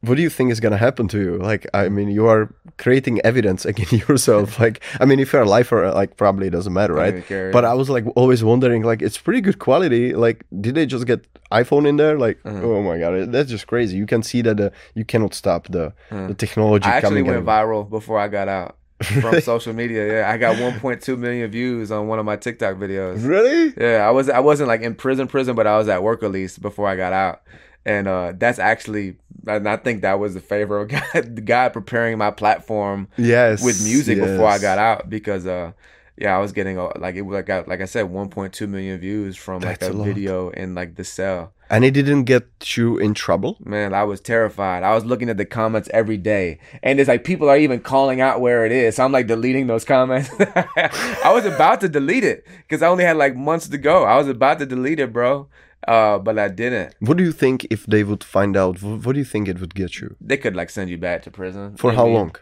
what 0.00 0.14
do 0.14 0.22
you 0.22 0.30
think 0.30 0.52
is 0.52 0.60
gonna 0.60 0.76
happen 0.76 1.08
to 1.08 1.18
you? 1.18 1.38
Like, 1.38 1.66
I 1.74 1.88
mean, 1.88 2.08
you 2.08 2.28
are 2.28 2.54
creating 2.76 3.20
evidence 3.24 3.64
against 3.70 3.92
yourself. 4.08 4.60
like, 4.60 4.80
I 5.00 5.04
mean, 5.06 5.18
if 5.18 5.32
you're 5.32 5.42
a 5.42 5.48
lifer, 5.58 5.90
like, 5.92 6.16
probably 6.16 6.46
it 6.46 6.50
doesn't 6.50 6.72
matter, 6.72 6.94
right? 6.94 7.26
care. 7.26 7.50
But 7.50 7.64
I 7.64 7.74
was 7.74 7.90
like 7.90 8.04
always 8.14 8.44
wondering, 8.44 8.84
like, 8.84 9.02
it's 9.02 9.18
pretty 9.18 9.40
good 9.40 9.58
quality. 9.58 10.14
Like, 10.14 10.44
did 10.60 10.76
they 10.76 10.86
just 10.86 11.04
get 11.06 11.26
iPhone 11.50 11.84
in 11.88 11.96
there? 11.96 12.16
Like, 12.16 12.38
Uh-huh. 12.44 12.62
oh 12.62 12.80
my 12.82 12.96
god, 13.02 13.32
that's 13.32 13.50
just 13.50 13.66
crazy. 13.66 13.96
You 13.96 14.06
can 14.06 14.22
see 14.22 14.40
that 14.42 14.60
uh, 14.60 14.70
you 14.94 15.04
cannot 15.04 15.34
stop 15.34 15.66
the 15.76 15.92
Uh. 16.12 16.28
the 16.28 16.34
technology 16.34 16.86
I 16.88 16.98
actually 16.98 17.22
went 17.22 17.44
viral 17.44 17.82
before 17.90 18.18
I 18.24 18.28
got 18.28 18.46
out 18.48 18.76
from 19.02 19.40
social 19.40 19.72
media. 19.72 20.06
Yeah, 20.20 20.30
I 20.30 20.36
got 20.38 20.56
1.2 20.56 21.18
million 21.18 21.50
views 21.50 21.90
on 21.90 22.08
one 22.08 22.18
of 22.18 22.24
my 22.24 22.36
TikTok 22.36 22.76
videos. 22.76 23.26
Really? 23.26 23.72
Yeah, 23.76 24.06
I 24.06 24.10
was 24.10 24.28
I 24.28 24.40
wasn't 24.40 24.68
like 24.68 24.80
in 24.82 24.94
prison 24.94 25.26
prison, 25.28 25.54
but 25.56 25.66
I 25.66 25.76
was 25.78 25.88
at 25.88 26.02
work 26.02 26.22
release 26.22 26.58
before 26.58 26.88
I 26.88 26.96
got 26.96 27.12
out, 27.12 27.42
and 27.86 28.08
uh, 28.08 28.32
that's 28.36 28.58
actually 28.58 29.16
and 29.46 29.68
I 29.68 29.76
think 29.76 30.02
that 30.02 30.18
was 30.18 30.34
the 30.34 30.40
favor 30.40 30.78
of 30.80 30.88
God, 31.14 31.44
God 31.46 31.72
preparing 31.72 32.18
my 32.18 32.30
platform 32.30 33.08
Yes. 33.16 33.62
with 33.64 33.82
music 33.82 34.18
before 34.18 34.46
I 34.46 34.58
got 34.58 34.78
out 34.78 35.08
because 35.08 35.46
uh 35.46 35.72
yeah 36.16 36.34
I 36.36 36.40
was 36.40 36.52
getting 36.52 36.76
like 36.76 37.14
it 37.14 37.22
was 37.22 37.34
like 37.36 37.48
I, 37.48 37.60
like 37.60 37.80
I 37.80 37.84
said 37.86 38.06
1.2 38.06 38.68
million 38.68 38.98
views 38.98 39.36
from 39.36 39.60
like 39.62 39.78
That's 39.78 39.94
a, 39.94 39.98
a 39.98 40.04
video 40.04 40.50
in 40.50 40.74
like 40.74 40.96
the 40.96 41.04
cell. 41.04 41.52
And 41.70 41.84
it 41.84 41.90
didn't 41.92 42.24
get 42.24 42.76
you 42.76 42.98
in 42.98 43.14
trouble. 43.14 43.58
Man, 43.60 43.92
I 43.92 44.04
was 44.04 44.20
terrified. 44.20 44.82
I 44.82 44.94
was 44.94 45.04
looking 45.04 45.28
at 45.28 45.36
the 45.36 45.44
comments 45.44 45.88
every 45.92 46.16
day, 46.16 46.58
and 46.82 46.98
it's 46.98 47.08
like 47.08 47.24
people 47.24 47.48
are 47.48 47.58
even 47.58 47.80
calling 47.80 48.20
out 48.20 48.40
where 48.40 48.64
it 48.64 48.72
is. 48.72 48.96
So 48.96 49.04
I'm 49.04 49.12
like 49.12 49.26
deleting 49.26 49.66
those 49.66 49.84
comments. 49.84 50.30
I 50.40 51.30
was 51.32 51.44
about 51.44 51.80
to 51.82 51.88
delete 51.88 52.24
it 52.24 52.46
because 52.62 52.82
I 52.82 52.88
only 52.88 53.04
had 53.04 53.16
like 53.16 53.36
months 53.36 53.68
to 53.68 53.78
go. 53.78 54.04
I 54.04 54.16
was 54.16 54.28
about 54.28 54.58
to 54.60 54.66
delete 54.66 54.98
it, 55.00 55.12
bro, 55.12 55.48
uh, 55.86 56.18
but 56.18 56.38
I 56.38 56.48
didn't. 56.48 56.94
What 57.00 57.16
do 57.16 57.24
you 57.24 57.32
think 57.32 57.66
if 57.70 57.86
they 57.86 58.02
would 58.02 58.24
find 58.24 58.56
out? 58.56 58.82
What 58.82 59.12
do 59.12 59.18
you 59.18 59.24
think 59.24 59.48
it 59.48 59.60
would 59.60 59.74
get 59.74 60.00
you? 60.00 60.16
They 60.20 60.36
could 60.36 60.56
like 60.56 60.70
send 60.70 60.90
you 60.90 60.98
back 60.98 61.22
to 61.24 61.30
prison 61.30 61.76
For 61.76 61.92
how 61.92 62.06
long? 62.06 62.34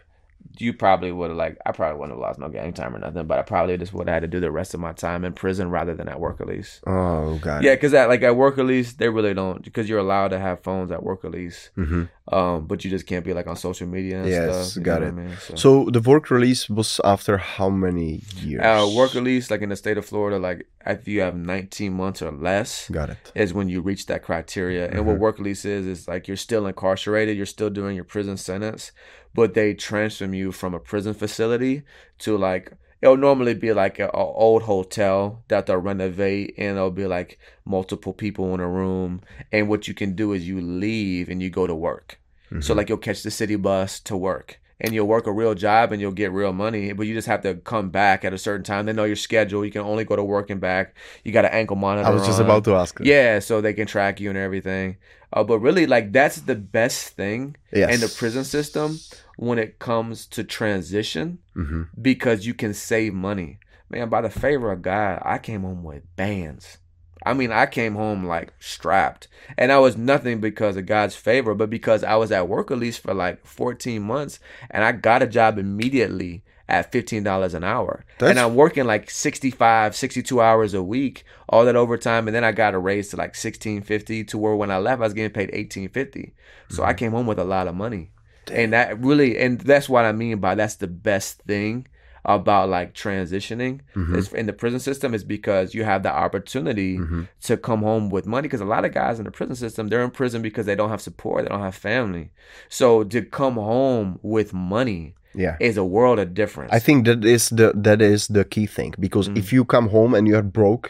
You 0.59 0.73
probably 0.73 1.11
would 1.11 1.29
have 1.29 1.37
like 1.37 1.57
I 1.65 1.71
probably 1.71 1.99
wouldn't 1.99 2.17
have 2.17 2.21
lost 2.21 2.39
no 2.39 2.49
gang 2.49 2.73
time 2.73 2.95
or 2.95 2.99
nothing, 2.99 3.27
but 3.27 3.39
I 3.39 3.41
probably 3.43 3.77
just 3.77 3.93
would 3.93 4.07
have 4.07 4.15
had 4.15 4.19
to 4.21 4.27
do 4.27 4.39
the 4.39 4.51
rest 4.51 4.73
of 4.73 4.79
my 4.79 4.93
time 4.93 5.23
in 5.25 5.33
prison 5.33 5.69
rather 5.69 5.93
than 5.95 6.09
at 6.09 6.19
work 6.19 6.39
release. 6.39 6.81
Oh 6.87 7.37
god. 7.37 7.63
Yeah, 7.63 7.75
because 7.75 7.93
at 7.93 8.09
like 8.09 8.23
at 8.23 8.35
work 8.35 8.57
release, 8.57 8.93
they 8.93 9.09
really 9.09 9.33
don't 9.33 9.63
because 9.63 9.87
you're 9.89 9.99
allowed 9.99 10.29
to 10.29 10.39
have 10.39 10.63
phones 10.63 10.91
at 10.91 11.03
work 11.03 11.23
release, 11.23 11.69
hmm 11.75 12.03
um, 12.29 12.67
but 12.67 12.83
you 12.83 12.89
just 12.89 13.07
can't 13.07 13.23
be 13.23 13.33
like 13.33 13.47
on 13.47 13.55
social 13.55 13.87
media 13.87 14.19
and 14.21 14.29
Yes, 14.29 14.73
stuff. 14.73 14.83
got 14.83 15.01
it. 15.01 15.07
I 15.07 15.11
mean? 15.11 15.37
So, 15.39 15.55
So 15.55 15.89
the 15.91 16.01
work 16.01 16.29
release 16.29 16.69
was 16.69 16.99
after 17.05 17.37
how 17.37 17.69
many 17.69 18.23
years? 18.35 18.65
uh, 18.65 18.85
work 18.93 19.13
release, 19.13 19.49
like 19.49 19.61
in 19.61 19.69
the 19.69 19.77
state 19.77 19.97
of 19.97 20.05
Florida, 20.05 20.37
like 20.37 20.67
if 20.85 21.07
you 21.07 21.21
have 21.21 21.35
19 21.37 21.93
months 21.93 22.21
or 22.21 22.31
less, 22.31 22.89
Got 22.89 23.11
it. 23.11 23.31
is 23.33 23.53
when 23.53 23.69
you 23.69 23.79
reach 23.81 24.07
that 24.07 24.23
criteria. 24.23 24.85
And 24.87 24.95
Mm-hmm. 24.99 25.07
what 25.07 25.19
work 25.19 25.37
release 25.39 25.63
is 25.63 25.85
is 25.85 26.07
like 26.09 26.27
you're 26.27 26.35
still 26.37 26.67
incarcerated, 26.67 27.37
you're 27.37 27.45
still 27.45 27.69
doing 27.69 27.95
your 27.95 28.03
prison 28.05 28.35
sentence, 28.35 28.91
but 29.37 29.53
they 29.53 29.71
transfer 29.71 30.25
you 30.25 30.51
from 30.51 30.73
a 30.73 30.79
prison 30.79 31.13
facility 31.13 31.83
to 32.17 32.35
like 32.35 32.73
it'll 33.03 33.15
normally 33.15 33.53
be 33.53 33.71
like 33.71 33.99
an 33.99 34.09
old 34.11 34.63
hotel 34.63 35.43
that 35.47 35.67
they'll 35.67 35.77
renovate 35.77 36.55
and 36.57 36.75
it'll 36.75 36.89
be 36.89 37.05
like 37.05 37.37
multiple 37.63 38.13
people 38.13 38.51
in 38.55 38.59
a 38.59 38.67
room. 38.67 39.21
And 39.51 39.69
what 39.69 39.87
you 39.87 39.93
can 39.93 40.15
do 40.15 40.33
is 40.33 40.47
you 40.47 40.59
leave 40.59 41.29
and 41.29 41.39
you 41.39 41.51
go 41.51 41.67
to 41.67 41.75
work. 41.75 42.19
So 42.49 42.55
mm-hmm. 42.55 42.77
like 42.77 42.89
you'll 42.89 42.97
catch 42.97 43.21
the 43.21 43.29
city 43.29 43.55
bus 43.57 43.99
to 44.01 44.17
work 44.17 44.59
and 44.79 44.93
you'll 44.93 45.07
work 45.07 45.25
a 45.27 45.31
real 45.31 45.55
job 45.55 45.91
and 45.91 45.99
you'll 45.99 46.11
get 46.11 46.31
real 46.31 46.53
money 46.53 46.91
but 46.93 47.07
you 47.07 47.13
just 47.13 47.27
have 47.27 47.41
to 47.41 47.55
come 47.55 47.89
back 47.89 48.23
at 48.23 48.33
a 48.33 48.37
certain 48.37 48.63
time 48.63 48.85
they 48.85 48.93
know 48.93 49.03
your 49.05 49.15
schedule 49.15 49.65
you 49.65 49.71
can 49.71 49.81
only 49.81 50.03
go 50.03 50.15
to 50.15 50.23
work 50.23 50.49
and 50.49 50.61
back 50.61 50.95
you 51.23 51.31
got 51.31 51.45
an 51.45 51.51
ankle 51.51 51.75
monitor 51.75 52.07
I 52.07 52.11
was 52.11 52.25
just 52.25 52.39
on. 52.39 52.45
about 52.45 52.63
to 52.65 52.75
ask. 52.75 52.99
Yeah, 53.01 53.39
so 53.39 53.59
they 53.61 53.73
can 53.73 53.87
track 53.87 54.19
you 54.19 54.29
and 54.29 54.37
everything. 54.37 54.97
Uh, 55.33 55.43
but 55.43 55.59
really, 55.59 55.85
like 55.87 56.11
that's 56.13 56.37
the 56.41 56.55
best 56.55 57.09
thing 57.09 57.55
Yes. 57.71 57.93
in 57.93 57.99
the 58.01 58.07
prison 58.07 58.43
system 58.43 58.99
when 59.35 59.59
it 59.59 59.77
comes 59.79 60.25
to 60.27 60.43
transition 60.43 61.39
hmm 61.53 61.83
because 62.01 62.45
you 62.45 62.53
can 62.53 62.73
save 62.73 63.13
money. 63.13 63.59
Man, 63.89 64.09
by 64.09 64.21
the 64.21 64.29
favor 64.29 64.71
of 64.71 64.81
God, 64.81 65.21
I 65.25 65.37
came 65.37 65.61
home 65.63 65.83
with 65.83 66.03
bands. 66.15 66.77
I 67.25 67.33
mean, 67.33 67.51
I 67.51 67.65
came 67.65 67.95
home 67.95 68.25
like 68.25 68.53
strapped. 68.59 69.27
And 69.57 69.71
I 69.71 69.79
was 69.79 69.97
nothing 69.97 70.39
because 70.39 70.75
of 70.75 70.85
God's 70.85 71.15
favor, 71.15 71.55
but 71.55 71.69
because 71.69 72.03
I 72.03 72.15
was 72.15 72.31
at 72.31 72.49
work 72.49 72.69
at 72.71 72.77
least 72.77 73.01
for 73.01 73.13
like 73.13 73.45
14 73.45 74.01
months 74.01 74.39
and 74.69 74.83
I 74.83 74.91
got 74.91 75.23
a 75.23 75.27
job 75.27 75.57
immediately 75.57 76.43
at 76.69 76.91
$15 76.91 77.53
an 77.53 77.63
hour. 77.63 78.03
and 78.19 78.37
I'm 78.39 78.55
working 78.55 78.85
like 78.85 79.09
65, 79.09 79.95
62 79.95 80.41
hours 80.41 80.73
a 80.73 80.83
week, 80.83 81.23
all 81.47 81.63
that 81.63 81.77
overtime. 81.77 82.27
And 82.27 82.35
then 82.35 82.43
I 82.43 82.51
got 82.51 82.73
a 82.73 82.79
raise 82.79 83.09
to 83.09 83.15
like 83.15 83.29
1650 83.29 84.25
to 84.25 84.37
where 84.37 84.55
when 84.55 84.71
I 84.71 84.77
left, 84.77 85.01
I 85.01 85.05
was 85.05 85.13
getting 85.13 85.31
paid 85.31 85.49
1850 85.53 86.33
So 86.69 86.83
I 86.83 86.87
mm-hmm. 86.87 86.97
came 86.97 87.11
home 87.13 87.27
with 87.27 87.39
a 87.39 87.45
lot 87.45 87.67
of 87.67 87.75
money. 87.75 88.11
And 88.51 88.73
that 88.73 88.99
really, 88.99 89.37
and 89.37 89.59
that's 89.59 89.89
what 89.89 90.05
I 90.05 90.11
mean 90.11 90.39
by 90.39 90.55
that's 90.55 90.75
the 90.75 90.87
best 90.87 91.41
thing 91.43 91.87
about 92.27 92.67
like 92.69 92.93
transitioning 92.93 93.79
is 94.15 94.31
in 94.33 94.45
the 94.45 94.53
prison 94.53 94.79
system 94.79 95.13
is 95.13 95.23
because 95.23 95.73
you 95.73 95.83
have 95.85 96.03
the 96.03 96.11
opportunity 96.25 96.99
to 97.41 97.57
come 97.57 97.81
home 97.81 98.09
with 98.09 98.25
money 98.27 98.47
because 98.47 98.61
a 98.61 98.65
lot 98.65 98.83
of 98.85 98.93
guys 98.93 99.17
in 99.19 99.25
the 99.25 99.31
prison 99.31 99.55
system 99.55 99.87
they're 99.87 100.03
in 100.03 100.11
prison 100.11 100.41
because 100.41 100.65
they 100.65 100.75
don't 100.75 100.89
have 100.89 101.01
support 101.01 101.43
they 101.43 101.49
don't 101.49 101.61
have 101.61 101.75
family 101.75 102.29
so 102.69 103.03
to 103.03 103.21
come 103.39 103.55
home 103.55 104.19
with 104.21 104.53
money 104.53 105.13
Yeah. 105.33 105.55
is 105.59 105.77
a 105.77 105.83
world 105.95 106.19
of 106.19 106.33
difference 106.33 106.71
I 106.73 106.79
think 106.79 107.05
that 107.07 107.23
is 107.23 107.49
the 107.59 107.67
that 107.87 108.01
is 108.01 108.27
the 108.37 108.43
key 108.53 108.67
thing 108.77 108.93
because 108.99 109.29
Mm. 109.29 109.37
if 109.41 109.53
you 109.55 109.63
come 109.65 109.87
home 109.89 110.11
and 110.17 110.27
you're 110.27 110.47
broke, 110.59 110.85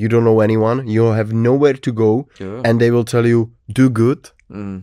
you 0.00 0.08
don't 0.08 0.24
know 0.24 0.40
anyone, 0.40 0.78
you 0.94 1.04
have 1.20 1.30
nowhere 1.32 1.76
to 1.86 1.92
go, 1.92 2.26
Yeah. 2.40 2.60
and 2.66 2.74
they 2.80 2.90
will 2.94 3.04
tell 3.14 3.26
you 3.32 3.40
do 3.80 3.88
good. 4.02 4.20
Mm. 4.50 4.78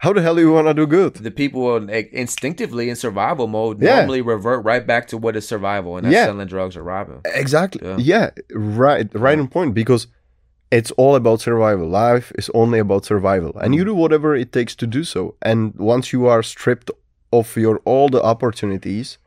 How 0.00 0.14
the 0.14 0.22
hell 0.22 0.34
do 0.34 0.40
you 0.40 0.52
want 0.52 0.66
to 0.66 0.74
do 0.74 0.86
good? 0.86 1.12
The 1.14 1.30
people 1.30 1.62
are, 1.70 1.80
like, 1.80 2.10
instinctively 2.12 2.88
in 2.88 2.96
survival 2.96 3.46
mode 3.46 3.82
Yeah. 3.82 3.96
normally 3.96 4.22
revert 4.22 4.64
right 4.64 4.86
back 4.86 5.06
to 5.08 5.18
what 5.18 5.36
is 5.36 5.46
survival, 5.46 5.96
and 5.96 6.06
that's 6.06 6.14
Yeah. 6.14 6.24
selling 6.24 6.46
drugs 6.46 6.74
or 6.78 6.82
robbing. 6.82 7.20
Exactly. 7.44 7.82
Yeah. 7.86 7.96
Yeah, 7.98 8.30
right, 8.54 9.08
right 9.14 9.38
on 9.38 9.48
point. 9.48 9.74
Because 9.74 10.06
it's 10.70 10.90
all 10.92 11.14
about 11.16 11.42
survival. 11.42 11.86
Life 11.86 12.32
is 12.40 12.50
only 12.54 12.78
about 12.78 13.04
survival, 13.04 13.52
and 13.62 13.74
you 13.74 13.84
do 13.84 13.94
whatever 13.94 14.34
it 14.34 14.52
takes 14.52 14.74
to 14.76 14.86
do 14.86 15.04
so. 15.04 15.34
And 15.42 15.74
once 15.76 16.12
you 16.14 16.26
are 16.26 16.42
stripped 16.42 16.90
of 17.32 17.56
your 17.56 17.76
all 17.84 18.08
the 18.08 18.22
opportunities, 18.22 19.18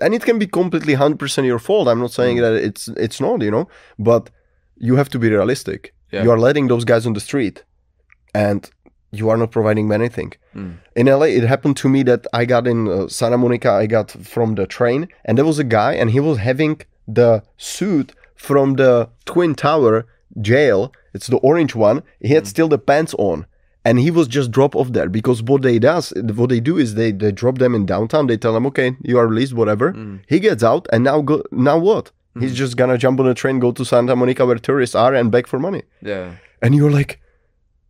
and 0.00 0.14
it 0.14 0.24
can 0.24 0.38
be 0.38 0.46
completely 0.46 0.94
hundred 0.94 1.18
percent 1.18 1.46
your 1.46 1.58
fault. 1.58 1.88
I'm 1.88 2.00
not 2.00 2.12
saying 2.12 2.38
mm. 2.38 2.42
that 2.44 2.54
it's 2.68 2.88
it's 3.06 3.20
not, 3.20 3.42
you 3.42 3.50
know, 3.50 3.66
but 3.98 4.30
you 4.78 4.96
have 4.96 5.10
to 5.10 5.18
be 5.18 5.28
realistic. 5.28 5.92
You 6.10 6.30
are 6.30 6.38
letting 6.38 6.68
those 6.68 6.84
guys 6.84 7.06
on 7.06 7.14
the 7.14 7.20
street, 7.20 7.64
and 8.34 8.60
you 9.12 9.28
are 9.28 9.36
not 9.36 9.50
providing 9.50 9.88
them 9.88 10.00
anything. 10.00 10.32
Mm. 10.54 10.78
In 10.96 11.06
LA, 11.06 11.26
it 11.26 11.44
happened 11.44 11.76
to 11.78 11.88
me 11.88 12.02
that 12.04 12.26
I 12.32 12.44
got 12.44 12.66
in 12.66 12.88
uh, 12.88 13.08
Santa 13.08 13.38
Monica. 13.38 13.70
I 13.70 13.86
got 13.86 14.10
from 14.10 14.54
the 14.54 14.66
train, 14.66 15.08
and 15.24 15.38
there 15.38 15.44
was 15.44 15.58
a 15.58 15.64
guy, 15.64 15.92
and 15.92 16.10
he 16.10 16.20
was 16.20 16.38
having 16.38 16.80
the 17.06 17.42
suit 17.58 18.12
from 18.34 18.74
the 18.74 19.10
Twin 19.26 19.54
Tower 19.54 20.06
jail. 20.40 20.92
It's 21.12 21.26
the 21.26 21.36
orange 21.38 21.74
one. 21.74 22.02
He 22.20 22.32
had 22.34 22.46
still 22.46 22.68
the 22.68 22.78
pants 22.78 23.14
on, 23.18 23.46
and 23.84 23.98
he 23.98 24.10
was 24.10 24.28
just 24.28 24.50
drop 24.50 24.74
off 24.74 24.92
there 24.92 25.10
because 25.10 25.42
what 25.42 25.62
they 25.62 25.78
does, 25.78 26.12
what 26.16 26.48
they 26.48 26.60
do 26.60 26.78
is 26.78 26.94
they 26.94 27.12
they 27.12 27.32
drop 27.32 27.58
them 27.58 27.74
in 27.74 27.84
downtown. 27.84 28.26
They 28.26 28.38
tell 28.38 28.54
them, 28.54 28.66
okay, 28.66 28.96
you 29.02 29.18
are 29.18 29.28
released, 29.28 29.52
whatever. 29.52 29.92
He 30.26 30.40
gets 30.40 30.64
out, 30.64 30.88
and 30.92 31.04
now 31.04 31.20
go 31.20 31.42
now 31.52 31.78
what? 31.78 32.10
He's 32.40 32.54
just 32.54 32.78
gonna 32.78 32.96
jump 32.96 33.20
on 33.20 33.28
a 33.28 33.34
train, 33.34 33.58
go 33.58 33.72
to 33.72 33.84
Santa 33.84 34.16
Monica 34.16 34.46
where 34.46 34.56
tourists 34.56 34.94
are, 34.94 35.14
and 35.14 35.30
beg 35.30 35.46
for 35.46 35.58
money. 35.58 35.82
Yeah. 36.00 36.36
And 36.62 36.74
you're 36.74 36.90
like, 36.90 37.20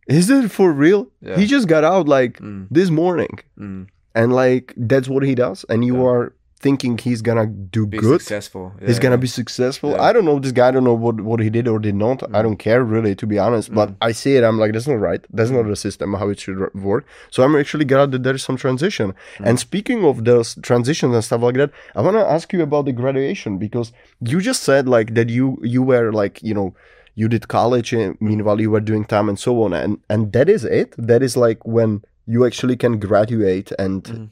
is 0.07 0.29
it 0.29 0.49
for 0.51 0.71
real? 0.71 1.07
Yeah. 1.21 1.37
He 1.37 1.45
just 1.45 1.67
got 1.67 1.83
out 1.83 2.07
like 2.07 2.39
Mm. 2.39 2.67
this 2.71 2.89
morning, 2.89 3.39
Mm. 3.59 3.87
and 4.15 4.33
like 4.33 4.73
that's 4.77 5.07
what 5.07 5.23
he 5.23 5.35
does. 5.35 5.65
And 5.69 5.83
you 5.85 5.95
Yeah. 5.97 6.07
are 6.09 6.33
thinking 6.65 6.97
he's 6.97 7.21
gonna 7.21 7.45
do 7.45 7.85
Be 7.85 7.97
good. 7.97 8.21
successful. 8.21 8.71
He's 8.79 8.95
Yeah. 8.95 9.01
gonna 9.03 9.17
be 9.17 9.27
successful. 9.27 9.99
I 9.99 10.13
don't 10.13 10.23
know 10.23 10.39
this 10.39 10.53
guy. 10.53 10.69
I 10.69 10.71
don't 10.71 10.85
know 10.85 10.93
what, 10.93 11.19
what 11.19 11.41
he 11.41 11.49
did 11.49 11.67
or 11.67 11.77
did 11.77 11.93
not. 11.95 12.23
I 12.33 12.41
don't 12.41 12.55
care 12.55 12.81
really, 12.85 13.15
to 13.15 13.27
be 13.27 13.37
honest. 13.37 13.73
But 13.73 13.89
Mm. 13.89 13.95
I 13.99 14.13
see 14.13 14.37
it. 14.37 14.45
I'm 14.45 14.57
like, 14.57 14.71
that's 14.71 14.87
not 14.87 15.01
right. 15.09 15.19
That's 15.33 15.49
not 15.51 15.67
the 15.67 15.75
system 15.75 16.13
how 16.13 16.29
it 16.29 16.39
should 16.39 16.57
work. 16.73 17.03
So 17.31 17.43
I'm 17.43 17.57
actually 17.57 17.83
glad 17.83 18.11
that 18.13 18.23
there 18.23 18.33
is 18.35 18.43
some 18.43 18.55
transition. 18.55 19.07
Mm. 19.39 19.45
And 19.47 19.59
speaking 19.59 20.05
of 20.05 20.23
those 20.23 20.55
transitions 20.61 21.13
and 21.13 21.21
stuff 21.23 21.41
like 21.41 21.55
that, 21.55 21.71
I 21.97 22.01
want 22.01 22.15
to 22.15 22.25
ask 22.35 22.53
you 22.53 22.61
about 22.61 22.85
the 22.85 22.93
graduation 22.93 23.57
because 23.57 23.91
you 24.21 24.39
just 24.39 24.63
said 24.63 24.87
like 24.87 25.15
that 25.15 25.27
you 25.29 25.57
you 25.63 25.81
were 25.83 26.13
like 26.13 26.41
you 26.41 26.53
know 26.53 26.73
you 27.15 27.27
did 27.27 27.47
college 27.47 27.93
and 27.93 28.17
meanwhile 28.19 28.59
you 28.59 28.71
were 28.71 28.79
doing 28.79 29.05
time 29.05 29.29
and 29.29 29.37
so 29.39 29.61
on 29.63 29.73
and 29.73 29.99
and 30.09 30.33
that 30.33 30.49
is 30.49 30.63
it. 30.65 30.95
That 30.97 31.21
is 31.23 31.37
like 31.37 31.59
when 31.65 32.01
you 32.25 32.45
actually 32.45 32.75
can 32.77 32.99
graduate 32.99 33.71
and 33.77 34.03
Mhm. 34.03 34.29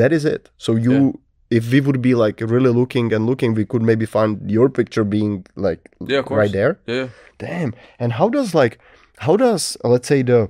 that 0.00 0.12
is 0.12 0.24
it. 0.24 0.50
So 0.58 0.74
you. 0.76 1.20
If 1.50 1.70
we 1.70 1.80
would 1.86 2.00
be 2.02 2.14
like 2.14 2.40
really 2.40 2.70
looking 2.76 3.12
and 3.12 3.26
looking, 3.26 3.54
we 3.54 3.64
could 3.64 3.82
maybe 3.82 4.06
find 4.06 4.50
your 4.50 4.68
picture 4.68 5.04
being 5.04 5.44
like 5.66 5.80
Yeah, 6.12 6.22
right 6.30 6.50
there. 6.50 6.78
Yeah. 6.86 7.08
Damn. 7.38 7.74
And 7.98 8.12
how 8.14 8.28
does 8.36 8.54
like 8.54 8.78
how 9.18 9.36
does 9.36 9.76
let's 9.84 10.08
say 10.08 10.22
the 10.22 10.48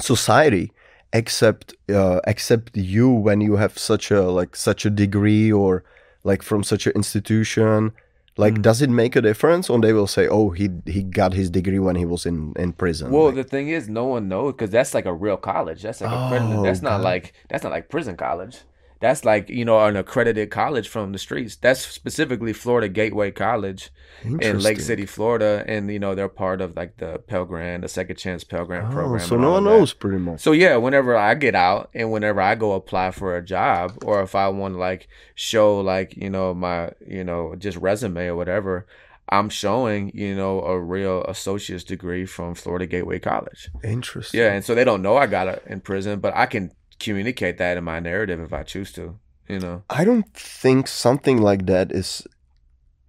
society 0.00 0.72
accept 1.12 1.74
uh, 1.88 2.20
accept 2.26 2.76
you 2.76 3.08
when 3.10 3.40
you 3.40 3.56
have 3.56 3.76
such 3.78 4.10
a 4.10 4.22
like 4.22 4.56
such 4.56 4.86
a 4.86 4.90
degree 4.90 5.50
or 5.52 5.82
like 6.24 6.42
from 6.42 6.62
such 6.62 6.86
an 6.86 6.92
institution? 6.94 7.92
Like, 8.44 8.54
Mm. 8.54 8.62
does 8.68 8.80
it 8.82 8.90
make 9.02 9.14
a 9.16 9.22
difference? 9.30 9.64
Or 9.70 9.78
they 9.84 9.92
will 9.98 10.06
say, 10.16 10.24
"Oh, 10.36 10.46
he 10.60 10.66
he 10.96 11.02
got 11.20 11.32
his 11.40 11.48
degree 11.58 11.78
when 11.86 11.96
he 12.02 12.06
was 12.14 12.22
in 12.30 12.36
in 12.62 12.72
prison." 12.82 13.06
Well, 13.14 13.26
Like, 13.26 13.34
the 13.42 13.44
thing 13.54 13.68
is, 13.76 13.88
no 14.00 14.04
one 14.14 14.24
knows 14.32 14.52
because 14.54 14.70
that's 14.76 14.92
like 14.98 15.06
a 15.06 15.14
real 15.24 15.36
college. 15.52 15.80
That's 15.84 16.00
like. 16.00 16.10
Oh, 16.12 16.62
That's 16.66 16.82
not 16.88 16.98
God. 16.98 17.10
like 17.10 17.24
that's 17.50 17.62
not 17.64 17.72
like 17.76 17.86
prison 17.94 18.16
college. 18.16 18.56
That's 19.00 19.24
like 19.24 19.48
you 19.48 19.64
know 19.64 19.80
an 19.86 19.96
accredited 19.96 20.50
college 20.50 20.88
from 20.88 21.12
the 21.12 21.18
streets. 21.18 21.56
That's 21.56 21.80
specifically 21.80 22.52
Florida 22.52 22.86
Gateway 22.88 23.30
College 23.30 23.90
in 24.22 24.60
Lake. 24.60 24.78
City, 24.80 25.06
Florida, 25.06 25.64
and 25.66 25.90
you 25.90 25.98
know 25.98 26.14
they're 26.14 26.28
part 26.28 26.60
of 26.60 26.76
like 26.76 26.98
the 26.98 27.18
Pell 27.26 27.46
Grant, 27.46 27.80
the 27.82 27.88
Second 27.88 28.16
Chance 28.16 28.44
Pell 28.44 28.66
Grant 28.66 28.88
Oh, 28.88 28.92
program. 28.92 29.26
so 29.26 29.36
no 29.38 29.52
one 29.52 29.64
knows 29.64 29.94
pretty 29.94 30.18
much. 30.18 30.40
So 30.40 30.52
yeah, 30.52 30.76
whenever 30.76 31.16
I 31.16 31.34
get 31.34 31.54
out 31.54 31.88
and 31.94 32.12
whenever 32.12 32.42
I 32.42 32.54
go 32.56 32.72
apply 32.74 33.12
for 33.12 33.36
a 33.36 33.42
job 33.44 33.96
or 34.04 34.22
if 34.22 34.34
I 34.34 34.48
want 34.48 34.74
to 34.74 34.78
like 34.78 35.08
show 35.34 35.80
like, 35.80 36.14
you 36.16 36.28
know, 36.28 36.52
my, 36.52 36.90
you 37.06 37.24
know, 37.24 37.54
just 37.56 37.78
resume 37.78 38.26
or 38.26 38.36
whatever, 38.36 38.86
I'm 39.30 39.48
showing, 39.48 40.10
you 40.14 40.34
know, 40.34 40.60
a 40.60 40.78
real 40.78 41.24
associate's 41.24 41.84
degree 41.84 42.26
from 42.26 42.54
Florida 42.54 42.84
Gateway 42.86 43.18
College. 43.18 43.70
Interesting. 43.82 44.40
Yeah, 44.40 44.52
and 44.52 44.62
so 44.64 44.74
they 44.74 44.84
don't 44.84 45.00
know 45.02 45.16
I 45.16 45.26
got 45.26 45.48
it 45.48 45.62
in 45.66 45.80
prison, 45.80 46.20
but 46.20 46.34
I 46.36 46.44
can 46.46 46.72
communicate 47.00 47.58
that 47.58 47.76
in 47.76 47.84
my 47.84 47.98
narrative 48.00 48.40
if 48.40 48.52
I 48.52 48.62
choose 48.62 48.92
to, 48.92 49.18
you 49.48 49.58
know. 49.58 49.82
I 49.90 50.04
don't 50.04 50.28
think 50.34 50.86
something 50.88 51.38
like 51.42 51.66
that 51.66 51.90
is 51.92 52.26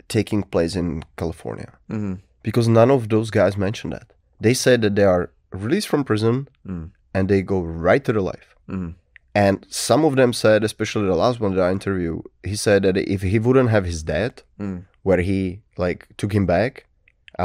taking 0.07 0.43
place 0.43 0.75
in 0.75 1.03
California. 1.17 1.71
hmm 1.89 2.15
because 2.43 2.67
none 2.67 2.89
of 2.89 3.09
those 3.09 3.29
guys 3.29 3.55
mentioned 3.55 3.93
that. 3.93 4.07
They 4.39 4.55
said 4.55 4.81
that 4.81 4.95
they 4.95 5.03
are 5.03 5.29
released 5.51 5.87
from 5.87 6.03
prison 6.03 6.47
Mm. 6.67 6.89
and 7.13 7.29
they 7.29 7.43
go 7.43 7.61
right 7.61 8.03
to 8.05 8.11
the 8.11 8.21
life. 8.31 8.55
Mhm. 8.67 8.95
And 9.35 9.55
some 9.69 10.03
of 10.07 10.15
them 10.15 10.33
said, 10.33 10.63
especially 10.63 11.05
the 11.07 11.15
last 11.25 11.39
one 11.39 11.53
that 11.55 11.61
I 11.61 11.71
interviewed, 11.71 12.23
he 12.43 12.55
said 12.55 12.81
that 12.83 12.97
if 12.97 13.21
he 13.21 13.37
wouldn't 13.37 13.69
have 13.69 13.85
his 13.85 14.01
dad, 14.01 14.41
Mm. 14.59 14.85
where 15.03 15.21
he 15.21 15.61
like 15.77 16.07
took 16.17 16.33
him 16.33 16.47
back 16.47 16.85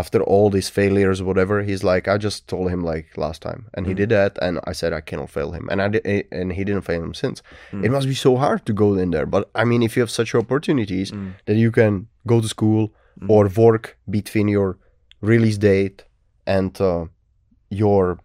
after 0.00 0.20
all 0.32 0.48
these 0.56 0.70
failures, 0.80 1.18
whatever, 1.28 1.56
he's 1.70 1.82
like, 1.92 2.04
I 2.14 2.16
just 2.28 2.38
told 2.52 2.66
him 2.74 2.82
like 2.92 3.06
last 3.24 3.40
time, 3.48 3.60
and 3.74 3.82
he 3.88 3.92
Mm. 3.92 4.00
did 4.00 4.08
that, 4.18 4.32
and 4.46 4.54
I 4.70 4.72
said 4.80 4.90
I 5.00 5.02
cannot 5.08 5.30
fail 5.36 5.50
him, 5.56 5.64
and 5.70 5.78
I 5.84 5.88
did, 5.94 6.04
and 6.38 6.48
he 6.58 6.62
didn't 6.68 6.84
fail 6.90 7.02
him 7.06 7.14
since. 7.22 7.38
Mm. 7.72 7.84
It 7.86 7.90
must 7.96 8.08
be 8.14 8.18
so 8.26 8.32
hard 8.44 8.60
to 8.68 8.72
go 8.82 8.88
in 9.02 9.10
there, 9.14 9.26
but 9.34 9.42
I 9.62 9.64
mean, 9.70 9.82
if 9.88 9.90
you 9.96 10.02
have 10.04 10.14
such 10.20 10.30
opportunities 10.42 11.08
Mm. 11.12 11.28
that 11.46 11.56
you 11.64 11.70
can 11.80 11.92
go 12.32 12.36
to 12.44 12.48
school 12.56 12.82
Mm. 13.20 13.30
or 13.32 13.42
work 13.66 13.84
between 14.18 14.48
your 14.56 14.70
release 15.32 15.58
date 15.70 15.98
and 16.56 16.72
uh, 16.90 17.04
your 17.82 18.18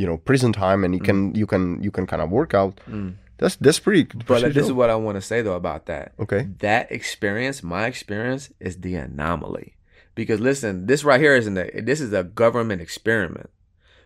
you 0.00 0.06
know 0.08 0.18
prison 0.28 0.52
time 0.52 0.80
and 0.84 0.92
you 0.96 1.00
can 1.08 1.18
you 1.40 1.46
can 1.52 1.62
you 1.86 1.90
can 1.96 2.06
kind 2.12 2.22
of 2.24 2.28
work 2.38 2.52
out 2.62 2.74
Mm. 2.90 3.10
that's 3.40 3.56
that's 3.64 3.80
pretty, 3.86 4.04
But 4.30 4.42
like, 4.42 4.54
this 4.58 4.66
is 4.70 4.72
what 4.80 4.90
I 4.90 4.96
want 5.06 5.16
to 5.20 5.24
say 5.30 5.38
though 5.46 5.58
about 5.64 5.82
that. 5.92 6.06
okay 6.24 6.42
that 6.68 6.84
experience, 6.98 7.56
my 7.76 7.84
experience, 7.92 8.42
is 8.66 8.74
the 8.86 8.94
anomaly. 9.06 9.68
Because 10.14 10.40
listen, 10.40 10.86
this 10.86 11.04
right 11.04 11.20
here 11.20 11.34
isn't 11.34 11.56
a 11.56 11.80
this 11.80 12.00
is 12.00 12.12
a 12.12 12.22
government 12.24 12.82
experiment. 12.82 13.50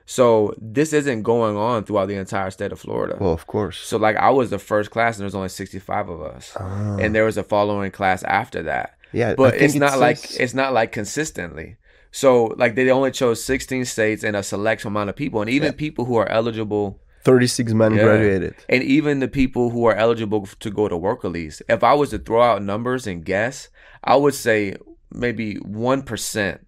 So 0.09 0.55
this 0.61 0.93
isn't 0.93 1.23
going 1.23 1.57
on 1.57 1.85
throughout 1.85 2.07
the 2.07 2.15
entire 2.15 2.51
state 2.51 2.71
of 2.71 2.79
Florida. 2.79 3.17
well 3.21 3.33
of 3.33 3.47
course 3.49 3.77
so 3.79 3.97
like 3.97 4.17
I 4.17 4.31
was 4.31 4.51
the 4.51 4.59
first 4.59 4.91
class 4.93 5.17
and 5.17 5.21
there 5.23 5.27
was 5.27 5.35
only 5.35 5.49
sixty 5.49 5.81
five 5.81 6.09
of 6.09 6.21
us. 6.23 6.53
Ah, 6.59 6.97
And 6.99 7.13
there 7.15 7.25
was 7.25 7.37
a 7.37 7.43
following 7.43 7.91
class 7.91 8.23
after 8.23 8.63
that. 8.65 8.95
yeah 9.13 9.35
But 9.35 9.57
it's 9.57 9.75
it 9.75 9.81
not 9.81 9.99
like 9.99 10.19
says- 10.19 10.37
it's 10.39 10.55
not 10.55 10.73
like 10.73 10.93
consistently. 10.93 11.77
So 12.13 12.55
like 12.57 12.77
they 12.77 12.89
only 12.91 13.11
chose 13.11 13.43
sixteen 13.43 13.85
states 13.85 14.23
and 14.23 14.37
a 14.37 14.43
select 14.45 14.85
amount 14.85 15.11
of 15.11 15.17
people. 15.17 15.41
And 15.41 15.51
even 15.51 15.73
people 15.73 16.05
who 16.05 16.17
are 16.17 16.29
eligible 16.29 17.01
36 17.25 17.73
men 17.73 17.93
Yeah. 17.95 18.05
graduated 18.05 18.55
and 18.69 18.85
even 18.85 19.19
the 19.19 19.27
people 19.27 19.71
who 19.71 19.85
are 19.87 19.97
eligible 19.97 20.47
to 20.61 20.71
go 20.71 20.87
to 20.87 20.97
work 20.97 21.25
release, 21.25 21.61
if 21.69 21.83
I 21.83 21.95
was 21.95 22.11
to 22.11 22.19
throw 22.19 22.41
out 22.43 22.63
numbers 22.63 23.09
and 23.09 23.25
guess, 23.25 23.69
I 24.05 24.15
would 24.15 24.35
say 24.35 24.77
maybe 25.13 25.55
1% 25.57 26.59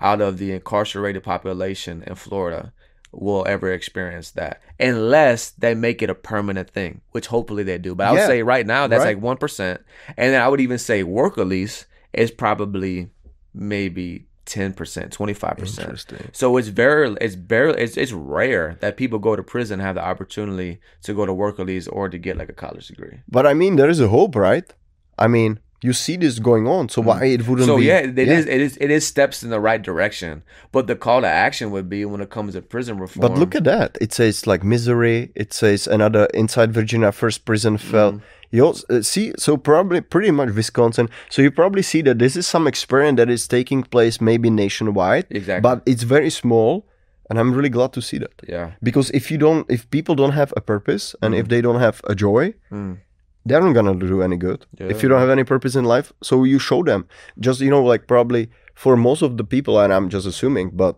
out 0.00 0.20
of 0.20 0.38
the 0.38 0.52
incarcerated 0.52 1.22
population 1.22 2.02
in 2.06 2.14
Florida 2.14 2.72
will 3.12 3.44
ever 3.46 3.70
experience 3.70 4.30
that 4.30 4.60
unless 4.80 5.50
they 5.50 5.74
make 5.74 6.00
it 6.02 6.08
a 6.10 6.14
permanent 6.14 6.70
thing, 6.70 7.02
which 7.10 7.26
hopefully 7.26 7.62
they 7.62 7.76
do. 7.78 7.94
But 7.94 8.06
I 8.08 8.12
would 8.12 8.18
Yeah. 8.20 8.26
say 8.26 8.42
right 8.42 8.66
now 8.66 8.86
that's 8.86 9.04
Right. 9.04 9.14
like 9.16 9.22
1%. 9.22 9.80
And 10.16 10.32
then 10.32 10.40
I 10.40 10.48
would 10.48 10.60
even 10.62 10.78
say 10.78 11.02
work 11.02 11.36
release 11.36 11.84
is 12.14 12.30
probably 12.30 13.10
maybe 13.54 14.26
10%, 14.46 15.10
25%. 15.12 16.32
So 16.32 16.56
it's 16.56 16.68
very, 16.68 17.14
it's 17.20 17.34
very, 17.34 17.74
it's, 17.74 17.96
it's 17.96 18.12
rare 18.12 18.76
that 18.80 18.96
people 18.96 19.18
go 19.18 19.36
to 19.36 19.42
prison 19.42 19.74
and 19.78 19.82
have 19.86 19.94
the 19.94 20.04
opportunity 20.04 20.80
to 21.02 21.14
go 21.14 21.26
to 21.26 21.32
work 21.34 21.58
release 21.58 21.86
or 21.86 22.08
to 22.08 22.18
get 22.18 22.36
like 22.36 22.48
a 22.48 22.52
college 22.54 22.88
degree. 22.88 23.20
but 23.28 23.46
i 23.46 23.54
mean 23.54 23.76
there 23.76 23.88
is 23.88 24.00
a 24.00 24.08
hope 24.08 24.34
right 24.34 24.72
i 25.18 25.28
mean 25.28 25.60
you 25.82 25.92
see 25.92 26.16
this 26.16 26.38
going 26.38 26.66
on 26.66 26.88
so 26.88 27.02
why 27.02 27.24
it 27.24 27.46
wouldn't 27.46 27.68
Mm. 27.68 27.72
So 27.72 27.76
be 27.78 27.84
yeah, 27.84 27.98
it 27.98 28.18
is, 28.18 28.46
it 28.46 28.60
is, 28.60 28.76
it 28.80 28.90
is 28.90 29.06
steps 29.06 29.42
in 29.42 29.50
the 29.50 29.60
right 29.60 29.82
direction. 29.82 30.42
But 30.70 30.86
the 30.86 30.96
call 30.96 31.20
to 31.22 31.26
action 31.28 31.70
would 31.72 31.88
be 31.88 32.04
when 32.04 32.20
it 32.20 32.30
comes 32.30 32.54
to 32.54 32.62
prison 32.62 32.98
reform. 32.98 33.22
But 33.26 33.38
look 33.38 33.54
at 33.54 33.64
that. 33.64 33.98
It 34.00 34.12
says 34.12 34.46
like 34.46 34.62
Missouri. 34.64 35.32
It 35.34 35.52
says 35.52 35.86
another 35.86 36.26
inside 36.34 36.72
Virginia 36.72 37.10
first 37.12 37.44
prison 37.44 37.78
Pell. 37.78 38.12
Mm-hmm. 38.12 38.24
You 38.54 38.66
also, 38.66 38.84
uh, 38.90 39.02
see, 39.02 39.32
so 39.38 39.56
probably 39.56 40.00
pretty 40.02 40.30
much 40.30 40.50
Wisconsin. 40.54 41.08
So 41.30 41.40
you 41.40 41.50
probably 41.50 41.82
see 41.82 42.02
that 42.02 42.18
this 42.18 42.36
is 42.36 42.46
some 42.46 42.66
experiment 42.66 43.16
that 43.16 43.30
is 43.30 43.48
taking 43.48 43.82
place 43.82 44.20
maybe 44.20 44.50
nationwide, 44.50 45.26
exactly. 45.30 45.62
but 45.62 45.82
it's 45.86 46.02
very 46.02 46.28
small, 46.28 46.86
and 47.30 47.38
I'm 47.40 47.54
really 47.54 47.70
glad 47.70 47.94
to 47.94 48.02
see 48.02 48.18
that 48.18 48.34
yeah. 48.46 48.72
because 48.82 49.08
if 49.12 49.30
you 49.30 49.38
don't, 49.38 49.64
if 49.70 49.88
people 49.90 50.14
don't 50.14 50.32
have 50.32 50.52
a 50.54 50.60
purpose 50.60 51.16
and 51.22 51.34
if 51.34 51.48
they 51.48 51.62
don't 51.62 51.80
have 51.80 52.02
a 52.04 52.14
joy, 52.14 52.52
Mm. 52.70 52.98
They're 53.46 53.60
not 53.60 53.72
gonna 53.74 53.94
do 53.94 54.22
any 54.22 54.36
good. 54.36 54.66
If 54.78 55.02
you 55.02 55.08
don't 55.08 55.20
have 55.20 55.30
any 55.30 55.44
purpose 55.44 55.74
in 55.76 55.84
life, 55.84 56.12
so 56.22 56.44
you 56.44 56.58
show 56.58 56.82
them. 56.82 57.06
Just 57.40 57.60
you 57.60 57.70
know, 57.70 57.82
like 57.82 58.06
probably 58.06 58.50
for 58.74 58.96
most 58.96 59.22
of 59.22 59.36
the 59.36 59.44
people, 59.44 59.78
and 59.80 59.92
I'm 59.92 60.08
just 60.08 60.26
assuming, 60.26 60.70
but 60.74 60.96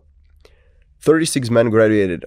36 1.01 1.49
men 1.49 1.69
graduated. 1.69 2.25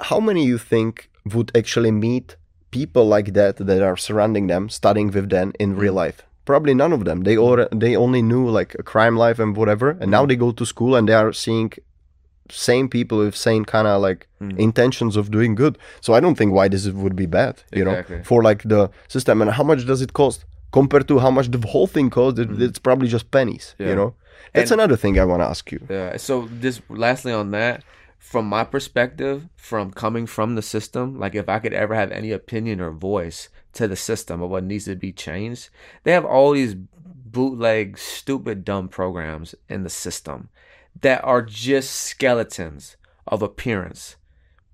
How 0.00 0.20
many 0.20 0.44
you 0.44 0.58
think 0.58 1.08
would 1.34 1.50
actually 1.56 1.90
meet 1.90 2.36
people 2.70 3.06
like 3.06 3.32
that 3.34 3.56
that 3.56 3.82
are 3.82 3.96
surrounding 3.96 4.46
them, 4.46 4.68
studying 4.68 5.10
with 5.10 5.30
them 5.30 5.52
in 5.58 5.76
real 5.76 5.92
Mm. 5.94 5.96
life? 6.04 6.22
Probably 6.44 6.74
none 6.74 6.92
of 6.92 7.04
them. 7.04 7.22
They 7.22 7.36
or 7.36 7.68
they 7.72 7.96
only 7.96 8.22
knew 8.22 8.48
like 8.48 8.74
a 8.78 8.82
crime 8.82 9.16
life 9.16 9.38
and 9.42 9.56
whatever, 9.56 9.90
and 10.00 10.10
now 10.10 10.24
they 10.26 10.36
go 10.36 10.52
to 10.52 10.64
school 10.64 10.94
and 10.94 11.08
they 11.08 11.14
are 11.14 11.32
seeing 11.32 11.72
same 12.50 12.88
people 12.88 13.18
with 13.18 13.36
same 13.36 13.64
kind 13.64 13.86
of 13.88 14.00
like 14.02 14.26
Mm. 14.40 14.58
intentions 14.58 15.16
of 15.16 15.30
doing 15.30 15.54
good. 15.54 15.78
So 16.00 16.12
I 16.14 16.20
don't 16.20 16.34
think 16.36 16.52
why 16.52 16.68
this 16.68 16.86
would 16.88 17.16
be 17.16 17.26
bad, 17.26 17.62
you 17.72 17.82
Exactly. 17.88 18.16
know, 18.18 18.22
for 18.24 18.42
like 18.42 18.62
the 18.64 18.90
system. 19.08 19.40
And 19.42 19.50
how 19.50 19.64
much 19.64 19.86
does 19.86 20.02
it 20.02 20.12
cost 20.12 20.44
compared 20.72 21.08
to 21.08 21.18
how 21.18 21.30
much 21.30 21.50
the 21.50 21.66
whole 21.66 21.86
thing 21.86 22.10
costs? 22.10 22.38
It, 22.38 22.50
It's 22.60 22.78
probably 22.78 23.08
just 23.08 23.30
pennies, 23.30 23.74
Mm. 23.78 23.80
Yeah. 23.84 23.88
you 23.90 23.96
know. 23.96 24.14
That's 24.54 24.70
And- 24.70 24.80
another 24.80 24.96
thing 24.96 25.18
I 25.18 25.24
want 25.24 25.40
to 25.42 25.46
ask 25.48 25.72
you. 25.72 25.80
Yeah. 25.88 26.16
So 26.18 26.48
just 26.60 26.82
lastly 26.90 27.32
on 27.32 27.50
that, 27.52 27.82
from 28.18 28.46
my 28.46 28.64
perspective, 28.64 29.48
from 29.56 29.90
coming 29.90 30.26
from 30.26 30.54
the 30.54 30.62
system, 30.62 31.18
like 31.18 31.34
if 31.34 31.48
I 31.48 31.58
could 31.58 31.72
ever 31.72 31.94
have 31.94 32.10
any 32.12 32.30
opinion 32.32 32.80
or 32.80 32.90
voice 32.90 33.48
to 33.74 33.86
the 33.88 33.96
system 33.96 34.42
of 34.42 34.50
what 34.50 34.64
needs 34.64 34.84
to 34.86 34.96
be 34.96 35.12
changed, 35.12 35.70
they 36.04 36.12
have 36.12 36.24
all 36.24 36.52
these 36.52 36.74
bootleg, 37.24 37.98
stupid, 37.98 38.64
dumb 38.64 38.88
programs 38.88 39.54
in 39.68 39.82
the 39.82 39.90
system 39.90 40.48
that 41.02 41.24
are 41.24 41.42
just 41.42 41.90
skeletons 41.90 42.96
of 43.26 43.42
appearance. 43.42 44.16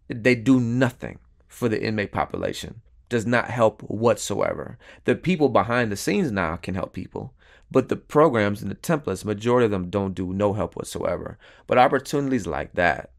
They 0.08 0.34
do 0.34 0.60
nothing 0.60 1.18
for 1.48 1.68
the 1.68 1.82
inmate 1.82 2.12
population. 2.12 2.80
Does 3.08 3.26
not 3.26 3.50
help 3.50 3.82
whatsoever. 3.82 4.78
The 5.04 5.14
people 5.14 5.48
behind 5.48 5.92
the 5.92 5.96
scenes 5.96 6.30
now 6.32 6.56
can 6.56 6.74
help 6.74 6.92
people, 6.92 7.34
but 7.70 7.88
the 7.88 7.96
programs 7.96 8.62
and 8.62 8.70
the 8.70 8.74
templates, 8.74 9.24
majority 9.24 9.66
of 9.66 9.70
them 9.70 9.90
don't 9.90 10.14
do 10.14 10.32
no 10.32 10.52
help 10.52 10.76
whatsoever. 10.76 11.38
But 11.66 11.78
opportunities 11.78 12.46
like 12.46 12.72
that, 12.74 13.10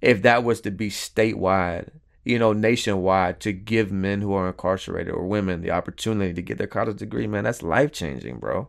if 0.00 0.22
that 0.22 0.44
was 0.44 0.60
to 0.62 0.70
be 0.70 0.90
statewide, 0.90 1.90
you 2.24 2.38
know, 2.38 2.52
nationwide, 2.52 3.40
to 3.40 3.52
give 3.52 3.92
men 3.92 4.20
who 4.20 4.32
are 4.34 4.48
incarcerated 4.48 5.14
or 5.14 5.26
women 5.26 5.60
the 5.60 5.70
opportunity 5.70 6.32
to 6.34 6.42
get 6.42 6.58
their 6.58 6.66
college 6.66 6.98
degree, 6.98 7.26
man, 7.26 7.44
that's 7.44 7.62
life 7.62 7.92
changing, 7.92 8.38
bro. 8.38 8.68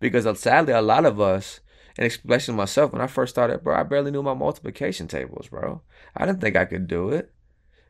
Because 0.00 0.26
sadly, 0.38 0.72
a 0.72 0.82
lot 0.82 1.06
of 1.06 1.20
us, 1.20 1.60
and 1.96 2.06
especially 2.06 2.54
myself, 2.54 2.92
when 2.92 3.02
I 3.02 3.06
first 3.06 3.34
started, 3.34 3.62
bro, 3.62 3.76
I 3.76 3.82
barely 3.84 4.10
knew 4.10 4.22
my 4.22 4.34
multiplication 4.34 5.08
tables, 5.08 5.48
bro. 5.48 5.82
I 6.16 6.26
didn't 6.26 6.40
think 6.40 6.56
I 6.56 6.64
could 6.64 6.86
do 6.86 7.10
it 7.10 7.34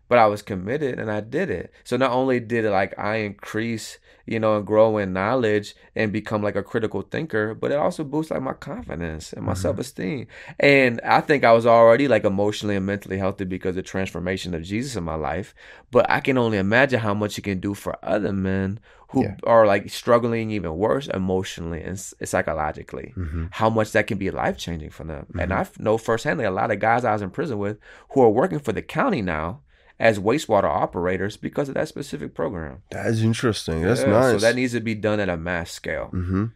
but 0.08 0.18
I 0.18 0.26
was 0.26 0.42
committed 0.42 0.98
and 0.98 1.10
I 1.10 1.20
did 1.20 1.50
it. 1.50 1.72
So 1.82 1.96
not 1.96 2.10
only 2.10 2.40
did 2.40 2.64
it 2.64 2.70
like 2.70 2.98
I 2.98 3.16
increase, 3.16 3.98
you 4.26 4.38
know, 4.38 4.56
and 4.56 4.66
grow 4.66 4.98
in 4.98 5.12
knowledge 5.12 5.74
and 5.96 6.12
become 6.12 6.42
like 6.42 6.56
a 6.56 6.62
critical 6.62 7.02
thinker, 7.02 7.54
but 7.54 7.72
it 7.72 7.78
also 7.78 8.04
boosts 8.04 8.30
like 8.30 8.42
my 8.42 8.52
confidence 8.52 9.32
and 9.32 9.44
my 9.44 9.52
mm-hmm. 9.52 9.62
self-esteem. 9.62 10.26
And 10.60 11.00
I 11.02 11.20
think 11.20 11.44
I 11.44 11.52
was 11.52 11.66
already 11.66 12.06
like 12.06 12.24
emotionally 12.24 12.76
and 12.76 12.86
mentally 12.86 13.18
healthy 13.18 13.44
because 13.44 13.70
of 13.70 13.76
the 13.76 13.82
transformation 13.82 14.54
of 14.54 14.62
Jesus 14.62 14.96
in 14.96 15.04
my 15.04 15.14
life. 15.14 15.54
But 15.90 16.08
I 16.10 16.20
can 16.20 16.36
only 16.36 16.58
imagine 16.58 17.00
how 17.00 17.14
much 17.14 17.38
it 17.38 17.42
can 17.42 17.60
do 17.60 17.74
for 17.74 17.96
other 18.02 18.32
men 18.32 18.80
who 19.14 19.22
Yeah. 19.22 19.36
are 19.44 19.66
like 19.66 19.88
struggling 19.90 20.50
even 20.50 20.76
worse 20.76 21.06
emotionally 21.08 21.82
and 21.82 21.98
psychologically. 21.98 23.12
Mm-hmm. 23.16 23.46
How 23.52 23.70
much 23.70 23.92
that 23.92 24.06
can 24.06 24.18
be 24.18 24.30
life 24.30 24.56
changing 24.58 24.90
for 24.90 25.04
them. 25.04 25.26
And 25.38 25.52
i 25.52 25.66
know 25.78 25.96
firsthand 25.98 26.40
a 26.40 26.50
lot 26.50 26.70
of 26.70 26.78
guys 26.80 27.04
I 27.04 27.12
was 27.12 27.22
in 27.22 27.30
prison 27.30 27.58
with 27.58 27.78
who 28.10 28.20
are 28.22 28.30
working 28.30 28.58
for 28.58 28.72
the 28.72 28.82
county 28.82 29.22
now 29.22 29.60
as 30.00 30.18
wastewater 30.18 30.64
operators 30.84 31.36
because 31.36 31.68
of 31.68 31.74
that 31.76 31.88
specific 31.88 32.34
program. 32.34 32.82
That's 32.90 33.20
interesting. 33.20 33.82
That's 33.82 34.02
Yeah, 34.02 34.10
nice. 34.10 34.32
So 34.32 34.38
that 34.46 34.56
needs 34.56 34.72
to 34.72 34.80
be 34.80 34.94
done 34.94 35.20
at 35.20 35.28
a 35.28 35.36
mass 35.36 35.70
scale. 35.70 36.06
hmm 36.08 36.46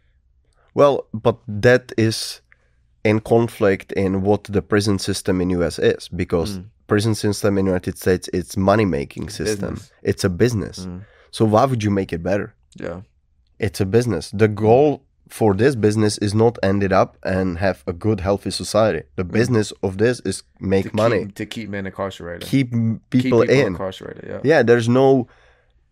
Well, 0.73 1.07
but 1.13 1.37
that 1.47 1.91
is 1.97 2.41
in 3.03 3.19
conflict 3.21 3.91
in 3.93 4.21
what 4.21 4.43
the 4.55 4.61
prison 4.61 4.99
system 4.99 5.41
in 5.41 5.49
US 5.51 5.79
is 5.79 6.09
because 6.09 6.51
Mm. 6.59 6.65
prison 6.87 7.15
system 7.15 7.57
in 7.57 7.65
United 7.73 7.97
States 7.97 8.29
it's 8.33 8.57
money 8.57 8.85
making 8.85 9.29
system. 9.29 9.75
Business. 9.75 9.91
It's 10.03 10.23
a 10.25 10.29
business. 10.29 10.77
Mm. 10.85 11.01
So 11.31 11.45
why 11.45 11.65
would 11.65 11.83
you 11.83 11.91
make 11.91 12.11
it 12.13 12.21
better? 12.23 12.53
Yeah. 12.75 13.01
It's 13.59 13.81
a 13.81 13.85
business. 13.85 14.31
The 14.31 14.47
goal 14.47 15.03
for 15.27 15.53
this 15.53 15.75
business 15.75 16.17
is 16.19 16.33
not 16.33 16.57
ended 16.63 16.91
up 16.91 17.17
and 17.23 17.57
have 17.59 17.83
a 17.85 17.93
good 17.93 18.19
healthy 18.21 18.49
society. 18.51 19.03
The 19.15 19.23
business 19.23 19.71
of 19.83 19.97
this 19.97 20.19
is 20.21 20.43
make 20.59 20.85
Mm. 20.85 20.89
To 20.89 20.95
money, 20.95 21.19
Keep, 21.25 21.35
to 21.35 21.45
keep 21.45 21.69
men 21.69 21.85
incarcerated. 21.85 22.47
keep, 22.47 22.73
m- 22.73 23.01
Keep 23.11 23.23
people, 23.23 23.41
in. 23.43 23.67
incarcerated. 23.67 24.25
Yeah. 24.27 24.39
yeah 24.43 24.63
there's 24.63 24.89
no 24.89 25.27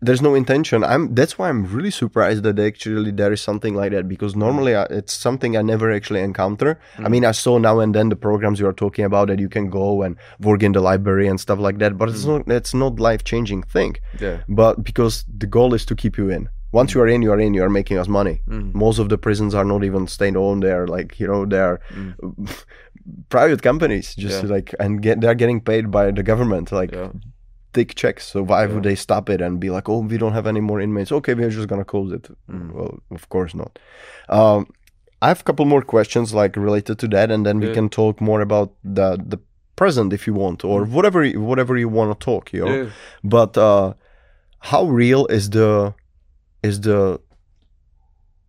there's 0.00 0.22
no 0.22 0.34
intention. 0.34 0.84
I'm 0.84 1.14
that's 1.14 1.38
why 1.38 1.48
i'm 1.48 1.64
really 1.66 1.90
surprised 1.90 2.42
that 2.44 2.58
actually 2.58 3.10
there 3.10 3.32
is 3.32 3.40
something 3.40 3.74
like 3.74 3.92
that 3.92 4.08
because 4.08 4.36
normally 4.36 4.76
I, 4.76 4.84
it's 4.84 5.12
something 5.12 5.56
i 5.56 5.62
never 5.62 5.90
actually 5.92 6.20
encounter. 6.20 6.78
I 6.98 7.02
mm. 7.02 7.10
mean 7.10 7.24
i 7.24 7.32
saw 7.32 7.58
now 7.58 7.80
and 7.80 7.94
then 7.94 8.08
the 8.08 8.16
programs 8.16 8.60
you 8.60 8.66
are 8.68 8.72
talking 8.72 9.04
about 9.04 9.28
that 9.28 9.40
you 9.40 9.48
can 9.48 9.70
go 9.70 10.02
and 10.02 10.16
work 10.40 10.62
in 10.62 10.72
the 10.72 10.80
library 10.80 11.26
and 11.26 11.40
stuff 11.40 11.58
like 11.58 11.78
that 11.78 11.98
but 11.98 12.08
it's 12.08 12.24
mm. 12.24 12.46
not 12.46 12.56
it's 12.56 12.74
not 12.74 13.00
life 13.00 13.24
changing 13.24 13.62
thing. 13.64 13.96
Yeah. 14.20 14.38
but 14.48 14.84
because 14.84 15.24
the 15.36 15.46
goal 15.46 15.74
is 15.74 15.84
to 15.86 15.94
keep 15.94 16.16
you 16.18 16.30
in. 16.30 16.48
Once 16.70 16.94
you 16.94 17.00
mm. 17.00 17.04
are 17.04 17.08
in 17.08 17.22
you 17.22 17.32
are 17.32 17.40
in 17.40 17.54
you 17.54 17.62
are 17.64 17.70
making 17.70 17.98
us 17.98 18.08
money. 18.08 18.40
Mhm. 18.48 18.74
most 18.74 18.98
of 18.98 19.08
the 19.08 19.18
prisons 19.18 19.54
are 19.54 19.64
not 19.64 19.82
even 19.84 20.06
state 20.06 20.36
owned 20.36 20.62
they're 20.62 20.86
like 20.86 21.18
you 21.18 21.26
know 21.26 21.44
they're 21.44 21.80
private 23.30 23.62
companies 23.62 24.14
just 24.14 24.44
Yeah. 24.44 24.50
like 24.50 24.74
and 24.78 25.02
get 25.02 25.20
they're 25.20 25.34
getting 25.34 25.60
paid 25.60 25.90
by 25.90 26.10
the 26.12 26.22
government 26.22 26.70
like 26.70 26.92
Yeah. 26.92 27.10
Thick 27.78 27.90
checks. 28.02 28.24
So 28.32 28.38
why 28.50 28.60
Yeah. 28.62 28.72
would 28.74 28.84
they 28.88 28.96
stop 29.06 29.24
it 29.34 29.40
and 29.46 29.52
be 29.66 29.70
like, 29.76 29.86
"Oh, 29.92 30.00
we 30.10 30.16
don't 30.22 30.36
have 30.38 30.48
any 30.54 30.62
more 30.70 30.80
inmates. 30.86 31.12
Okay, 31.18 31.34
we're 31.38 31.54
just 31.58 31.68
gonna 31.72 31.90
close 31.94 32.10
it." 32.18 32.24
Mm. 32.50 32.68
Well, 32.76 32.92
of 33.18 33.24
course 33.34 33.52
not. 33.62 33.72
Um, 34.38 34.60
I 35.24 35.26
have 35.32 35.40
a 35.40 35.46
couple 35.48 35.64
more 35.74 35.82
questions 35.94 36.32
like 36.40 36.52
related 36.68 36.96
to 37.02 37.08
that, 37.14 37.28
and 37.34 37.42
then 37.46 37.56
we 37.64 37.68
can 37.78 37.88
talk 38.00 38.20
more 38.30 38.40
about 38.48 38.68
the 38.98 39.08
the 39.32 39.38
present 39.80 40.12
if 40.12 40.22
you 40.28 40.34
want, 40.44 40.58
or 40.70 40.78
whatever 40.96 41.20
you- 41.28 41.40
whatever 41.50 41.74
you 41.82 41.88
want 41.98 42.08
to 42.12 42.18
talk. 42.30 42.44
You 42.56 42.64
know. 42.64 42.76
Yeah. 42.82 42.88
But 43.36 43.52
uh, 43.68 43.88
how 44.70 44.82
real 45.02 45.22
is 45.38 45.44
the 45.50 45.94
is 46.68 46.76
the 46.88 47.00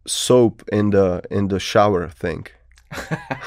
soap 0.07 0.63
in 0.71 0.89
the 0.95 1.21
in 1.37 1.47
the 1.49 1.59
shower 1.59 2.07
thing? 2.23 2.45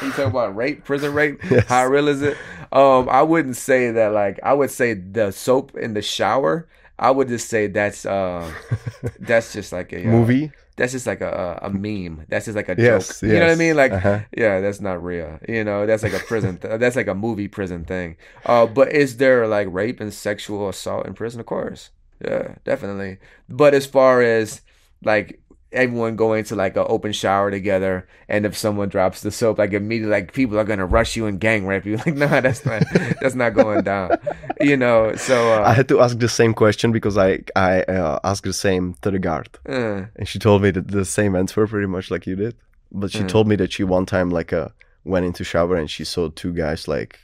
You 0.00 0.10
talking 0.10 0.24
about 0.24 0.54
rape, 0.56 0.84
prison 0.84 1.12
rape? 1.14 1.40
Yes. 1.50 1.64
How 1.68 1.86
real 1.86 2.08
is 2.08 2.22
it? 2.22 2.38
Um, 2.72 3.08
I 3.08 3.22
wouldn't 3.22 3.56
say 3.56 3.90
that. 3.90 4.12
Like, 4.12 4.40
I 4.42 4.52
would 4.54 4.70
say 4.70 4.94
the 4.94 5.30
soap 5.32 5.76
in 5.76 5.94
the 5.94 6.02
shower. 6.02 6.68
I 6.98 7.10
would 7.10 7.28
just 7.28 7.48
say 7.48 7.66
that's 7.66 8.06
uh, 8.06 8.52
that's 9.18 9.52
just 9.52 9.72
like 9.72 9.92
a 9.92 10.08
uh, 10.08 10.10
Movie? 10.10 10.52
That's 10.76 10.92
just 10.92 11.06
like 11.06 11.20
a 11.20 11.58
a, 11.62 11.70
meme. 11.70 12.24
That's 12.28 12.46
just 12.46 12.56
like 12.56 12.68
a 12.68 12.76
Yes, 12.76 13.20
joke. 13.20 13.22
You 13.22 13.38
know 13.40 13.46
what 13.46 13.52
I 13.52 13.56
mean? 13.56 13.76
Like, 13.76 13.92
Uh-huh. 13.92 14.20
yeah, 14.36 14.60
that's 14.60 14.80
not 14.80 15.02
real. 15.02 15.38
You 15.48 15.64
know, 15.64 15.86
that's 15.86 16.02
like 16.02 16.14
a 16.14 16.20
prison. 16.20 16.58
Th- 16.58 16.78
that's 16.78 16.96
like 16.96 17.08
a 17.08 17.14
movie 17.14 17.48
prison 17.48 17.84
thing. 17.84 18.16
Uh, 18.46 18.66
but 18.66 18.92
is 18.92 19.16
there 19.18 19.46
like 19.48 19.68
rape 19.70 20.00
and 20.00 20.12
sexual 20.14 20.68
assault 20.68 21.06
in 21.06 21.14
prison? 21.14 21.40
Of 21.40 21.46
course, 21.46 21.90
yeah, 22.24 22.56
definitely. 22.64 23.18
But 23.48 23.74
as 23.74 23.86
far 23.86 24.22
as 24.22 24.62
like 25.04 25.40
everyone 25.72 26.16
going 26.16 26.44
to 26.44 26.54
like 26.56 26.76
an 26.76 26.84
open 26.88 27.12
shower 27.12 27.50
together, 27.50 28.06
and 28.28 28.44
if 28.46 28.56
someone 28.56 28.88
drops 28.88 29.20
the 29.22 29.30
soap, 29.30 29.58
like 29.58 29.72
immediately, 29.72 30.10
like 30.10 30.32
people 30.32 30.58
are 30.58 30.64
gonna 30.64 30.86
rush 30.86 31.16
you 31.16 31.26
and 31.26 31.40
gang 31.40 31.66
rape 31.66 31.84
you. 31.86 31.96
Like, 32.06 32.14
nah, 32.16 32.40
that's 32.40 32.64
not 32.64 32.82
that's 33.20 33.34
not 33.34 33.54
going 33.54 33.82
down. 33.84 34.18
You 34.60 34.76
know, 34.76 35.16
so 35.16 35.34
I 35.54 35.70
uh, 35.70 35.74
had 35.74 35.88
to 35.88 36.00
ask 36.00 36.18
the 36.18 36.28
same 36.28 36.54
question 36.54 36.92
because 36.92 37.18
I 37.18 37.40
I 37.56 37.82
uh, 37.82 38.20
asked 38.22 38.44
the 38.44 38.52
same 38.52 38.94
to 39.02 39.10
the 39.10 39.18
guard. 39.18 39.48
uh, 39.68 40.06
and 40.16 40.28
she 40.28 40.38
told 40.38 40.62
me 40.62 40.70
that 40.70 40.86
the 40.88 41.04
same 41.04 41.34
answer 41.34 41.66
pretty 41.66 41.88
much 41.88 42.10
like 42.10 42.26
you 42.26 42.36
did 42.36 42.54
but 42.92 43.10
she 43.10 43.20
Mm. 43.24 43.28
told 43.28 43.48
me 43.48 43.56
that 43.56 43.72
she 43.72 43.82
one 43.84 44.06
time 44.06 44.28
like 44.30 44.52
uh 44.52 44.68
went 45.04 45.24
into 45.26 45.42
shower 45.44 45.76
and 45.76 45.90
she 45.90 46.04
saw 46.04 46.28
two 46.28 46.52
guys 46.52 46.86
like 46.86 47.18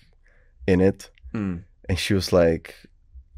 in 0.66 0.80
it 0.80 1.10
mm. 1.34 1.62
and 1.88 1.98
she 1.98 2.14
was 2.14 2.32
like 2.32 2.74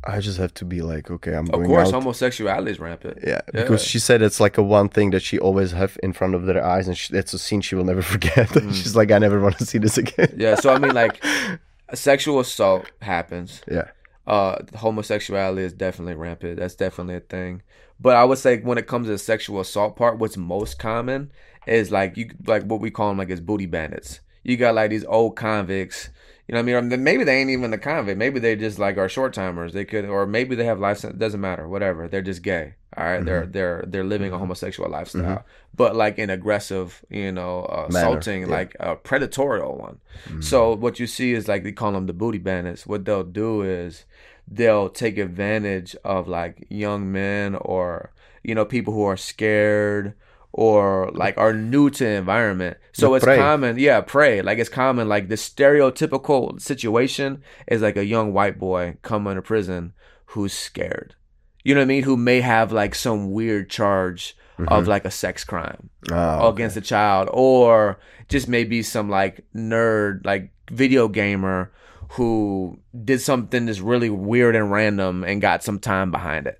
i 0.04 0.18
just 0.20 0.38
have 0.38 0.52
to 0.54 0.64
be 0.64 0.80
like 0.82 1.10
okay 1.10 1.34
i'm 1.34 1.48
of 1.50 1.62
course, 1.66 1.88
out 1.88 1.94
homosexuality 1.94 2.70
is 2.70 2.80
rampant. 2.80 3.18
yeah 3.26 3.40
because 3.52 3.82
she 3.84 3.98
said 3.98 4.22
it's 4.22 4.40
like 4.40 4.56
a 4.58 4.62
one 4.62 4.88
thing 4.88 5.10
that 5.10 5.20
she 5.22 5.38
always 5.38 5.72
have 5.72 5.98
in 6.02 6.12
front 6.12 6.34
of 6.34 6.46
their 6.46 6.64
eyes 6.64 6.88
and 6.88 6.96
she, 6.96 7.14
it's 7.14 7.32
a 7.34 7.38
scene 7.38 7.60
she 7.60 7.74
will 7.74 7.84
never 7.84 8.02
forget 8.14 8.48
Mm. 8.48 8.74
she's 8.74 8.96
like 8.96 9.10
i 9.10 9.18
never 9.18 9.40
want 9.40 9.58
to 9.58 9.66
see 9.66 9.78
this 9.78 9.98
again 9.98 10.32
Yeah, 10.36 10.54
so 10.54 10.72
I 10.72 10.78
mean, 10.78 10.94
like, 10.94 11.22
sexual 11.94 12.40
assault 12.40 12.90
happens. 13.02 13.62
yeah 13.70 13.88
Uh, 14.26 14.56
homosexuality 14.76 15.62
is 15.62 15.72
definitely 15.72 16.14
rampant. 16.14 16.58
That's 16.60 16.76
definitely 16.76 17.16
a 17.16 17.20
thing. 17.20 17.62
But 17.98 18.14
I 18.16 18.24
would 18.24 18.38
say 18.38 18.60
when 18.60 18.78
it 18.78 18.86
comes 18.86 19.06
to 19.06 19.12
the 19.12 19.18
sexual 19.18 19.58
assault 19.60 19.96
part, 19.96 20.18
what's 20.18 20.36
most 20.36 20.78
common 20.78 21.32
is 21.66 21.90
like 21.90 22.16
you 22.16 22.30
like 22.46 22.62
what 22.64 22.80
we 22.80 22.90
call 22.90 23.08
them 23.08 23.18
like 23.18 23.30
is 23.30 23.40
booty 23.40 23.66
bandits. 23.66 24.20
You 24.44 24.56
got 24.56 24.74
like 24.74 24.90
these 24.90 25.04
old 25.04 25.34
convicts. 25.36 26.10
You 26.50 26.56
know 26.56 26.62
what 26.62 26.78
I 26.78 26.80
mean? 26.80 27.04
Maybe 27.04 27.22
they 27.22 27.40
ain't 27.40 27.50
even 27.50 27.70
the 27.70 27.78
convict. 27.78 28.18
Maybe 28.18 28.40
they 28.40 28.56
just 28.56 28.80
like 28.80 28.98
are 28.98 29.08
short 29.08 29.32
timers. 29.32 29.72
They 29.72 29.84
could, 29.84 30.04
or 30.04 30.26
maybe 30.26 30.56
they 30.56 30.64
have 30.64 30.80
life. 30.80 30.98
sen- 30.98 31.16
Doesn't 31.16 31.40
matter. 31.40 31.68
Whatever. 31.68 32.08
They're 32.08 32.22
just 32.22 32.42
gay. 32.42 32.74
All 32.96 33.04
right? 33.04 33.24
They're 33.24 33.42
mm-hmm. 33.42 33.52
they're 33.52 33.84
they're 33.86 34.02
living 34.02 34.30
a 34.30 34.32
mm-hmm. 34.32 34.40
homosexual 34.40 34.90
lifestyle, 34.90 35.22
mm-hmm. 35.22 35.48
but 35.76 35.94
like 35.94 36.18
an 36.18 36.28
aggressive, 36.28 37.04
you 37.08 37.30
know, 37.30 37.60
uh, 37.66 37.86
assaulting, 37.88 38.40
yeah. 38.40 38.48
like 38.48 38.74
a 38.80 38.96
predatorial 38.96 39.78
one. 39.78 40.00
So 40.40 40.74
what 40.74 40.98
you 40.98 41.06
see 41.06 41.34
is 41.34 41.46
like 41.46 41.62
they 41.62 41.70
call 41.70 41.92
them 41.92 42.06
the 42.06 42.12
booty 42.12 42.38
bandits. 42.38 42.84
What 42.84 43.04
they'll 43.04 43.22
do 43.22 43.62
is 43.62 44.04
they'll 44.48 44.88
take 44.88 45.18
advantage 45.18 45.94
of 46.04 46.26
like 46.26 46.66
young 46.68 47.12
men 47.12 47.54
or 47.54 48.12
you 48.42 48.56
know 48.56 48.64
people 48.64 48.92
who 48.92 49.04
are 49.04 49.16
scared 49.16 50.14
or 50.52 51.10
like 51.14 51.36
are 51.38 51.52
new 51.52 51.90
to 51.90 52.04
the 52.04 52.10
environment. 52.10 52.76
So 52.92 53.14
it's 53.14 53.24
common, 53.24 53.78
yeah, 53.78 54.00
prey. 54.00 54.42
Like 54.42 54.58
it's 54.58 54.68
common. 54.68 55.08
Like 55.08 55.28
the 55.28 55.36
stereotypical 55.36 56.60
situation 56.60 57.42
is 57.68 57.82
like 57.82 57.96
a 57.96 58.04
young 58.04 58.32
white 58.32 58.58
boy 58.58 58.96
coming 59.02 59.36
to 59.36 59.42
prison 59.42 59.92
who's 60.26 60.52
scared. 60.52 61.14
You 61.62 61.74
know 61.74 61.80
what 61.80 61.84
I 61.84 61.88
mean? 61.88 62.02
Who 62.02 62.16
may 62.16 62.40
have 62.40 62.72
like 62.72 62.94
some 62.94 63.32
weird 63.32 63.70
charge 63.70 64.36
of 64.58 64.66
mm-hmm. 64.66 64.88
like 64.88 65.04
a 65.04 65.10
sex 65.10 65.44
crime 65.44 65.90
Oh, 66.10 66.48
against 66.48 66.76
a 66.76 66.80
child, 66.80 67.28
or 67.32 67.98
just 68.28 68.48
maybe 68.48 68.82
some 68.82 69.08
like 69.08 69.44
nerd, 69.54 70.24
like 70.24 70.52
video 70.70 71.08
gamer 71.08 71.72
who 72.10 72.78
did 73.04 73.20
something 73.20 73.66
that's 73.66 73.80
really 73.80 74.10
weird 74.10 74.56
and 74.56 74.70
random 74.70 75.22
and 75.22 75.40
got 75.40 75.62
some 75.62 75.78
time 75.78 76.10
behind 76.10 76.46
it. 76.46 76.59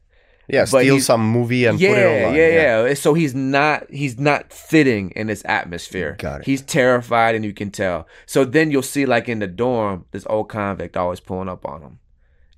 Yeah, 0.53 0.63
but 0.63 0.81
steal 0.81 1.01
some 1.01 1.29
movie 1.29 1.65
and 1.65 1.81
yeah, 1.81 1.89
put 1.91 1.99
it 1.99 2.07
online. 2.07 2.35
yeah, 2.35 2.87
yeah, 2.87 2.95
So 2.95 3.15
he's 3.15 3.35
not 3.35 3.91
he's 3.91 4.19
not 4.19 4.53
fitting 4.53 5.11
in 5.13 5.27
this 5.27 5.43
atmosphere. 5.45 6.17
Got 6.19 6.41
it. 6.41 6.47
He's 6.47 6.63
terrified, 6.63 7.35
and 7.35 7.45
you 7.45 7.53
can 7.53 7.71
tell. 7.71 8.07
So 8.27 8.45
then 8.45 8.71
you'll 8.71 8.83
see, 8.83 9.07
like 9.07 9.29
in 9.29 9.39
the 9.39 9.47
dorm, 9.47 10.07
this 10.11 10.27
old 10.29 10.49
convict 10.49 10.97
always 10.97 11.21
pulling 11.21 11.49
up 11.49 11.65
on 11.65 11.83
him. 11.83 11.99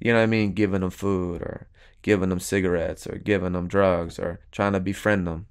You 0.01 0.12
know 0.12 0.19
what 0.19 0.24
I 0.24 0.27
mean? 0.27 0.52
Giving 0.52 0.81
them 0.81 0.90
food 0.90 1.43
or 1.43 1.69
giving 2.02 2.28
them 2.28 2.40
cigarettes 2.40 3.06
or 3.06 3.16
giving 3.19 3.52
them 3.52 3.69
drugs 3.69 4.19
or 4.19 4.40
trying 4.51 4.73
to 4.73 4.81
befriend 4.81 5.27
them. 5.27 5.47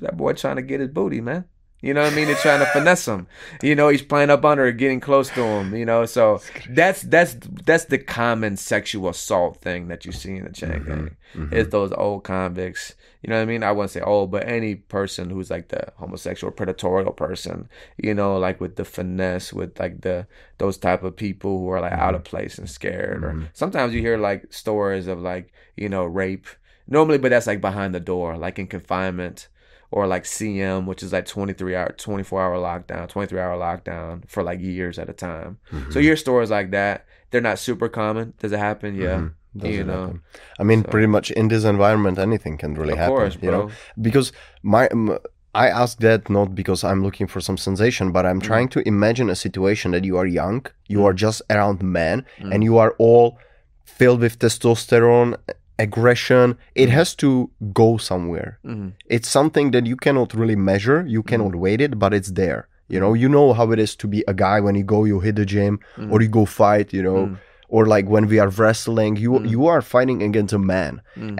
That 0.00 0.16
boy 0.16 0.34
trying 0.34 0.56
to 0.56 0.62
get 0.62 0.80
his 0.80 0.90
booty, 0.90 1.20
man. 1.20 1.46
You 1.80 1.94
know 1.94 2.02
what 2.02 2.12
I 2.12 2.16
mean? 2.16 2.26
They're 2.26 2.34
trying 2.34 2.58
to 2.58 2.66
finesse 2.66 3.06
him. 3.06 3.28
You 3.62 3.76
know, 3.76 3.88
he's 3.88 4.02
playing 4.02 4.30
up 4.30 4.44
under, 4.44 4.70
getting 4.72 4.98
close 4.98 5.30
to 5.30 5.42
him. 5.42 5.76
You 5.76 5.84
know, 5.84 6.06
so 6.06 6.40
that's 6.70 7.02
that's 7.02 7.36
that's 7.64 7.84
the 7.84 7.98
common 7.98 8.56
sexual 8.56 9.10
assault 9.10 9.58
thing 9.58 9.86
that 9.86 10.04
you 10.04 10.10
see 10.10 10.36
in 10.36 10.44
the 10.44 10.52
chain 10.52 10.70
mm-hmm. 10.70 10.88
gang. 10.88 11.16
Mm-hmm. 11.34 11.54
Is 11.54 11.68
those 11.68 11.92
old 11.92 12.24
convicts? 12.24 12.96
You 13.22 13.30
know 13.30 13.36
what 13.36 13.42
I 13.42 13.46
mean? 13.46 13.62
I 13.62 13.70
wouldn't 13.70 13.92
say 13.92 14.00
old, 14.00 14.32
but 14.32 14.48
any 14.48 14.74
person 14.74 15.30
who's 15.30 15.50
like 15.50 15.68
the 15.68 15.92
homosexual, 15.96 16.52
predatorial 16.52 17.16
person. 17.16 17.68
You 17.96 18.12
know, 18.12 18.38
like 18.38 18.60
with 18.60 18.74
the 18.74 18.84
finesse, 18.84 19.52
with 19.52 19.78
like 19.78 20.00
the 20.00 20.26
those 20.58 20.78
type 20.78 21.04
of 21.04 21.14
people 21.14 21.60
who 21.60 21.68
are 21.68 21.80
like 21.80 21.92
out 21.92 22.08
mm-hmm. 22.08 22.16
of 22.16 22.24
place 22.24 22.58
and 22.58 22.68
scared. 22.68 23.22
Or 23.22 23.50
sometimes 23.52 23.94
you 23.94 24.00
hear 24.00 24.18
like 24.18 24.52
stories 24.52 25.06
of 25.06 25.20
like 25.20 25.52
you 25.76 25.88
know 25.88 26.04
rape. 26.04 26.46
Normally, 26.88 27.18
but 27.18 27.28
that's 27.28 27.46
like 27.46 27.60
behind 27.60 27.94
the 27.94 28.00
door, 28.00 28.36
like 28.36 28.58
in 28.58 28.66
confinement 28.66 29.46
or 29.90 30.06
like 30.06 30.24
CM, 30.24 30.86
which 30.86 31.02
is 31.02 31.12
like 31.12 31.26
23 31.26 31.74
hour, 31.74 31.94
24 31.96 32.42
hour 32.42 32.56
lockdown, 32.56 33.08
23 33.08 33.38
hour 33.40 33.56
lockdown 33.56 34.28
for 34.28 34.42
like 34.42 34.60
years 34.60 34.98
at 34.98 35.08
a 35.08 35.12
time. 35.12 35.58
So 35.90 35.98
your 35.98 36.16
stories 36.16 36.50
like 36.50 36.70
that. 36.72 37.06
They're 37.30 37.40
not 37.42 37.58
super 37.58 37.88
common. 37.88 38.32
Does 38.38 38.52
it 38.52 38.58
happen? 38.58 38.94
Yeah. 38.94 39.28
Does 39.56 39.74
you 39.74 39.84
know, 39.84 40.00
happen? 40.02 40.22
I 40.58 40.62
mean, 40.62 40.82
pretty 40.82 41.06
much 41.06 41.30
in 41.30 41.48
this 41.48 41.64
environment, 41.64 42.18
anything 42.18 42.56
can 42.58 42.74
really 42.74 42.92
Of 42.92 42.98
happen. 42.98 43.16
course, 43.16 43.38
you 43.42 43.50
know, 43.50 43.64
bro. 43.66 43.70
because 44.00 44.32
my 44.62 44.88
um, 44.88 45.18
I 45.54 45.68
ask 45.68 45.98
that 46.00 46.28
not 46.30 46.54
because 46.54 46.84
I'm 46.84 47.02
looking 47.02 47.26
for 47.26 47.40
some 47.40 47.56
sensation, 47.56 48.12
but 48.12 48.24
Mm. 48.24 48.30
I'm 48.30 48.40
trying 48.40 48.68
to 48.74 48.80
imagine 48.86 49.28
a 49.30 49.34
situation 49.34 49.90
that 49.92 50.04
you 50.04 50.16
are 50.18 50.26
young, 50.26 50.66
you 50.86 51.04
are 51.06 51.12
just 51.14 51.40
around 51.50 51.82
men, 51.82 52.24
Mm. 52.40 52.54
and 52.54 52.62
you 52.64 52.76
are 52.78 52.94
all 52.98 53.38
filled 53.84 54.20
with 54.20 54.38
testosterone, 54.38 55.36
aggression. 55.78 56.56
It 56.74 56.88
has 56.90 57.14
to 57.16 57.50
go 57.72 57.96
somewhere. 57.96 58.58
Mhm. 58.64 58.92
It's 59.06 59.28
something 59.28 59.70
that 59.72 59.86
you 59.86 59.96
cannot 59.96 60.34
really 60.34 60.56
measure. 60.56 61.04
You 61.06 61.22
Mm. 61.22 61.26
cannot 61.30 61.54
weight 61.54 61.80
it, 61.80 61.98
but 61.98 62.12
it's 62.12 62.32
there. 62.32 62.66
You 62.88 62.98
know, 63.00 63.12
you 63.14 63.28
know 63.28 63.52
how 63.52 63.70
it 63.72 63.78
is 63.78 63.94
to 63.96 64.06
be 64.08 64.24
a 64.26 64.34
guy 64.34 64.60
when 64.60 64.74
you 64.74 64.84
go, 64.84 65.04
you 65.04 65.20
hit 65.20 65.36
the 65.36 65.44
gym, 65.54 65.78
Mm. 65.96 66.10
or 66.12 66.22
you 66.22 66.28
go 66.28 66.44
fight. 66.46 66.92
You 66.92 67.02
know, 67.02 67.36
or 67.68 67.84
like 67.94 68.06
when 68.08 68.26
we 68.32 68.38
are 68.38 68.48
wrestling, 68.48 69.16
you 69.16 69.32
you 69.54 69.66
are 69.66 69.82
fighting 69.82 70.22
against 70.22 70.54
a 70.54 70.58
man, 70.74 70.92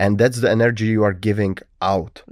and 0.03 0.19
that's 0.19 0.41
the 0.43 0.51
energy 0.51 0.87
you 0.97 1.03
are 1.09 1.15
giving 1.29 1.57
out. 1.81 2.23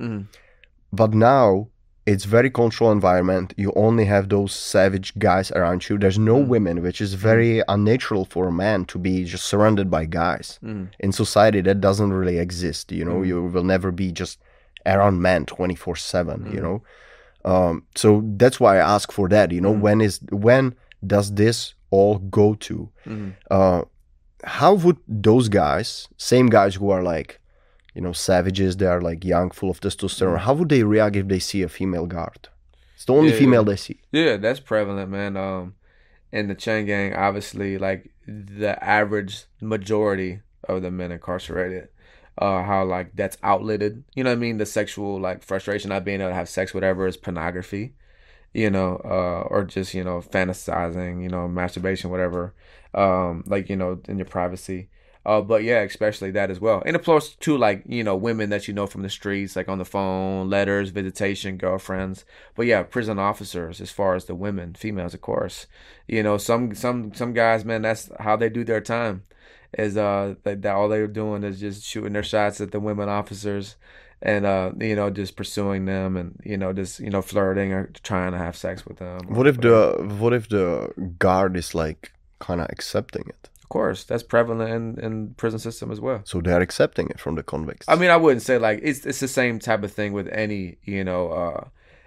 But 0.92 1.14
now 1.14 1.68
it's 2.06 2.24
very 2.24 2.50
controlled 2.50 2.92
environment. 2.92 3.52
You 3.56 3.72
only 3.74 4.04
have 4.04 4.28
those 4.28 4.54
savage 4.54 5.18
guys 5.18 5.50
around 5.50 5.88
you. 5.88 5.98
There's 5.98 6.18
no 6.18 6.36
mm. 6.36 6.46
women, 6.46 6.80
which 6.82 7.00
is 7.00 7.14
very 7.14 7.56
mm. 7.56 7.64
unnatural 7.68 8.24
for 8.24 8.46
a 8.46 8.52
man 8.52 8.84
to 8.86 8.98
be 8.98 9.24
just 9.24 9.44
surrounded 9.46 9.90
by 9.90 10.04
guys. 10.04 10.60
Mm. 10.62 10.90
In 11.00 11.10
society, 11.10 11.60
that 11.62 11.80
doesn't 11.80 12.12
really 12.12 12.38
exist. 12.38 12.92
You 12.92 13.04
know, 13.04 13.22
you 13.22 13.42
will 13.42 13.64
never 13.64 13.90
be 13.90 14.12
just 14.12 14.38
around 14.86 15.20
men 15.20 15.46
24 15.46 15.96
7, 15.96 16.52
you 16.52 16.60
know. 16.60 16.82
Um, 17.44 17.84
so 17.96 18.22
that's 18.36 18.60
why 18.60 18.76
I 18.76 18.94
ask 18.94 19.10
for 19.10 19.28
that. 19.28 19.50
You 19.50 19.60
know, 19.60 19.72
when 19.72 20.00
is 20.00 20.20
when 20.30 20.76
does 21.04 21.34
this 21.34 21.74
all 21.90 22.18
go 22.18 22.54
to? 22.54 22.88
Uh, 23.50 23.82
how 24.44 24.74
would 24.74 24.98
those 25.08 25.48
guys, 25.48 26.08
same 26.16 26.46
guys 26.46 26.76
who 26.76 26.90
are 26.90 27.02
like, 27.02 27.40
you 27.96 28.02
know, 28.02 28.12
savages, 28.12 28.76
they 28.76 28.86
are 28.86 29.00
like 29.00 29.24
young, 29.24 29.50
full 29.50 29.70
of 29.70 29.80
testosterone, 29.80 30.38
how 30.40 30.54
would 30.54 30.68
they 30.68 30.84
react 30.84 31.16
if 31.16 31.28
they 31.28 31.40
see 31.40 31.62
a 31.62 31.68
female 31.68 32.06
guard? 32.06 32.48
It's 32.94 33.06
the 33.06 33.14
only 33.14 33.32
Yeah, 33.32 33.38
female 33.38 33.64
they 33.64 33.76
see. 33.76 34.00
Yeah, 34.12 34.36
that's 34.36 34.60
prevalent, 34.60 35.10
man. 35.10 35.36
Um, 35.36 35.74
in 36.32 36.48
the 36.48 36.54
chain 36.54 36.86
gang, 36.86 37.14
obviously, 37.14 37.78
like 37.78 38.12
the 38.26 38.72
average 38.84 39.44
majority 39.60 40.40
of 40.68 40.82
the 40.82 40.90
men 40.90 41.12
incarcerated, 41.12 41.88
uh, 42.38 42.62
how 42.64 42.84
like 42.84 43.08
that's 43.14 43.38
outletted. 43.42 44.04
You 44.14 44.24
know 44.24 44.30
what 44.30 44.36
I 44.36 44.40
mean? 44.40 44.58
The 44.58 44.66
sexual 44.66 45.20
like 45.20 45.42
frustration, 45.42 45.88
not 45.90 46.04
being 46.04 46.20
able 46.20 46.30
to 46.30 46.34
have 46.34 46.48
sex, 46.48 46.74
whatever, 46.74 47.06
is 47.06 47.16
pornography. 47.16 47.94
You 48.54 48.70
know, 48.70 49.00
uh, 49.04 49.48
or 49.50 49.64
just 49.64 49.94
you 49.94 50.04
know 50.04 50.20
fantasizing, 50.20 51.22
you 51.22 51.28
know, 51.28 51.48
masturbation, 51.48 52.10
whatever. 52.10 52.54
Um, 52.94 53.44
like 53.46 53.68
you 53.70 53.76
know, 53.76 54.00
in 54.08 54.18
your 54.18 54.26
privacy. 54.26 54.88
Uh, 55.26 55.40
but 55.40 55.64
yeah, 55.64 55.80
especially 55.80 56.30
that 56.30 56.52
as 56.52 56.60
well. 56.60 56.80
And 56.86 56.94
of 56.94 57.04
course, 57.04 57.34
too, 57.34 57.58
like, 57.58 57.82
you 57.84 58.04
know, 58.04 58.14
women 58.14 58.50
that 58.50 58.68
you 58.68 58.74
know 58.74 58.86
from 58.86 59.02
the 59.02 59.10
streets, 59.10 59.56
like 59.56 59.68
on 59.68 59.78
the 59.78 59.84
phone, 59.84 60.48
letters, 60.48 60.90
visitation, 60.90 61.56
girlfriends. 61.56 62.24
But 62.54 62.66
yeah, 62.66 62.84
prison 62.84 63.18
officers, 63.18 63.80
as 63.80 63.90
far 63.90 64.14
as 64.14 64.26
the 64.26 64.36
women, 64.36 64.74
females, 64.74 65.14
of 65.14 65.22
course. 65.22 65.66
You 66.06 66.22
know, 66.22 66.38
some 66.38 66.76
some 66.76 67.12
some 67.12 67.32
guys, 67.32 67.64
man, 67.64 67.82
that's 67.82 68.08
how 68.20 68.36
they 68.36 68.48
do 68.48 68.62
their 68.62 68.80
time. 68.80 69.24
Is 69.76 69.96
uh 69.96 70.36
that, 70.44 70.62
that 70.62 70.76
all 70.76 70.88
they're 70.88 71.08
doing 71.08 71.42
is 71.42 71.58
just 71.58 71.82
shooting 71.84 72.12
their 72.12 72.22
shots 72.22 72.60
at 72.60 72.70
the 72.70 72.78
women 72.78 73.08
officers 73.08 73.74
and 74.22 74.46
uh 74.46 74.70
you 74.80 74.94
know 74.94 75.10
just 75.10 75.36
pursuing 75.36 75.86
them 75.86 76.16
and 76.16 76.40
you 76.44 76.56
know 76.56 76.72
just 76.72 77.00
you 77.00 77.10
know 77.10 77.20
flirting 77.20 77.72
or 77.72 77.90
trying 78.04 78.30
to 78.30 78.38
have 78.38 78.56
sex 78.56 78.86
with 78.86 78.98
them. 78.98 79.18
What 79.26 79.48
if 79.48 79.60
the 79.60 80.06
what 80.20 80.32
if 80.32 80.48
the 80.48 80.94
guard 81.18 81.56
is 81.56 81.74
like 81.74 82.12
kind 82.38 82.60
of 82.60 82.68
accepting 82.70 83.24
it? 83.28 83.50
Of 83.66 83.70
course, 83.70 84.04
that's 84.04 84.22
prevalent 84.22 84.70
in 84.70 85.04
in 85.06 85.34
prison 85.34 85.58
system 85.58 85.90
as 85.90 86.00
well. 86.00 86.20
So 86.24 86.40
they 86.40 86.52
are 86.52 86.60
accepting 86.68 87.06
it 87.10 87.18
from 87.18 87.34
the 87.34 87.42
convicts. 87.42 87.86
I 87.88 87.96
mean, 87.96 88.10
I 88.10 88.16
wouldn't 88.22 88.42
say 88.42 88.58
like 88.58 88.78
it's 88.88 89.04
it's 89.04 89.18
the 89.26 89.32
same 89.40 89.58
type 89.58 89.82
of 89.86 89.90
thing 89.92 90.12
with 90.12 90.28
any 90.44 90.62
you 90.84 91.02
know 91.02 91.22
uh 91.42 91.60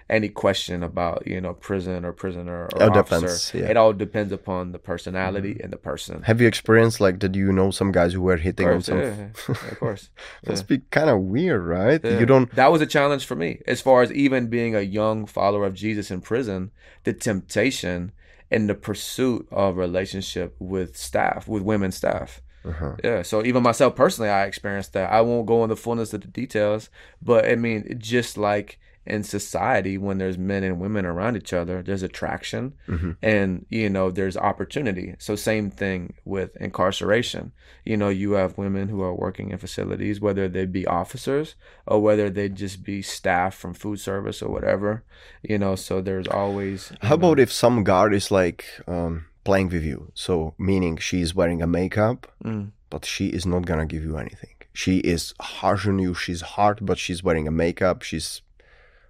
any 0.09 0.29
question 0.29 0.81
about 0.83 1.17
you 1.27 1.39
know 1.41 1.53
prison 1.53 2.05
or 2.05 2.13
prisoner 2.13 2.57
or 2.73 2.81
It 2.81 2.89
officer. 2.97 3.03
depends, 3.19 3.51
yeah. 3.53 3.69
It 3.71 3.77
all 3.77 3.91
depends 4.05 4.31
upon 4.39 4.71
the 4.71 4.79
personality 4.79 5.59
and 5.63 5.69
the 5.75 5.81
person. 5.91 6.15
have 6.29 6.39
you 6.41 6.47
experienced 6.47 6.99
like 7.05 7.15
did 7.19 7.35
You 7.35 7.51
know 7.51 7.69
some 7.71 7.91
guys 7.91 8.11
who 8.13 8.21
were 8.21 8.37
hitting 8.47 8.67
on 8.75 8.81
some. 8.81 8.99
yeah, 8.99 9.15
yeah, 9.49 9.71
of 9.71 9.79
course. 9.83 10.03
Must 10.47 10.67
be 10.73 10.77
kind 10.97 11.09
of 11.13 11.17
weird, 11.35 11.63
right? 11.79 12.01
You 12.21 12.25
don't. 12.33 12.49
That 12.55 12.71
was 12.71 12.81
a 12.81 12.87
challenge 12.95 13.23
for 13.29 13.35
me, 13.43 13.49
as 13.73 13.79
far 13.87 13.97
as 14.05 14.09
even 14.13 14.47
being 14.47 14.73
a 14.75 14.81
young 14.99 15.17
follower 15.37 15.65
of 15.69 15.73
Jesus 15.85 16.09
in 16.15 16.21
prison. 16.21 16.71
The 17.03 17.13
temptation 17.13 18.11
and 18.51 18.69
the 18.69 18.75
pursuit 18.75 19.47
of 19.51 19.77
relationship 19.77 20.55
with 20.59 20.97
staff, 20.97 21.47
with 21.47 21.63
women 21.63 21.91
staff. 21.91 22.41
Uh-huh. 22.65 22.95
Yeah. 23.03 23.21
So 23.21 23.43
even 23.45 23.63
myself 23.63 23.95
personally, 23.95 24.29
I 24.29 24.45
experienced 24.45 24.93
that. 24.93 25.11
I 25.11 25.21
won't 25.21 25.45
go 25.45 25.63
into 25.63 25.75
the 25.75 25.81
fullness 25.81 26.13
of 26.13 26.21
the 26.21 26.27
details, 26.27 26.89
but 27.21 27.45
I 27.45 27.55
mean, 27.55 27.95
just 27.99 28.37
like 28.37 28.79
in 29.05 29.23
society, 29.23 29.97
when 29.97 30.17
there's 30.19 30.37
men 30.37 30.63
and 30.63 30.79
women 30.79 31.05
around 31.05 31.35
each 31.37 31.53
other, 31.53 31.81
there's 31.81 32.03
attraction, 32.03 32.73
and 33.21 33.65
you 33.69 33.89
know, 33.89 34.11
there's 34.11 34.37
opportunity. 34.37 35.15
So 35.19 35.35
same 35.35 35.71
thing 35.71 36.13
with 36.25 36.55
incarceration. 36.57 37.51
You 37.85 37.97
know, 37.97 38.09
you 38.09 38.33
have 38.33 38.57
women 38.57 38.89
who 38.89 39.01
are 39.01 39.15
working 39.15 39.51
in 39.51 39.57
facilities, 39.57 40.19
whether 40.21 40.47
they 40.47 40.65
be 40.65 40.85
officers 40.85 41.55
or 41.87 42.01
whether 42.01 42.29
they 42.29 42.49
just 42.49 42.83
be 42.83 43.01
staff 43.01 43.55
from 43.55 43.73
food 43.73 43.99
service 43.99 44.41
or 44.41 44.49
whatever. 44.51 45.03
You 45.41 45.57
know, 45.57 45.75
so 45.75 46.01
there's 46.01 46.27
always. 46.27 46.91
How 47.01 47.09
know- 47.09 47.15
about 47.15 47.39
if 47.39 47.51
some 47.51 47.83
guard 47.83 48.13
is 48.13 48.29
like 48.31 48.65
um, 48.87 49.25
playing 49.43 49.69
with 49.69 49.83
you? 49.83 50.11
So 50.13 50.53
meaning 50.57 50.97
she's 50.97 51.33
wearing 51.33 51.61
a 51.61 51.67
makeup, 51.67 52.27
Mm. 52.43 52.71
but 52.89 53.05
she 53.05 53.27
is 53.27 53.45
not 53.45 53.65
gonna 53.65 53.85
give 53.85 54.03
you 54.03 54.17
anything. 54.17 54.55
She 54.73 54.97
is 54.99 55.33
harsh 55.41 55.87
on 55.87 55.99
you. 55.99 56.13
She's 56.13 56.41
hard, 56.41 56.79
but 56.85 56.97
she's 56.99 57.23
wearing 57.23 57.47
a 57.47 57.51
makeup. 57.51 58.01
She's 58.03 58.41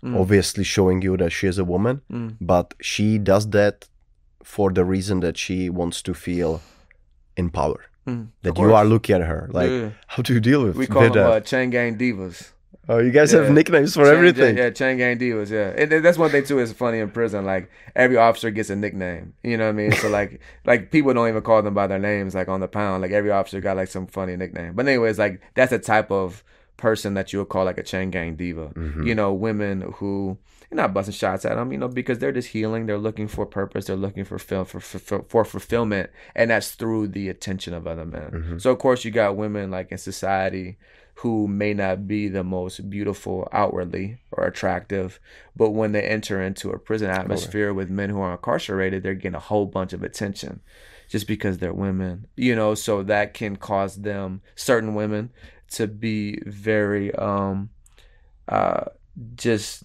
Mm. 0.03 0.19
obviously 0.19 0.63
showing 0.63 1.01
you 1.01 1.17
that 1.17 1.31
she 1.31 1.47
is 1.47 1.57
a 1.57 1.65
woman, 1.65 2.01
Mm. 2.11 2.35
but 2.39 2.73
she 2.81 3.17
does 3.17 3.49
that 3.49 3.88
for 4.43 4.71
the 4.71 4.85
reason 4.85 5.19
that 5.19 5.38
she 5.38 5.69
wants 5.69 6.01
to 6.03 6.13
feel 6.13 6.61
in 7.35 7.49
power. 7.49 7.81
Mm. 8.07 8.27
That 8.43 8.57
you 8.57 8.73
are 8.73 8.85
looking 8.85 9.15
at 9.15 9.21
her. 9.27 9.49
Like, 9.51 9.69
Yeah. 9.69 9.89
how 10.07 10.23
do 10.23 10.34
you 10.34 10.39
deal 10.39 10.63
with, 10.63 10.76
We 10.76 10.88
call 10.88 11.03
with 11.03 11.13
them 11.13 11.30
uh, 11.31 11.39
chain 11.41 11.69
gang 11.69 11.97
divas. 11.97 12.51
oh, 12.88 12.97
you 12.99 13.11
guys 13.11 13.31
have 13.34 13.51
nicknames 13.51 13.93
for 13.93 14.05
Chain- 14.05 14.13
everything. 14.15 14.57
Yeah, 14.57 14.69
chain 14.71 14.97
gang 14.97 15.19
divas. 15.19 15.51
Yeah, 15.51 15.73
and 15.77 15.91
that's 16.03 16.17
one 16.17 16.31
thing 16.31 16.43
too. 16.45 16.59
Is 16.59 16.71
funny 16.73 16.99
in 16.99 17.11
prison. 17.11 17.45
Like 17.45 17.69
every 17.95 18.17
officer 18.17 18.49
gets 18.51 18.69
a 18.71 18.76
nickname. 18.76 19.34
You 19.43 19.57
know 19.57 19.65
what 19.65 19.69
I 19.71 19.81
mean? 19.81 19.91
So 19.91 20.09
like, 20.09 20.39
like 20.65 20.89
people 20.91 21.13
don't 21.13 21.27
even 21.30 21.41
call 21.43 21.61
them 21.61 21.73
by 21.76 21.85
their 21.88 21.99
names. 21.99 22.34
Like 22.34 22.47
on 22.47 22.61
the 22.61 22.67
pound, 22.67 23.01
like 23.03 23.11
every 23.11 23.31
officer 23.31 23.59
got 23.61 23.76
like 23.77 23.89
some 23.89 24.07
funny 24.07 24.35
nickname. 24.38 24.73
But 24.76 24.88
anyways, 24.88 25.19
like 25.19 25.41
that's 25.55 25.71
a 25.73 25.77
type 25.80 26.09
of 26.09 26.43
person 26.80 27.14
that 27.14 27.31
you 27.31 27.39
would 27.39 27.49
call 27.49 27.65
like 27.65 27.77
a 27.77 27.84
chain 27.84 28.10
gang 28.10 28.35
diva. 28.35 28.69
Mhm. 28.76 29.06
You 29.06 29.14
know, 29.15 29.34
women 29.34 29.81
who 29.97 30.38
you're 30.72 30.77
not 30.77 30.93
busting 30.93 31.14
shots 31.14 31.45
at 31.45 31.56
them, 31.56 31.72
you 31.72 31.77
know, 31.77 31.88
because 31.88 32.19
they're 32.19 32.31
just 32.31 32.49
healing. 32.49 32.85
They're 32.85 32.97
looking 32.97 33.27
for 33.27 33.45
purpose. 33.45 33.85
They're 33.85 33.95
looking 33.95 34.23
for 34.23 34.38
feel 34.39 34.65
for, 34.65 34.80
for 34.80 35.23
for 35.27 35.45
fulfillment, 35.45 36.10
and 36.35 36.49
that's 36.51 36.72
through 36.72 37.10
the 37.10 37.30
attention 37.30 37.73
of 37.73 37.85
other 37.88 38.06
men. 38.06 38.31
Mhm. 38.31 38.61
So 38.61 38.72
of 38.72 38.80
course 38.80 39.03
you 39.06 39.11
got 39.11 39.35
women 39.38 39.69
like 39.72 39.91
in 39.91 39.97
society 39.97 40.77
who 41.15 41.47
may 41.49 41.73
not 41.73 42.07
be 42.07 42.30
the 42.30 42.45
most 42.45 42.89
beautiful 42.89 43.45
outwardly 43.51 44.19
or 44.31 44.45
attractive, 44.45 45.19
but 45.53 45.72
when 45.72 45.91
they 45.91 46.03
enter 46.03 46.41
into 46.41 46.69
a 46.69 46.80
prison 46.80 47.10
atmosphere 47.10 47.73
with 47.73 47.89
men 47.89 48.10
who 48.10 48.22
are 48.22 48.31
incarcerated, 48.31 49.03
they're 49.03 49.15
getting 49.15 49.35
a 49.35 49.39
whole 49.39 49.65
bunch 49.65 49.91
of 49.91 50.01
attention 50.01 50.61
just 51.10 51.27
because 51.27 51.57
they're 51.57 51.73
women. 51.73 52.27
You 52.38 52.56
know, 52.56 52.73
so 52.73 53.03
that 53.03 53.34
can 53.34 53.57
cause 53.57 53.97
them 53.97 54.41
certain 54.56 54.93
women 54.95 55.31
to 55.71 55.87
be 55.87 56.39
very 56.45 57.13
um 57.15 57.69
uh 58.47 58.85
just 59.35 59.83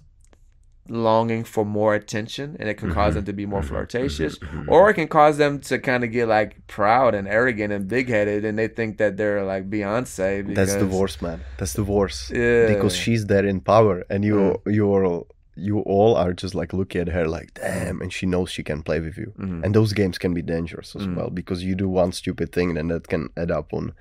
longing 0.89 1.45
for 1.45 1.65
more 1.65 1.95
attention 1.95 2.57
and 2.61 2.69
it 2.69 2.75
can 2.75 2.93
cause 2.93 3.13
Mhm. 3.13 3.17
them 3.17 3.25
to 3.25 3.33
be 3.33 3.47
more 3.47 3.63
Mhm. 3.63 3.69
flirtatious 3.69 4.39
Mhm. 4.39 4.69
or 4.69 4.91
it 4.91 4.95
can 4.95 5.09
cause 5.09 5.39
them 5.39 5.59
to 5.61 5.79
kind 5.79 6.05
of 6.05 6.11
get 6.13 6.29
like 6.29 6.67
proud 6.67 7.15
and 7.15 7.27
arrogant 7.27 7.73
and 7.73 7.89
big-headed 7.89 8.45
and 8.45 8.59
they 8.59 8.69
think 8.69 8.99
that 8.99 9.17
they're 9.17 9.43
like 9.45 9.71
Beyonce 9.71 10.47
because 10.47 10.73
That's 10.73 10.79
the 10.85 10.87
worst, 10.99 11.23
man. 11.23 11.41
That's 11.59 11.73
the 11.73 11.85
worst. 11.85 12.31
Yeah. 12.31 12.67
Because 12.67 12.95
she's 12.95 13.25
there 13.27 13.47
in 13.47 13.61
power, 13.61 14.05
and 14.11 14.25
you, 14.27 14.35
Mm. 14.37 14.75
you're, 14.75 15.25
you 15.57 15.79
all 15.81 16.17
are 16.17 16.35
just 16.35 16.55
like 16.55 16.75
looking 16.75 17.01
at 17.01 17.09
her 17.09 17.27
like, 17.27 17.55
damn, 17.55 18.03
and 18.03 18.13
she 18.13 18.27
knows 18.27 18.51
she 18.51 18.63
can 18.63 18.83
play 18.83 19.01
with 19.01 19.17
you. 19.17 19.33
Mhm. 19.39 19.65
And 19.65 19.75
those 19.75 19.95
games 19.95 20.19
can 20.19 20.35
be 20.35 20.43
dangerous 20.43 20.95
as 20.97 21.07
Mm. 21.07 21.17
well 21.17 21.31
because 21.31 21.65
you 21.65 21.75
do 21.75 21.89
one 21.89 22.13
stupid 22.13 22.53
thing, 22.53 22.77
and 22.77 22.91
that 22.91 23.09
can 23.09 23.31
add 23.39 23.51
up 23.51 23.73
on, 23.73 23.93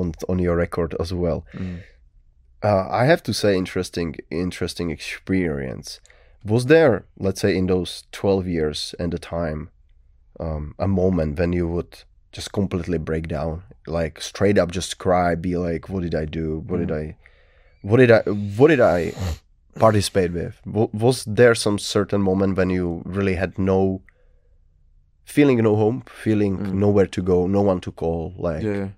on, 0.00 0.14
on 0.28 0.38
your 0.38 0.56
record 0.56 0.94
as 1.00 1.12
well. 1.12 1.44
Mm. 1.54 1.80
Uh, 2.62 2.88
I 2.90 3.04
have 3.04 3.22
to 3.24 3.32
say, 3.32 3.56
interesting, 3.56 4.16
interesting 4.30 4.90
experience. 4.90 6.00
Was 6.44 6.66
there, 6.66 7.04
let's 7.18 7.40
say, 7.40 7.56
in 7.56 7.66
those 7.66 8.04
twelve 8.12 8.46
years 8.46 8.94
and 8.98 9.12
the 9.12 9.18
time, 9.18 9.70
um, 10.40 10.74
a 10.78 10.88
moment 10.88 11.38
when 11.38 11.52
you 11.52 11.68
would 11.68 12.04
just 12.32 12.52
completely 12.52 12.98
break 12.98 13.28
down, 13.28 13.62
like 13.86 14.20
straight 14.20 14.58
up, 14.58 14.70
just 14.70 14.98
cry, 14.98 15.34
be 15.34 15.56
like, 15.56 15.88
"What 15.88 16.02
did 16.02 16.14
I 16.14 16.24
do? 16.24 16.64
What 16.66 16.78
did 16.78 16.92
I, 16.92 17.16
what 17.82 17.98
did 17.98 18.10
I, 18.10 18.20
what 18.56 18.68
did 18.68 18.80
I 18.80 19.12
participate 19.78 20.32
with?" 20.32 20.60
W- 20.66 20.90
was 20.92 21.24
there 21.24 21.54
some 21.54 21.78
certain 21.78 22.22
moment 22.22 22.56
when 22.56 22.70
you 22.70 23.02
really 23.04 23.34
had 23.36 23.58
no 23.58 24.02
feeling, 25.24 25.58
no 25.62 25.76
home, 25.76 26.02
feeling 26.06 26.58
Mm. 26.58 26.72
nowhere 26.74 27.06
to 27.06 27.22
go, 27.22 27.46
no 27.46 27.60
one 27.62 27.80
to 27.80 27.92
call, 27.92 28.32
like, 28.38 28.62
Yeah, 28.62 28.88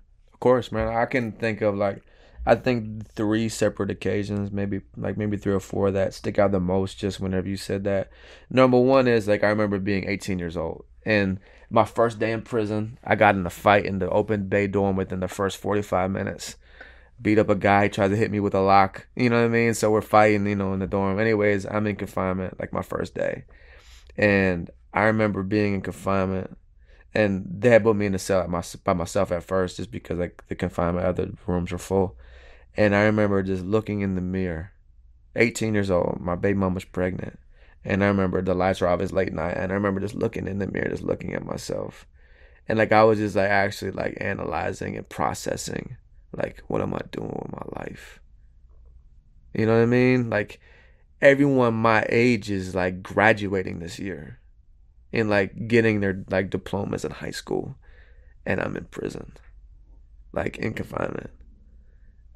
course, 0.41 0.73
man. 0.73 0.89
I 0.89 1.05
can 1.05 1.31
think 1.31 1.61
of 1.61 1.75
like, 1.75 2.03
I 2.45 2.55
think 2.55 3.07
three 3.13 3.47
separate 3.47 3.91
occasions, 3.91 4.51
maybe 4.51 4.81
like 4.97 5.15
maybe 5.17 5.37
three 5.37 5.53
or 5.53 5.61
four 5.61 5.91
that 5.91 6.13
stick 6.13 6.37
out 6.37 6.51
the 6.51 6.59
most. 6.59 6.97
Just 6.97 7.21
whenever 7.21 7.47
you 7.47 7.55
said 7.55 7.85
that. 7.85 8.09
Number 8.49 8.79
one 8.79 9.07
is 9.07 9.29
like 9.29 9.43
I 9.43 9.47
remember 9.47 9.79
being 9.79 10.09
18 10.09 10.37
years 10.39 10.57
old 10.57 10.83
and 11.05 11.39
my 11.69 11.85
first 11.85 12.19
day 12.19 12.31
in 12.31 12.41
prison. 12.41 12.97
I 13.03 13.15
got 13.15 13.35
in 13.35 13.45
a 13.45 13.49
fight 13.49 13.85
in 13.85 13.99
the 13.99 14.09
open 14.09 14.47
bay 14.47 14.67
dorm 14.67 14.97
within 14.97 15.21
the 15.21 15.29
first 15.29 15.57
45 15.57 16.11
minutes. 16.11 16.55
Beat 17.21 17.37
up 17.37 17.49
a 17.49 17.55
guy, 17.55 17.87
tried 17.87 18.09
to 18.09 18.15
hit 18.15 18.31
me 18.31 18.39
with 18.39 18.55
a 18.55 18.61
lock. 18.61 19.07
You 19.15 19.29
know 19.29 19.39
what 19.39 19.45
I 19.45 19.49
mean? 19.49 19.75
So 19.75 19.91
we're 19.91 20.01
fighting, 20.01 20.47
you 20.47 20.55
know, 20.55 20.73
in 20.73 20.79
the 20.79 20.87
dorm. 20.87 21.19
Anyways, 21.19 21.67
I'm 21.67 21.85
in 21.85 21.95
confinement, 21.95 22.59
like 22.59 22.73
my 22.73 22.81
first 22.81 23.13
day, 23.13 23.43
and 24.17 24.71
I 24.91 25.03
remember 25.03 25.43
being 25.43 25.75
in 25.75 25.81
confinement 25.81 26.57
and 27.13 27.45
they 27.45 27.77
put 27.79 27.95
me 27.95 28.05
in 28.05 28.13
the 28.13 28.19
cell 28.19 28.47
my, 28.47 28.63
by 28.83 28.93
myself 28.93 29.31
at 29.31 29.43
first 29.43 29.77
just 29.77 29.91
because 29.91 30.19
like 30.19 30.43
the 30.47 30.55
confinement 30.55 31.05
other 31.05 31.31
rooms 31.45 31.71
were 31.71 31.77
full. 31.77 32.17
And 32.77 32.95
i 32.95 33.03
remember 33.03 33.43
just 33.43 33.65
looking 33.65 34.01
in 34.01 34.15
the 34.15 34.21
mirror 34.21 34.71
18 35.35 35.73
years 35.73 35.91
old 35.91 36.19
my 36.19 36.35
baby 36.35 36.57
mom 36.57 36.73
was 36.73 36.85
pregnant. 36.85 37.39
And 37.83 38.03
i 38.03 38.07
remember 38.07 38.41
the 38.41 38.53
lights 38.53 38.81
were 38.81 38.87
off 38.87 39.01
it's 39.01 39.11
late 39.11 39.33
night 39.33 39.57
and 39.57 39.71
i 39.71 39.75
remember 39.75 39.99
just 39.99 40.15
looking 40.15 40.47
in 40.47 40.59
the 40.59 40.67
mirror 40.67 40.89
just 40.89 41.03
looking 41.03 41.33
at 41.33 41.45
myself. 41.45 42.07
And 42.67 42.77
like 42.77 42.91
i 42.91 43.03
was 43.03 43.19
just 43.19 43.35
like 43.35 43.49
actually 43.49 43.91
like 43.91 44.17
analyzing 44.21 44.95
and 44.95 45.07
processing 45.07 45.97
like 46.35 46.63
what 46.67 46.81
am 46.81 46.93
i 46.93 47.01
doing 47.11 47.29
with 47.29 47.51
my 47.51 47.81
life? 47.81 48.19
You 49.53 49.65
know 49.65 49.75
what 49.75 49.83
i 49.83 49.85
mean? 49.85 50.29
Like 50.29 50.61
everyone 51.21 51.73
my 51.73 52.05
age 52.09 52.49
is 52.49 52.73
like 52.73 53.03
graduating 53.03 53.79
this 53.79 53.99
year 53.99 54.40
and 55.13 55.29
like 55.29 55.67
getting 55.67 55.99
their 55.99 56.23
like 56.29 56.49
diplomas 56.49 57.05
in 57.05 57.11
high 57.11 57.31
school 57.31 57.75
and 58.45 58.59
I'm 58.59 58.75
in 58.75 58.85
prison 58.85 59.33
like 60.33 60.57
in 60.57 60.73
confinement 60.73 61.29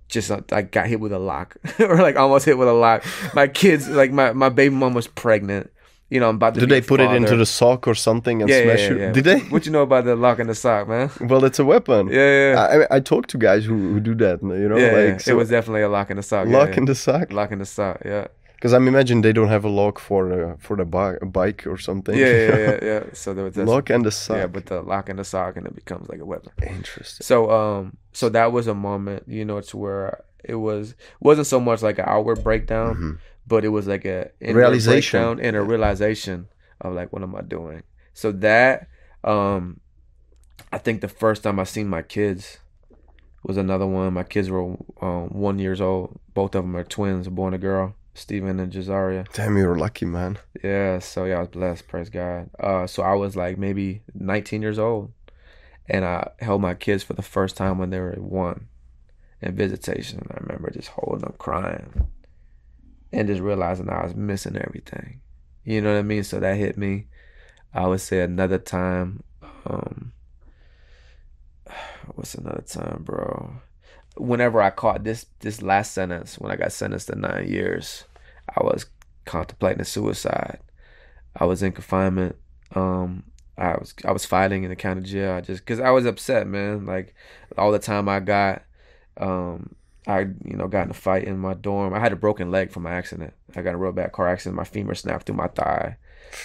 just 0.07 0.30
uh, 0.30 0.41
like 0.52 0.72
got 0.72 0.88
hit 0.88 0.99
with 0.99 1.11
a 1.11 1.19
lock 1.19 1.57
or 1.80 1.97
like 1.97 2.15
almost 2.15 2.45
hit 2.45 2.57
with 2.57 2.68
a 2.68 2.73
lock 2.73 3.03
my 3.34 3.47
kids 3.47 3.89
like 3.89 4.11
my, 4.11 4.34
my 4.34 4.49
baby 4.49 4.76
mom 4.76 4.93
was 4.93 5.07
pregnant 5.07 5.72
you 6.10 6.19
know 6.19 6.30
I'm 6.30 6.35
about 6.35 6.53
to 6.53 6.60
did 6.60 6.69
they 6.69 6.81
put 6.81 6.99
it 6.99 7.11
into 7.11 7.35
the 7.35 7.45
sock 7.45 7.88
or 7.88 7.95
something 7.95 8.41
and 8.41 8.49
yeah, 8.49 8.64
smash 8.64 8.80
yeah, 8.81 8.89
you? 8.89 8.99
yeah. 8.99 9.11
Did 9.11 9.23
they? 9.23 9.39
what 9.39 9.65
you 9.65 9.72
know 9.72 9.81
about 9.81 10.06
the 10.06 10.15
lock 10.15 10.39
in 10.39 10.47
the 10.47 10.53
sock 10.53 10.88
man 10.88 11.10
Well, 11.22 11.43
it's 11.43 11.57
a 11.57 11.65
weapon. 11.65 12.10
yeah 12.10 12.52
yeah 12.53 12.85
I, 12.91 12.97
I 12.97 12.99
talked 12.99 13.31
to 13.31 13.38
guys 13.38 13.65
who, 13.65 13.76
who 13.76 13.99
do 13.99 14.14
that, 14.15 14.43
you 14.43 14.69
know, 14.69 14.77
yeah, 14.77 14.91
like 14.91 15.07
yeah. 15.07 15.18
so 15.18 15.31
it 15.31 15.35
was 15.35 15.49
definitely 15.49 15.81
a 15.81 15.89
lock 15.89 16.11
in 16.11 16.18
the 16.18 16.23
sock 16.23 16.47
yeah, 16.47 16.57
lock 16.57 16.69
yeah. 16.69 16.77
in 16.77 16.85
the 16.85 16.95
sock. 16.95 17.34
lock 17.34 17.52
in 17.52 17.60
the 17.60 17.65
sock 17.65 18.02
yeah 18.06 18.27
Because 18.56 18.73
I'm 18.73 18.88
imagine 18.88 19.22
they 19.22 19.34
don't 19.34 19.49
have 19.49 19.65
a 19.65 19.69
lock 19.69 19.99
for 19.99 20.22
uh, 20.52 20.56
for 20.60 20.76
the 20.76 20.86
bi- 20.86 21.18
bike 21.23 21.68
or 21.68 21.77
something. 21.77 22.18
yeah 22.18 22.27
yeah 22.27 22.57
yeah, 22.57 22.80
yeah. 22.91 23.03
so 23.14 23.34
there 23.34 23.44
was 23.45 23.53
this, 23.56 23.68
lock 23.68 23.90
and 23.90 24.03
the 24.06 24.11
sock. 24.11 24.38
yeah 24.38 24.48
but 24.48 24.65
the 24.68 24.82
lock 24.82 25.10
in 25.10 25.18
the 25.18 25.23
sock 25.23 25.57
and 25.57 25.65
it 25.68 25.76
becomes 25.76 26.07
like 26.10 26.19
a 26.19 26.26
weapon 26.26 26.52
Interesting. 26.65 27.23
So 27.26 27.52
um 27.52 27.98
so 28.14 28.30
that 28.30 28.52
was 28.52 28.68
a 28.68 28.73
moment, 28.73 29.23
you 29.27 29.45
know, 29.45 29.61
to 29.61 29.77
where 29.77 30.23
it 30.44 30.56
was 30.56 30.95
wasn't 31.19 31.48
so 31.48 31.60
much 31.60 31.82
like 31.82 31.99
an 31.99 32.06
outward 32.07 32.44
breakdown, 32.44 32.95
Mhm. 32.95 33.18
but 33.48 33.65
it 33.65 33.69
was 33.69 33.88
like 33.88 34.06
a 34.06 34.32
Realization. 34.41 35.19
breakdown 35.19 35.40
and 35.45 35.56
a 35.56 35.61
realization 35.61 36.48
of 36.82 36.94
like 36.94 37.11
what 37.14 37.22
am 37.23 37.36
I 37.36 37.41
doing? 37.41 37.84
So 38.14 38.32
that 38.32 38.88
um 39.23 39.80
I 40.72 40.77
think 40.77 41.02
the 41.02 41.07
first 41.07 41.44
time 41.44 41.60
I 41.60 41.64
seen 41.65 41.88
my 41.88 42.02
kids 42.02 42.60
was 43.44 43.57
another 43.57 43.86
one. 43.88 44.14
My 44.14 44.23
kids 44.23 44.49
were 44.49 44.76
um, 45.02 45.27
one 45.30 45.60
years 45.60 45.80
old. 45.80 46.19
Both 46.34 46.56
of 46.56 46.64
them 46.64 46.76
are 46.76 46.84
twins, 46.84 47.27
a 47.27 47.32
boy 47.32 47.48
and 47.48 47.56
a 47.56 47.60
girl, 47.60 47.95
Steven 48.16 48.60
and 48.62 48.72
Jazaria. 48.72 49.32
Damn, 49.34 49.58
you're 49.58 49.76
lucky, 49.76 50.06
man. 50.06 50.38
Yeah, 50.64 51.00
so 51.00 51.26
yeah, 51.26 51.36
I 51.36 51.40
was 51.42 51.50
blessed, 51.50 51.88
praise 51.88 52.10
God. 52.10 52.50
Uh, 52.58 52.88
so 52.88 53.04
I 53.04 53.14
was 53.14 53.36
like 53.36 53.58
maybe 53.58 54.02
19 54.14 54.62
years 54.62 54.80
old, 54.80 55.12
and 55.88 56.06
I 56.06 56.32
held 56.40 56.62
my 56.62 56.74
kids 56.74 57.04
for 57.04 57.14
the 57.14 57.22
first 57.22 57.58
time 57.58 57.78
when 57.78 57.90
they 57.90 58.00
were 58.00 58.14
one, 58.14 58.68
in 59.42 59.56
visitation. 59.56 60.26
I 60.32 60.38
remember 60.40 60.72
just 60.72 60.88
holding 60.88 61.20
them, 61.20 61.36
crying, 61.38 62.08
and 63.12 63.28
just 63.28 63.42
realizing 63.42 63.90
I 63.90 64.04
was 64.04 64.16
missing 64.16 64.56
everything. 64.56 65.20
You 65.66 65.82
know 65.82 65.94
what 65.94 66.00
I 66.00 66.04
mean? 66.04 66.24
So 66.24 66.40
that 66.40 66.58
hit 66.58 66.78
me. 66.78 67.08
I 67.74 67.88
would 67.88 68.02
say 68.02 68.22
another 68.22 68.60
time. 68.60 69.24
Um, 69.66 70.14
what's 72.16 72.36
another 72.36 72.64
time, 72.66 73.02
bro? 73.04 73.62
Whenever 74.18 74.62
I 74.62 74.70
caught 74.70 75.04
this 75.04 75.26
this 75.40 75.62
last 75.62 75.94
sentence, 75.94 76.40
when 76.40 76.52
I 76.52 76.56
got 76.56 76.72
sentenced 76.72 77.08
to 77.08 77.16
nine 77.16 77.48
years, 77.48 78.06
I 78.56 78.64
was 78.64 78.86
contemplating 79.26 79.84
suicide. 79.84 80.60
I 81.36 81.46
was 81.46 81.62
in 81.62 81.74
confinement. 81.74 82.38
Um, 82.74 83.24
I 83.58 83.72
was 83.74 83.94
I 84.06 84.12
was 84.12 84.26
fighting 84.26 84.64
in 84.64 84.70
the 84.70 84.76
county 84.76 85.02
jail. 85.02 85.34
I 85.34 85.42
just 85.42 85.62
because 85.62 85.80
I 85.80 85.90
was 85.92 86.06
upset, 86.06 86.48
man. 86.48 86.86
Like 86.86 87.14
all 87.58 87.72
the 87.72 87.80
time 87.80 88.08
I 88.08 88.20
got, 88.20 88.64
um, 89.18 89.76
I 90.08 90.22
you 90.22 90.56
know 90.56 90.68
got 90.68 90.86
in 90.86 90.92
a 90.92 90.94
fight 90.94 91.26
in 91.26 91.38
my 91.38 91.54
dorm. 91.54 91.94
I 91.94 92.00
had 92.00 92.14
a 92.14 92.18
broken 92.18 92.52
leg 92.52 92.72
from 92.72 92.84
my 92.84 92.92
accident. 92.92 93.34
I 93.56 93.62
got 93.62 93.76
a 93.76 93.78
real 93.78 93.92
bad 93.92 94.12
car 94.12 94.28
accident. 94.28 94.56
My 94.56 94.64
femur 94.64 94.96
snapped 94.96 95.26
through 95.26 95.36
my 95.36 95.48
thigh. 95.48 95.98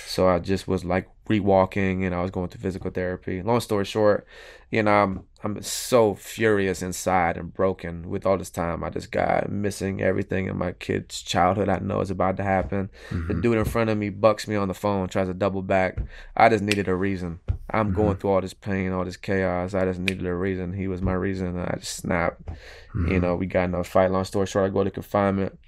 So 0.07 0.29
I 0.29 0.39
just 0.39 0.69
was 0.69 0.85
like 0.85 1.09
re-walking 1.31 2.05
and 2.05 2.13
I 2.13 2.23
was 2.23 2.33
going 2.33 2.49
to 2.49 2.59
physical 2.59 2.91
therapy. 2.91 3.41
Long 3.41 3.61
story 3.61 3.85
short, 3.85 4.27
you 4.71 4.83
know, 4.83 4.91
I'm 4.91 5.25
I'm 5.43 5.63
so 5.63 6.15
furious 6.17 6.83
inside 6.83 7.39
and 7.39 7.55
broken 7.55 8.11
with 8.11 8.27
all 8.27 8.37
this 8.37 8.51
time. 8.51 8.83
I 8.85 8.91
just 8.91 9.11
got 9.11 9.49
missing 9.49 10.03
everything 10.03 10.49
in 10.49 10.59
my 10.59 10.73
kid's 10.73 11.23
childhood 11.23 11.69
I 11.69 11.79
know 11.79 12.01
is 12.01 12.11
about 12.11 12.37
to 12.39 12.43
happen. 12.43 12.91
The 13.11 13.17
mm-hmm. 13.17 13.41
dude 13.41 13.59
in 13.59 13.65
front 13.65 13.91
of 13.91 13.97
me 13.97 14.11
bucks 14.11 14.49
me 14.49 14.57
on 14.57 14.69
the 14.69 14.75
phone, 14.75 15.09
tries 15.09 15.29
to 15.29 15.35
double 15.35 15.63
back. 15.63 15.99
I 16.37 16.49
just 16.49 16.65
needed 16.65 16.89
a 16.89 16.95
reason. 16.95 17.39
I'm 17.71 17.87
mm-hmm. 17.87 17.97
going 17.97 18.17
through 18.17 18.31
all 18.31 18.41
this 18.41 18.53
pain, 18.53 18.93
all 18.93 19.05
this 19.05 19.17
chaos. 19.17 19.73
I 19.73 19.85
just 19.85 20.01
needed 20.01 20.27
a 20.27 20.35
reason. 20.35 20.73
He 20.73 20.89
was 20.89 21.01
my 21.01 21.15
reason. 21.15 21.47
And 21.47 21.61
I 21.61 21.77
just 21.79 21.97
snapped. 21.97 22.49
You 22.49 23.01
mm-hmm. 23.01 23.21
know, 23.21 23.37
we 23.37 23.47
got 23.47 23.65
in 23.65 23.75
a 23.75 23.85
fight. 23.85 24.11
Long 24.11 24.25
story 24.25 24.47
short, 24.47 24.67
I 24.67 24.75
go 24.75 24.85
to 24.85 24.91
confinement. 24.91 25.59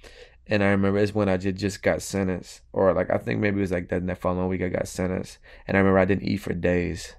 And 0.47 0.63
I 0.63 0.67
remember 0.67 0.99
it's 0.99 1.15
when 1.15 1.29
I 1.29 1.37
just, 1.37 1.57
just 1.57 1.81
got 1.81 2.01
sentenced. 2.01 2.61
Or 2.73 2.93
like 2.93 3.09
I 3.09 3.17
think 3.17 3.39
maybe 3.39 3.57
it 3.57 3.61
was 3.61 3.71
like 3.71 3.89
that, 3.89 4.05
that 4.05 4.17
following 4.17 4.49
week 4.49 4.61
I 4.61 4.69
got 4.69 4.87
sentenced. 4.87 5.37
And 5.67 5.77
I 5.77 5.79
remember 5.79 5.99
I 5.99 6.05
didn't 6.05 6.27
eat 6.27 6.37
for 6.37 6.53
days. 6.53 7.15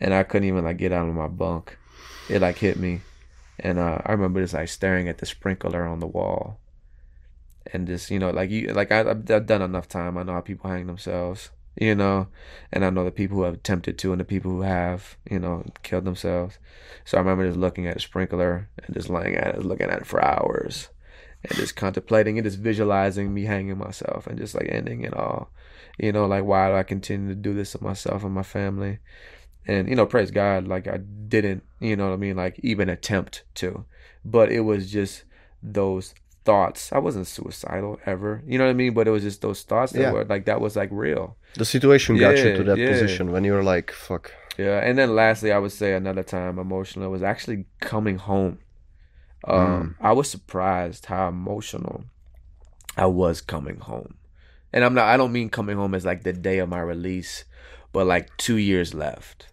And 0.00 0.14
I 0.14 0.22
couldn't 0.22 0.48
even 0.48 0.64
like 0.64 0.76
get 0.76 0.92
out 0.92 1.08
of 1.08 1.14
my 1.14 1.28
bunk. 1.28 1.76
It 2.28 2.42
like 2.42 2.58
hit 2.58 2.78
me. 2.78 3.00
And 3.58 3.78
uh, 3.78 3.98
I 4.04 4.12
remember 4.12 4.42
just 4.42 4.54
like 4.54 4.68
staring 4.68 5.08
at 5.08 5.18
the 5.18 5.26
sprinkler 5.26 5.86
on 5.86 6.00
the 6.00 6.06
wall. 6.06 6.60
And 7.72 7.86
just, 7.86 8.10
you 8.10 8.18
know, 8.18 8.30
like 8.30 8.50
you 8.50 8.68
like 8.68 8.92
I 8.92 9.00
I've 9.00 9.28
I've 9.30 9.46
done 9.46 9.62
enough 9.62 9.88
time. 9.88 10.16
I 10.16 10.22
know 10.22 10.34
how 10.34 10.40
people 10.40 10.70
hang 10.70 10.86
themselves. 10.86 11.50
You 11.78 11.94
know, 11.94 12.28
and 12.72 12.86
I 12.86 12.90
know 12.90 13.04
the 13.04 13.10
people 13.10 13.36
who 13.36 13.42
have 13.42 13.54
attempted 13.54 13.98
to 13.98 14.12
and 14.12 14.18
the 14.18 14.24
people 14.24 14.50
who 14.50 14.62
have, 14.62 15.18
you 15.30 15.38
know, 15.38 15.62
killed 15.82 16.06
themselves. 16.06 16.58
So 17.04 17.18
I 17.18 17.20
remember 17.20 17.46
just 17.46 17.58
looking 17.58 17.86
at 17.86 17.94
the 17.94 18.00
sprinkler 18.00 18.70
and 18.82 18.94
just 18.94 19.10
laying 19.10 19.34
at 19.34 19.56
it, 19.56 19.62
looking 19.62 19.90
at 19.90 20.00
it 20.00 20.06
for 20.06 20.24
hours 20.24 20.88
and 21.48 21.58
just 21.58 21.76
contemplating 21.76 22.38
and 22.38 22.44
just 22.44 22.58
visualizing 22.58 23.32
me 23.32 23.44
hanging 23.44 23.78
myself 23.78 24.26
and 24.26 24.38
just 24.38 24.54
like 24.54 24.68
ending 24.70 25.02
it 25.02 25.14
all. 25.14 25.50
You 25.98 26.12
know, 26.12 26.26
like 26.26 26.44
why 26.44 26.68
do 26.68 26.74
I 26.76 26.82
continue 26.82 27.28
to 27.28 27.34
do 27.34 27.54
this 27.54 27.72
to 27.72 27.82
myself 27.82 28.22
and 28.24 28.34
my 28.34 28.42
family? 28.42 28.98
And 29.66 29.88
you 29.88 29.96
know, 29.96 30.06
praise 30.06 30.30
God, 30.30 30.68
like 30.68 30.86
I 30.86 30.98
didn't, 30.98 31.62
you 31.80 31.96
know 31.96 32.08
what 32.08 32.14
I 32.14 32.16
mean, 32.16 32.36
like 32.36 32.58
even 32.62 32.88
attempt 32.88 33.44
to, 33.56 33.84
but 34.24 34.52
it 34.52 34.60
was 34.60 34.90
just 34.90 35.24
those 35.62 36.14
thoughts. 36.44 36.92
I 36.92 36.98
wasn't 36.98 37.26
suicidal 37.26 37.98
ever, 38.06 38.42
you 38.46 38.58
know 38.58 38.64
what 38.64 38.70
I 38.70 38.74
mean, 38.74 38.94
but 38.94 39.08
it 39.08 39.10
was 39.10 39.24
just 39.24 39.42
those 39.42 39.62
thoughts 39.62 39.92
that 39.92 40.00
Yeah. 40.00 40.12
were 40.12 40.24
like 40.24 40.44
that 40.46 40.60
was 40.60 40.76
like 40.76 40.90
real. 40.92 41.36
The 41.54 41.64
situation 41.64 42.16
got 42.18 42.36
you 42.36 42.56
to 42.56 42.64
that 42.64 42.78
yeah. 42.78 42.90
position 42.90 43.32
when 43.32 43.42
you 43.44 43.52
were 43.52 43.64
like, 43.64 43.90
fuck. 43.90 44.32
Yeah, 44.58 44.78
and 44.78 44.96
then 44.96 45.14
lastly, 45.14 45.52
I 45.52 45.58
would 45.58 45.72
say 45.72 45.94
another 45.94 46.22
time 46.22 46.58
emotional 46.58 47.10
was 47.10 47.22
actually 47.22 47.66
coming 47.80 48.16
home. 48.18 48.58
Um, 49.46 49.96
I 50.00 50.12
was 50.12 50.30
surprised 50.30 51.06
how 51.06 51.28
emotional 51.28 52.04
I 52.96 53.06
was 53.06 53.40
coming 53.40 53.78
home, 53.80 54.14
and 54.72 54.84
I'm 54.84 54.94
not. 54.94 55.06
I 55.06 55.16
don't 55.16 55.32
mean 55.32 55.50
coming 55.50 55.76
home 55.76 55.94
as 55.94 56.04
like 56.04 56.22
the 56.24 56.32
day 56.32 56.58
of 56.58 56.68
my 56.68 56.80
release, 56.80 57.44
but 57.92 58.06
like 58.06 58.36
two 58.36 58.56
years 58.56 58.94
left. 58.94 59.48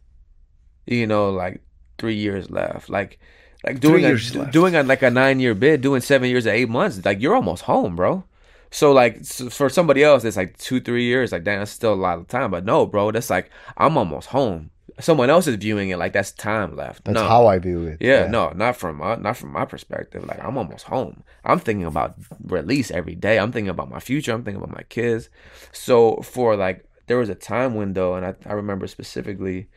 You 0.85 1.07
know, 1.07 1.29
like 1.29 1.61
three 1.97 2.15
years 2.15 2.49
left. 2.51 2.89
Like, 2.89 3.19
like 3.63 3.79
doing 3.79 4.03
a, 4.05 4.15
doing 4.51 4.75
a, 4.75 4.83
like 4.83 5.01
a 5.03 5.09
nine 5.11 5.39
year 5.39 5.53
bid, 5.53 5.81
doing 5.81 6.01
seven 6.01 6.29
years 6.29 6.47
or 6.47 6.51
eight 6.51 6.69
months. 6.69 7.03
Like 7.05 7.21
you're 7.21 7.35
almost 7.35 7.63
home, 7.63 7.95
bro. 7.95 8.23
So 8.71 8.91
like 8.91 9.17
s- 9.19 9.53
for 9.53 9.69
somebody 9.69 10.03
else, 10.03 10.23
it's 10.25 10.37
like 10.37 10.57
two, 10.57 10.79
three 10.81 11.03
years. 11.05 11.31
Like 11.31 11.43
damn, 11.43 11.59
that's 11.59 11.71
still 11.71 11.93
a 11.93 11.95
lot 11.95 12.17
of 12.17 12.27
time. 12.27 12.51
But 12.51 12.65
no, 12.65 12.85
bro, 12.85 13.11
that's 13.11 13.29
like 13.29 13.49
I'm 13.77 13.97
almost 13.97 14.29
home. 14.29 14.71
Someone 14.99 15.29
else 15.29 15.47
is 15.47 15.55
viewing 15.55 15.89
it 15.89 15.97
like 15.97 16.13
that's 16.13 16.31
time 16.31 16.75
left. 16.75 17.05
That's 17.05 17.15
no. 17.15 17.27
how 17.27 17.47
I 17.47 17.57
view 17.59 17.83
it. 17.85 17.97
Yeah, 17.99 18.27
no, 18.27 18.51
not 18.55 18.75
from 18.75 18.97
my, 18.97 19.15
not 19.15 19.37
from 19.37 19.51
my 19.51 19.65
perspective. 19.65 20.25
Like 20.25 20.43
I'm 20.43 20.57
almost 20.57 20.85
home. 20.85 21.23
I'm 21.43 21.59
thinking 21.59 21.85
about 21.85 22.15
release 22.43 22.91
every 22.91 23.15
day. 23.15 23.39
I'm 23.39 23.51
thinking 23.51 23.69
about 23.69 23.89
my 23.89 23.99
future. 23.99 24.33
I'm 24.33 24.43
thinking 24.43 24.61
about 24.61 24.75
my 24.75 24.83
kids. 24.83 25.29
So 25.71 26.17
for 26.17 26.55
like, 26.55 26.85
there 27.07 27.17
was 27.17 27.29
a 27.29 27.35
time 27.35 27.75
window, 27.75 28.13
and 28.13 28.25
I, 28.25 28.35
I 28.45 28.53
remember 28.53 28.87
specifically. 28.87 29.67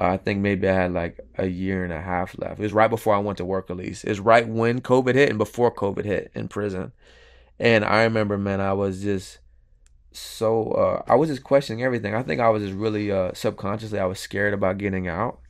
Uh, 0.00 0.10
I 0.10 0.16
think 0.18 0.40
maybe 0.40 0.68
I 0.68 0.74
had 0.74 0.92
like 0.92 1.18
a 1.36 1.46
year 1.46 1.82
and 1.82 1.92
a 1.92 2.00
half 2.00 2.38
left. 2.38 2.60
It 2.60 2.62
was 2.62 2.72
right 2.72 2.90
before 2.90 3.14
I 3.14 3.18
went 3.18 3.38
to 3.38 3.44
work 3.44 3.68
release. 3.68 4.04
It 4.04 4.10
was 4.10 4.20
right 4.20 4.46
when 4.46 4.80
COVID 4.80 5.14
hit 5.14 5.30
and 5.30 5.38
before 5.38 5.74
COVID 5.74 6.04
hit 6.04 6.30
in 6.34 6.48
prison. 6.48 6.92
And 7.58 7.84
I 7.84 8.04
remember, 8.04 8.36
man, 8.38 8.60
I 8.60 8.74
was 8.74 9.02
just 9.02 9.38
so 10.16 10.72
uh, 10.72 11.02
I 11.06 11.14
was 11.14 11.28
just 11.28 11.44
questioning 11.44 11.84
everything. 11.84 12.14
I 12.14 12.22
think 12.22 12.40
I 12.40 12.48
was 12.48 12.62
just 12.62 12.74
really 12.74 13.10
uh, 13.10 13.32
subconsciously 13.34 13.98
I 13.98 14.06
was 14.06 14.18
scared 14.18 14.54
about 14.54 14.78
getting 14.78 15.08
out. 15.08 15.40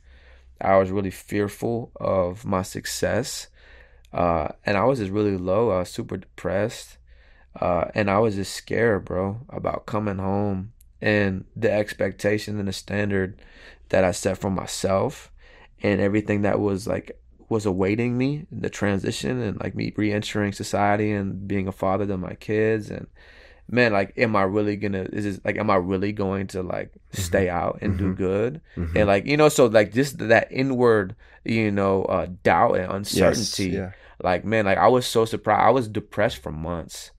I 0.59 0.77
was 0.77 0.91
really 0.91 1.11
fearful 1.11 1.91
of 1.95 2.45
my 2.45 2.63
success, 2.63 3.47
uh, 4.11 4.49
and 4.65 4.77
I 4.77 4.85
was 4.85 4.99
just 4.99 5.11
really 5.11 5.37
low. 5.37 5.69
I 5.69 5.79
was 5.79 5.89
super 5.89 6.17
depressed, 6.17 6.97
uh, 7.59 7.85
and 7.93 8.09
I 8.09 8.19
was 8.19 8.35
just 8.35 8.53
scared, 8.53 9.05
bro, 9.05 9.41
about 9.49 9.85
coming 9.85 10.17
home 10.17 10.73
and 10.99 11.45
the 11.55 11.71
expectation 11.71 12.57
and 12.57 12.67
the 12.67 12.73
standard 12.73 13.39
that 13.89 14.03
I 14.03 14.11
set 14.11 14.37
for 14.39 14.49
myself, 14.49 15.31
and 15.83 16.01
everything 16.01 16.41
that 16.41 16.59
was 16.59 16.87
like 16.87 17.19
was 17.49 17.65
awaiting 17.65 18.17
me 18.17 18.45
the 18.51 18.69
transition 18.69 19.41
and 19.41 19.59
like 19.61 19.73
me 19.75 19.93
re-entering 19.95 20.51
society 20.51 21.11
and 21.11 21.47
being 21.47 21.67
a 21.67 21.71
father 21.71 22.05
to 22.05 22.17
my 22.17 22.33
kids 22.33 22.89
and 22.89 23.07
man 23.69 23.91
like 23.91 24.13
am 24.17 24.35
i 24.35 24.43
really 24.43 24.75
gonna 24.77 25.03
is 25.11 25.23
this 25.25 25.39
like 25.43 25.57
am 25.57 25.69
i 25.69 25.75
really 25.75 26.11
going 26.13 26.47
to 26.47 26.63
like 26.63 26.93
stay 27.11 27.49
out 27.49 27.79
and 27.81 27.97
do 27.97 28.13
good 28.13 28.61
Mm-hmm. 28.77 28.95
and 28.97 29.07
like 29.07 29.25
you 29.25 29.35
know 29.37 29.49
so 29.49 29.65
like 29.65 29.91
just 29.93 30.17
that 30.29 30.47
inward 30.51 31.15
you 31.43 31.71
know 31.71 32.03
uh 32.03 32.27
doubt 32.43 32.73
and 32.75 32.87
Yes, 32.87 32.95
uncertainty 32.95 33.75
yeah. 33.75 33.91
like 34.23 34.45
man 34.45 34.65
like 34.65 34.77
i 34.77 34.87
was 34.87 35.05
so 35.05 35.25
surprised 35.25 35.61
i 35.67 35.69
was 35.69 35.87
depressed 35.87 36.37
for 36.37 36.51
months 36.51 37.11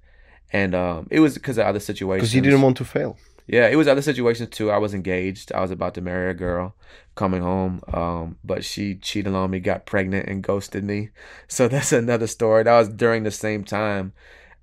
and 0.53 0.75
um 0.75 1.07
it 1.11 1.21
was 1.21 1.35
because 1.35 1.59
of 1.59 1.67
other 1.67 1.81
situations 1.81 2.23
Because 2.31 2.35
you 2.35 2.41
didn't 2.43 2.63
want 2.63 2.77
to 2.79 2.85
fail. 2.85 3.19
yeah, 3.47 3.67
it 3.69 3.77
was 3.77 3.89
other 3.89 4.03
situations 4.03 4.51
too. 4.51 4.71
I 4.71 4.77
was 4.79 4.93
engaged. 4.95 5.53
I 5.53 5.61
was 5.61 5.71
about 5.71 5.95
to 5.95 6.01
marry 6.03 6.31
a 6.31 6.35
girl, 6.35 6.75
coming 7.15 7.41
home, 7.43 7.81
um, 7.93 8.37
but 8.45 8.63
she 8.63 8.95
cheated 8.97 9.35
on 9.35 9.51
me, 9.51 9.59
got 9.61 9.87
pregnant, 9.87 10.29
and 10.29 10.43
ghosted 10.43 10.85
me. 10.85 11.09
So 11.49 11.67
that's 11.73 11.93
another 11.93 12.27
story. 12.27 12.63
That 12.65 12.79
was 12.79 12.89
during 12.91 13.23
the 13.25 13.31
same 13.31 13.65
time, 13.65 14.13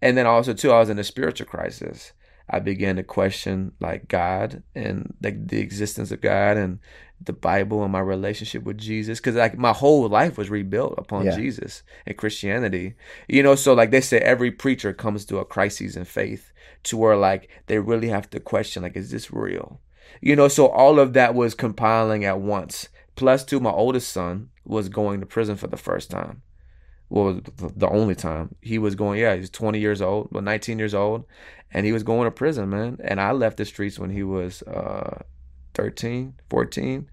and 0.01 0.17
then 0.17 0.25
also 0.25 0.53
too, 0.53 0.71
I 0.71 0.79
was 0.79 0.89
in 0.89 0.99
a 0.99 1.03
spiritual 1.03 1.47
crisis. 1.47 2.13
I 2.49 2.59
began 2.59 2.97
to 2.97 3.03
question 3.03 3.71
like 3.79 4.07
God 4.07 4.61
and 4.75 5.15
like 5.21 5.47
the 5.47 5.59
existence 5.59 6.11
of 6.11 6.21
God 6.21 6.57
and 6.57 6.79
the 7.19 7.33
Bible 7.33 7.81
and 7.81 7.91
my 7.91 8.01
relationship 8.01 8.63
with 8.63 8.77
Jesus 8.77 9.19
because 9.19 9.35
like 9.35 9.57
my 9.57 9.71
whole 9.73 10.07
life 10.07 10.37
was 10.37 10.49
rebuilt 10.49 10.95
upon 10.97 11.25
Yeah. 11.25 11.35
Jesus 11.35 11.81
and 12.05 12.17
Christianity. 12.17 12.93
You 13.27 13.41
know, 13.41 13.55
so 13.55 13.73
like 13.73 13.89
they 13.89 14.01
say 14.01 14.19
every 14.19 14.51
preacher 14.51 14.93
comes 14.93 15.25
to 15.25 15.39
a 15.39 15.45
crisis 15.45 15.95
in 15.95 16.05
faith 16.05 16.51
to 16.83 16.97
where 16.97 17.15
like 17.17 17.49
they 17.65 17.79
really 17.79 18.09
have 18.09 18.29
to 18.31 18.39
question 18.39 18.83
like 18.83 18.95
is 18.95 19.09
this 19.09 19.31
real? 19.33 19.81
You 20.21 20.35
know, 20.35 20.47
so 20.47 20.67
all 20.67 20.99
of 20.99 21.13
that 21.13 21.33
was 21.33 21.55
compiling 21.55 22.25
at 22.25 22.39
once. 22.39 22.89
Plus 23.15 23.43
two, 23.43 23.59
my 23.59 23.71
oldest 23.71 24.11
son 24.11 24.49
was 24.65 24.89
going 24.89 25.19
to 25.19 25.25
prison 25.25 25.55
for 25.55 25.67
the 25.67 25.77
first 25.77 26.11
time. 26.11 26.41
Well, 27.15 27.39
the 27.55 27.87
only 27.87 28.13
time 28.13 28.55
he 28.61 28.77
was 28.77 28.93
going, 28.93 29.21
yeah, 29.21 29.37
he's 29.37 29.49
20 29.49 29.79
years 29.79 30.01
old, 30.01 30.27
well, 30.31 30.43
19 30.43 30.77
years 30.77 30.93
old, 30.93 31.23
and 31.71 31.85
he 31.85 31.93
was 31.93 32.03
going 32.03 32.25
to 32.25 32.31
prison, 32.31 32.69
man. 32.69 32.97
And 33.05 33.21
I 33.21 33.31
left 33.31 33.55
the 33.55 33.63
streets 33.63 33.97
when 33.97 34.09
he 34.09 34.21
was 34.21 34.63
uh, 34.63 35.19
13, 35.75 36.33
14, 36.49 37.09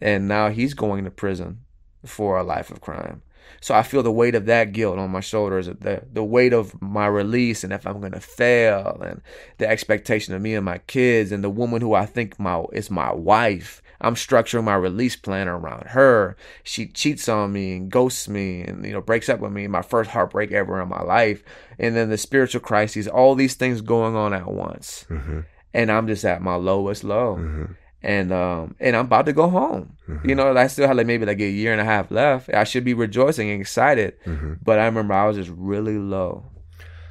and 0.00 0.28
now 0.28 0.50
he's 0.50 0.72
going 0.72 1.02
to 1.02 1.10
prison 1.10 1.62
for 2.06 2.38
a 2.38 2.44
life 2.44 2.70
of 2.70 2.80
crime. 2.80 3.22
So 3.60 3.74
I 3.74 3.82
feel 3.82 4.02
the 4.02 4.12
weight 4.12 4.34
of 4.34 4.46
that 4.46 4.72
guilt 4.72 4.98
on 4.98 5.10
my 5.10 5.20
shoulders, 5.20 5.66
the 5.66 6.02
the 6.12 6.24
weight 6.24 6.52
of 6.52 6.80
my 6.80 7.06
release, 7.06 7.62
and 7.64 7.72
if 7.72 7.86
I'm 7.86 8.00
gonna 8.00 8.20
fail, 8.20 9.00
and 9.04 9.20
the 9.58 9.68
expectation 9.68 10.34
of 10.34 10.42
me 10.42 10.54
and 10.54 10.64
my 10.64 10.78
kids, 10.78 11.32
and 11.32 11.42
the 11.44 11.50
woman 11.50 11.80
who 11.82 11.94
I 11.94 12.06
think 12.06 12.38
my 12.38 12.64
is 12.72 12.90
my 12.90 13.12
wife. 13.12 13.82
I'm 14.02 14.14
structuring 14.14 14.64
my 14.64 14.76
release 14.76 15.14
plan 15.14 15.46
around 15.46 15.88
her. 15.88 16.34
She 16.62 16.86
cheats 16.86 17.28
on 17.28 17.52
me 17.52 17.76
and 17.76 17.90
ghosts 17.90 18.28
me, 18.28 18.62
and 18.62 18.82
you 18.84 18.92
know 18.92 19.02
breaks 19.02 19.28
up 19.28 19.40
with 19.40 19.52
me. 19.52 19.66
My 19.66 19.82
first 19.82 20.10
heartbreak 20.10 20.52
ever 20.52 20.80
in 20.80 20.88
my 20.88 21.02
life, 21.02 21.42
and 21.78 21.94
then 21.94 22.08
the 22.08 22.16
spiritual 22.16 22.62
crises. 22.62 23.06
All 23.06 23.34
these 23.34 23.54
things 23.56 23.82
going 23.82 24.16
on 24.16 24.32
at 24.32 24.46
once, 24.46 25.04
Mm-hmm. 25.10 25.40
and 25.74 25.92
I'm 25.92 26.06
just 26.06 26.24
at 26.24 26.40
my 26.40 26.54
lowest 26.54 27.04
low 27.04 27.36
Mm-hmm. 27.36 27.72
And 28.02 28.32
um 28.32 28.74
and 28.80 28.96
I'm 28.96 29.04
about 29.06 29.26
to 29.26 29.32
go 29.32 29.48
home. 29.48 29.96
You 30.24 30.34
know, 30.34 30.56
I 30.56 30.66
still 30.68 30.86
had 30.88 30.96
like 30.96 31.06
maybe 31.06 31.24
like 31.26 31.40
a 31.40 31.48
year 31.48 31.72
and 31.72 31.80
a 31.80 31.84
half 31.84 32.10
left. 32.10 32.48
I 32.52 32.64
should 32.64 32.84
be 32.84 32.94
rejoicing 32.94 33.50
and 33.50 33.60
excited, 33.60 34.14
Mm-hmm. 34.24 34.54
but 34.62 34.78
I 34.78 34.84
remember 34.86 35.14
I 35.14 35.26
was 35.26 35.36
just 35.36 35.50
really 35.56 35.98
low, 35.98 36.44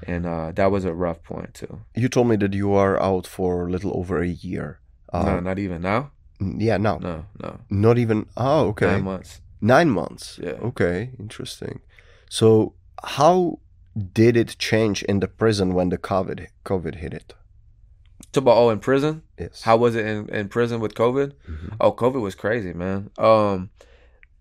and 0.08 0.26
uh 0.26 0.52
that 0.54 0.72
was 0.72 0.84
a 0.86 0.94
rough 0.94 1.22
point 1.24 1.54
too. 1.54 1.80
You 1.96 2.10
told 2.10 2.28
me 2.28 2.36
that 2.38 2.54
you 2.54 2.74
are 2.74 3.02
out 3.02 3.26
for 3.28 3.68
a 3.68 3.72
little 3.72 3.92
over 3.98 4.22
a 4.22 4.28
year. 4.28 4.80
Uh, 5.14 5.24
no, 5.24 5.40
not 5.40 5.58
even 5.60 5.82
now. 5.82 6.12
Yeah, 6.40 6.78
no, 6.78 7.00
No, 7.00 7.26
no, 7.44 7.60
not 7.70 7.98
even. 7.98 8.26
Oh, 8.38 8.68
okay. 8.70 8.86
nine 8.88 9.04
months. 9.04 9.42
Nine 9.62 9.90
months. 9.90 10.40
Yeah. 10.42 10.58
Okay, 10.70 11.10
interesting. 11.20 11.82
So, 12.30 12.74
how 13.04 13.60
did 14.14 14.38
it 14.38 14.56
change 14.58 15.04
in 15.04 15.20
the 15.20 15.28
prison 15.28 15.74
when 15.74 15.90
the 15.90 15.98
COVID 15.98 16.48
COVID 16.64 16.96
hit 16.96 17.14
it? 17.14 17.34
Talk 18.32 18.44
about 18.44 18.58
oh 18.58 18.70
in 18.70 18.80
prison. 18.80 19.24
Yes. 19.40 19.64
How 19.64 19.76
was 19.78 19.96
it 19.96 20.06
in, 20.06 20.30
in 20.30 20.50
prison 20.50 20.80
with 20.80 20.94
COVID? 20.94 21.34
Mhm. 21.50 21.76
Oh, 21.80 21.92
COVID 21.92 22.22
was 22.22 22.36
crazy, 22.36 22.74
man. 22.74 23.10
Um, 23.18 23.70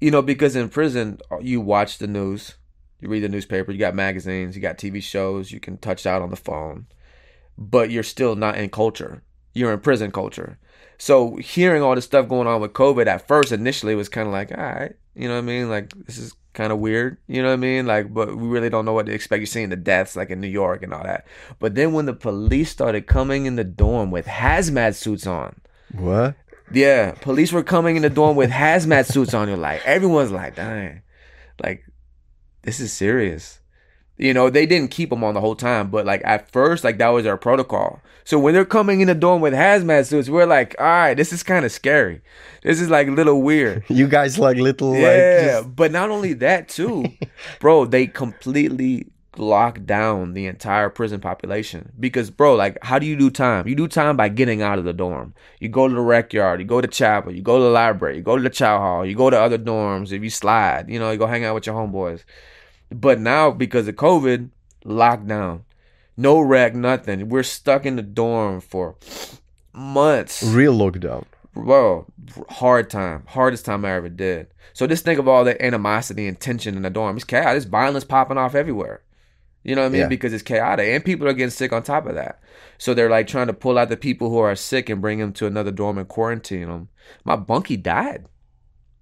you 0.01 0.11
know, 0.11 0.23
because 0.23 0.55
in 0.57 0.69
prison 0.69 1.19
you 1.41 1.61
watch 1.61 1.99
the 1.99 2.07
news, 2.07 2.57
you 3.01 3.09
read 3.09 3.21
the 3.23 3.29
newspaper, 3.29 3.73
you 3.73 3.79
got 3.79 3.95
magazines, 3.95 4.55
you 4.57 4.63
got 4.63 4.79
TV 4.79 5.03
shows, 5.03 5.53
you 5.53 5.61
can 5.61 5.79
touch 5.79 6.05
out 6.07 6.23
on 6.23 6.31
the 6.31 6.37
phone, 6.37 6.87
but 7.57 7.91
you're 7.91 8.03
still 8.03 8.37
not 8.37 8.57
in 8.59 8.71
culture. 8.71 9.23
You're 9.55 9.73
in 9.73 9.81
prison 9.81 10.11
culture. 10.13 10.59
So 10.99 11.37
hearing 11.37 11.83
all 11.83 11.95
this 11.95 12.05
stuff 12.05 12.29
going 12.29 12.47
on 12.49 12.61
with 12.61 12.73
COVID 12.73 13.07
at 13.07 13.27
first, 13.27 13.53
initially, 13.53 13.95
was 13.95 14.09
kind 14.09 14.27
of 14.27 14.33
like, 14.33 14.51
all 14.57 14.63
right, 14.65 14.95
you 15.15 15.29
know 15.29 15.35
what 15.35 15.41
I 15.45 15.47
mean? 15.47 15.71
Like 15.71 15.93
this 16.07 16.19
is 16.19 16.35
kind 16.59 16.73
of 16.73 16.81
weird, 16.81 17.17
you 17.29 17.41
know 17.41 17.49
what 17.49 17.55
I 17.55 17.57
mean? 17.57 17.87
Like, 17.87 18.13
but 18.13 18.37
we 18.37 18.47
really 18.49 18.69
don't 18.69 18.85
know 18.85 18.93
what 18.93 19.07
to 19.07 19.13
expect. 19.13 19.39
You're 19.41 19.47
seeing 19.47 19.71
the 19.71 19.77
deaths 19.77 20.17
like 20.17 20.29
in 20.31 20.41
New 20.41 20.49
York 20.49 20.83
and 20.83 20.93
all 20.93 21.05
that. 21.05 21.25
But 21.61 21.75
then 21.77 21.93
when 21.95 22.05
the 22.07 22.13
police 22.13 22.71
started 22.71 23.07
coming 23.07 23.47
in 23.47 23.57
the 23.57 23.65
dorm 23.65 24.11
with 24.11 24.27
hazmat 24.27 24.97
suits 24.97 25.27
on, 25.27 25.61
What? 25.95 26.35
yeah, 26.73 27.13
police 27.23 27.53
were 27.53 27.63
coming 27.63 27.97
in 27.97 28.03
the 28.03 28.11
dorm 28.11 28.37
with 28.37 28.51
hazmat 28.51 29.07
suits 29.07 29.33
on. 29.35 29.49
You're 29.49 29.57
like, 29.57 29.81
everyone's 29.87 30.33
like, 30.33 30.57
dang, 30.57 31.03
like, 31.63 31.85
this 32.63 32.81
is 32.81 32.93
serious. 32.93 33.58
You 34.19 34.35
know, 34.35 34.51
they 34.51 34.67
didn't 34.67 34.91
keep 34.91 35.11
them 35.11 35.23
on 35.23 35.35
the 35.35 35.41
whole 35.41 35.55
time, 35.55 35.91
but 35.91 36.05
like 36.05 36.23
at 36.25 36.51
first, 36.51 36.83
like 36.85 36.99
that 36.99 37.09
was 37.09 37.25
their 37.25 37.37
protocol. 37.37 38.01
So 38.25 38.39
when 38.39 38.53
they're 38.53 38.65
coming 38.67 39.01
in 39.01 39.07
the 39.07 39.15
dorm 39.15 39.41
with 39.41 39.55
hazmat 39.55 40.07
suits, 40.07 40.29
we're 40.29 40.45
like, 40.45 40.75
all 40.79 40.85
right, 40.85 41.15
this 41.15 41.33
is 41.33 41.43
kind 41.43 41.65
of 41.65 41.73
scary. 41.73 42.21
This 42.63 42.81
is 42.81 42.91
like 42.91 43.09
a 43.09 43.13
little 43.13 43.41
weird. 43.43 43.85
You 43.89 44.07
guys 44.09 44.39
like 44.39 44.57
little 44.59 44.91
like 44.91 45.01
Yeah, 45.01 45.61
just- 45.61 45.75
but 45.77 45.93
not 45.93 46.11
only 46.11 46.33
that 46.35 46.69
too, 46.69 47.05
bro. 47.61 47.85
They 47.87 48.07
completely 48.09 49.07
locked 49.37 49.87
down 49.87 50.35
the 50.35 50.47
entire 50.47 50.91
prison 50.91 51.21
population 51.21 51.93
because, 51.99 52.29
bro, 52.29 52.57
like, 52.57 52.77
how 52.83 52.99
do 52.99 53.07
you 53.07 53.15
do 53.17 53.31
time? 53.31 53.69
You 53.69 53.77
do 53.77 53.87
time 53.87 54.17
by 54.17 54.29
getting 54.29 54.63
out 54.63 54.79
of 54.81 54.85
the 54.85 54.93
dorm. 54.93 55.33
You 55.61 55.69
go 55.69 55.87
to 55.87 55.95
the 55.95 56.01
rec 56.01 56.33
yard, 56.33 56.59
you 56.61 56.67
go 56.67 56.81
to 56.81 56.89
chapel, 56.89 57.33
you 57.33 57.41
go 57.41 57.57
to 57.59 57.63
the 57.65 57.71
library, 57.71 58.17
you 58.17 58.23
go 58.23 58.37
to 58.37 58.43
the 58.43 58.51
chow 58.51 58.79
hall, 58.79 59.07
you 59.07 59.15
go 59.15 59.31
to 59.31 59.41
other 59.41 59.59
dorms. 59.59 60.11
If 60.13 60.23
you 60.25 60.31
slide, 60.31 60.91
you 60.91 60.99
know, 60.99 61.13
you 61.13 61.19
go 61.19 61.27
hang 61.27 61.45
out 61.45 61.55
with 61.55 61.67
your 61.67 61.77
homeboys. 61.77 62.25
But 62.91 63.21
now 63.21 63.51
because 63.51 63.89
of 63.89 63.97
COVID, 63.97 64.51
lockdown, 64.85 65.63
no 66.17 66.41
rec, 66.41 66.75
nothing. 66.75 67.29
We're 67.29 67.43
stuck 67.43 67.87
in 67.87 67.97
the 67.97 68.03
dorm 68.03 68.61
for 68.61 68.97
months. 69.73 70.43
Real 70.43 70.77
lockdown. 70.77 71.25
Bro, 71.55 72.07
hard 72.51 72.89
time, 72.91 73.25
hardest 73.27 73.65
time 73.65 73.85
I 73.85 73.93
ever 73.93 74.09
did. 74.09 74.49
So 74.73 74.87
just 74.87 75.05
think 75.05 75.19
of 75.19 75.27
all 75.27 75.45
the 75.45 75.61
animosity 75.65 76.29
and 76.29 76.39
tension 76.39 76.77
in 76.77 76.83
the 76.83 76.91
dorm. 76.91 77.17
It's 77.17 77.25
chaos. 77.25 77.47
There's 77.47 77.65
violence 77.65 78.05
popping 78.05 78.39
off 78.39 78.55
everywhere. 78.55 79.03
You 79.65 79.75
know 79.75 79.83
what 79.83 79.89
I 79.89 79.91
mean? 79.91 80.01
Yeah. 80.03 80.09
Because 80.09 80.33
it's 80.33 80.43
chaotic, 80.43 80.87
and 80.87 81.05
people 81.05 81.27
are 81.27 81.33
getting 81.33 81.51
sick 81.51 81.73
on 81.73 81.83
top 81.83 82.07
of 82.07 82.15
that. 82.15 82.41
So 82.79 82.95
they're 82.95 83.11
like 83.11 83.27
trying 83.27 83.49
to 83.49 83.53
pull 83.53 83.77
out 83.77 83.89
the 83.89 83.97
people 83.97 84.31
who 84.31 84.39
are 84.39 84.55
sick 84.55 84.89
and 84.89 85.01
bring 85.01 85.19
them 85.19 85.33
to 85.35 85.47
another 85.47 85.73
dorm 85.73 85.99
and 85.99 86.07
quarantine 86.09 86.69
them. 86.69 86.89
My 87.25 87.37
bunkie 87.37 87.77
died. 87.77 88.27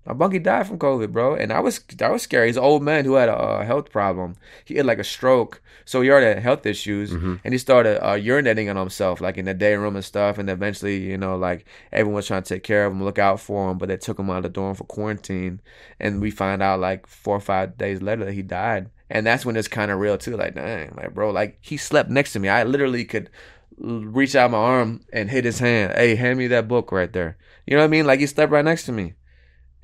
My 0.06 0.14
bunkie 0.14 0.38
died 0.38 0.66
from 0.66 0.78
COVID, 0.78 1.10
bro, 1.12 1.34
and 1.34 1.52
I 1.52 1.60
was 1.60 1.80
that 1.96 2.12
was 2.12 2.22
scary. 2.22 2.46
He's 2.46 2.56
an 2.56 2.62
old 2.62 2.82
man 2.82 3.04
who 3.04 3.14
had 3.14 3.28
a, 3.28 3.36
uh 3.36 3.64
health 3.64 3.90
problem. 3.90 4.36
He 4.64 4.76
had 4.76 4.86
like 4.86 4.98
a 5.00 5.04
stroke, 5.04 5.60
so 5.84 6.00
he 6.00 6.10
already 6.10 6.26
had 6.26 6.38
health 6.38 6.64
issues, 6.64 7.12
and 7.44 7.52
he 7.52 7.58
started 7.58 8.04
uh, 8.04 8.14
urinating 8.14 8.70
on 8.70 8.76
himself, 8.76 9.20
like 9.20 9.36
in 9.36 9.44
the 9.46 9.54
day 9.54 9.74
room 9.74 9.96
and 9.96 10.04
stuff. 10.04 10.38
And 10.38 10.48
eventually, 10.48 10.98
you 10.98 11.18
know, 11.18 11.36
like 11.36 11.66
everyone 11.92 12.16
was 12.16 12.26
trying 12.28 12.42
to 12.44 12.54
take 12.54 12.62
care 12.62 12.86
of 12.86 12.92
him, 12.92 13.02
look 13.02 13.18
out 13.18 13.40
for 13.40 13.70
him, 13.70 13.78
but 13.78 13.88
they 13.88 13.96
took 13.96 14.18
him 14.18 14.30
out 14.30 14.38
of 14.38 14.42
the 14.44 14.48
dorm 14.50 14.74
for 14.76 14.84
quarantine, 14.84 15.60
and 15.98 16.20
we 16.20 16.30
find 16.30 16.62
out 16.62 16.78
like 16.80 17.06
four 17.06 17.36
or 17.36 17.40
five 17.40 17.76
days 17.76 18.00
later 18.00 18.24
that 18.24 18.34
he 18.34 18.42
died. 18.42 18.90
And 19.10 19.24
that's 19.26 19.46
when 19.46 19.56
it's 19.56 19.68
kind 19.68 19.90
of 19.90 19.98
real 20.00 20.18
too. 20.18 20.36
Like, 20.36 20.54
dang, 20.54 20.94
like 20.96 21.14
bro, 21.14 21.30
like 21.30 21.58
he 21.60 21.76
slept 21.76 22.10
next 22.10 22.32
to 22.32 22.40
me. 22.40 22.48
I 22.48 22.62
literally 22.64 23.04
could 23.04 23.30
reach 23.78 24.34
out 24.34 24.50
my 24.50 24.58
arm 24.58 25.00
and 25.12 25.30
hit 25.30 25.44
his 25.44 25.58
hand. 25.58 25.92
Hey, 25.96 26.14
hand 26.16 26.38
me 26.38 26.46
that 26.48 26.68
book 26.68 26.90
right 26.92 27.12
there. 27.12 27.36
You 27.66 27.76
know 27.76 27.82
what 27.82 27.86
I 27.86 27.88
mean? 27.88 28.06
Like 28.06 28.20
he 28.20 28.26
slept 28.26 28.52
right 28.52 28.64
next 28.64 28.84
to 28.86 28.92
me, 28.92 29.14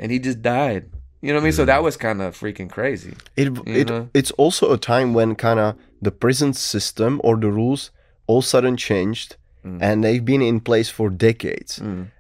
and 0.03 0.12
he 0.12 0.19
just 0.19 0.43
died. 0.43 0.85
You 1.23 1.29
know 1.29 1.35
what 1.39 1.43
I 1.43 1.45
mean? 1.45 1.53
So 1.61 1.65
that 1.65 1.83
was 1.83 1.97
kind 1.97 2.20
of 2.20 2.37
freaking 2.43 2.69
crazy. 2.77 3.12
It 3.37 3.49
it 3.66 3.89
know? 3.89 4.09
it's 4.20 4.33
also 4.45 4.65
a 4.73 4.79
time 4.93 5.15
when 5.15 5.35
kind 5.37 5.61
of 5.61 5.74
the 6.07 6.11
prison 6.11 6.53
system 6.53 7.20
or 7.24 7.37
the 7.45 7.51
rules 7.61 7.91
all 8.27 8.39
of 8.39 8.45
a 8.45 8.49
sudden 8.55 8.77
changed, 8.77 9.37
Mm. 9.65 9.79
and 9.81 10.03
they've 10.05 10.24
been 10.33 10.43
in 10.43 10.59
place 10.61 10.89
for 10.97 11.09
decades, 11.29 11.73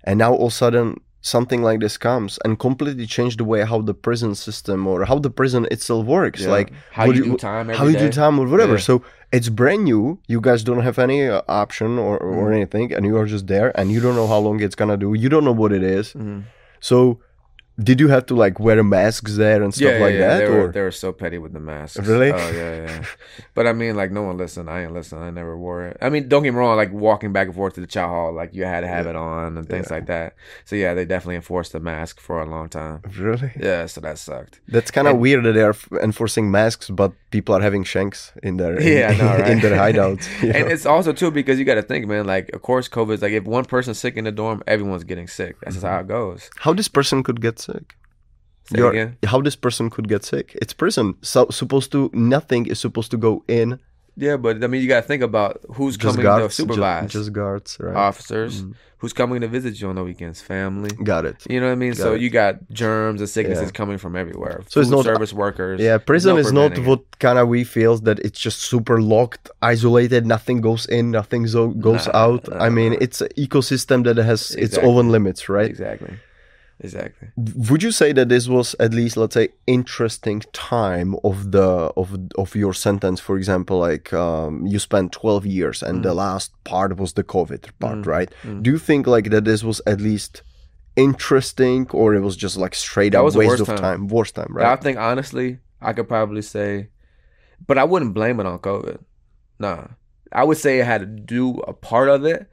and 0.08 0.16
now 0.24 0.30
all 0.32 0.46
of 0.46 0.52
a 0.52 0.56
sudden 0.62 0.86
something 1.34 1.60
like 1.68 1.78
this 1.80 1.96
comes 1.98 2.38
and 2.44 2.58
completely 2.58 3.06
changed 3.16 3.38
the 3.40 3.44
way 3.52 3.60
how 3.72 3.80
the 3.90 3.94
prison 4.06 4.32
system 4.34 4.86
or 4.86 5.04
how 5.10 5.18
the 5.26 5.30
prison 5.40 5.62
itself 5.74 6.02
works. 6.06 6.40
Yeah. 6.42 6.56
Like 6.56 6.68
How 6.98 7.06
what 7.08 7.16
you 7.16 7.24
do 7.24 7.36
time 7.36 7.66
how 7.80 7.86
you 7.92 7.98
do 8.06 8.10
time 8.22 8.38
or 8.42 8.46
whatever. 8.52 8.74
Yeah. 8.78 8.88
So 8.88 8.94
it's 9.36 9.48
brand 9.60 9.82
new. 9.90 10.02
You 10.32 10.40
guys 10.48 10.60
don't 10.68 10.82
have 10.88 10.98
any 11.08 11.20
uh, 11.36 11.42
option 11.62 11.90
or 12.06 12.14
or 12.28 12.46
Mm. 12.50 12.56
anything, 12.58 12.86
and 12.94 13.02
you 13.08 13.14
are 13.20 13.26
just 13.34 13.46
there, 13.54 13.68
and 13.78 13.86
you 13.94 14.00
don't 14.04 14.16
know 14.20 14.28
how 14.34 14.40
long 14.46 14.56
it's 14.66 14.76
gonna 14.80 14.96
do. 15.04 15.08
You 15.22 15.28
don't 15.34 15.44
know 15.48 15.58
what 15.62 15.72
it 15.78 15.82
is. 15.98 16.06
Mhm. 16.14 16.42
So. 16.90 16.98
Did 17.78 18.00
you 18.00 18.08
have 18.08 18.26
to 18.26 18.34
like 18.34 18.60
wear 18.60 18.82
masks 18.82 19.36
there 19.36 19.62
and 19.62 19.72
stuff 19.74 19.92
yeah, 19.92 19.98
like 19.98 20.12
yeah, 20.12 20.28
that? 20.28 20.38
They 20.38 20.44
or 20.44 20.66
were, 20.66 20.72
they 20.72 20.80
were 20.82 20.90
so 20.90 21.12
petty 21.12 21.38
with 21.38 21.52
the 21.52 21.60
masks. 21.60 21.98
Really? 22.06 22.30
Oh 22.30 22.50
yeah, 22.50 22.86
yeah. 22.86 23.04
but 23.54 23.66
I 23.66 23.72
mean, 23.72 23.96
like 23.96 24.10
no 24.10 24.22
one 24.22 24.36
listened. 24.36 24.68
I 24.68 24.82
ain't 24.82 24.92
listen. 24.92 25.18
I 25.18 25.30
never 25.30 25.56
wore 25.56 25.86
it. 25.86 25.96
I 26.02 26.10
mean, 26.10 26.28
don't 26.28 26.42
get 26.42 26.52
me 26.52 26.58
wrong. 26.58 26.76
Like 26.76 26.92
walking 26.92 27.32
back 27.32 27.46
and 27.46 27.56
forth 27.56 27.74
to 27.74 27.80
the 27.80 27.86
chow 27.86 28.08
hall, 28.08 28.32
like 28.32 28.54
you 28.54 28.64
had 28.64 28.80
to 28.80 28.88
have 28.88 29.06
it 29.06 29.16
on 29.16 29.56
and 29.56 29.66
things 29.68 29.90
like 29.90 30.06
that. 30.06 30.34
So 30.66 30.76
yeah, 30.76 30.92
they 30.92 31.06
definitely 31.06 31.36
enforced 31.36 31.72
the 31.72 31.80
mask 31.80 32.20
for 32.20 32.42
a 32.42 32.46
long 32.46 32.68
time. 32.68 33.00
really? 33.16 33.52
Yeah, 33.58 33.86
so 33.86 34.02
that 34.02 34.18
sucked. 34.18 34.60
That's 34.68 34.90
kind 34.90 35.08
of 35.08 35.16
weird 35.16 35.44
that 35.44 35.52
they're 35.52 35.74
enforcing 36.02 36.50
masks, 36.50 36.90
but 36.90 37.12
people 37.30 37.54
are 37.54 37.62
having 37.62 37.84
shanks 37.84 38.32
in 38.42 38.58
their 38.58 38.80
Yeah, 38.80 39.08
I 39.08 39.16
know, 39.16 39.26
right? 39.26 39.50
in 39.52 39.60
their 39.60 39.76
hideouts. 39.76 40.28
and 40.42 40.52
know? 40.52 40.72
it's 40.72 40.84
also 40.84 41.12
too 41.12 41.30
because 41.30 41.58
you 41.58 41.64
got 41.64 41.76
to 41.76 41.82
think, 41.82 42.06
man. 42.06 42.26
Like, 42.26 42.50
of 42.52 42.60
course, 42.60 42.88
COVID 42.88 43.14
is 43.14 43.22
like 43.22 43.32
if 43.32 43.44
one 43.44 43.64
person's 43.64 43.98
sick 43.98 44.16
in 44.16 44.24
the 44.24 44.32
dorm, 44.32 44.62
everyone's 44.66 45.04
getting 45.04 45.26
sick. 45.26 45.56
That's 45.62 45.76
just 45.76 45.86
how 45.86 46.00
mm-hmm. 46.00 46.10
it 46.10 46.14
goes. 46.14 46.50
how 46.58 46.74
this 46.74 46.88
person 46.88 47.22
could 47.22 47.40
get 47.40 47.58
sick? 47.58 47.71
Again. 48.72 49.18
How 49.24 49.40
this 49.40 49.56
person 49.56 49.90
could 49.90 50.08
get 50.08 50.24
sick? 50.24 50.56
It's 50.62 50.72
prison. 50.72 51.14
So 51.22 51.48
supposed 51.50 51.92
to 51.92 52.10
nothing 52.14 52.66
is 52.66 52.78
supposed 52.80 53.10
to 53.10 53.16
go 53.16 53.44
in. 53.48 53.78
Yeah, 54.16 54.36
but 54.36 54.62
I 54.62 54.66
mean, 54.66 54.82
you 54.82 54.88
got 54.88 55.00
to 55.02 55.06
think 55.06 55.22
about 55.22 55.60
who's 55.74 55.96
Just 55.96 56.16
coming 56.16 56.22
guards, 56.22 56.54
to 56.56 56.62
supervise, 56.62 57.10
Just, 57.10 57.32
guards, 57.32 57.78
right? 57.80 57.96
officers, 57.96 58.60
mm-hmm. 58.62 58.72
who's 58.98 59.14
coming 59.14 59.40
to 59.40 59.48
visit 59.48 59.80
you 59.80 59.88
on 59.88 59.94
the 59.94 60.04
weekends, 60.04 60.42
family. 60.42 60.90
Got 61.02 61.24
it. 61.24 61.36
You 61.48 61.60
know 61.60 61.66
what 61.68 61.72
I 61.72 61.76
mean? 61.76 61.92
Got 61.92 61.96
so 62.02 62.12
it. 62.14 62.20
you 62.20 62.28
got 62.28 62.56
germs 62.70 63.22
and 63.22 63.30
sicknesses 63.30 63.64
Yeah. 63.68 63.70
coming 63.70 63.96
from 63.96 64.14
everywhere. 64.14 64.64
So 64.68 64.80
it's 64.82 64.90
Food 64.90 64.96
not- 64.96 65.04
service 65.06 65.32
workers. 65.32 65.80
Yeah, 65.80 65.96
prison 65.96 66.34
no 66.34 66.40
is 66.40 66.52
not 66.52 66.76
what 66.80 67.18
kind 67.20 67.38
of 67.38 67.48
we 67.48 67.64
feels 67.64 68.02
that 68.02 68.18
it's 68.20 68.38
just 68.38 68.58
super 68.60 69.00
locked, 69.00 69.50
isolated. 69.62 70.26
Nothing 70.26 70.60
goes 70.60 70.84
in, 70.86 71.10
nothing 71.10 71.46
zo- 71.46 71.68
goes 71.68 72.06
Nah, 72.06 72.12
out. 72.24 72.48
nah, 72.50 72.58
I 72.66 72.68
mean, 72.68 72.92
nah. 72.92 72.98
it's 73.00 73.22
an 73.22 73.28
ecosystem 73.38 74.04
that 74.04 74.18
has 74.18 74.50
its 74.56 74.76
own 74.76 75.08
limits, 75.08 75.48
right? 75.48 75.70
Exactly. 75.70 76.18
Exactly. 76.84 77.28
would 77.68 77.82
you 77.82 77.92
say 77.92 78.12
that 78.12 78.28
this 78.28 78.48
was 78.48 78.74
at 78.80 78.92
least 78.92 79.16
let's 79.16 79.34
say 79.34 79.48
interesting 79.66 80.40
time 80.52 81.14
of 81.22 81.36
the 81.52 81.68
of 82.00 82.08
of 82.42 82.48
your 82.62 82.74
sentence 82.86 83.18
for 83.20 83.36
example 83.36 83.76
like 83.78 84.12
um, 84.12 84.66
you 84.66 84.78
spent 84.78 85.12
12 85.12 85.46
years 85.46 85.82
and 85.82 85.94
Mm. 86.00 86.02
the 86.02 86.14
last 86.14 86.48
part 86.64 86.90
was 86.98 87.12
the 87.12 87.24
covid 87.34 87.62
part 87.78 88.04
right 88.14 88.30
do 88.62 88.70
you 88.72 88.78
think 88.78 89.06
like 89.06 89.30
that 89.30 89.44
this 89.44 89.62
was 89.62 89.80
at 89.86 90.00
least 90.00 90.42
interesting 90.96 91.86
or 91.90 92.14
it 92.14 92.20
was 92.20 92.36
just 92.36 92.56
like 92.56 92.74
straight 92.74 93.12
That 93.12 93.24
up 93.24 93.34
waste 93.34 93.60
of 93.60 93.66
time. 93.68 93.78
time 93.78 94.08
worst 94.08 94.34
time 94.34 94.48
right? 94.50 94.66
I 94.66 94.76
think 94.76 94.98
honestly, 94.98 95.58
I 95.80 95.92
could 95.92 96.08
probably 96.08 96.42
say, 96.42 96.88
but 97.66 97.78
I 97.78 97.84
wouldn't 97.84 98.14
blame 98.14 98.40
it 98.40 98.46
on 98.46 98.58
COVID. 98.58 98.98
Nah, 99.58 99.86
I 100.32 100.44
would 100.44 100.58
say 100.58 100.80
it 100.80 100.86
had 100.86 101.00
to 101.00 101.06
do 101.06 101.58
a 101.60 101.72
part 101.72 102.08
of 102.08 102.24
it. 102.24 102.46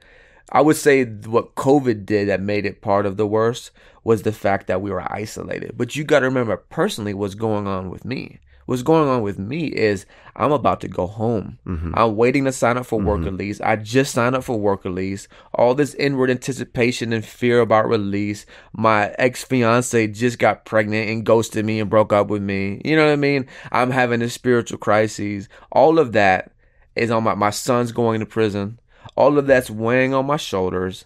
I 0.52 0.60
would 0.60 0.76
say 0.76 1.04
what 1.04 1.54
COVID 1.54 2.04
did 2.04 2.28
that 2.28 2.40
made 2.40 2.66
it 2.66 2.82
part 2.82 3.06
of 3.06 3.16
the 3.16 3.26
worst 3.26 3.70
was 4.04 4.22
the 4.22 4.32
fact 4.32 4.66
that 4.66 4.82
we 4.82 4.90
were 4.90 5.10
isolated. 5.12 5.72
But 5.76 5.94
you 5.94 6.04
got 6.04 6.20
to 6.20 6.26
remember, 6.26 6.56
personally, 6.56 7.14
what's 7.14 7.34
going 7.34 7.66
on 7.66 7.90
with 7.90 8.04
me. 8.04 8.40
What's 8.66 8.82
going 8.82 9.08
on 9.08 9.22
with 9.22 9.36
me 9.36 9.66
is 9.66 10.06
I'm 10.36 10.52
about 10.52 10.80
to 10.82 10.88
go 10.88 11.06
home. 11.08 11.58
Mm-hmm. 11.66 11.92
I'm 11.96 12.14
waiting 12.14 12.44
to 12.44 12.52
sign 12.52 12.76
up 12.76 12.86
for 12.86 13.00
work 13.00 13.18
mm-hmm. 13.18 13.30
release. 13.30 13.60
I 13.60 13.74
just 13.76 14.14
signed 14.14 14.36
up 14.36 14.44
for 14.44 14.60
work 14.60 14.84
release. 14.84 15.26
All 15.54 15.74
this 15.74 15.94
inward 15.94 16.30
anticipation 16.30 17.12
and 17.12 17.24
fear 17.24 17.60
about 17.60 17.88
release. 17.88 18.46
My 18.72 19.12
ex 19.18 19.42
fiance 19.42 20.06
just 20.08 20.38
got 20.38 20.64
pregnant 20.64 21.10
and 21.10 21.26
ghosted 21.26 21.64
me 21.64 21.80
and 21.80 21.90
broke 21.90 22.12
up 22.12 22.28
with 22.28 22.42
me. 22.42 22.80
You 22.84 22.94
know 22.94 23.06
what 23.06 23.12
I 23.12 23.16
mean? 23.16 23.46
I'm 23.72 23.90
having 23.90 24.22
a 24.22 24.30
spiritual 24.30 24.78
crises. 24.78 25.48
All 25.72 25.98
of 25.98 26.12
that 26.12 26.52
is 26.94 27.10
on 27.10 27.24
my 27.24 27.34
my 27.34 27.50
son's 27.50 27.92
going 27.92 28.20
to 28.20 28.26
prison. 28.26 28.78
All 29.16 29.38
of 29.38 29.46
that's 29.46 29.70
weighing 29.70 30.14
on 30.14 30.26
my 30.26 30.36
shoulders. 30.36 31.04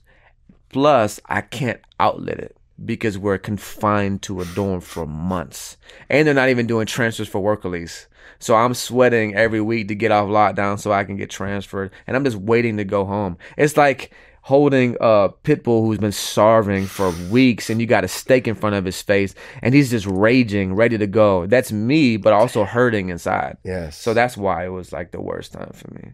Plus, 0.71 1.21
I 1.27 1.41
can't 1.41 1.81
outlet 2.01 2.39
it 2.39 2.57
because 2.85 3.17
we're 3.17 3.39
confined 3.39 4.23
to 4.23 4.41
a 4.41 4.45
dorm 4.45 4.81
for 4.81 5.07
months. 5.07 5.77
And 6.09 6.27
they're 6.27 6.35
not 6.35 6.49
even 6.49 6.67
doing 6.67 6.87
transfers 6.87 7.29
for 7.29 7.41
work 7.41 7.65
release. 7.65 8.09
So 8.39 8.57
I'm 8.57 8.75
sweating 8.75 9.35
every 9.35 9.61
week 9.61 9.89
to 9.89 9.95
get 9.95 10.11
off 10.11 10.29
lockdown 10.29 10.79
so 10.79 10.93
I 10.93 11.05
can 11.05 11.17
get 11.17 11.31
transferred. 11.31 11.93
And 12.07 12.17
I'm 12.17 12.25
just 12.25 12.37
waiting 12.37 12.77
to 12.79 12.85
go 12.85 13.05
home. 13.05 13.39
It's 13.57 13.77
like 13.77 14.13
holding 14.43 14.97
a 15.01 15.31
pit 15.43 15.65
bull 15.65 15.87
who's 15.87 15.99
been 15.99 16.13
starving 16.13 16.85
for 16.85 17.11
weeks 17.31 17.71
and 17.71 17.81
you 17.81 17.87
got 17.87 18.05
a 18.05 18.09
steak 18.09 18.47
in 18.47 18.55
front 18.55 18.77
of 18.77 18.85
his 18.85 19.01
face 19.01 19.35
and 19.63 19.75
he's 19.75 19.91
just 19.91 20.05
raging, 20.07 20.75
ready 20.75 20.99
to 20.99 21.07
go. 21.07 21.47
That's 21.47 21.73
me, 21.73 22.19
but 22.19 22.35
also 22.35 22.65
hurting 22.65 23.09
inside. 23.09 23.57
yes 23.65 23.97
So 23.97 24.13
that's 24.13 24.37
why 24.37 24.67
it 24.67 24.69
was 24.69 24.93
like 24.93 25.13
the 25.13 25.21
worst 25.21 25.53
time 25.53 25.71
for 25.73 25.91
me. 25.95 26.13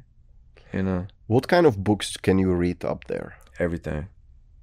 You 0.73 0.83
know? 0.85 1.07
What 1.31 1.47
kind 1.47 1.65
of 1.65 1.85
books 1.85 2.17
can 2.17 2.41
you 2.41 2.51
read 2.53 2.85
up 2.85 3.05
there 3.07 3.37
everything. 3.61 4.09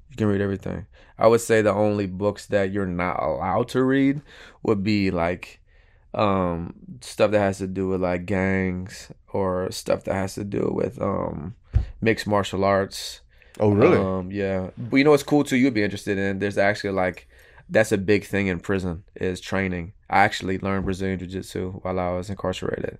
You 0.09 0.15
can 0.17 0.27
read 0.27 0.41
everything. 0.41 0.85
I 1.17 1.27
would 1.27 1.39
say 1.39 1.61
the 1.61 1.71
only 1.73 2.07
books 2.07 2.47
that 2.47 2.71
you're 2.73 2.85
not 2.85 3.23
allowed 3.23 3.69
to 3.69 3.83
read 3.83 4.21
would 4.63 4.83
be 4.83 5.09
like 5.09 5.61
um 6.13 6.73
stuff 6.99 7.31
that 7.31 7.39
has 7.39 7.59
to 7.59 7.67
do 7.67 7.87
with 7.87 8.01
like 8.01 8.25
gangs 8.25 9.11
or 9.31 9.71
stuff 9.71 10.03
that 10.05 10.15
has 10.15 10.35
to 10.35 10.43
do 10.43 10.69
with 10.73 11.01
um 11.01 11.55
mixed 12.01 12.27
martial 12.27 12.65
arts. 12.65 13.21
oh 13.61 13.69
really 13.69 13.97
Um 13.97 14.29
yeah. 14.29 14.71
But 14.77 14.97
you 14.97 15.05
know 15.05 15.11
what's 15.11 15.23
cool 15.23 15.45
too 15.45 15.55
you'd 15.55 15.73
be 15.73 15.83
interested 15.83 16.17
in? 16.17 16.39
There's 16.39 16.57
actually 16.57 16.91
like 16.91 17.26
that's 17.69 17.91
a 17.91 17.97
big 17.97 18.25
thing 18.25 18.47
in 18.47 18.59
prison 18.59 19.03
is 19.15 19.41
training. 19.41 19.93
I 20.09 20.19
actually 20.19 20.57
learned 20.59 20.85
Brazilian 20.85 21.19
Jiu 21.19 21.27
Jitsu 21.27 21.73
while 21.81 21.99
I 21.99 22.11
was 22.11 22.29
incarcerated. 22.29 22.97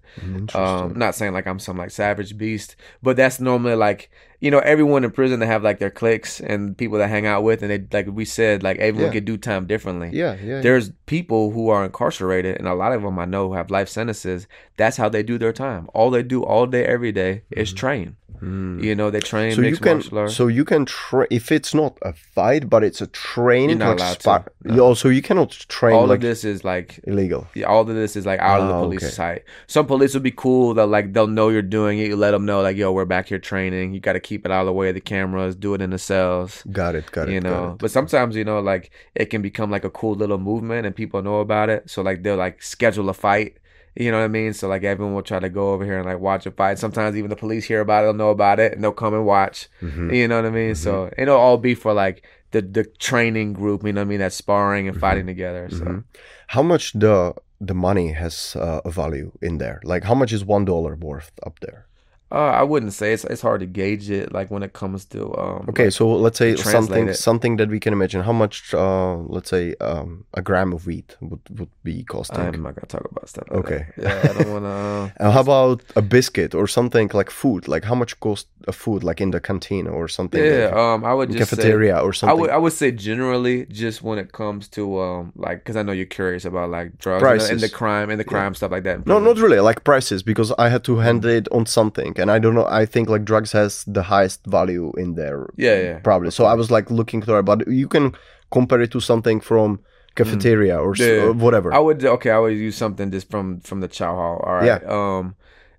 Um, 0.53 0.94
not 0.98 1.15
saying 1.15 1.31
like 1.34 1.48
I'm 1.48 1.57
some 1.60 1.77
like 1.77 1.91
savage 1.91 2.38
beast, 2.38 2.76
but 3.02 3.15
that's 3.15 3.39
normally 3.39 3.76
like 3.76 4.11
you 4.41 4.52
know 4.52 4.60
everyone 4.60 5.03
in 5.06 5.11
prison 5.11 5.39
they 5.39 5.45
have 5.48 5.64
like 5.64 5.80
their 5.80 5.89
cliques 5.89 6.41
and 6.41 6.77
people 6.77 6.98
that 6.98 7.07
hang 7.10 7.26
out 7.26 7.44
with, 7.44 7.61
and 7.64 7.72
they 7.72 7.88
like 7.98 8.14
we 8.14 8.26
said 8.26 8.61
like 8.61 8.77
everyone 8.80 9.11
Yeah. 9.14 9.19
can 9.19 9.26
do 9.26 9.38
time 9.38 9.68
differently. 9.68 10.10
yeah 10.11 10.35
yeah 10.35 10.56
yeah. 10.56 10.61
There's 10.61 10.91
people 11.06 11.52
who 11.52 11.69
are 11.69 11.85
incarcerated, 11.85 12.57
and 12.57 12.68
a 12.68 12.73
lot 12.76 12.91
of 12.91 13.02
them 13.03 13.18
I 13.19 13.26
know 13.26 13.48
who 13.48 13.53
have 13.53 13.72
life 13.72 13.88
sentences. 13.88 14.45
That's 14.76 14.98
how 14.98 15.07
they 15.07 15.23
do 15.23 15.38
their 15.38 15.53
time. 15.53 15.89
All 15.94 16.10
they 16.11 16.23
do 16.23 16.44
all 16.44 16.65
day, 16.68 16.84
every 16.85 17.14
day 17.14 17.44
is 17.52 17.72
train. 17.72 18.18
You 18.41 18.95
know, 18.95 19.09
they 19.09 19.19
train 19.19 19.53
so 19.53 19.61
you 19.61 19.77
can 19.77 20.01
so 20.30 20.47
you 20.47 20.64
can 20.65 20.85
train 20.85 21.27
if 21.31 21.51
it's 21.51 21.73
not 21.73 21.97
a 22.01 22.14
fight 22.14 22.69
but 22.69 22.84
it's 22.84 23.01
a 23.01 23.07
training 23.07 23.69
You're 23.69 23.80
not 23.80 23.89
like 23.89 23.99
allowed 23.99 24.14
to, 24.14 24.19
spar- 24.19 24.51
no. 24.64 24.84
Also 24.84 25.09
you 25.09 25.22
cannot 25.22 25.51
train 25.69 25.95
all 25.95 26.07
like 26.07 26.18
of 26.18 26.22
this 26.22 26.43
is 26.43 26.64
like 26.64 26.99
illegal 27.05 27.47
Yeah, 27.55 27.65
all 27.65 27.81
of 27.81 27.88
this 27.88 28.15
is 28.15 28.26
like 28.26 28.39
out 28.39 28.61
of 28.61 28.68
the 28.68 28.73
Ah, 28.76 28.81
police 28.81 29.03
okay. 29.03 29.11
sight. 29.11 29.43
Some 29.68 29.85
police 29.88 30.14
will 30.14 30.22
be 30.22 30.31
cool 30.31 30.73
that 30.76 30.88
like 30.88 31.14
they'll 31.14 31.27
know 31.27 31.49
you're 31.49 31.61
doing 31.61 31.99
it. 31.99 32.07
You 32.07 32.15
let 32.15 32.31
them 32.31 32.45
know 32.45 32.61
like, 32.61 32.77
yo, 32.77 32.91
we're 32.91 33.05
back 33.05 33.27
here 33.30 33.39
training. 33.39 33.93
You 33.93 33.99
got 33.99 34.14
to 34.14 34.19
keep 34.19 34.45
it 34.45 34.51
out 34.51 34.61
of 34.61 34.65
the 34.68 34.73
way 34.73 34.89
of 34.89 34.95
the 34.95 35.01
cameras. 35.01 35.55
Do 35.55 35.73
it 35.73 35.81
in 35.81 35.89
the 35.89 35.97
cells. 35.97 36.64
got 36.72 36.95
it 36.95 37.11
got 37.11 37.27
it 37.30 37.34
You 37.34 37.41
know, 37.41 37.72
it. 37.72 37.77
but 37.80 37.91
sometimes 37.91 38.35
you 38.35 38.43
know 38.43 38.59
like 38.59 38.91
it 39.15 39.26
can 39.26 39.41
become 39.41 39.69
like 39.72 39.84
a 39.84 39.89
cool 39.89 40.15
little 40.15 40.38
movement 40.38 40.85
and 40.85 40.95
people 40.95 41.22
know 41.22 41.39
about 41.39 41.69
it. 41.69 41.89
So 41.89 42.01
like 42.01 42.23
they'll 42.23 42.35
like 42.35 42.61
schedule 42.61 43.09
a 43.09 43.14
fight 43.14 43.57
You 43.99 44.11
know 44.11 44.19
what 44.19 44.26
I 44.26 44.28
mean? 44.28 44.53
So 44.53 44.68
like 44.68 44.84
everyone 44.84 45.15
will 45.15 45.24
try 45.24 45.40
to 45.40 45.49
go 45.49 45.72
over 45.74 45.84
here 45.84 45.98
and 45.98 46.06
like 46.06 46.19
watch 46.19 46.45
a 46.45 46.52
fight. 46.52 46.78
Sometimes 46.78 47.15
even 47.18 47.30
the 47.32 47.36
police 47.36 47.65
hear 47.65 47.82
about 47.82 48.03
it, 48.03 48.06
they'll 48.06 48.14
know 48.14 48.30
about 48.30 48.60
it, 48.60 48.74
and 48.74 48.84
they'll 48.84 48.91
come 48.91 49.14
and 49.15 49.26
watch. 49.26 49.68
Mhm. 49.82 50.14
You 50.15 50.28
know 50.28 50.36
what 50.36 50.45
I 50.45 50.52
mean? 50.52 50.76
So 50.76 51.10
it'll 51.18 51.38
all 51.38 51.57
be 51.57 51.74
for 51.74 51.94
like 51.94 52.24
the 52.52 52.61
the 52.61 52.84
training 52.99 53.53
group. 53.53 53.84
You 53.84 53.94
know 53.94 54.02
what 54.02 54.06
I 54.07 54.10
mean? 54.10 54.19
That's 54.19 54.36
sparring 54.36 54.88
and 54.88 54.99
fighting 54.99 55.26
together. 55.26 55.68
So 55.72 55.84
Mhm. 55.86 56.03
How 56.48 56.61
much 56.61 56.94
the 56.94 57.34
the 57.60 57.74
money 57.74 58.11
has 58.14 58.56
uh, 58.56 58.82
a 58.86 58.91
value 58.91 59.32
in 59.41 59.57
there? 59.57 59.82
Like 59.84 60.03
how 60.03 60.14
much 60.14 60.32
is 60.32 60.45
one 60.45 60.64
dollar 60.65 60.95
worth 60.95 61.32
up 61.44 61.60
there? 61.61 61.86
Uh, 62.32 62.36
I 62.62 62.64
wouldn't 62.64 62.94
say 62.94 63.14
it's 63.14 63.24
it's 63.26 63.41
hard 63.41 63.60
to 63.62 63.66
gauge 63.66 64.10
it. 64.10 64.34
Like 64.34 64.52
when 64.52 64.64
it 64.64 64.74
comes 64.74 65.06
to 65.14 65.22
um. 65.38 65.66
Okay, 65.70 65.86
like- 65.86 65.94
so 65.94 66.10
let's 66.26 66.38
say 66.38 66.56
something 66.56 67.08
it. 67.10 67.16
something 67.16 67.58
that 67.58 67.70
we 67.70 67.80
can 67.80 67.94
imagine. 67.94 68.22
How 68.24 68.34
much, 68.34 68.74
uh, 68.74 69.16
let's 69.36 69.49
say, 69.49 69.76
um, 69.80 70.26
a 70.34 70.41
gram 70.41 70.74
of 70.74 70.86
wheat 70.88 71.16
would 71.22 71.40
would 71.58 71.70
be 71.84 72.04
costing? 72.04 72.40
I'm 72.40 72.64
not 72.64 72.76
gonna 72.76 72.88
talk 72.88 73.06
about 73.12 73.30
stuff. 73.30 73.45
Like 73.49 73.60
Okay. 73.60 73.86
that. 73.98 74.26
Yeah, 74.26 74.30
I 74.32 74.34
don't 74.44 74.52
wanna. 74.54 75.14
How 75.36 75.41
about 75.41 75.82
a 75.95 76.02
biscuit 76.02 76.54
or 76.54 76.68
something 76.68 77.10
like 77.14 77.30
food? 77.30 77.68
Like 77.68 77.84
how 77.86 77.95
much 77.95 78.20
cost 78.20 78.48
a 78.68 78.72
food 78.74 79.04
like 79.04 79.22
in 79.22 79.32
the 79.32 79.40
canteen 79.40 79.88
or 79.88 80.08
something? 80.08 80.44
yeah. 80.44 80.66
like 80.68 80.74
Um. 80.76 81.06
I 81.06 81.14
would 81.14 81.30
just 81.32 81.49
say. 81.49 81.56
cafeteria 81.56 81.98
or 81.99 82.10
I 82.10 82.14
something. 82.14 82.40
would 82.40 82.49
I 82.49 82.58
would 82.58 82.74
say 82.74 82.91
generally 82.91 83.66
just 83.84 84.04
when 84.04 84.18
it 84.20 84.32
comes 84.34 84.68
to 84.70 84.99
um 84.99 85.32
like 85.36 85.58
because 85.64 85.76
I 85.78 85.84
know 85.84 85.94
you're 85.94 86.06
curious 86.20 86.44
about 86.45 86.70
like 86.70 86.98
drugs 86.98 87.24
and 87.24 87.40
the, 87.40 87.52
and 87.54 87.60
the 87.62 87.70
crime 87.70 88.10
and 88.10 88.20
the 88.20 88.26
crime 88.26 88.54
stuff 88.54 88.72
like 88.72 88.84
that. 88.84 89.06
no, 89.08 89.20
not 89.20 89.38
really. 89.38 89.60
Like 89.60 89.84
prices, 89.84 90.24
because 90.24 90.52
I 90.58 90.68
had 90.70 90.84
to 90.86 90.98
hand 90.98 91.24
it 91.26 91.48
on 91.52 91.66
something, 91.66 92.14
and 92.18 92.30
I 92.31 92.39
don't 92.39 92.56
know. 92.56 92.65
I 92.68 92.85
think 92.85 93.10
like 93.10 93.23
drugs 93.26 93.52
has 93.52 93.84
the 93.85 94.03
highest 94.03 94.45
value 94.45 94.91
in 94.98 95.15
there. 95.15 95.48
Yeah, 95.57 95.81
yeah. 95.81 95.99
probably. 95.99 96.31
So 96.31 96.45
I 96.45 96.53
was 96.53 96.69
like 96.72 96.89
looking 96.91 97.22
through 97.22 97.39
it, 97.39 97.44
but 97.45 97.68
you 97.68 97.88
can 97.88 98.14
compare 98.52 98.81
it 98.81 98.91
to 98.91 98.99
something 98.99 99.39
from 99.41 99.80
cafeteria 100.15 100.77
or 100.80 100.94
Mm. 100.94 100.99
Yeah. 100.99 101.30
uh, 101.30 101.34
whatever. 101.34 101.73
I 101.73 101.80
would 101.80 102.03
okay. 102.03 102.31
I 102.31 102.39
would 102.39 102.57
use 102.57 102.76
something 102.76 103.11
just 103.11 103.30
from 103.30 103.60
from 103.61 103.81
the 103.81 103.88
chow 103.88 104.15
hall. 104.15 104.41
All 104.45 104.56
right. 104.56 104.65
Yeah. 104.65 104.80
Um, 104.88 105.35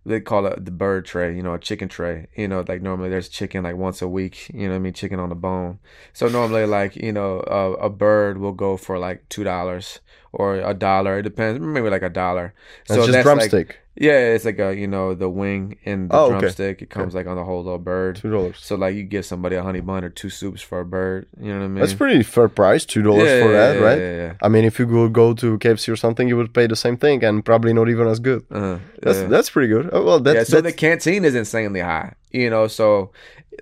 they 0.06 0.20
call 0.20 0.46
it 0.46 0.64
the 0.64 0.70
bird 0.70 1.04
tray. 1.04 1.34
You 1.36 1.42
know, 1.42 1.54
a 1.54 1.58
chicken 1.58 1.88
tray. 1.88 2.28
You 2.36 2.48
know, 2.48 2.64
like 2.66 2.80
normally 2.82 3.10
there's 3.10 3.28
chicken 3.28 3.64
like 3.64 3.76
once 3.76 4.00
a 4.00 4.08
week. 4.08 4.48
You 4.54 4.64
know, 4.68 4.70
what 4.70 4.76
I 4.76 4.78
mean, 4.78 4.92
chicken 4.94 5.18
on 5.20 5.28
the 5.28 5.34
bone. 5.34 5.80
So 6.12 6.28
normally, 6.28 6.66
like 6.66 6.96
you 6.96 7.12
know, 7.12 7.40
a, 7.46 7.88
a 7.88 7.90
bird 7.90 8.38
will 8.38 8.52
go 8.52 8.76
for 8.76 8.98
like 8.98 9.28
two 9.28 9.44
dollars 9.44 10.00
or 10.32 10.56
a 10.56 10.74
dollar. 10.74 11.18
It 11.18 11.22
depends. 11.22 11.60
Maybe 11.60 11.88
like 11.90 12.02
a 12.02 12.08
dollar. 12.10 12.54
That's 12.86 13.00
just 13.00 13.12
like- 13.12 13.22
drumstick. 13.24 13.78
yeah, 13.96 14.34
it's 14.34 14.44
like 14.44 14.58
a 14.60 14.74
you 14.76 14.86
know 14.86 15.14
the 15.14 15.28
wing 15.28 15.76
and 15.84 16.08
the 16.10 16.14
Oh, 16.16 16.26
okay. 16.26 16.38
drumstick. 16.40 16.82
It 16.82 16.90
comes 16.90 17.14
like 17.14 17.26
on 17.26 17.36
the 17.36 17.44
whole 17.44 17.62
little 17.64 17.78
bird. 17.78 18.16
Two 18.16 18.30
dollars. 18.30 18.58
So 18.60 18.76
like 18.76 18.94
you 18.94 19.02
give 19.02 19.24
somebody 19.24 19.56
a 19.56 19.62
honey 19.62 19.80
bun 19.80 20.04
or 20.04 20.10
two 20.10 20.30
soups 20.30 20.62
for 20.62 20.80
a 20.80 20.84
bird. 20.84 21.26
You 21.40 21.52
know 21.52 21.58
what 21.58 21.64
I 21.64 21.68
mean? 21.68 21.80
That's 21.80 21.94
pretty 21.94 22.22
fair 22.22 22.48
price. 22.48 22.84
Two 22.84 23.02
dollars 23.02 23.26
Yeah, 23.28 23.42
for 23.42 23.52
yeah, 23.52 23.72
that, 23.72 23.80
right? 23.82 23.98
Yeah, 23.98 24.16
yeah. 24.16 24.32
I 24.42 24.48
mean, 24.48 24.64
if 24.64 24.78
you 24.78 24.86
go 24.86 25.08
go 25.08 25.34
to 25.34 25.58
KFC 25.58 25.92
or 25.92 25.96
something, 25.96 26.28
you 26.28 26.36
would 26.36 26.52
pay 26.54 26.66
the 26.68 26.76
same 26.76 26.96
thing 26.96 27.24
and 27.24 27.44
probably 27.44 27.72
not 27.72 27.88
even 27.88 28.06
as 28.06 28.20
good. 28.20 28.44
Uh-huh. 28.50 28.78
That's 29.02 29.22
that's 29.22 29.50
pretty 29.50 29.68
good. 29.68 29.90
Oh, 29.92 30.04
well, 30.04 30.20
that's, 30.20 30.36
yeah, 30.36 30.44
so 30.44 30.60
the 30.60 30.72
canteen 30.72 31.24
is 31.24 31.34
insanely 31.34 31.80
high. 31.80 32.14
You 32.30 32.50
know, 32.50 32.66
so 32.68 33.10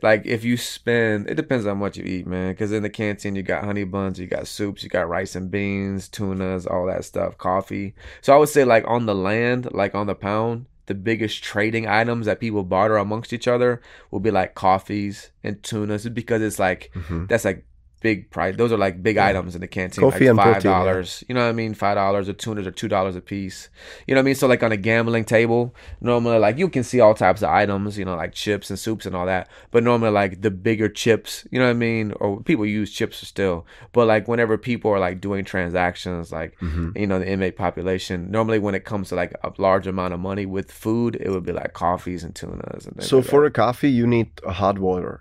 like 0.02 0.27
if 0.27 0.44
you 0.44 0.56
spend, 0.56 1.28
it 1.28 1.35
depends 1.35 1.66
on 1.66 1.81
what 1.81 1.97
you 1.97 2.05
eat, 2.05 2.27
man. 2.27 2.52
Because 2.52 2.73
in 2.73 2.82
the 2.82 2.90
canteen 2.90 3.35
you 3.36 3.43
got 3.43 3.64
honey 3.64 3.85
buns, 3.85 4.18
you 4.18 4.27
got 4.27 4.47
soups, 4.47 4.82
you 4.82 4.89
got 4.89 5.09
rice 5.09 5.35
and 5.36 5.51
beans, 5.51 6.09
tunas, 6.09 6.66
all 6.66 6.86
that 6.86 7.05
stuff, 7.05 7.39
coffee. 7.39 7.94
So 8.20 8.35
I 8.35 8.39
would 8.39 8.48
say 8.48 8.64
like 8.64 8.85
on 8.86 9.06
the 9.06 9.14
land, 9.14 9.73
like 9.73 9.94
on 9.94 10.06
the 10.06 10.14
pound, 10.14 10.66
the 10.86 10.94
biggest 10.94 11.43
trading 11.43 11.89
items 11.89 12.27
that 12.27 12.39
people 12.40 12.62
barter 12.62 12.97
amongst 12.97 13.32
each 13.32 13.48
other 13.48 13.81
will 14.10 14.20
be 14.20 14.31
like 14.31 14.55
coffees 14.55 15.31
and 15.43 15.62
tunas, 15.62 16.09
because 16.09 16.43
it's 16.43 16.59
like 16.59 16.90
Mhm. 16.94 17.28
that's 17.28 17.44
like 17.44 17.64
big 18.09 18.19
price. 18.37 18.55
Those 18.57 18.73
are 18.74 18.83
like 18.87 19.03
big 19.09 19.16
Yeah. 19.16 19.27
items 19.31 19.55
in 19.57 19.61
the 19.61 19.66
canteen. 19.77 20.03
Coffee 20.05 20.24
like 20.27 20.31
and 20.31 20.39
five 20.39 20.53
protein, 20.55 20.70
yeah. 20.70 20.78
dollars. 20.78 21.24
You 21.28 21.35
know 21.35 21.43
what 21.45 21.49
I 21.55 21.61
mean? 21.62 21.73
Five 21.74 21.97
dollars. 22.03 22.28
or 22.31 22.35
tunas 22.43 22.66
are 22.66 22.77
two 22.83 22.89
dollars 22.97 23.15
a 23.16 23.20
piece. 23.35 23.69
You 24.07 24.15
know 24.15 24.20
what 24.20 24.24
I 24.24 24.31
mean? 24.31 24.35
So 24.41 24.47
like 24.53 24.62
on 24.62 24.73
a 24.73 24.77
gambling 24.89 25.24
table, 25.24 25.62
normally 26.01 26.39
like 26.47 26.57
you 26.59 26.69
can 26.69 26.85
see 26.91 27.01
all 27.01 27.15
types 27.15 27.43
of 27.43 27.49
items. 27.62 27.99
You 27.99 28.05
know, 28.05 28.16
like 28.24 28.33
chips 28.45 28.70
and 28.70 28.78
soups 28.78 29.07
and 29.07 29.15
all 29.16 29.27
that. 29.27 29.49
But 29.73 29.83
normally 29.85 30.11
like 30.23 30.33
the 30.43 30.51
bigger 30.51 30.89
chips. 30.89 31.47
You 31.51 31.59
know 31.59 31.66
what 31.66 31.70
I 31.81 31.85
mean? 31.89 32.12
Or 32.20 32.41
people 32.43 32.66
use 32.66 32.91
chips 32.93 33.16
still. 33.27 33.66
But 33.93 34.07
like 34.07 34.28
whenever 34.28 34.57
people 34.59 34.91
are 34.95 35.01
like 35.09 35.20
doing 35.20 35.45
transactions, 35.45 36.31
like 36.33 36.53
Mhm. 36.61 36.99
you 37.01 37.07
know 37.07 37.19
the 37.19 37.28
inmate 37.35 37.57
population, 37.57 38.31
normally 38.31 38.59
when 38.59 38.74
it 38.74 38.85
comes 38.85 39.09
to 39.11 39.15
like 39.15 39.33
a 39.43 39.51
large 39.59 39.87
amount 39.87 40.15
of 40.15 40.20
money 40.20 40.47
with 40.47 40.70
food, 40.70 41.16
it 41.24 41.31
would 41.31 41.45
be 41.45 41.53
like 41.53 41.73
coffees 41.73 42.23
and 42.24 42.35
tunas 42.35 42.87
and 42.87 43.03
So 43.03 43.16
like 43.19 43.27
for 43.31 43.41
that. 43.43 43.49
a 43.49 43.51
coffee, 43.65 43.91
you 43.91 44.07
need 44.07 44.28
a 44.47 44.53
hot 44.53 44.78
water. 44.78 45.20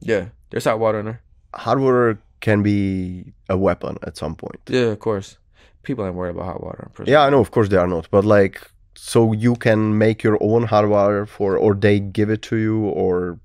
yeah, 0.00 0.24
there's 0.50 0.64
hot 0.64 0.78
water 0.80 0.98
in 1.00 1.06
there. 1.06 1.20
Hot 1.54 1.78
water 1.78 2.18
can 2.40 2.62
be 2.62 3.32
a 3.48 3.56
weapon 3.56 3.98
at 4.06 4.16
some 4.16 4.34
point. 4.34 4.60
Yeah, 4.68 4.92
of 4.92 4.98
course. 4.98 5.38
People 5.82 6.06
ain't 6.06 6.14
worried 6.14 6.34
about 6.36 6.46
hot 6.46 6.62
water. 6.62 6.90
Yeah, 7.04 7.22
I 7.22 7.30
know. 7.30 7.40
Of 7.40 7.50
course, 7.50 7.68
they 7.68 7.76
are 7.76 7.86
not. 7.86 8.08
But 8.10 8.24
like, 8.24 8.70
so 8.94 9.32
you 9.32 9.56
can 9.56 9.98
make 9.98 10.22
your 10.22 10.38
own 10.40 10.64
hot 10.64 10.88
water 10.88 11.26
for, 11.26 11.56
or 11.56 11.74
they 11.74 11.98
give 12.00 12.30
it 12.30 12.42
to 12.42 12.56
you, 12.56 12.84
or 12.84 13.38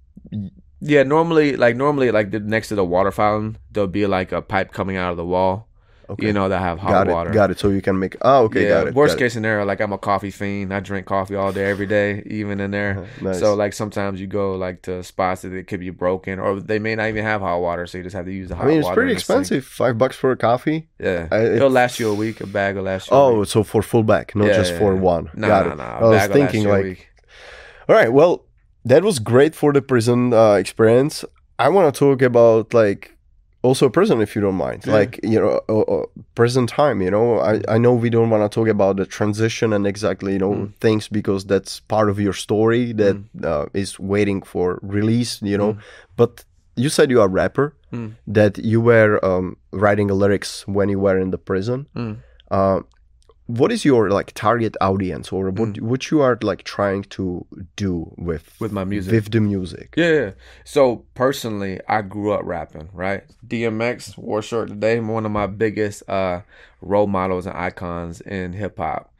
Yeah, 0.79 1.03
normally, 1.03 1.55
like 1.55 1.75
normally, 1.75 2.11
like 2.11 2.31
the, 2.31 2.39
next 2.39 2.67
to 2.69 2.75
the 2.75 2.85
water 2.85 3.11
fountain, 3.11 3.57
there'll 3.71 3.87
be 3.87 4.05
like 4.05 4.31
a 4.31 4.41
pipe 4.41 4.71
coming 4.71 4.97
out 4.97 5.11
of 5.11 5.17
the 5.17 5.25
wall. 5.25 5.66
Okay, 6.09 6.27
You 6.27 6.33
know 6.33 6.47
that 6.49 6.59
have 6.59 6.79
hot 6.79 6.91
got 6.91 7.07
water. 7.07 7.29
it, 7.31 7.33
got 7.33 7.51
it. 7.51 7.59
So 7.59 7.69
you 7.69 7.81
can 7.81 7.97
make. 7.99 8.15
Oh, 8.21 8.43
okay, 8.45 8.63
yeah. 8.63 8.69
got 8.69 8.87
it. 8.87 8.93
Worst 8.95 9.13
got 9.13 9.21
it. 9.21 9.25
case 9.25 9.33
scenario, 9.33 9.65
like 9.65 9.79
I'm 9.81 9.91
a 9.93 9.97
coffee 9.97 10.31
fiend. 10.31 10.73
I 10.73 10.79
drink 10.79 11.05
coffee 11.05 11.35
all 11.35 11.51
day, 11.51 11.69
every 11.69 11.85
day, 11.85 12.23
even 12.27 12.59
in 12.59 12.71
there. 12.71 12.99
Uh-huh, 12.99 13.25
nice. 13.25 13.39
So 13.39 13.53
like 13.55 13.73
sometimes 13.73 14.19
you 14.21 14.27
go 14.27 14.55
like 14.55 14.81
to 14.83 15.03
spots 15.03 15.41
that 15.41 15.53
it 15.53 15.67
could 15.67 15.79
be 15.79 15.89
broken, 15.89 16.39
or 16.39 16.59
they 16.59 16.79
may 16.79 16.95
not 16.95 17.07
even 17.09 17.23
have 17.23 17.41
hot 17.41 17.59
water, 17.59 17.85
so 17.87 17.97
you 17.97 18.03
just 18.03 18.15
have 18.15 18.25
to 18.25 18.31
use 18.31 18.49
the 18.49 18.55
hot 18.55 18.65
water. 18.65 18.71
I 18.71 18.75
mean, 18.75 18.85
it's 18.85 18.93
pretty 18.93 19.13
expensive. 19.13 19.65
Five 19.65 19.97
bucks 19.97 20.15
for 20.15 20.31
a 20.31 20.37
coffee. 20.37 20.87
Yeah, 20.99 21.27
I- 21.31 21.45
it'll 21.55 21.69
last 21.69 21.99
you 21.99 22.09
a 22.09 22.13
week. 22.13 22.41
A 22.41 22.47
bag 22.47 22.75
will 22.75 22.83
last 22.83 23.09
you. 23.11 23.17
a 23.17 23.19
Oh, 23.19 23.43
so 23.43 23.63
for 23.63 23.81
full 23.81 24.03
bag, 24.03 24.31
not 24.35 24.47
Yeah, 24.47 24.53
just 24.53 24.73
yeah, 24.73 24.79
for 24.79 24.93
yeah. 24.93 24.99
one. 25.01 25.29
No, 25.33 25.47
got 25.47 25.65
no, 25.65 25.71
it. 25.73 25.75
no. 25.77 25.83
I 25.83 25.87
was 26.03 26.17
bag 26.17 26.29
will 26.31 26.39
last 26.39 26.51
thinking 26.51 26.69
like, 26.69 27.09
all 27.89 27.95
right, 27.95 28.11
well, 28.11 28.43
that 28.85 29.03
was 29.03 29.19
great 29.19 29.55
for 29.55 29.73
the 29.73 29.81
prison 29.81 30.33
uh, 30.33 30.53
experience. 30.53 31.25
I 31.59 31.69
want 31.69 31.93
to 31.93 31.97
talk 31.99 32.21
about 32.21 32.73
like 32.73 33.16
also 33.63 33.89
prison, 33.89 34.21
if 34.21 34.35
you 34.35 34.41
don't 34.41 34.55
mind. 34.55 34.85
Yeah. 34.85 34.93
Like 34.93 35.19
you 35.23 35.39
know, 35.39 35.61
uh, 35.69 35.81
uh, 35.81 36.05
prison 36.35 36.67
time. 36.67 37.01
You 37.01 37.11
know, 37.11 37.39
I 37.39 37.61
I 37.75 37.77
know 37.77 37.93
we 37.93 38.09
don't 38.09 38.29
want 38.29 38.43
to 38.49 38.49
talk 38.59 38.67
about 38.67 38.97
the 38.97 39.05
transition 39.05 39.73
and 39.73 39.85
exactly 39.87 40.33
you 40.33 40.39
know 40.39 40.53
Mm. 40.53 40.73
things 40.79 41.07
because 41.09 41.45
that's 41.45 41.79
part 41.81 42.09
of 42.09 42.19
your 42.19 42.33
story 42.33 42.93
that 42.93 43.15
uh, 43.43 43.65
is 43.73 43.99
waiting 43.99 44.41
for 44.45 44.79
release. 44.81 45.41
You 45.41 45.57
know, 45.57 45.73
Mm. 45.73 45.79
but 46.15 46.45
you 46.75 46.89
said 46.89 47.09
you 47.09 47.19
are 47.21 47.25
a 47.27 47.35
rapper. 47.41 47.73
Mm. 47.93 48.11
That 48.27 48.57
you 48.57 48.81
were 48.81 49.19
um, 49.25 49.55
writing 49.71 50.09
lyrics 50.09 50.67
when 50.67 50.89
you 50.89 50.99
were 50.99 51.17
in 51.19 51.31
the 51.31 51.37
prison. 51.37 51.87
Mm. 51.95 52.17
Uh, 52.51 52.79
what 53.47 53.71
is 53.71 53.83
your 53.85 54.09
like 54.09 54.31
target 54.33 54.75
audience 54.81 55.31
or 55.31 55.49
what 55.49 55.69
Mm. 55.73 55.81
what 55.81 56.11
you 56.11 56.21
are 56.21 56.37
like 56.41 56.63
trying 56.63 57.03
to 57.17 57.45
do 57.75 58.13
with 58.17 58.45
with 58.59 58.71
my 58.71 58.83
music. 58.83 59.11
with 59.13 59.31
the 59.31 59.39
music 59.41 59.93
Yeah, 59.97 60.11
yeah. 60.19 60.31
So 60.65 61.05
personally, 61.15 61.79
I 61.87 62.01
grew 62.01 62.31
up 62.33 62.41
rapping, 62.43 62.89
right? 62.93 63.23
DMX, 63.47 64.17
War 64.17 64.41
Short 64.41 64.67
Today, 64.69 64.99
one 64.99 65.25
of 65.25 65.31
my 65.31 65.47
biggest 65.47 66.03
uh 66.09 66.41
role 66.81 67.07
models 67.07 67.45
and 67.47 67.57
icons 67.57 68.21
in 68.21 68.53
hip 68.53 68.77
hop. 68.77 69.13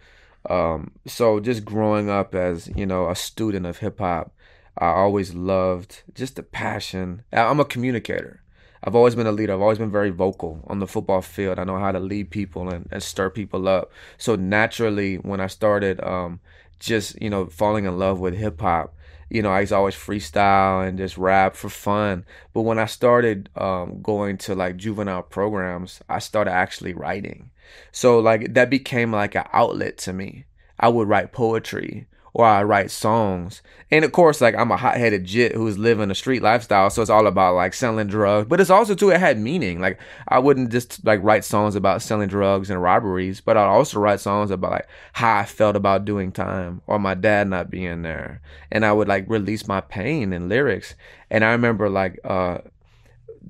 Um, 0.50 0.92
so 1.06 1.40
just 1.40 1.66
growing 1.66 2.10
up 2.10 2.34
as, 2.36 2.70
you 2.76 2.86
know, 2.86 3.10
a 3.10 3.16
student 3.16 3.66
of 3.66 3.80
hip 3.80 4.00
hop, 4.00 4.32
I 4.78 4.88
always 4.88 5.34
loved 5.34 6.04
just 6.14 6.36
the 6.36 6.44
passion. 6.44 7.24
I'm 7.34 7.60
a 7.60 7.66
communicator. 7.66 8.42
I've 8.88 8.96
always 8.96 9.16
been 9.16 9.28
a 9.28 9.34
leader. 9.34 9.52
I've 9.54 9.62
always 9.62 9.80
been 9.80 9.92
very 9.92 10.12
vocal 10.12 10.64
on 10.68 10.80
the 10.80 10.88
football 10.88 11.22
field. 11.22 11.60
I 11.60 11.66
know 11.66 11.78
how 11.78 11.92
to 11.92 12.00
lead 12.00 12.30
people 12.30 12.70
and, 12.70 12.88
and 12.90 13.04
stir 13.04 13.30
people 13.30 13.68
up. 13.68 13.92
So 14.18 14.38
naturally, 14.38 15.18
when 15.18 15.42
I 15.42 15.48
started 15.48 16.02
um, 16.06 16.40
just, 16.80 17.22
you 17.22 17.30
know, 17.30 17.48
falling 17.48 17.84
in 17.84 18.00
love 18.00 18.22
with 18.22 18.34
hip 18.34 18.62
hop, 18.62 18.96
you 19.30 19.42
know, 19.42 19.52
I 19.52 19.60
used 19.60 19.74
always 19.74 19.94
freestyle 19.94 20.88
and 20.88 20.98
just 20.98 21.18
rap 21.18 21.58
for 21.58 21.68
fun. 21.68 22.24
But 22.54 22.62
when 22.62 22.80
I 22.80 22.86
started 22.86 23.50
um, 23.58 24.02
going 24.02 24.38
to 24.38 24.56
like 24.56 24.78
juvenile 24.78 25.24
programs, 25.24 26.00
I 26.08 26.20
started 26.20 26.52
actually 26.52 26.94
writing. 26.94 27.52
So 27.92 28.20
like 28.20 28.54
that 28.54 28.70
became 28.70 29.12
like 29.12 29.36
an 29.36 29.50
outlet 29.52 29.98
to 29.98 30.14
me. 30.14 30.46
I 30.80 30.88
would 30.88 31.10
write 31.10 31.34
poetry 31.34 32.08
or 32.34 32.46
I 32.46 32.64
write 32.64 32.92
songs. 32.92 33.62
And 33.90 34.04
of 34.04 34.12
course, 34.12 34.42
like 34.42 34.56
I'm 34.56 34.72
a 34.72 34.78
hot 34.78 34.98
headed 34.98 35.26
jit 35.26 35.54
who's 35.54 35.78
living 35.78 36.12
a 36.12 36.16
street 36.16 36.42
lifestyle. 36.42 36.90
So 36.90 37.02
it's 37.02 37.10
all 37.10 37.28
about 37.28 37.56
like 37.56 37.74
selling 37.74 38.08
drugs. 38.08 38.48
But 38.48 38.60
it's 38.60 38.70
also 38.70 38.96
too, 38.96 39.10
it 39.10 39.20
had 39.20 39.40
meaning. 39.40 39.80
Like 39.80 40.00
I 40.28 40.40
wouldn't 40.40 40.72
just 40.72 41.06
like 41.06 41.24
write 41.24 41.46
songs 41.46 41.76
about 41.76 42.02
selling 42.02 42.28
drugs 42.28 42.70
and 42.70 42.82
robberies, 42.82 43.42
but 43.42 43.58
I'd 43.58 43.66
also 43.66 44.00
write 44.00 44.20
songs 44.20 44.52
about 44.52 44.72
like 44.72 44.88
how 45.14 45.38
I 45.38 45.46
felt 45.46 45.76
about 45.76 46.06
doing 46.06 46.32
time 46.32 46.82
or 46.86 47.00
my 47.00 47.14
dad 47.14 47.48
not 47.48 47.70
being 47.70 48.02
there. 48.02 48.42
And 48.72 48.86
I 48.86 48.92
would 48.92 49.08
like 49.08 49.30
release 49.30 49.68
my 49.68 49.82
pain 49.82 50.34
in 50.34 50.50
lyrics. 50.50 50.96
And 51.30 51.44
I 51.44 51.52
remember 51.52 51.90
like, 51.90 52.20
uh, 52.24 52.60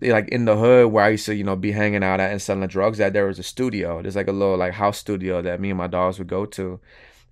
like 0.01 0.29
in 0.29 0.45
the 0.45 0.55
hood 0.55 0.91
where 0.91 1.05
I 1.05 1.09
used 1.09 1.25
to, 1.25 1.35
you 1.35 1.43
know, 1.43 1.55
be 1.55 1.71
hanging 1.71 2.03
out 2.03 2.19
at 2.19 2.31
and 2.31 2.41
selling 2.41 2.67
drugs 2.67 2.99
at, 2.99 3.13
there 3.13 3.25
was 3.25 3.39
a 3.39 3.43
studio. 3.43 4.01
There's 4.01 4.15
like 4.15 4.27
a 4.27 4.31
little 4.31 4.57
like 4.57 4.73
house 4.73 4.97
studio 4.97 5.41
that 5.41 5.59
me 5.59 5.71
and 5.71 5.77
my 5.77 5.87
dogs 5.87 6.19
would 6.19 6.27
go 6.27 6.45
to. 6.45 6.79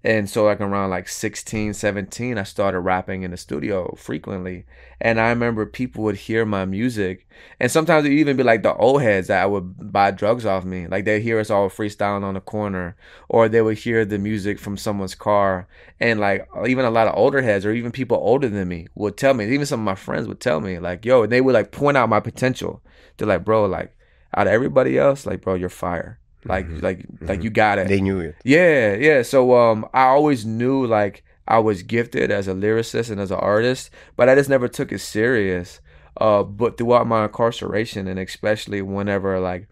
And 0.06 0.30
so 0.30 0.46
like 0.46 0.62
around 0.62 0.92
like 0.92 1.10
16 1.10 1.74
17 1.74 2.38
i 2.38 2.44
started 2.44 2.80
rapping 2.80 3.24
in 3.24 3.32
the 3.32 3.38
studio 3.38 3.92
frequently. 3.98 4.66
And 5.02 5.20
i 5.20 5.30
remember 5.30 5.66
people 5.66 6.04
would 6.04 6.16
hear 6.16 6.46
my 6.46 6.64
music. 6.66 7.28
And 7.60 7.72
sometimes 7.72 8.06
it 8.06 8.10
would 8.10 8.20
even 8.20 8.38
be 8.38 8.44
like 8.44 8.62
the 8.62 8.76
old 8.76 9.02
heads 9.02 9.30
that 9.30 9.50
would 9.50 9.92
buy 9.92 10.12
drugs 10.12 10.46
off 10.46 10.64
me. 10.64 10.86
Like 10.86 11.06
they'd 11.06 11.22
hear 11.22 11.40
us 11.40 11.50
all 11.50 11.70
freestyling 11.70 12.24
on 12.24 12.36
the 12.36 12.40
corner 12.40 12.96
or 13.30 13.50
they 13.50 13.64
would 13.64 13.80
hear 13.80 14.06
the 14.06 14.20
music 14.20 14.60
from 14.60 14.78
someone's 14.78 15.16
car. 15.16 15.68
And 16.00 16.20
like 16.20 16.48
even 16.68 16.86
a 16.86 16.92
lot 16.92 17.08
of 17.08 17.18
older 17.18 17.42
heads 17.42 17.66
or 17.66 17.74
even 17.74 17.92
people 17.92 18.18
older 18.18 18.48
than 18.48 18.68
me 18.68 18.88
would 18.94 19.18
tell 19.18 19.34
me 19.34 19.52
even 19.52 19.66
some 19.66 19.80
of 19.80 19.86
my 19.86 19.96
friends 19.96 20.28
would 20.28 20.40
tell 20.40 20.62
me 20.62 20.78
like 20.78 21.04
yo 21.04 21.24
and 21.24 21.32
they 21.32 21.42
would 21.42 21.56
like 21.56 21.72
point 21.72 21.98
out 21.98 22.10
my 22.10 22.20
potential. 22.20 22.84
They're 23.18 23.28
like 23.28 23.44
bro 23.44 23.66
like 23.66 23.98
out 24.38 24.46
of 24.46 24.54
everybody 24.54 25.00
else 25.00 25.26
like 25.26 25.42
bro 25.42 25.56
you're 25.56 25.70
fire 25.70 26.20
like 26.46 26.68
Mhm. 26.68 26.82
like 26.82 27.06
like 27.22 27.40
Mhm. 27.40 27.44
you 27.44 27.50
got 27.50 27.78
it 27.80 27.88
They 27.88 28.02
knew 28.02 28.20
it. 28.20 28.36
yeah, 28.44 28.94
yeah. 28.96 29.22
So 29.24 29.56
um 29.56 29.86
I 29.94 30.04
always 30.06 30.46
knew 30.46 30.86
like 30.86 31.24
I 31.48 31.60
was 31.60 31.84
gifted 31.84 32.32
as 32.32 32.48
a 32.48 32.54
lyricist 32.54 33.12
and 33.12 33.20
as 33.22 33.30
an 33.32 33.38
artist, 33.40 33.90
but 34.16 34.30
I 34.30 34.36
just 34.36 34.50
never 34.50 34.68
took 34.68 34.92
it 34.92 35.00
serious. 35.00 35.80
Uh 36.18 36.44
but 36.44 36.78
throughout 36.78 37.08
my 37.08 37.24
incarceration 37.26 38.08
and 38.08 38.20
especially 38.20 38.82
whenever 38.82 39.40
like 39.40 39.68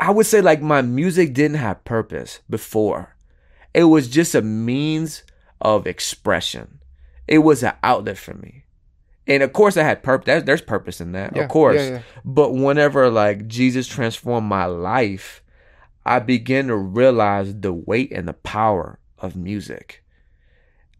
I 0.00 0.10
would 0.10 0.26
say 0.26 0.40
like 0.40 0.60
my 0.62 0.80
music 0.82 1.34
didn't 1.34 1.56
have 1.58 1.84
purpose 1.84 2.40
before. 2.48 3.14
It 3.74 3.84
was 3.84 4.08
just 4.08 4.34
a 4.34 4.42
means 4.42 5.22
of 5.60 5.86
expression. 5.86 6.78
It 7.26 7.38
was 7.38 7.62
an 7.62 7.72
outlet 7.82 8.16
for 8.18 8.34
me. 8.34 8.64
And 9.26 9.42
of 9.42 9.52
course 9.52 9.76
I 9.76 9.82
had 9.82 10.02
purpose 10.02 10.24
there's, 10.26 10.44
there's 10.44 10.62
purpose 10.62 11.00
in 11.00 11.12
that. 11.12 11.36
of 11.36 11.48
course. 11.48 11.76
Yeah, 11.80 11.90
yeah. 11.90 11.98
But 12.24 12.54
whenever 12.54 13.10
like 13.10 13.46
Jesus 13.46 13.86
transformed 13.86 14.48
my 14.48 14.64
life, 14.66 15.42
I 16.08 16.20
began 16.20 16.68
to 16.68 16.76
realize 16.76 17.54
the 17.54 17.70
weight 17.70 18.12
and 18.12 18.26
the 18.26 18.32
power 18.32 18.98
of 19.18 19.36
music. 19.36 20.02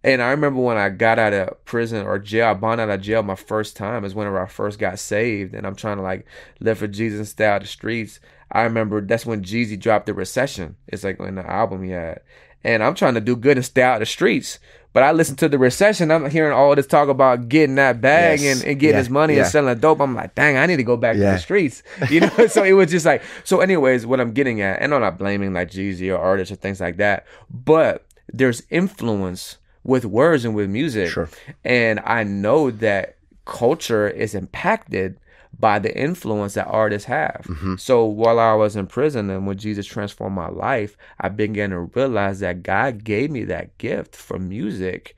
And 0.05 0.21
I 0.21 0.33
remember 0.33 0.61
when 0.61 0.77
I 0.77 0.91
got 0.91 1.19
out 1.19 1.33
of 1.33 1.65
prison 1.65 2.05
or 2.05 2.19
jail, 2.19 2.49
I 2.49 2.55
bond 2.55 2.83
out 2.83 2.91
of 2.91 3.01
jail 3.01 3.23
my 3.23 3.35
first 3.35 3.75
time 3.75 4.05
is 4.05 4.15
whenever 4.15 4.39
I 4.39 4.47
first 4.47 4.79
got 4.79 4.99
saved 4.99 5.55
and 5.55 5.67
I'm 5.67 5.77
trying 5.77 5.97
to 5.97 6.03
like 6.03 6.27
live 6.61 6.77
for 6.77 6.87
Jesus 6.87 7.21
and 7.21 7.27
stay 7.27 7.47
out 7.47 7.57
of 7.57 7.63
the 7.63 7.69
streets. 7.69 8.21
I 8.53 8.65
remember 8.65 9.01
that's 9.01 9.25
when 9.25 9.43
Jeezy 9.43 9.81
dropped 9.81 10.05
the 10.05 10.13
recession. 10.13 10.77
It's 10.87 11.05
like 11.05 11.19
in 11.21 11.37
the 11.37 11.51
album 11.51 11.85
he 11.85 11.93
had. 11.93 12.21
And 12.63 12.83
I'm 12.83 12.95
trying 12.95 13.15
to 13.15 13.23
do 13.23 13.35
good 13.35 13.57
and 13.57 13.65
stay 13.65 13.81
out 13.81 13.95
of 13.95 14.01
the 14.01 14.07
streets. 14.07 14.59
But 14.95 15.03
I 15.03 15.13
listened 15.13 15.39
to 15.41 15.49
the 15.49 15.59
recession. 15.59 16.11
I'm 16.11 16.29
hearing 16.31 16.53
all 16.53 16.75
this 16.75 16.87
talk 16.87 17.09
about 17.09 17.49
getting 17.49 17.75
that 17.77 18.01
bag 18.01 18.41
Yes. 18.41 18.61
and, 18.61 18.71
and 18.71 18.81
getting 18.81 18.95
Yeah. 18.95 18.99
his 18.99 19.11
money 19.11 19.35
Yeah. 19.35 19.43
and 19.43 19.49
selling 19.51 19.79
dope. 19.79 20.01
I'm 20.01 20.15
like, 20.15 20.35
dang, 20.35 20.57
I 20.57 20.67
need 20.67 20.79
to 20.79 20.83
go 20.83 20.97
back 20.97 21.15
to 21.15 21.21
the 21.21 21.39
streets. 21.39 21.83
You 22.11 22.21
know, 22.21 22.31
so 22.49 22.65
it 22.65 22.73
was 22.73 22.91
just 22.91 23.05
like 23.07 23.23
so 23.45 23.61
anyways, 23.61 24.07
what 24.07 24.21
I'm 24.21 24.33
getting 24.33 24.61
at, 24.63 24.81
and 24.81 24.95
I'm 24.95 25.01
not 25.01 25.19
blaming 25.19 25.53
like 25.53 25.71
Jeezy 25.71 26.13
or 26.13 26.19
artists 26.19 26.51
or 26.51 26.57
things 26.57 26.81
like 26.81 26.97
that, 26.97 27.27
but 27.51 28.05
there's 28.33 28.63
influence 28.71 29.59
with 29.85 30.05
words 30.05 30.45
and 30.45 30.55
with 30.55 30.69
music. 30.69 31.11
Sure. 31.11 31.29
And 31.65 32.01
I 32.05 32.25
know 32.25 32.71
that 32.71 33.17
culture 33.45 34.09
is 34.09 34.35
impacted 34.35 35.19
by 35.61 35.79
the 35.79 35.97
influence 35.97 36.55
that 36.55 36.67
artists 36.67 37.07
have. 37.07 37.45
Mm-hmm. 37.49 37.75
So 37.77 38.05
while 38.05 38.39
I 38.39 38.55
was 38.55 38.77
in 38.77 38.87
prison 38.87 39.29
and 39.31 39.47
when 39.47 39.59
Jesus 39.59 39.87
transformed 39.87 40.37
my 40.37 40.49
life, 40.49 40.97
I 41.21 41.29
began 41.29 41.71
to 41.71 41.81
realize 41.81 42.41
that 42.41 42.63
God 42.63 43.03
gave 43.05 43.31
me 43.31 43.45
that 43.45 43.77
gift 43.79 44.15
for 44.15 44.39
music 44.39 45.17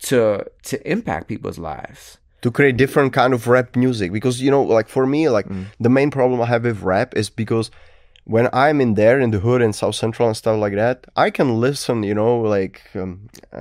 to 0.00 0.44
to 0.64 0.90
impact 0.90 1.28
people's 1.28 1.58
lives. 1.58 2.18
to 2.42 2.50
create 2.50 2.78
different 2.78 3.12
kind 3.12 3.34
of 3.34 3.46
rap 3.48 3.76
music 3.76 4.12
because 4.12 4.40
you 4.40 4.50
know 4.50 4.62
like 4.62 4.88
for 4.88 5.04
me 5.06 5.28
like 5.28 5.46
Mm. 5.48 5.66
the 5.78 5.90
main 5.90 6.10
problem 6.10 6.40
i 6.40 6.46
have 6.46 6.64
with 6.64 6.80
rap 6.80 7.14
is 7.14 7.28
because 7.28 7.70
when 8.34 8.46
i'm 8.62 8.80
in 8.84 8.90
there 9.00 9.18
in 9.24 9.30
the 9.34 9.40
hood 9.46 9.60
in 9.66 9.72
south 9.72 9.94
central 10.02 10.26
and 10.30 10.36
stuff 10.42 10.56
like 10.64 10.74
that 10.82 10.96
i 11.24 11.28
can 11.38 11.48
listen 11.66 11.96
you 12.10 12.14
know 12.20 12.32
like 12.56 12.76
um, 13.00 13.12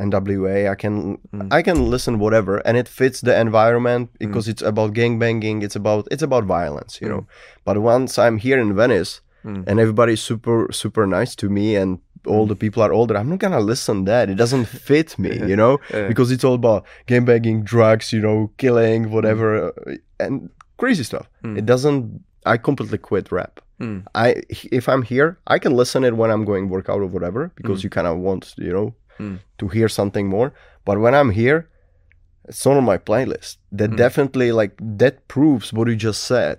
nwa 0.10 0.56
i 0.74 0.76
can 0.84 0.96
Mm. 1.34 1.48
i 1.58 1.62
can 1.68 1.80
listen 1.94 2.14
whatever 2.24 2.54
and 2.68 2.76
it 2.82 2.88
fits 3.00 3.22
the 3.28 3.36
environment 3.48 4.10
because 4.26 4.46
it's 4.52 4.64
about 4.72 4.90
gang 5.00 5.14
banging 5.24 5.58
it's 5.66 5.76
about 5.82 6.04
it's 6.14 6.24
about 6.30 6.44
violence 6.60 6.94
you 7.02 7.10
know 7.12 7.24
but 7.66 7.76
once 7.94 8.12
i'm 8.24 8.38
here 8.46 8.60
in 8.66 8.76
venice 8.84 9.22
Mm. 9.46 9.64
and 9.68 9.80
everybody's 9.80 10.22
super 10.32 10.68
super 10.82 11.04
nice 11.18 11.34
to 11.42 11.48
me 11.58 11.68
and 11.82 12.00
all 12.28 12.46
the 12.46 12.58
people 12.64 12.82
are 12.86 12.92
older 13.00 13.16
i'm 13.20 13.30
not 13.34 13.40
gonna 13.40 13.62
listen 13.74 14.04
that 14.12 14.26
it 14.30 14.36
doesn't 14.44 14.66
fit 14.90 15.10
me 15.18 15.32
you 15.52 15.56
know 15.62 15.74
Yeah. 15.94 16.08
because 16.12 16.30
it's 16.34 16.44
all 16.48 16.56
about 16.64 16.82
game 17.12 17.24
banging 17.30 17.64
drugs 17.74 18.12
you 18.16 18.22
know 18.28 18.52
killing 18.58 19.02
whatever 19.16 19.48
uh, 19.68 19.96
and 20.26 20.34
crazy 20.82 21.04
stuff 21.12 21.26
Mm. 21.46 21.58
it 21.60 21.66
doesn't 21.66 22.02
i 22.54 22.58
completely 22.58 22.98
quit 23.10 23.32
rap 23.32 23.54
Mm. 23.80 24.04
i 24.16 24.28
if 24.80 24.90
i'm 24.90 25.04
here 25.04 25.30
i 25.48 25.58
can 25.60 25.74
listen 25.82 26.04
it 26.04 26.16
when 26.22 26.30
i'm 26.32 26.44
going 26.46 26.70
workout 26.70 27.00
or 27.06 27.06
whatever 27.16 27.52
because 27.56 27.84
you 27.84 27.90
kind 27.90 28.08
of 28.08 28.18
want 28.18 28.54
you 28.58 28.74
know 28.78 28.94
Mm. 29.20 29.40
to 29.60 29.68
hear 29.68 29.90
something 29.90 30.28
more 30.28 30.50
but 30.86 30.96
when 31.04 31.14
i'm 31.20 31.32
here 31.32 31.60
it's 32.48 32.66
not 32.66 32.78
on 32.78 32.86
my 32.94 32.98
playlist 32.98 33.58
that 33.80 33.92
Mm. 33.92 33.98
definitely 33.98 34.50
like 34.62 34.74
that 35.00 35.16
proves 35.28 35.72
what 35.74 35.88
you 35.88 35.96
just 36.10 36.22
said 36.34 36.58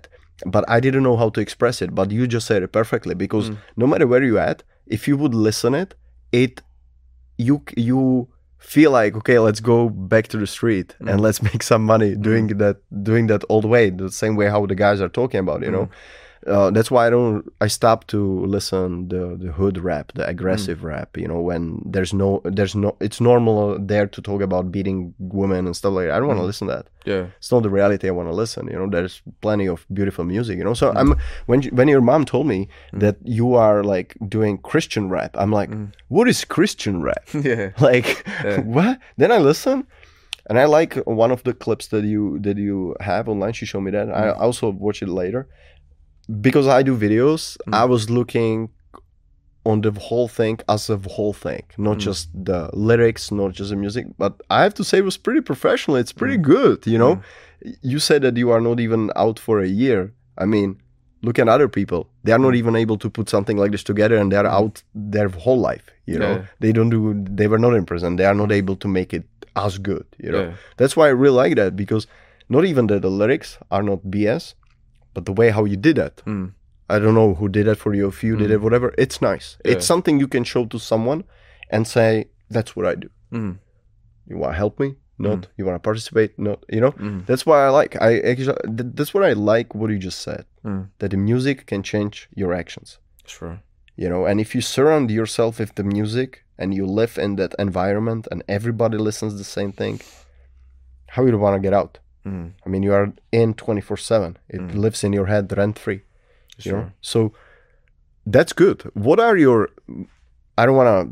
but 0.55 0.63
i 0.75 0.79
didn't 0.79 1.03
know 1.03 1.17
how 1.17 1.29
to 1.35 1.41
express 1.41 1.81
it 1.81 1.93
but 1.99 2.11
you 2.11 2.27
just 2.27 2.47
said 2.47 2.61
it 2.63 2.71
perfectly 2.71 3.15
because 3.15 3.49
Mm. 3.49 3.57
no 3.81 3.85
matter 3.91 4.07
where 4.11 4.23
you 4.29 4.37
at 4.49 4.63
if 4.97 5.07
you 5.07 5.15
would 5.21 5.35
listen 5.47 5.73
it 5.83 5.89
it 6.31 6.61
you 7.37 7.55
you 7.75 8.27
feel 8.73 8.91
like 8.91 9.15
okay 9.15 9.37
let's 9.39 9.59
go 9.59 9.89
back 10.13 10.25
to 10.33 10.37
the 10.37 10.47
street 10.57 10.89
Mm. 10.99 11.09
and 11.09 11.21
let's 11.25 11.41
make 11.51 11.63
some 11.63 11.83
money 11.93 12.15
doing 12.15 12.47
that 12.63 12.77
doing 13.09 13.25
that 13.27 13.43
old 13.49 13.65
way 13.65 13.89
the 13.89 14.11
same 14.11 14.35
way 14.39 14.47
how 14.49 14.61
the 14.71 14.75
guys 14.85 14.99
are 15.01 15.09
talking 15.21 15.39
about 15.45 15.61
you 15.67 15.71
know 15.71 15.85
Mm. 15.85 15.91
Uh, 16.47 16.71
that's 16.71 16.89
why 16.89 17.07
I 17.07 17.09
don't. 17.09 17.51
I 17.61 17.67
stopped 17.67 18.07
to 18.09 18.45
listen 18.45 19.07
the 19.09 19.37
the 19.39 19.51
hood 19.51 19.77
rap, 19.77 20.11
the 20.15 20.25
aggressive 20.27 20.79
Mm. 20.79 20.83
rap. 20.83 21.17
You 21.17 21.27
know, 21.27 21.39
when 21.41 21.81
there's 21.85 22.13
no, 22.13 22.41
there's 22.43 22.75
no. 22.75 22.95
It's 22.99 23.21
normal 23.21 23.77
there 23.79 24.07
to 24.07 24.21
talk 24.21 24.41
about 24.41 24.71
beating 24.71 25.13
women 25.19 25.65
and 25.67 25.75
stuff 25.75 25.93
like 25.93 26.07
that. 26.07 26.15
I 26.15 26.19
don't 26.19 26.27
want 26.27 26.39
to 26.39 26.43
Mm. 26.43 26.47
listen 26.47 26.67
to 26.67 26.73
that. 26.73 26.85
Yeah. 27.05 27.25
It's 27.37 27.51
not 27.51 27.63
the 27.63 27.69
reality 27.69 28.07
I 28.07 28.11
want 28.11 28.29
to 28.29 28.35
listen. 28.35 28.67
You 28.67 28.77
know, 28.79 28.89
there's 28.89 29.21
plenty 29.41 29.67
of 29.67 29.85
beautiful 29.93 30.25
music. 30.25 30.57
You 30.57 30.63
know, 30.63 30.73
so 30.73 30.91
Mm. 30.91 30.97
I'm 30.99 31.15
when 31.45 31.61
when 31.77 31.87
your 31.87 32.01
mom 32.01 32.25
told 32.25 32.47
me 32.47 32.67
that 32.93 33.17
you 33.23 33.53
are 33.55 33.83
like 33.83 34.15
doing 34.27 34.57
Christian 34.57 35.09
rap, 35.09 35.31
I'm 35.37 35.51
like, 35.51 35.69
Mm. 35.71 35.91
what 36.09 36.27
is 36.27 36.45
Christian 36.45 37.01
rap? 37.03 37.23
yeah. 37.33 37.69
like 37.79 38.25
Yeah. 38.43 38.61
what? 38.75 38.97
Then 39.17 39.31
I 39.31 39.37
listen. 39.37 39.85
And 40.49 40.57
I 40.59 40.65
like 40.65 40.95
one 41.05 41.31
of 41.33 41.43
the 41.43 41.53
clips 41.53 41.87
that 41.89 42.03
you 42.03 42.39
that 42.39 42.57
you 42.57 42.95
have 42.99 43.29
online. 43.29 43.53
She 43.53 43.65
showed 43.65 43.83
me 43.83 43.91
that. 43.91 44.07
I 44.09 44.23
Mm. 44.33 44.41
also 44.41 44.69
watch 44.71 45.01
it 45.03 45.09
later 45.09 45.47
because 46.41 46.67
I 46.67 46.83
do 46.83 46.95
videos. 46.97 47.57
Mm. 47.67 47.73
I 47.73 47.85
was 47.85 48.09
looking 48.09 48.69
on 49.65 49.81
the 49.81 49.91
whole 49.91 50.27
thing 50.27 50.57
as 50.67 50.89
a 50.89 50.97
whole 50.97 51.33
thing, 51.33 51.61
not 51.77 51.97
Mm. 51.97 52.01
just 52.01 52.29
the 52.33 52.69
lyrics, 52.73 53.31
not 53.31 53.51
just 53.53 53.69
the 53.69 53.75
music. 53.75 54.05
But 54.17 54.33
I 54.49 54.63
have 54.63 54.73
to 54.75 54.83
say, 54.83 54.97
it 54.99 55.05
was 55.05 55.17
pretty 55.17 55.41
professional. 55.41 55.97
It's 55.97 56.11
pretty 56.13 56.37
Mm. 56.37 56.41
good. 56.55 56.87
You 56.87 56.97
know, 56.97 57.21
you 57.81 57.99
said 57.99 58.23
that 58.23 58.37
you 58.37 58.49
are 58.49 58.61
not 58.61 58.79
even 58.79 59.11
out 59.15 59.37
for 59.39 59.59
a 59.61 59.67
year. 59.67 60.13
I 60.37 60.45
mean, 60.45 60.77
look 61.21 61.37
at 61.37 61.47
other 61.47 61.67
people. 61.67 62.07
They 62.23 62.31
are 62.31 62.39
not 62.39 62.53
Mm. 62.53 62.57
even 62.61 62.75
able 62.75 62.97
to 62.97 63.09
put 63.09 63.29
something 63.29 63.57
like 63.57 63.71
this 63.71 63.83
together, 63.83 64.17
and 64.17 64.31
they 64.31 64.37
are 64.37 64.45
Mm. 64.49 64.59
out 64.59 64.83
their 64.95 65.29
whole 65.29 65.59
life. 65.59 65.85
You 66.07 66.17
know, 66.17 66.31
Yeah. 66.37 66.41
they 66.59 66.71
don't 66.71 66.89
do. 66.89 67.13
They 67.39 67.47
were 67.47 67.59
not 67.59 67.75
in 67.75 67.85
prison. 67.85 68.15
They 68.15 68.25
are 68.25 68.33
not 68.43 68.51
able 68.51 68.75
to 68.77 68.87
make 68.87 69.13
it 69.13 69.25
as 69.55 69.77
good. 69.77 70.05
You 70.17 70.31
know, 70.31 70.41
Yeah. 70.45 70.53
that's 70.77 70.97
why 70.97 71.05
I 71.07 71.11
really 71.11 71.35
like 71.43 71.55
that 71.57 71.75
because 71.75 72.07
not 72.49 72.65
even 72.65 72.87
that 72.87 73.03
the 73.03 73.11
lyrics 73.11 73.59
are 73.69 73.83
not 73.83 74.09
BS, 74.09 74.55
but 75.13 75.25
the 75.25 75.33
way 75.33 75.49
how 75.49 75.65
you 75.65 75.77
did 75.77 75.95
that. 75.97 76.17
Mm. 76.25 76.53
I 76.89 76.99
don't 76.99 77.15
know 77.15 77.33
who 77.35 77.47
did 77.49 77.67
that 77.67 77.77
for 77.77 77.93
you, 77.93 78.07
if 78.07 78.23
you 78.23 78.35
did 78.35 78.49
Mm. 78.49 78.53
it, 78.55 78.61
whatever. 78.61 78.93
It's 78.97 79.21
nice. 79.21 79.57
Yeah. 79.65 79.71
It's 79.73 79.85
something 79.85 80.19
you 80.19 80.27
can 80.27 80.43
show 80.43 80.65
to 80.65 80.77
someone 80.79 81.23
and 81.69 81.87
say, 81.87 82.25
"That's 82.49 82.75
what 82.75 82.85
I 82.85 82.95
do." 82.95 83.09
Mm. 83.31 83.59
You 84.27 84.37
want 84.37 84.53
to 84.53 84.57
help 84.57 84.79
me? 84.79 84.95
Not. 85.17 85.47
You 85.57 85.65
want 85.67 85.75
to 85.75 85.79
participate? 85.89 86.31
Not. 86.39 86.59
You 86.75 86.81
know. 86.81 86.91
Mm. 86.93 87.25
That's 87.27 87.45
why 87.45 87.57
I 87.65 87.69
like. 87.69 87.95
I 88.01 88.19
actually. 88.31 88.57
That's 88.97 89.13
what 89.13 89.23
I 89.23 89.33
like. 89.53 89.75
What 89.75 89.89
you 89.91 89.99
just 89.99 90.21
said. 90.21 90.45
That 90.99 91.11
the 91.11 91.17
music 91.17 91.57
can 91.71 91.81
change 91.83 92.27
your 92.41 92.51
actions. 92.53 92.97
Sure. 93.25 93.55
You 93.95 94.09
know, 94.09 94.25
and 94.25 94.39
if 94.41 94.55
you 94.55 94.61
surround 94.61 95.11
yourself 95.11 95.59
with 95.59 95.75
the 95.75 95.83
music 95.83 96.29
and 96.57 96.73
you 96.73 96.85
live 97.01 97.17
in 97.25 97.35
that 97.35 97.53
environment 97.59 98.27
and 98.31 98.41
everybody 98.47 98.97
listens 98.97 99.33
the 99.37 99.43
same 99.57 99.71
thing, 99.71 100.01
how 101.13 101.25
you 101.25 101.37
want 101.37 101.55
to 101.55 101.59
get 101.67 101.73
out? 101.81 101.99
Mm. 102.25 102.51
I 102.65 102.69
mean, 102.69 102.83
you 102.83 102.93
are 102.93 103.11
in 103.31 103.53
twenty 103.55 103.81
four 103.81 103.97
seven. 103.97 104.37
It 104.49 104.61
Mm. 104.61 104.75
lives 104.75 105.03
in 105.03 105.11
your 105.13 105.25
head 105.27 105.51
rent 105.57 105.77
free. 105.79 106.01
you 106.63 106.71
know 106.71 106.79
Sure. 106.81 106.93
so 107.01 107.19
that's 108.35 108.53
good 108.53 108.79
what 108.93 109.19
are 109.19 109.35
your 109.45 109.69
i 110.59 110.63
don't 110.65 110.75
want 110.81 110.89
to 110.91 111.03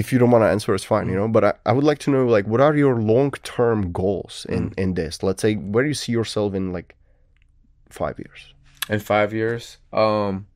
if 0.00 0.12
you 0.12 0.18
don't 0.20 0.30
want 0.30 0.42
to 0.46 0.50
answer 0.54 0.72
it's 0.76 0.84
fine 0.84 1.08
you 1.08 1.16
know 1.16 1.26
but 1.36 1.42
I, 1.44 1.52
I 1.70 1.72
would 1.72 1.82
like 1.90 1.98
to 2.04 2.10
know 2.12 2.24
like 2.36 2.46
what 2.46 2.60
are 2.60 2.76
your 2.76 2.96
long-term 3.12 3.90
goals 4.00 4.46
in 4.48 4.72
in 4.82 4.94
this 4.94 5.22
let's 5.24 5.42
say 5.42 5.54
where 5.54 5.82
do 5.82 5.88
you 5.88 5.94
see 6.04 6.12
yourself 6.12 6.54
in 6.54 6.72
like 6.72 6.94
five 8.00 8.16
years 8.18 8.54
in 8.88 9.00
five 9.00 9.32
years. 9.32 9.78
Um, 9.92 10.46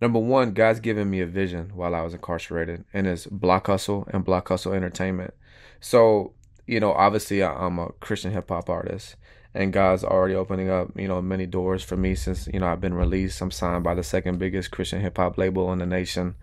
number 0.00 0.18
one, 0.18 0.52
God's 0.52 0.80
given 0.80 1.08
me 1.08 1.20
a 1.20 1.26
vision 1.26 1.70
while 1.78 1.94
I 1.94 2.02
was 2.02 2.14
incarcerated, 2.14 2.84
and 2.92 3.06
it's 3.06 3.26
Block 3.26 3.68
Hustle 3.68 4.08
and 4.12 4.24
Block 4.24 4.48
Hustle 4.48 4.72
Entertainment. 4.72 5.32
So 5.80 6.32
you 6.66 6.80
know, 6.80 6.92
obviously 6.92 7.44
I'm 7.44 7.78
a 7.78 7.92
Christian 8.00 8.32
hip 8.32 8.48
hop 8.48 8.68
artist, 8.68 9.14
and 9.56 9.72
God's 9.72 10.04
already 10.04 10.34
opening 10.34 10.68
up, 10.68 10.90
you 10.96 11.08
know, 11.08 11.22
many 11.22 11.46
doors 11.46 11.82
for 11.82 11.96
me 11.96 12.14
since 12.14 12.46
you 12.52 12.60
know 12.60 12.66
I've 12.66 12.80
been 12.80 12.94
released. 12.94 13.40
I'm 13.40 13.50
signed 13.50 13.82
by 13.82 13.94
the 13.94 14.02
second 14.02 14.38
biggest 14.38 14.70
Christian 14.70 15.00
hip 15.00 15.16
hop 15.16 15.38
label 15.38 15.72
in 15.72 15.78
the 15.78 15.86
nation, 15.86 16.36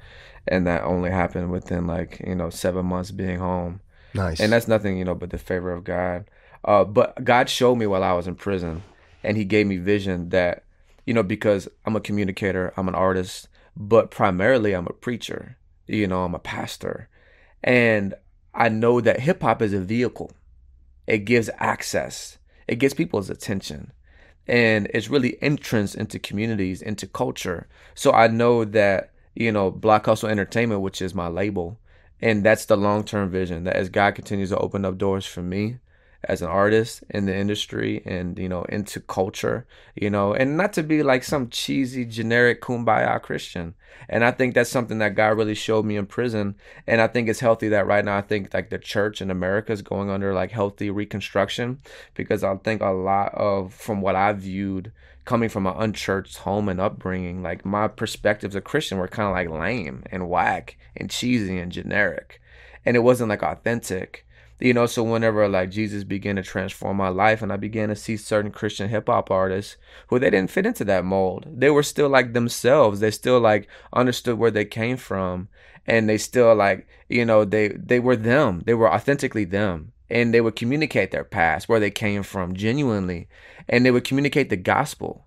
and 0.47 0.65
that 0.65 0.83
only 0.83 1.11
happened 1.11 1.51
within 1.51 1.85
like 1.85 2.21
you 2.25 2.35
know 2.35 2.49
seven 2.49 2.87
months 2.87 3.11
being 3.11 3.37
home. 3.37 3.81
Nice. 4.15 4.39
And 4.39 4.51
that's 4.51 4.67
nothing, 4.67 4.97
you 4.97 5.05
know, 5.05 5.15
but 5.15 5.29
the 5.29 5.37
favor 5.37 5.71
of 5.71 5.83
God. 5.83 6.25
Uh, 6.65 6.83
but 6.83 7.23
God 7.23 7.49
showed 7.49 7.75
me 7.75 7.87
while 7.87 8.03
I 8.03 8.13
was 8.13 8.27
in 8.27 8.35
prison, 8.35 8.83
and 9.23 9.37
He 9.37 9.45
gave 9.45 9.67
me 9.67 9.77
vision 9.77 10.29
that, 10.29 10.63
you 11.05 11.13
know, 11.13 11.23
because 11.23 11.67
I'm 11.85 11.95
a 11.95 12.01
communicator, 12.01 12.73
I'm 12.77 12.87
an 12.87 12.95
artist, 12.95 13.47
but 13.77 14.11
primarily 14.11 14.73
I'm 14.73 14.87
a 14.87 14.93
preacher. 14.93 15.57
You 15.85 16.07
know, 16.07 16.23
I'm 16.23 16.33
a 16.33 16.39
pastor, 16.39 17.09
and 17.63 18.15
I 18.55 18.69
know 18.69 19.01
that 19.01 19.19
hip 19.19 19.41
hop 19.43 19.61
is 19.61 19.73
a 19.73 19.81
vehicle. 19.81 20.31
It 21.05 21.19
gives 21.19 21.49
access. 21.59 22.37
It 22.67 22.75
gets 22.75 22.93
people's 22.93 23.29
attention. 23.29 23.91
And 24.47 24.89
it's 24.93 25.09
really 25.09 25.41
entrance 25.41 25.95
into 25.95 26.19
communities, 26.19 26.81
into 26.81 27.07
culture. 27.07 27.67
So 27.95 28.11
I 28.11 28.27
know 28.27 28.65
that, 28.65 29.11
you 29.35 29.51
know, 29.51 29.71
Black 29.71 30.05
Hustle 30.05 30.29
Entertainment, 30.29 30.81
which 30.81 31.01
is 31.01 31.13
my 31.13 31.27
label, 31.27 31.79
and 32.21 32.43
that's 32.43 32.65
the 32.65 32.77
long 32.77 33.03
term 33.03 33.29
vision 33.29 33.63
that 33.65 33.75
as 33.75 33.89
God 33.89 34.15
continues 34.15 34.49
to 34.49 34.57
open 34.57 34.85
up 34.85 34.97
doors 34.97 35.25
for 35.25 35.41
me, 35.41 35.79
as 36.25 36.41
an 36.41 36.47
artist 36.47 37.03
in 37.09 37.25
the 37.25 37.35
industry 37.35 38.01
and 38.05 38.37
you 38.37 38.47
know 38.47 38.63
into 38.63 38.99
culture 38.99 39.65
you 39.95 40.09
know 40.09 40.33
and 40.33 40.57
not 40.57 40.73
to 40.73 40.83
be 40.83 41.03
like 41.03 41.23
some 41.23 41.49
cheesy 41.49 42.05
generic 42.05 42.61
kumbaya 42.61 43.21
christian. 43.21 43.75
And 44.09 44.23
i 44.23 44.31
think 44.31 44.53
that's 44.53 44.69
something 44.69 44.99
that 44.99 45.15
god 45.15 45.37
really 45.37 45.55
showed 45.55 45.85
me 45.85 45.97
in 45.97 46.05
prison. 46.05 46.55
And 46.87 47.01
i 47.01 47.07
think 47.07 47.29
it's 47.29 47.39
healthy 47.39 47.69
that 47.69 47.87
right 47.87 48.03
now 48.03 48.17
i 48.17 48.21
think 48.21 48.53
like 48.53 48.69
the 48.69 48.79
church 48.79 49.21
in 49.21 49.29
america 49.29 49.71
is 49.71 49.81
going 49.81 50.09
under 50.09 50.33
like 50.33 50.51
healthy 50.51 50.89
reconstruction 50.89 51.79
because 52.13 52.43
i 52.43 52.55
think 52.57 52.81
a 52.81 52.89
lot 52.89 53.33
of 53.35 53.73
from 53.73 54.01
what 54.01 54.15
i 54.15 54.33
viewed 54.33 54.91
coming 55.25 55.47
from 55.47 55.65
an 55.65 55.75
unchurched 55.77 56.37
home 56.37 56.67
and 56.67 56.81
upbringing 56.81 57.41
like 57.41 57.63
my 57.63 57.87
perspectives 57.87 58.55
of 58.55 58.63
christian 58.63 58.97
were 58.97 59.07
kind 59.07 59.27
of 59.27 59.33
like 59.33 59.61
lame 59.61 60.03
and 60.11 60.29
whack 60.29 60.77
and 60.95 61.09
cheesy 61.09 61.57
and 61.57 61.71
generic. 61.71 62.41
And 62.85 62.95
it 62.95 63.01
wasn't 63.01 63.29
like 63.29 63.43
authentic 63.43 64.25
you 64.59 64.73
know 64.73 64.85
so 64.85 65.03
whenever 65.03 65.47
like 65.47 65.69
jesus 65.69 66.03
began 66.03 66.35
to 66.35 66.43
transform 66.43 66.97
my 66.97 67.09
life 67.09 67.41
and 67.41 67.51
i 67.51 67.57
began 67.57 67.89
to 67.89 67.95
see 67.95 68.15
certain 68.15 68.51
christian 68.51 68.89
hip-hop 68.89 69.29
artists 69.31 69.77
who 70.07 70.19
they 70.19 70.29
didn't 70.29 70.51
fit 70.51 70.65
into 70.65 70.85
that 70.85 71.03
mold 71.03 71.47
they 71.63 71.69
were 71.69 71.83
still 71.83 72.09
like 72.09 72.33
themselves. 72.33 72.99
They 72.99 73.11
still 73.11 73.39
like 73.39 73.67
understood 73.93 74.37
where 74.37 74.51
they 74.51 74.65
came 74.65 74.97
from 74.97 75.49
and 75.85 76.09
they 76.09 76.17
still 76.17 76.53
like 76.55 76.87
you 77.09 77.25
know 77.25 77.45
they 77.45 77.69
they 77.69 77.99
were 77.99 78.15
them. 78.15 78.63
They 78.65 78.73
were 78.73 78.91
authentically 78.91 79.45
them. 79.45 79.91
And 80.09 80.33
they 80.33 80.41
would 80.41 80.55
communicate 80.55 81.09
their 81.11 81.23
past 81.23 81.67
where 81.67 81.79
they 81.79 81.89
came 81.89 82.21
from 82.21 82.53
genuinely. 82.53 83.27
And 83.67 83.83
they 83.83 83.89
would 83.89 84.03
communicate 84.03 84.49
the 84.49 84.57
gospel. 84.57 85.25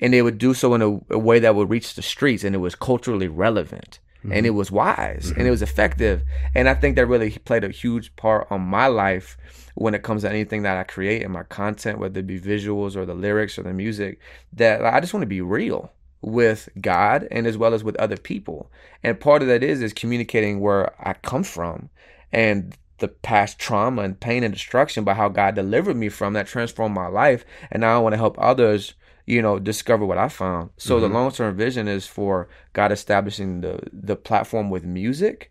And 0.00 0.12
they 0.12 0.22
would 0.22 0.38
do 0.38 0.54
so 0.54 0.74
in 0.74 0.82
a, 0.82 1.14
a 1.14 1.18
way 1.18 1.38
that 1.38 1.54
would 1.54 1.70
reach 1.70 1.94
the 1.94 2.02
streets 2.02 2.42
and 2.42 2.54
it 2.54 2.58
was 2.58 2.74
culturally 2.74 3.28
relevant 3.28 4.00
mm-hmm. 4.24 4.32
and 4.32 4.46
it 4.46 4.50
was 4.50 4.70
wise 4.70 5.26
mm-hmm. 5.26 5.38
and 5.38 5.48
it 5.48 5.50
was 5.50 5.62
effective. 5.62 6.22
And 6.54 6.68
I 6.68 6.74
think 6.74 6.96
that 6.96 7.06
really 7.06 7.30
played 7.30 7.64
a 7.64 7.70
huge 7.70 8.14
part 8.16 8.46
on 8.50 8.62
my 8.62 8.86
life 8.86 9.36
when 9.74 9.94
it 9.94 10.02
comes 10.02 10.22
to 10.22 10.30
anything 10.30 10.62
that 10.62 10.76
I 10.76 10.84
create 10.84 11.22
in 11.22 11.32
my 11.32 11.42
content, 11.44 11.98
whether 11.98 12.20
it 12.20 12.26
be 12.26 12.40
visuals 12.40 12.96
or 12.96 13.04
the 13.04 13.14
lyrics 13.14 13.58
or 13.58 13.62
the 13.62 13.72
music, 13.72 14.20
that 14.52 14.84
I 14.84 15.00
just 15.00 15.12
want 15.12 15.22
to 15.22 15.28
be 15.28 15.40
real 15.40 15.92
with 16.22 16.68
God 16.80 17.28
and 17.30 17.46
as 17.46 17.58
well 17.58 17.74
as 17.74 17.84
with 17.84 17.96
other 17.96 18.16
people. 18.16 18.70
And 19.02 19.20
part 19.20 19.42
of 19.42 19.48
that 19.48 19.62
is 19.62 19.82
is 19.82 19.92
communicating 19.92 20.60
where 20.60 20.94
I 21.06 21.14
come 21.14 21.42
from 21.42 21.90
and 22.32 22.76
the 22.98 23.08
past 23.08 23.58
trauma 23.58 24.02
and 24.02 24.18
pain 24.18 24.44
and 24.44 24.54
destruction, 24.54 25.04
but 25.04 25.16
how 25.16 25.28
God 25.28 25.54
delivered 25.54 25.96
me 25.96 26.08
from 26.08 26.32
that 26.34 26.46
transformed 26.46 26.94
my 26.94 27.08
life. 27.08 27.44
And 27.70 27.80
now 27.80 27.96
I 27.96 28.00
want 28.00 28.14
to 28.14 28.18
help 28.18 28.36
others 28.38 28.94
you 29.26 29.40
know, 29.40 29.58
discover 29.58 30.04
what 30.04 30.18
I 30.18 30.28
found. 30.28 30.70
So 30.76 30.94
mm-hmm. 30.94 31.02
the 31.02 31.18
long 31.18 31.30
term 31.32 31.56
vision 31.56 31.88
is 31.88 32.06
for 32.06 32.48
God 32.72 32.92
establishing 32.92 33.60
the 33.60 33.80
the 33.92 34.16
platform 34.16 34.70
with 34.70 34.84
music 34.84 35.50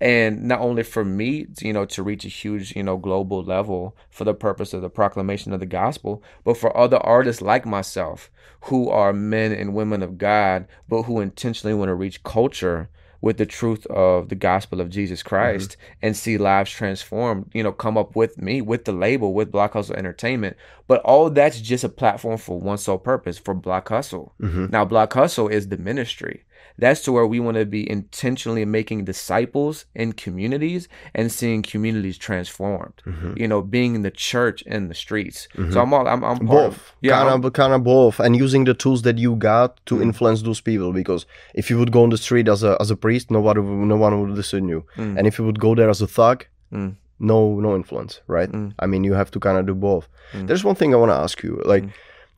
and 0.00 0.42
not 0.42 0.60
only 0.60 0.82
for 0.82 1.04
me 1.04 1.46
you 1.60 1.72
know 1.72 1.86
to 1.86 2.02
reach 2.02 2.24
a 2.24 2.28
huge 2.28 2.76
you 2.76 2.82
know 2.82 2.96
global 2.96 3.42
level 3.42 3.96
for 4.10 4.24
the 4.24 4.34
purpose 4.34 4.74
of 4.74 4.82
the 4.82 4.90
proclamation 4.90 5.52
of 5.52 5.60
the 5.60 5.66
gospel 5.66 6.22
but 6.44 6.56
for 6.56 6.76
other 6.76 6.98
artists 6.98 7.40
like 7.40 7.64
myself 7.64 8.30
who 8.62 8.90
are 8.90 9.12
men 9.12 9.52
and 9.52 9.74
women 9.74 10.02
of 10.02 10.18
god 10.18 10.66
but 10.88 11.04
who 11.04 11.20
intentionally 11.20 11.74
want 11.74 11.88
to 11.88 11.94
reach 11.94 12.22
culture 12.22 12.90
with 13.20 13.38
the 13.38 13.46
truth 13.46 13.86
of 13.86 14.28
the 14.28 14.34
gospel 14.34 14.80
of 14.80 14.90
Jesus 14.90 15.22
Christ 15.22 15.70
mm-hmm. 15.70 16.06
and 16.06 16.16
see 16.16 16.38
lives 16.38 16.70
transformed, 16.70 17.50
you 17.54 17.62
know, 17.62 17.72
come 17.72 17.96
up 17.96 18.16
with 18.16 18.38
me, 18.38 18.60
with 18.60 18.84
the 18.84 18.92
label, 18.92 19.32
with 19.32 19.50
Black 19.50 19.72
Hustle 19.72 19.96
Entertainment. 19.96 20.56
But 20.86 21.00
all 21.02 21.30
that's 21.30 21.60
just 21.60 21.84
a 21.84 21.88
platform 21.88 22.38
for 22.38 22.60
one 22.60 22.78
sole 22.78 22.98
purpose 22.98 23.38
for 23.38 23.54
Black 23.54 23.88
Hustle. 23.88 24.34
Mm-hmm. 24.40 24.66
Now, 24.70 24.84
Black 24.84 25.12
Hustle 25.12 25.48
is 25.48 25.68
the 25.68 25.78
ministry 25.78 26.44
that's 26.78 27.02
to 27.02 27.12
where 27.12 27.26
we 27.26 27.40
want 27.40 27.56
to 27.56 27.64
be 27.64 27.88
intentionally 27.90 28.64
making 28.64 29.04
disciples 29.04 29.86
in 29.94 30.12
communities 30.12 30.88
and 31.14 31.32
seeing 31.32 31.62
communities 31.62 32.18
transformed. 32.18 33.02
Mm-hmm. 33.06 33.34
You 33.36 33.48
know, 33.48 33.62
being 33.62 33.94
in 33.94 34.02
the 34.02 34.10
church 34.10 34.62
in 34.62 34.88
the 34.88 34.94
streets. 34.94 35.48
Mm-hmm. 35.54 35.72
So 35.72 35.80
I'm 35.80 35.92
all 35.94 36.06
I'm, 36.06 36.24
I'm 36.24 36.38
both. 36.38 36.76
Of, 36.76 36.94
yeah, 37.00 37.22
kind 37.22 37.44
of 37.44 37.52
kind 37.52 37.72
of 37.72 37.84
both, 37.84 38.20
and 38.20 38.36
using 38.36 38.64
the 38.64 38.74
tools 38.74 39.02
that 39.02 39.18
you 39.18 39.36
got 39.36 39.84
to 39.86 39.94
mm-hmm. 39.94 40.04
influence 40.04 40.42
those 40.42 40.60
people. 40.60 40.92
Because 40.92 41.26
if 41.54 41.70
you 41.70 41.78
would 41.78 41.92
go 41.92 42.02
on 42.02 42.10
the 42.10 42.18
street 42.18 42.48
as 42.48 42.62
a 42.62 42.76
as 42.80 42.90
a 42.90 42.96
priest, 42.96 43.30
nobody 43.30 43.60
no 43.60 43.96
one 43.96 44.20
would 44.20 44.30
listen 44.30 44.66
to 44.66 44.68
you, 44.68 44.84
mm. 44.96 45.18
and 45.18 45.26
if 45.26 45.38
you 45.38 45.44
would 45.44 45.60
go 45.60 45.74
there 45.74 45.90
as 45.90 46.02
a 46.02 46.06
thug. 46.06 46.46
Mm. 46.72 46.96
No, 47.18 47.58
no 47.60 47.74
influence, 47.74 48.20
right? 48.26 48.50
Mm. 48.52 48.74
I 48.78 48.84
mean, 48.84 49.02
you 49.02 49.14
have 49.14 49.30
to 49.30 49.40
kind 49.40 49.56
of 49.56 49.64
do 49.64 49.74
both. 49.74 50.06
There's 50.34 50.64
one 50.64 50.74
thing 50.74 50.92
I 50.92 50.98
want 50.98 51.10
to 51.10 51.16
ask 51.16 51.42
you. 51.42 51.62
Like, 51.64 51.84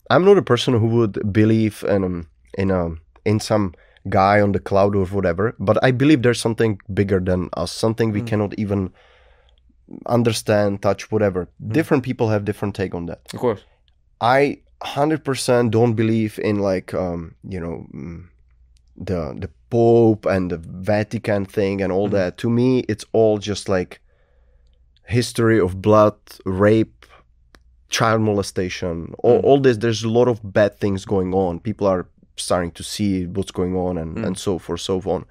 I'm 0.09 0.25
not 0.25 0.39
a 0.39 0.43
person 0.43 0.75
who 0.75 0.87
would 0.87 1.33
believe 1.33 1.85
in 1.89 2.05
um, 2.05 2.29
in 2.55 2.71
um 2.71 3.01
in 3.25 3.41
some 3.41 3.75
guy 4.09 4.41
on 4.41 4.53
the 4.53 4.61
cloud 4.61 4.95
or 4.95 5.07
whatever. 5.07 5.55
But 5.59 5.83
I 5.83 5.91
believe 5.91 6.23
there's 6.23 6.41
something 6.41 6.81
bigger 6.93 7.21
than 7.21 7.51
us, 7.57 7.73
something 7.73 8.13
we 8.13 8.23
mm. 8.23 8.27
cannot 8.27 8.55
even 8.59 8.93
understand, 10.07 10.83
touch, 10.83 11.11
whatever. 11.11 11.49
Mm. 11.63 11.73
Different 11.73 12.03
people 12.05 12.29
have 12.29 12.45
different 12.45 12.75
take 12.75 12.95
on 12.95 13.07
that. 13.07 13.21
Of 13.33 13.41
course. 13.41 13.65
I 14.21 14.61
100% 14.83 15.71
don't 15.71 15.95
believe 15.95 16.39
in 16.39 16.61
like 16.61 16.95
um, 16.95 17.35
you 17.49 17.61
know 17.61 17.87
mm, 17.93 18.27
the 18.97 19.35
the 19.39 19.51
Pope 19.71 20.25
and 20.25 20.51
the 20.51 20.59
Vatican 20.59 21.45
thing 21.45 21.83
and 21.83 21.93
all 21.93 22.09
mm. 22.09 22.13
that. 22.13 22.39
To 22.39 22.51
me, 22.51 22.81
it's 22.89 23.05
all 23.13 23.39
just 23.39 23.69
like 23.69 24.01
history 25.07 25.59
of 25.59 25.83
blood, 25.83 26.17
rape, 26.45 27.07
child 27.89 28.21
molestation, 28.21 29.15
all, 29.19 29.41
mm. 29.41 29.45
all 29.45 29.61
this. 29.61 29.77
There's 29.79 30.05
a 30.05 30.09
lot 30.09 30.29
of 30.29 30.41
bad 30.43 30.79
things 30.79 31.05
going 31.05 31.35
on. 31.35 31.61
People 31.61 31.87
are 31.87 32.09
starting 32.39 32.71
to 32.73 32.83
see 32.83 33.27
what's 33.27 33.51
going 33.51 33.77
on 33.77 33.99
and, 33.99 34.17
mm. 34.17 34.27
and 34.27 34.39
so 34.39 34.59
forth, 34.59 34.81
so 34.81 35.01
on. 35.01 35.25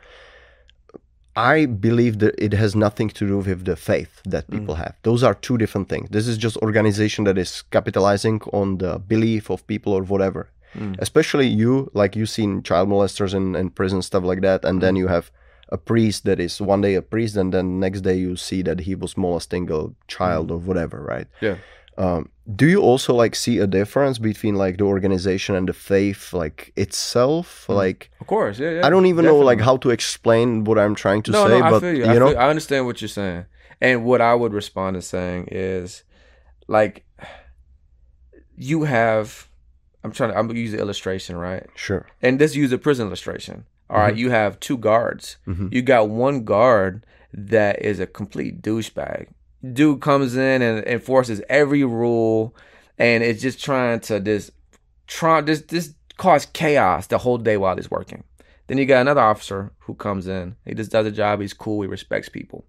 I 1.35 1.67
believe 1.67 2.17
that 2.19 2.33
it 2.39 2.53
has 2.53 2.75
nothing 2.75 3.09
to 3.09 3.27
do 3.27 3.37
with 3.37 3.65
the 3.65 3.75
faith 3.75 4.21
that 4.25 4.47
mm. 4.47 4.59
people 4.59 4.75
mm. 4.75 4.79
have. 4.79 4.95
Those 5.03 5.21
are 5.23 5.35
two 5.35 5.57
different 5.57 5.87
things. 5.87 6.09
This 6.09 6.27
is 6.27 6.37
just 6.37 6.57
organization 6.57 7.25
that 7.25 7.37
is 7.37 7.61
capitalizing 7.61 8.41
on 8.51 8.79
the 8.79 8.97
belief 8.97 9.51
of 9.51 9.65
people 9.67 9.93
or 9.93 10.01
whatever. 10.01 10.49
Mm. 10.75 10.95
Especially 10.99 11.47
you, 11.47 11.91
like 11.93 12.15
you 12.15 12.25
seen 12.25 12.63
child 12.63 12.89
molesters 12.89 13.33
in, 13.33 13.55
in 13.55 13.69
prison, 13.69 14.01
stuff 14.01 14.23
like 14.23 14.41
that, 14.41 14.65
and 14.65 14.81
then 14.81 14.95
mm. 14.95 14.99
you 14.99 15.07
have 15.07 15.31
a 15.69 15.77
priest 15.77 16.23
that 16.25 16.39
is 16.39 16.61
one 16.61 16.81
day 16.81 16.95
a 16.95 17.01
priest, 17.01 17.35
and 17.35 17.53
then 17.53 17.79
next 17.79 18.01
day 18.01 18.15
you 18.15 18.35
see 18.35 18.61
that 18.63 18.81
he 18.81 18.95
was 18.95 19.15
molesting 19.15 19.69
a 19.71 19.89
child 20.07 20.47
mm. 20.47 20.51
or 20.53 20.57
whatever, 20.57 21.01
right? 21.01 21.27
Yeah. 21.41 21.57
Um, 21.97 22.29
do 22.55 22.67
you 22.67 22.81
also 22.81 23.13
like 23.13 23.35
see 23.35 23.57
a 23.59 23.67
difference 23.67 24.19
between 24.19 24.55
like 24.55 24.77
the 24.77 24.85
organization 24.85 25.55
and 25.55 25.67
the 25.67 25.73
faith 25.73 26.31
like 26.31 26.71
itself 26.75 27.65
mm. 27.67 27.75
like 27.75 28.09
of 28.21 28.27
course 28.27 28.57
yeah, 28.59 28.71
yeah 28.71 28.87
i 28.87 28.89
don't 28.89 29.05
even 29.05 29.25
definitely. 29.25 29.39
know 29.39 29.45
like 29.45 29.59
how 29.59 29.77
to 29.77 29.89
explain 29.89 30.63
what 30.63 30.79
i'm 30.79 30.95
trying 30.95 31.21
to 31.23 31.31
no, 31.31 31.47
say 31.47 31.59
no, 31.59 31.69
but 31.69 31.83
you, 31.83 31.97
you 31.97 32.05
I 32.05 32.13
know 32.19 32.29
feel, 32.29 32.39
i 32.39 32.49
understand 32.49 32.85
what 32.85 33.01
you're 33.01 33.09
saying 33.09 33.45
and 33.81 34.05
what 34.05 34.21
i 34.21 34.33
would 34.33 34.53
respond 34.53 34.95
to 34.95 35.01
saying 35.01 35.49
is 35.51 36.03
like 36.67 37.05
you 38.55 38.83
have 38.83 39.49
i'm 40.03 40.11
trying 40.11 40.31
to 40.31 40.37
i'm 40.37 40.47
gonna 40.47 40.59
use 40.59 40.71
the 40.71 40.79
illustration 40.79 41.35
right 41.35 41.67
sure 41.75 42.07
and 42.21 42.39
let's 42.39 42.55
use 42.55 42.71
a 42.71 42.77
prison 42.77 43.07
illustration 43.07 43.65
All 43.89 43.97
right, 43.97 44.13
mm-hmm. 44.13 44.19
you 44.19 44.29
have 44.29 44.59
two 44.59 44.77
guards 44.77 45.37
mm-hmm. 45.45 45.67
you 45.71 45.81
got 45.81 46.09
one 46.09 46.45
guard 46.45 47.05
that 47.33 47.81
is 47.81 47.99
a 47.99 48.07
complete 48.07 48.61
douchebag 48.61 49.27
dude 49.73 50.01
comes 50.01 50.35
in 50.35 50.61
and 50.61 50.85
enforces 50.85 51.41
every 51.49 51.83
rule 51.83 52.55
and 52.97 53.23
it's 53.23 53.41
just 53.41 53.63
trying 53.63 53.99
to 54.01 54.19
just 54.19 54.51
try 55.07 55.41
this 55.41 55.61
this 55.63 55.93
cause 56.17 56.45
chaos 56.47 57.07
the 57.07 57.19
whole 57.19 57.37
day 57.37 57.57
while 57.57 57.75
he's 57.75 57.91
working. 57.91 58.23
Then 58.67 58.77
you 58.77 58.85
got 58.85 59.01
another 59.01 59.21
officer 59.21 59.71
who 59.79 59.95
comes 59.95 60.27
in. 60.27 60.55
He 60.65 60.73
just 60.73 60.91
does 60.91 61.05
a 61.05 61.11
job. 61.11 61.39
He's 61.39 61.53
cool. 61.53 61.81
He 61.81 61.87
respects 61.87 62.27
people. 62.27 62.65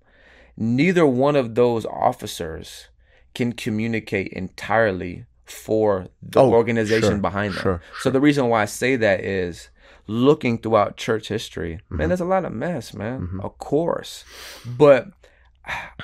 Neither 0.57 1.07
one 1.07 1.35
of 1.35 1.55
those 1.55 1.87
officers 1.87 2.89
can 3.35 3.53
communicate 3.53 4.29
entirely 4.33 5.27
for 5.45 6.09
the 6.23 6.41
oh, 6.41 6.53
organization 6.53 7.11
sure, 7.11 7.19
behind 7.19 7.55
them. 7.55 7.63
Sure, 7.63 7.83
so 8.01 8.11
the 8.11 8.21
reason 8.21 8.49
why 8.49 8.63
I 8.63 8.67
say 8.67 8.97
that 8.97 9.21
is 9.21 9.71
looking 10.07 10.59
throughout 10.59 10.97
church 10.97 11.29
history, 11.29 11.81
mm-hmm. 11.87 11.97
man, 11.97 12.09
there's 12.09 12.21
a 12.21 12.27
lot 12.27 12.45
of 12.45 12.53
mess, 12.53 12.93
man. 12.95 13.21
Mm-hmm. 13.23 13.41
Of 13.41 13.59
course. 13.59 14.25
But 14.67 15.09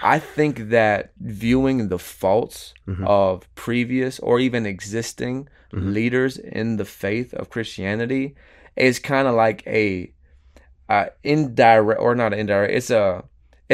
I 0.03 0.19
think 0.19 0.69
that 0.71 1.13
viewing 1.21 1.89
the 1.89 1.99
faults 1.99 2.75
Mhm. 2.87 3.07
of 3.07 3.53
previous 3.55 4.19
or 4.21 4.39
even 4.39 4.67
existing 4.67 5.49
Mhm. 5.73 5.95
leaders 5.95 6.37
in 6.37 6.77
the 6.77 6.85
faith 6.85 7.33
of 7.35 7.51
Christianity 7.51 8.35
is 8.77 8.99
kind 8.99 9.27
of 9.29 9.35
like 9.35 9.67
a 9.67 10.11
uh, 10.89 11.07
indirect 11.23 11.99
or 12.01 12.15
not 12.15 12.35
indirect. 12.35 12.75
It's 12.75 12.91
a 12.91 13.25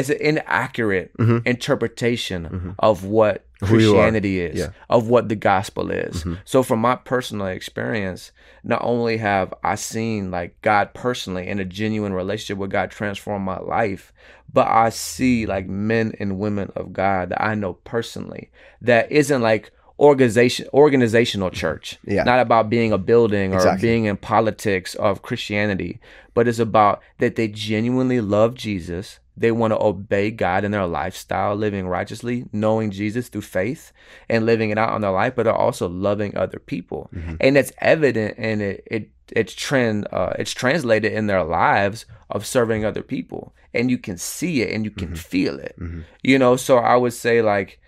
it's 0.01 0.09
an 0.09 0.17
inaccurate 0.25 1.11
Mhm. 1.17 1.45
interpretation 1.45 2.45
Mhm. 2.45 2.75
of 2.79 3.05
what 3.05 3.45
Who 3.61 3.77
you 3.77 3.91
are. 3.91 3.93
Christianity 3.95 4.41
is, 4.41 4.59
Yeah. 4.59 4.67
of 4.89 5.07
what 5.07 5.29
the 5.29 5.35
gospel 5.35 5.91
is. 5.91 6.23
Mhm. 6.23 6.39
So 6.45 6.63
from 6.63 6.79
my 6.79 6.95
personal 6.95 7.47
experience, 7.47 8.31
not 8.63 8.81
only 8.83 9.17
have 9.17 9.53
I 9.63 9.75
seen 9.75 10.31
like 10.31 10.59
God 10.61 10.93
personally 10.93 11.47
in 11.47 11.59
a 11.59 11.65
genuine 11.65 12.13
relationship 12.13 12.57
with 12.57 12.71
God 12.71 12.91
transform 12.91 13.43
my 13.43 13.59
life, 13.59 14.11
but 14.51 14.67
I 14.67 14.89
see 14.89 15.45
like 15.45 15.67
men 15.67 16.13
and 16.19 16.39
women 16.39 16.71
of 16.75 16.91
God 16.93 17.29
that 17.29 17.41
I 17.41 17.55
know 17.55 17.73
personally 17.73 18.49
that 18.81 19.11
isn't 19.11 19.41
like 19.41 19.71
organization 20.01 20.67
organizational 20.73 21.51
church. 21.51 21.97
Yeah. 22.05 22.23
Not 22.23 22.39
about 22.39 22.69
being 22.69 22.91
a 22.91 22.97
building 22.97 23.53
or 23.53 23.57
Exactly. 23.57 23.87
being 23.87 24.05
in 24.05 24.17
politics 24.17 24.95
of 24.95 25.21
Christianity, 25.21 25.99
but 26.33 26.47
it's 26.47 26.59
about 26.59 27.01
that 27.19 27.35
they 27.35 27.47
genuinely 27.47 28.19
love 28.19 28.55
Jesus. 28.55 29.19
They 29.37 29.51
want 29.51 29.71
to 29.71 29.81
obey 29.81 30.29
God 30.31 30.63
in 30.65 30.71
their 30.71 30.85
lifestyle, 30.87 31.55
living 31.55 31.87
righteously, 31.87 32.45
knowing 32.51 32.91
Jesus 32.91 33.29
through 33.29 33.41
faith 33.43 33.91
and 34.29 34.45
living 34.45 34.71
it 34.71 34.77
out 34.77 34.93
in 34.95 35.01
their 35.01 35.11
life, 35.11 35.35
but 35.35 35.47
are 35.47 35.55
also 35.55 35.87
loving 35.87 36.35
other 36.35 36.59
people. 36.59 37.09
Mhm. 37.15 37.37
And 37.39 37.57
it's 37.57 37.71
evident 37.79 38.35
and 38.37 38.61
it, 38.61 38.83
it 38.89 39.09
it's 39.33 39.53
trend 39.53 40.07
uh, 40.11 40.33
it's 40.37 40.51
translated 40.51 41.13
in 41.13 41.27
their 41.27 41.43
lives 41.43 42.05
of 42.29 42.45
serving 42.45 42.83
other 42.83 43.01
people. 43.03 43.53
And 43.73 43.89
you 43.89 43.97
can 43.97 44.17
see 44.17 44.61
it 44.63 44.73
and 44.75 44.83
you 44.83 44.91
can 44.91 45.15
feel 45.15 45.57
it. 45.59 45.75
Mhm. 45.79 46.03
You 46.23 46.37
know, 46.39 46.57
so 46.57 46.77
I 46.77 46.95
would 46.97 47.13
say 47.13 47.41
like 47.41 47.79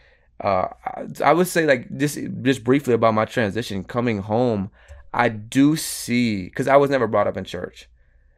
uh 0.42 0.68
I- 1.24 1.34
would 1.34 1.48
say 1.48 1.66
like 1.66 1.96
just 1.98 2.18
just 2.42 2.64
briefly 2.64 2.94
about 2.94 3.14
my 3.14 3.26
transition 3.26 3.84
coming 3.84 4.20
home, 4.20 4.70
I 5.14 5.30
do 5.30 5.76
see 5.76 6.52
cuz 6.56 6.68
I 6.68 6.76
was 6.78 6.90
never 6.90 7.08
brought 7.08 7.28
up 7.28 7.38
in 7.38 7.44
church. 7.44 7.90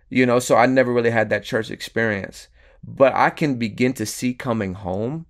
You 0.09 0.25
know, 0.25 0.39
so 0.39 0.55
I 0.55 0.65
never 0.67 0.93
really 0.93 1.09
had 1.11 1.29
that 1.29 1.43
church 1.43 1.71
experience. 1.71 2.47
But 2.83 3.13
I 3.15 3.29
can 3.31 3.55
begin 3.55 3.93
to 3.93 4.05
see 4.05 4.33
coming 4.33 4.73
home 4.75 5.25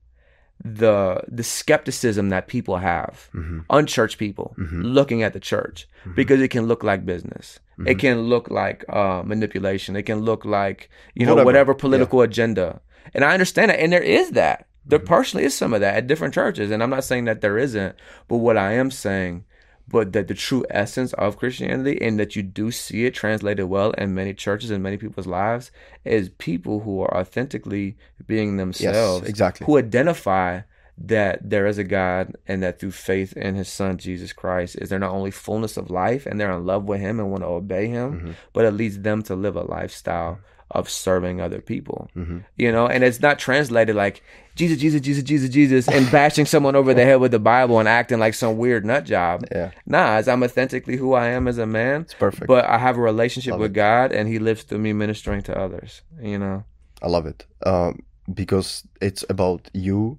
the 0.64 1.22
the 1.28 1.44
skepticism 1.44 2.30
that 2.30 2.48
people 2.48 2.78
have 2.78 3.30
Mhm. 3.34 3.66
unchurched 3.70 4.18
people 4.18 4.56
Mhm. 4.58 4.84
looking 4.98 5.22
at 5.22 5.34
the 5.34 5.40
church 5.40 5.88
Mhm. 6.06 6.16
because 6.16 6.42
it 6.42 6.48
can 6.50 6.66
look 6.66 6.82
like 6.84 7.06
business 7.06 7.60
it 7.86 7.98
Mhm. 7.98 8.00
can 8.00 8.22
look 8.22 8.50
like 8.50 8.86
uh, 8.90 9.22
manipulation 9.26 9.96
it 9.98 10.04
can 10.06 10.20
look 10.22 10.46
like 10.46 10.90
you 11.14 11.26
know 11.26 11.34
Whatever. 11.34 11.46
whatever, 11.46 11.74
political 11.74 12.22
agenda 12.22 12.80
and 13.14 13.26
i 13.26 13.34
understand 13.34 13.70
that 13.70 13.80
and 13.82 13.92
there 13.92 14.02
is 14.02 14.32
that 14.32 14.66
there 14.86 15.00
Mhm. 15.00 15.06
partially 15.06 15.44
is 15.44 15.54
some 15.56 15.74
of 15.74 15.82
that 15.82 15.96
at 15.96 16.08
different 16.08 16.34
churches 16.34 16.70
and 16.72 16.82
i'm 16.84 16.90
not 16.90 17.04
saying 17.04 17.26
that 17.26 17.42
there 17.42 17.58
isn't 17.58 17.96
but 18.28 18.38
what 18.38 18.58
i 18.58 18.72
am 18.74 18.92
saying 18.92 19.44
but 19.88 20.14
that 20.14 20.28
the 20.28 20.34
true 20.34 20.66
essence 20.70 21.14
of 21.14 21.38
christianity 21.38 22.00
and 22.02 22.20
that 22.20 22.36
you 22.36 22.44
do 22.44 22.72
see 22.72 23.06
it 23.06 23.14
translated 23.14 23.66
well 23.66 23.92
in 23.92 24.14
many 24.16 24.34
churches 24.34 24.70
and 24.72 24.82
many 24.84 24.98
people's 24.98 25.28
lives 25.28 25.72
is 26.04 26.30
people 26.38 26.80
who 26.82 27.02
are 27.02 27.14
authentically 27.18 27.96
being 28.28 28.58
themselves 28.58 29.22
Yes, 29.22 29.30
exactly. 29.30 29.66
who 29.66 29.78
identify 29.78 30.62
that 30.98 31.50
there 31.50 31.68
is 31.68 31.78
a 31.78 31.84
God 31.84 32.38
and 32.48 32.64
that 32.64 32.80
through 32.80 32.92
faith 32.92 33.34
in 33.36 33.56
his 33.56 33.68
son 33.68 33.98
Jesus 33.98 34.32
Christ 34.32 34.78
is 34.82 34.88
there 34.90 34.98
not 35.00 35.12
only 35.12 35.30
fullness 35.30 35.76
of 35.76 35.90
life 35.90 36.26
and 36.26 36.40
they're 36.40 36.52
in 36.52 36.66
love 36.66 36.86
with 36.86 37.02
him 37.02 37.20
and 37.20 37.30
want 37.30 37.44
to 37.44 37.48
obey 37.48 37.88
him, 37.88 38.10
Mhm. 38.14 38.34
but 38.54 38.64
it 38.64 38.72
leads 38.72 39.00
them 39.02 39.22
to 39.24 39.36
live 39.36 39.58
a 39.58 39.64
lifestyle 39.64 40.40
of 40.72 40.90
serving 40.90 41.40
other 41.42 41.62
people. 41.62 42.10
Mhm. 42.16 42.44
You 42.58 42.72
know, 42.72 42.88
and 42.88 43.04
it's 43.04 43.22
not 43.22 43.38
translated 43.40 43.96
like 43.96 44.22
Jesus, 44.56 44.78
Jesus, 44.80 45.02
Jesus, 45.02 45.24
Jesus, 45.24 45.50
Jesus, 45.50 45.88
and 45.88 46.10
bashing 46.12 46.46
someone 46.46 46.76
over 46.76 46.94
the 46.94 47.04
head 47.04 47.20
with 47.20 47.32
the 47.32 47.40
Bible 47.40 47.78
and 47.80 47.88
acting 47.88 48.20
like 48.20 48.34
some 48.34 48.58
weird 48.58 48.86
nut 48.86 49.04
job. 49.06 49.46
Yeah, 49.52 49.72
Nah, 49.86 50.16
as 50.16 50.28
I'm 50.28 50.44
authentically 50.44 50.96
who 50.98 51.14
I 51.14 51.28
am 51.28 51.48
as 51.48 51.58
a 51.58 51.66
man, 51.66 52.02
it's 52.02 52.14
perfect. 52.16 52.48
but 52.48 52.66
I 52.66 52.78
have 52.78 52.98
a 52.98 53.02
relationship 53.02 53.52
Love 53.52 53.62
with 53.62 53.74
God 53.74 54.12
and 54.12 54.28
he 54.30 54.40
lives 54.40 54.64
through 54.64 54.80
me 54.80 54.94
ministering 54.94 55.42
to 55.44 55.58
others. 55.58 56.02
You 56.22 56.40
know? 56.40 56.64
I 57.02 57.08
love 57.10 57.26
it 57.28 57.46
um, 57.66 58.00
because 58.34 58.84
it's 59.02 59.24
about 59.30 59.70
you 59.74 60.18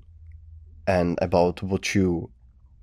and 0.87 1.19
about 1.21 1.63
what 1.63 1.95
you 1.95 2.31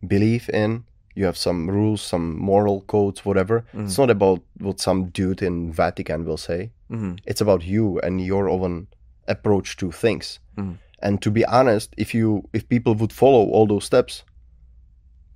believe 0.06 0.50
in. 0.54 0.84
You 1.16 1.26
have 1.26 1.38
some 1.38 1.70
rules, 1.70 2.02
some 2.02 2.38
moral 2.40 2.82
codes, 2.82 3.24
whatever. 3.26 3.64
It's 3.74 3.98
not 3.98 4.10
about 4.10 4.42
what 4.60 4.80
some 4.80 5.06
dude 5.14 5.42
in 5.46 5.72
Vatican 5.72 6.26
will 6.26 6.38
say. 6.38 6.72
hmm 6.90 7.14
It's 7.26 7.42
about 7.42 7.64
you 7.64 8.00
and 8.04 8.20
your 8.22 8.48
own 8.50 8.88
approach 9.28 9.78
to 9.78 9.92
things. 9.92 10.40
Mhm. 10.58 10.78
And 11.06 11.22
to 11.22 11.32
be 11.32 11.44
honest, 11.46 11.94
if 11.98 12.14
you 12.14 12.44
if 12.54 12.68
people 12.68 12.94
would 12.96 13.14
follow 13.14 13.44
all 13.54 13.68
those 13.68 13.86
steps, 13.86 14.24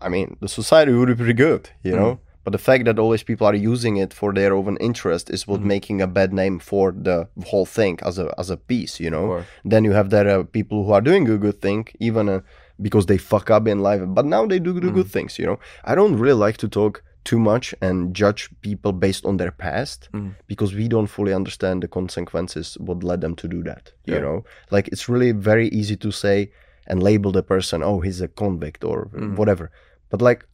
I 0.02 0.10
mean, 0.10 0.38
the 0.42 0.48
society 0.48 0.92
would 0.94 1.08
be 1.08 1.16
pretty 1.16 1.34
good, 1.34 1.70
you 1.84 1.96
know. 1.96 2.20
But 2.44 2.52
the 2.52 2.60
fact 2.60 2.86
that 2.86 2.98
always 3.00 3.24
people 3.24 3.46
are 3.48 3.56
using 3.74 3.98
it 3.98 4.14
for 4.14 4.34
their 4.34 4.54
own 4.54 4.78
interest 4.80 5.30
is 5.30 5.48
what 5.48 5.60
Mhm. 5.62 5.66
making 5.76 6.02
a 6.02 6.08
bad 6.08 6.32
name 6.32 6.60
for 6.60 6.92
the 6.94 7.28
whole 7.50 7.66
thing 7.66 8.00
as 8.04 8.18
a 8.20 8.28
as 8.40 8.50
a 8.50 8.58
piece, 8.58 9.04
you 9.04 9.10
know. 9.10 9.26
Then 9.72 9.84
you 9.86 9.94
have 9.94 10.10
there 10.10 10.30
uh, 10.40 10.44
people 10.44 10.86
who 10.86 10.94
are 10.94 11.02
doing 11.10 11.30
a 11.30 11.38
good 11.38 11.60
thing, 11.62 11.88
even 12.00 12.30
uh, 12.30 12.40
because 12.82 13.06
they 13.08 13.18
fuck 13.18 13.50
up 13.50 13.68
in 13.68 13.80
life, 13.80 14.02
but 14.08 14.26
now 14.26 14.46
they 14.46 14.60
do 14.60 14.80
do 14.80 14.92
good 14.92 15.08
things, 15.12 15.40
you 15.40 15.46
know. 15.46 15.60
I 15.84 15.96
don't 15.96 16.18
really 16.18 16.40
like 16.46 16.58
to 16.58 16.68
talk 16.68 17.04
too 17.24 17.40
much 17.40 17.76
and 17.82 18.16
judge 18.16 18.50
people 18.62 18.92
based 18.94 19.26
on 19.26 19.38
their 19.38 19.52
past 19.52 20.10
Mhm. 20.14 20.36
because 20.48 20.74
we 20.76 20.88
don't 20.88 21.08
fully 21.08 21.34
understand 21.34 21.82
the 21.84 21.88
consequences 21.88 22.78
what 22.80 23.04
led 23.04 23.20
them 23.22 23.36
to 23.36 23.48
do 23.48 23.64
that. 23.64 23.92
You 24.06 24.22
know, 24.22 24.44
like 24.72 24.88
it's 24.94 25.10
really 25.10 25.32
very 25.34 25.68
easy 25.70 25.98
to 25.98 26.12
say 26.12 26.52
and 26.90 27.04
label 27.04 27.32
the 27.34 27.44
person, 27.44 27.84
oh, 27.84 28.00
he's 28.00 28.22
a 28.22 28.28
convict 28.30 28.84
or 28.84 29.10
Mhm. 29.12 29.36
whatever. 29.36 29.70
But 30.10 30.22
like, 30.22 30.46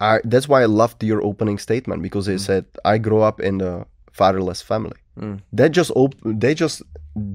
I 0.00 0.20
that's 0.24 0.48
why 0.48 0.62
I 0.62 0.66
loved 0.66 1.02
your 1.02 1.22
opening 1.22 1.58
statement 1.58 2.02
because 2.02 2.26
they 2.26 2.36
Mm. 2.36 2.46
said 2.46 2.64
I 2.84 2.98
grew 2.98 3.20
up 3.28 3.40
in 3.40 3.60
a 3.60 3.84
fatherless 4.12 4.62
family. 4.62 4.96
Mm. 5.20 5.40
That 5.52 5.70
just 5.72 5.90
op- 5.94 6.14
they 6.24 6.54
just 6.54 6.82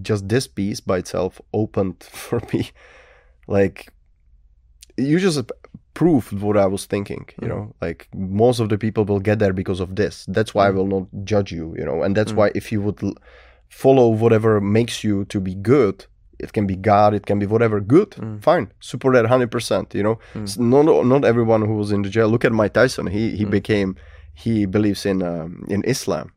just 0.02 0.28
this 0.30 0.48
piece 0.48 0.80
by 0.80 0.98
itself 1.00 1.42
opened 1.54 2.04
for 2.28 2.40
me, 2.54 2.70
like 3.58 3.78
you 4.98 5.20
just 5.20 5.40
proved 5.94 6.32
what 6.46 6.58
I 6.58 6.68
was 6.76 6.84
thinking. 6.94 7.24
You 7.42 7.48
Mm. 7.48 7.52
know, 7.54 7.64
like 7.86 8.08
most 8.14 8.60
of 8.62 8.68
the 8.70 8.78
people 8.78 9.04
will 9.10 9.20
get 9.30 9.38
there 9.40 9.54
because 9.62 9.80
of 9.86 9.90
this. 10.02 10.26
That's 10.36 10.52
why 10.56 10.64
I 10.68 10.72
Mm. 10.72 10.76
will 10.78 10.88
not 10.96 11.06
judge 11.32 11.52
you. 11.58 11.66
You 11.80 11.86
know, 11.88 11.98
and 12.04 12.12
that's 12.18 12.32
Mm. 12.34 12.38
why 12.40 12.48
if 12.56 12.66
you 12.72 12.80
would 12.86 13.00
l- 13.04 13.16
follow 13.84 14.08
whatever 14.24 14.52
makes 14.62 14.96
you 15.08 15.16
to 15.34 15.40
be 15.40 15.56
good. 15.74 15.98
It 16.46 16.52
can 16.54 16.66
be 16.66 16.76
God, 16.76 17.14
it 17.14 17.26
can 17.30 17.38
be 17.40 17.46
whatever. 17.54 17.78
Good, 17.80 18.12
Mm. 18.12 18.42
fine, 18.50 18.66
support 18.80 19.14
that 19.16 19.28
hundred 19.34 19.52
percent. 19.56 19.88
You 19.94 20.04
know, 20.08 20.18
Mm. 20.34 20.44
S- 20.44 20.58
not 20.74 20.86
not 21.14 21.24
everyone 21.32 21.62
who 21.68 21.76
was 21.82 21.92
in 21.92 22.02
the 22.02 22.10
jail. 22.16 22.30
Look 22.34 22.46
at 22.46 22.52
Mike 22.62 22.74
Tyson. 22.80 23.06
He 23.18 23.24
he 23.40 23.46
Mm. 23.46 23.52
became 23.60 23.90
he 24.44 24.66
believes 24.66 25.06
in 25.06 25.18
um, 25.22 25.52
in 25.76 25.82
Islam. 25.96 26.28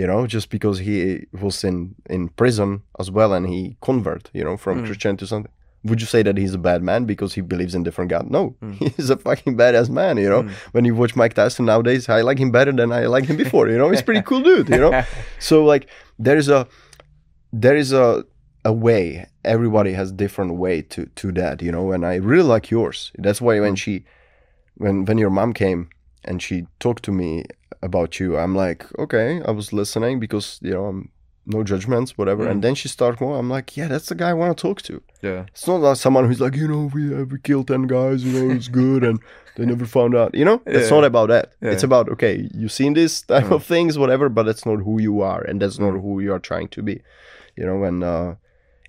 You 0.00 0.06
know, 0.10 0.20
just 0.36 0.48
because 0.56 0.76
he 0.88 1.26
was 1.44 1.64
in 1.64 1.76
in 2.16 2.28
prison 2.40 2.70
as 3.02 3.08
well 3.16 3.30
and 3.36 3.44
he 3.54 3.60
convert. 3.88 4.24
You 4.38 4.44
know, 4.46 4.56
from. 4.56 4.84
Christianity 4.86 5.20
to 5.24 5.26
something. 5.26 5.52
Would 5.84 6.00
you 6.00 6.06
say 6.06 6.22
that 6.22 6.36
he's 6.36 6.52
a 6.54 6.58
bad 6.58 6.82
man 6.82 7.04
because 7.06 7.32
he 7.34 7.40
believes 7.40 7.74
in 7.74 7.82
different 7.84 8.10
God? 8.10 8.30
No, 8.30 8.54
Mm. 8.62 8.74
he's 8.96 9.08
a 9.10 9.16
fucking 9.16 9.56
badass 9.56 9.88
man. 9.88 10.16
You 10.18 10.28
know, 10.28 10.42
Mm. 10.42 10.50
when 10.72 10.84
you 10.84 10.94
watch 10.94 11.16
Mike 11.16 11.34
Tyson 11.34 11.64
nowadays, 11.66 12.08
I 12.08 12.20
like 12.22 12.38
him 12.38 12.50
better 12.50 12.72
than 12.72 12.92
I 12.92 13.06
liked 13.06 13.28
him 13.28 13.36
before. 13.36 13.68
You 13.68 13.78
know, 13.78 13.88
he's 13.90 14.02
pretty 14.02 14.22
cool 14.22 14.42
dude. 14.42 14.68
You 14.68 14.78
know, 14.78 15.02
so 15.38 15.64
like 15.64 15.88
there 16.18 16.36
is 16.36 16.48
a 16.48 16.66
there 17.52 17.76
is 17.76 17.92
a 17.92 18.24
a 18.64 18.72
way 18.72 19.26
everybody 19.42 19.92
has 19.94 20.12
different 20.12 20.54
way 20.56 20.82
to 20.82 21.06
to 21.16 21.32
that 21.32 21.62
you 21.62 21.72
know 21.72 21.92
and 21.92 22.04
i 22.04 22.14
really 22.16 22.42
like 22.54 22.70
yours 22.70 23.10
that's 23.16 23.40
why 23.40 23.58
when 23.58 23.74
she 23.74 24.04
when 24.76 25.06
when 25.06 25.16
your 25.16 25.30
mom 25.30 25.54
came 25.54 25.88
and 26.26 26.42
she 26.42 26.66
talked 26.78 27.02
to 27.02 27.10
me 27.10 27.42
about 27.82 28.20
you 28.20 28.36
i'm 28.36 28.54
like 28.54 28.84
okay 28.98 29.40
i 29.46 29.50
was 29.50 29.72
listening 29.72 30.20
because 30.20 30.58
you 30.60 30.72
know 30.72 30.84
i'm 30.84 31.08
no 31.46 31.62
judgments 31.64 32.16
whatever 32.18 32.44
Mm. 32.44 32.50
and 32.50 32.62
then 32.64 32.74
she 32.74 32.88
started 32.88 33.20
more 33.20 33.38
i'm 33.38 33.48
like 33.48 33.76
yeah 33.76 33.88
that's 33.88 34.06
the 34.06 34.14
guy 34.14 34.30
i 34.30 34.32
want 34.34 34.56
to 34.56 34.60
talk 34.62 34.82
to 34.82 35.02
Yeah. 35.22 35.46
it's 35.48 35.66
not 35.66 35.80
like 35.80 35.96
someone 35.96 36.26
who's 36.26 36.40
like 36.40 36.54
you 36.54 36.68
know 36.68 36.90
we 36.94 37.14
uh, 37.14 37.24
we 37.24 37.38
killed 37.40 37.68
10 37.68 37.86
guys 37.86 38.22
you 38.24 38.32
know 38.32 38.54
it's 38.54 38.68
good 38.68 39.02
and 39.04 39.18
they 39.56 39.64
never 39.66 39.86
found 39.86 40.14
out 40.14 40.34
you 40.34 40.44
know 40.44 40.60
it's 40.66 40.90
Yeah. 40.90 40.96
not 40.96 41.04
about 41.04 41.28
that 41.28 41.52
Yeah. 41.62 41.72
it's 41.72 41.82
about 41.82 42.08
okay 42.10 42.48
you've 42.54 42.72
seen 42.72 42.92
this 42.94 43.22
type 43.22 43.46
Mm. 43.46 43.52
of 43.56 43.64
things 43.64 43.98
whatever 43.98 44.28
but 44.28 44.44
that's 44.44 44.64
not 44.66 44.78
who 44.86 45.00
you 45.00 45.22
are 45.22 45.40
and 45.48 45.60
that's 45.62 45.78
not 45.78 45.94
Mm. 45.94 46.02
who 46.02 46.20
you 46.20 46.32
are 46.34 46.38
trying 46.50 46.68
to 46.68 46.82
be 46.82 47.00
you 47.56 47.64
know 47.66 47.84
and 47.84 48.04
uh 48.04 48.34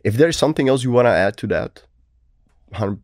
if 0.03 0.15
there's 0.17 0.37
something 0.37 0.67
else 0.69 0.83
you 0.83 0.91
want 0.91 1.05
to 1.05 1.15
add 1.25 1.37
to 1.37 1.47
that 1.47 1.83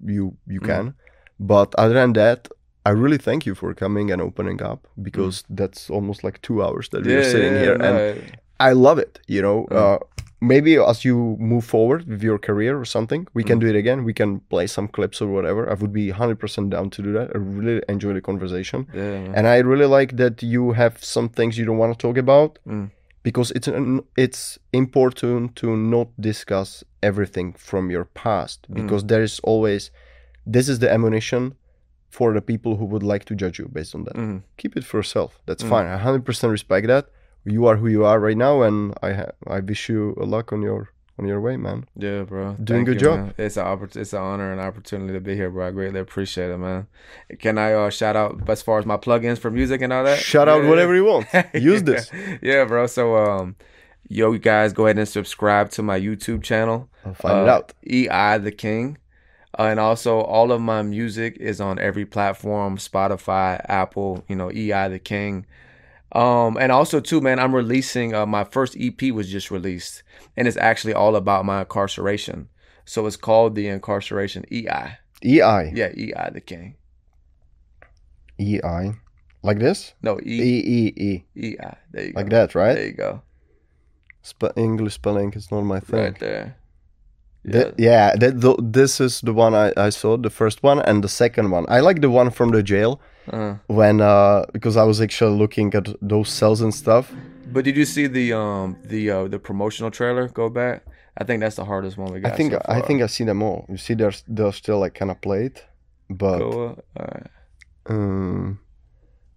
you 0.06 0.36
you 0.48 0.60
Mm. 0.61 0.65
can 0.65 0.94
but 1.40 1.74
other 1.78 1.94
than 1.94 2.14
that 2.14 2.48
i 2.86 2.90
really 2.90 3.18
thank 3.18 3.45
you 3.45 3.53
for 3.56 3.74
coming 3.74 4.11
and 4.11 4.22
opening 4.22 4.61
up 4.61 4.88
because 5.02 5.44
that's 5.49 5.90
almost 5.90 6.24
like 6.24 6.41
two 6.41 6.64
hours 6.64 6.90
that 6.90 7.06
we're 7.06 7.24
sitting 7.24 7.53
here 7.64 7.76
and 7.88 8.38
I 8.59 8.71
love 8.73 8.97
it. 8.99 9.19
You 9.27 9.41
know, 9.41 9.67
Mm. 9.69 9.75
uh, 9.77 9.99
maybe 10.41 10.77
as 10.77 11.03
you 11.05 11.35
move 11.39 11.65
forward 11.65 12.07
with 12.07 12.21
your 12.23 12.38
career 12.39 12.73
or 12.79 12.85
something, 12.85 13.27
we 13.34 13.43
can 13.43 13.57
Mm. 13.57 13.61
do 13.61 13.67
it 13.73 13.75
again. 13.84 14.03
We 14.03 14.13
can 14.13 14.39
play 14.49 14.67
some 14.67 14.88
clips 14.88 15.21
or 15.21 15.27
whatever. 15.35 15.61
I 15.69 15.73
would 15.73 15.91
be 15.93 16.11
100% 16.11 16.69
down 16.75 16.89
to 16.91 17.01
do 17.01 17.11
that. 17.13 17.27
I 17.35 17.38
really 17.38 17.81
enjoy 17.89 18.13
the 18.13 18.21
conversation. 18.21 18.79
yeah, 18.93 19.01
man. 19.19 19.34
And 19.35 19.47
I 19.47 19.57
really 19.71 19.85
like 19.99 20.11
that 20.17 20.35
you 20.43 20.71
have 20.73 20.93
some 21.03 21.27
things 21.29 21.57
you 21.57 21.65
don't 21.65 21.77
want 21.84 21.91
to 21.97 22.07
talk 22.07 22.17
about 22.17 22.59
Mm. 22.67 22.89
because 23.23 23.49
it's 23.57 23.67
an, 23.67 24.01
it's 24.15 24.59
important 24.73 25.55
to 25.61 25.67
not 25.95 26.07
discuss 26.19 26.84
everything 27.09 27.53
from 27.69 27.84
your 27.95 28.05
past 28.23 28.57
because 28.79 29.03
there 29.11 29.23
is 29.29 29.39
always 29.43 29.91
this 30.55 30.67
is 30.69 30.77
the 30.79 30.89
ammunition 30.97 31.53
for 32.09 32.34
the 32.34 32.41
people 32.41 32.71
who 32.77 32.85
would 32.85 33.03
like 33.03 33.25
to 33.25 33.35
judge 33.35 33.59
you 33.59 33.67
based 33.77 33.93
on 33.95 34.03
that. 34.05 34.15
Mhm. 34.15 34.41
Keep 34.61 34.77
it 34.77 34.84
for 34.89 34.97
yourself. 34.99 35.31
That's 35.47 35.63
fine. 35.63 35.85
I 35.85 35.97
100% 35.97 36.51
respect 36.51 36.88
that. 36.88 37.05
You 37.48 37.65
are 37.68 37.78
who 37.78 37.88
you 37.88 38.06
are 38.06 38.19
right 38.19 38.38
now, 38.38 38.61
and 38.61 38.94
I 39.02 39.14
ha- 39.14 39.32
I 39.48 39.60
wish 39.60 39.90
you 39.90 40.15
a 40.19 40.26
luck 40.26 40.52
on 40.52 40.61
your 40.61 40.90
on 41.19 41.26
your 41.26 41.41
way, 41.41 41.57
man. 41.57 41.86
Yeah, 41.95 42.24
bro. 42.24 42.53
Doing 42.56 42.65
Thank 42.65 42.86
good 42.86 43.02
you, 43.02 43.07
job. 43.07 43.19
man. 43.19 43.34
It's 43.38 43.57
an 43.57 43.65
oppor- 43.65 43.95
it's 43.95 44.14
an 44.14 44.22
honor 44.22 44.52
and 44.52 44.61
opportunity 44.61 45.14
to 45.14 45.19
be 45.19 45.36
here, 45.36 45.49
bro. 45.49 45.68
I 45.68 45.72
greatly 45.72 45.99
appreciate 45.99 46.52
it, 46.52 46.57
man. 46.57 46.88
Can 47.40 47.57
I 47.57 47.74
uh, 47.74 47.90
shout 47.90 48.15
out 48.15 48.48
as 48.49 48.61
far 48.61 48.80
as 48.80 48.86
my 48.86 48.98
plugins 48.98 49.40
for 49.40 49.49
music 49.49 49.82
and 49.82 49.91
all 49.94 50.03
that? 50.03 50.19
Shout 50.19 50.48
out 50.48 50.65
whatever 50.65 50.95
you 50.95 51.06
want. 51.06 51.28
Use 51.53 51.84
this. 51.84 52.11
Yeah, 52.41 52.65
bro. 52.65 52.88
So 52.88 53.15
um 53.18 53.56
yo 54.10 54.32
you 54.32 54.40
guys 54.40 54.74
go 54.74 54.86
ahead 54.86 54.98
and 54.98 55.07
subscribe 55.07 55.69
to 55.72 55.84
my 55.84 55.99
YouTube 55.99 56.44
channel. 56.44 56.90
I'll 57.06 57.14
find 57.14 57.40
it 57.40 57.49
uh, 57.49 57.53
out. 57.53 57.74
EI 57.90 58.38
the 58.40 58.52
King. 58.52 58.98
Uh, 59.57 59.64
and 59.64 59.80
also 59.80 60.19
all 60.19 60.52
of 60.52 60.61
my 60.61 60.84
music 60.84 61.38
is 61.40 61.60
on 61.60 61.80
every 61.80 62.06
platform, 62.06 62.78
Spotify, 62.78 63.60
Apple, 63.68 64.24
you 64.28 64.36
know, 64.36 64.52
EI 64.52 64.88
the 64.90 64.99
King. 64.99 65.45
Um, 66.13 66.57
and 66.57 66.71
also 66.71 66.99
too, 66.99 67.21
man, 67.21 67.39
I'm 67.39 67.53
releasing 67.53 68.13
uh, 68.13 68.25
my 68.25 68.43
first 68.43 68.77
EP 68.79 69.11
was 69.11 69.29
just 69.29 69.51
released, 69.51 70.03
and 70.35 70.47
it's 70.47 70.57
actually 70.57 70.93
all 70.93 71.15
about 71.15 71.45
my 71.45 71.59
incarceration. 71.61 72.49
So 72.85 73.05
it's 73.05 73.17
called 73.17 73.55
the 73.55 73.67
Incarceration 73.67 74.45
EI. 74.51 74.97
EI. 75.25 75.71
Yeah, 75.75 75.91
EI 75.97 76.29
the 76.34 76.41
King. 76.41 76.75
EI. 78.39 78.93
Like 79.43 79.59
this? 79.59 79.93
No, 80.01 80.19
E 80.19 80.41
E 80.41 80.63
E 80.65 80.93
E. 80.95 81.23
EI. 81.35 81.77
There 81.91 82.05
you 82.05 82.13
go. 82.13 82.19
Like 82.19 82.29
that, 82.29 82.55
right? 82.55 82.75
There 82.75 82.85
you 82.85 82.93
go. 82.93 83.21
Spe- 84.21 84.55
English 84.55 84.93
spelling 84.93 85.34
is 85.34 85.51
not 85.51 85.61
my 85.61 85.79
thing. 85.79 85.99
Right 85.99 86.19
there. 86.19 86.57
Th- 87.49 87.73
yeah, 87.77 88.13
that, 88.15 88.41
th- 88.41 88.57
this 88.61 88.99
is 88.99 89.21
the 89.21 89.34
one 89.34 89.53
I, 89.55 89.71
I 89.77 89.89
saw, 89.89 90.17
the 90.17 90.29
first 90.29 90.63
one, 90.63 90.79
and 90.81 91.03
the 91.03 91.07
second 91.07 91.51
one. 91.51 91.65
I 91.69 91.79
like 91.79 92.01
the 92.01 92.09
one 92.09 92.29
from 92.29 92.51
the 92.51 92.61
jail 92.61 92.99
Uh, 93.31 93.55
when 93.67 93.99
uh 94.01 94.45
because 94.53 94.77
I 94.77 94.83
was 94.83 95.01
actually 95.01 95.37
looking 95.37 95.73
at 95.75 95.87
those 96.01 96.29
cells 96.29 96.61
and 96.61 96.73
stuff. 96.73 97.11
but 97.51 97.63
did 97.65 97.75
you 97.75 97.85
see 97.85 98.07
the 98.07 98.33
um 98.33 98.77
the 98.85 99.09
uh 99.11 99.27
the 99.27 99.39
promotional 99.39 99.91
trailer? 99.91 100.27
Go 100.29 100.49
back. 100.49 100.83
I 101.17 101.23
think 101.23 101.41
that's 101.41 101.55
the 101.55 101.65
hardest 101.65 101.97
one 101.97 102.13
we 102.13 102.19
got. 102.19 102.33
I 102.33 102.35
think 102.37 102.53
so 102.53 102.61
I 102.65 102.79
think 102.81 103.01
I 103.01 103.07
see 103.07 103.23
them 103.25 103.41
all. 103.43 103.65
You 103.69 103.77
see, 103.77 103.95
they're 103.95 104.13
they're 104.27 104.51
still 104.53 104.79
like 104.79 104.93
kind 104.93 105.11
of 105.11 105.19
played, 105.21 105.59
but 106.09 106.39
Go 106.39 106.65
up. 106.67 106.85
All 106.99 107.05
right. 107.13 107.27
um, 107.89 108.59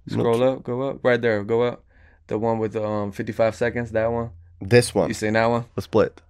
Scroll 0.09 0.43
up. 0.43 0.63
Go 0.63 0.83
up. 0.89 0.99
Right 1.03 1.21
there. 1.21 1.43
Go 1.45 1.63
up. 1.63 1.83
The 2.27 2.39
one 2.39 2.59
with 2.59 2.77
um 2.77 3.13
55 3.13 3.55
seconds. 3.55 3.91
That 3.93 4.11
one. 4.13 4.31
this 4.61 4.95
one. 4.95 5.09
You 5.09 5.15
seen 5.15 5.33
that 5.33 5.47
one? 5.47 5.65
Let's 5.75 5.87
play 5.87 6.07
it. 6.07 6.21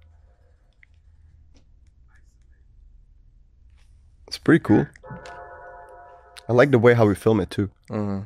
It's 4.28 4.38
pretty 4.38 4.62
cool. 4.62 4.86
I 6.51 6.52
like 6.52 6.72
the 6.72 6.81
way 6.81 6.94
how 6.94 7.06
we 7.06 7.14
film 7.14 7.39
it 7.40 7.48
too. 7.51 7.70
Uh-huh. 7.90 8.20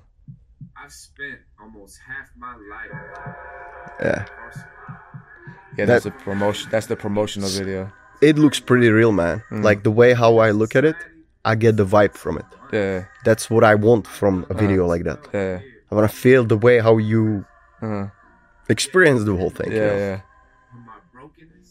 I've 0.82 0.92
spent 0.92 1.40
almost 1.60 1.98
half 2.08 2.28
my 2.38 2.54
life 2.72 2.92
Yeah. 4.02 4.24
Yeah, 5.76 5.84
that's 5.84 6.06
a 6.06 6.10
promotion. 6.10 6.70
That's 6.70 6.86
the 6.86 6.96
promotional 6.96 7.48
video. 7.50 7.92
it 8.22 8.38
looks 8.38 8.60
pretty 8.60 8.88
real, 8.88 9.12
man. 9.12 9.42
Mm. 9.50 9.62
Like 9.62 9.82
the 9.82 9.90
way 9.90 10.14
how 10.14 10.38
I 10.38 10.52
look 10.52 10.74
at 10.74 10.84
it, 10.86 10.96
I 11.44 11.54
get 11.54 11.76
the 11.76 11.84
vibe 11.84 12.14
from 12.14 12.38
it. 12.38 12.46
Yeah. 12.72 13.04
That's 13.26 13.50
what 13.50 13.62
I 13.62 13.74
want 13.74 14.06
from 14.06 14.46
a 14.48 14.54
video 14.54 14.86
like 14.86 15.04
that. 15.04 15.20
Yeah. 15.34 15.58
I 15.90 15.94
want 15.94 16.10
to 16.10 16.16
feel 16.16 16.44
the 16.46 16.56
way 16.66 16.78
how 16.78 16.96
you 17.12 17.44
Uh-huh. 17.82 18.06
experience 18.70 19.24
the 19.24 19.36
whole 19.36 19.50
thing. 19.58 19.70
you 19.72 19.76
Yeah. 19.78 19.86
know? 19.90 19.96
Yeah. 20.06 20.20
From 20.70 20.86
my 20.86 20.98
brokenness, 21.12 21.70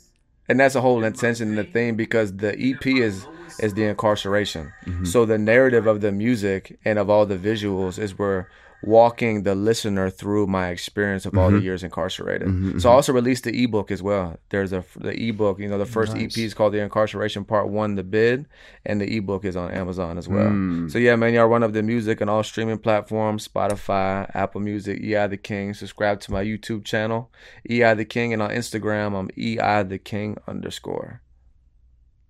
and 0.49 0.59
that's 0.59 0.75
a 0.75 0.81
whole 0.81 1.03
intention 1.03 1.45
in 1.51 1.55
the 1.55 1.63
thing 1.75 1.95
because 1.95 2.29
the 2.45 2.51
EP 2.69 2.85
is 3.09 3.25
is 3.59 3.73
the 3.73 3.85
incarceration. 3.85 4.73
Mm-hmm. 4.85 5.05
So 5.05 5.25
the 5.25 5.37
narrative 5.37 5.87
of 5.87 6.01
the 6.01 6.11
music 6.11 6.79
and 6.85 6.99
of 6.99 7.09
all 7.09 7.25
the 7.25 7.37
visuals 7.37 7.99
is 7.99 8.17
we're 8.17 8.47
walking 8.83 9.43
the 9.43 9.55
listener 9.55 10.09
through 10.09 10.45
my 10.45 10.67
experience 10.67 11.25
of 11.25 11.37
all 11.37 11.49
the 11.49 11.57
mm-hmm. 11.57 11.65
years 11.65 11.83
incarcerated. 11.83 12.47
Mm-hmm, 12.47 12.79
so 12.79 12.89
I 12.89 12.93
also 12.93 13.13
released 13.13 13.45
the 13.45 13.63
ebook 13.63 13.91
as 13.91 14.03
well. 14.03 14.37
There's 14.49 14.73
a 14.73 14.83
the 14.97 15.11
ebook, 15.11 15.59
you 15.59 15.69
know, 15.69 15.77
the 15.77 15.85
first 15.85 16.15
EP 16.15 16.37
is 16.37 16.53
called 16.53 16.73
The 16.73 16.81
Incarceration 16.81 17.45
Part 17.45 17.69
1 17.69 17.95
The 17.95 18.03
Bid 18.03 18.45
and 18.85 18.99
the 18.99 19.17
ebook 19.17 19.45
is 19.45 19.55
on 19.55 19.71
Amazon 19.71 20.17
as 20.17 20.27
well. 20.27 20.49
Mm. 20.49 20.91
So 20.91 20.99
yeah, 20.99 21.15
man, 21.15 21.33
y'all 21.33 21.47
run 21.47 21.63
up 21.63 21.71
the 21.71 21.83
music 21.83 22.21
on 22.21 22.29
all 22.29 22.43
streaming 22.43 22.77
platforms, 22.77 23.47
Spotify, 23.47 24.29
Apple 24.35 24.61
Music, 24.61 25.01
EI 25.01 25.27
the 25.27 25.37
King. 25.37 25.73
Subscribe 25.73 26.19
to 26.21 26.31
my 26.31 26.43
YouTube 26.43 26.83
channel, 26.83 27.31
EI 27.69 27.93
the 27.93 28.05
King, 28.05 28.33
and 28.33 28.41
on 28.41 28.49
Instagram, 28.49 29.17
I'm 29.17 29.29
EI 29.37 29.83
the 29.83 29.97
King 29.97 30.37
underscore. 30.47 31.21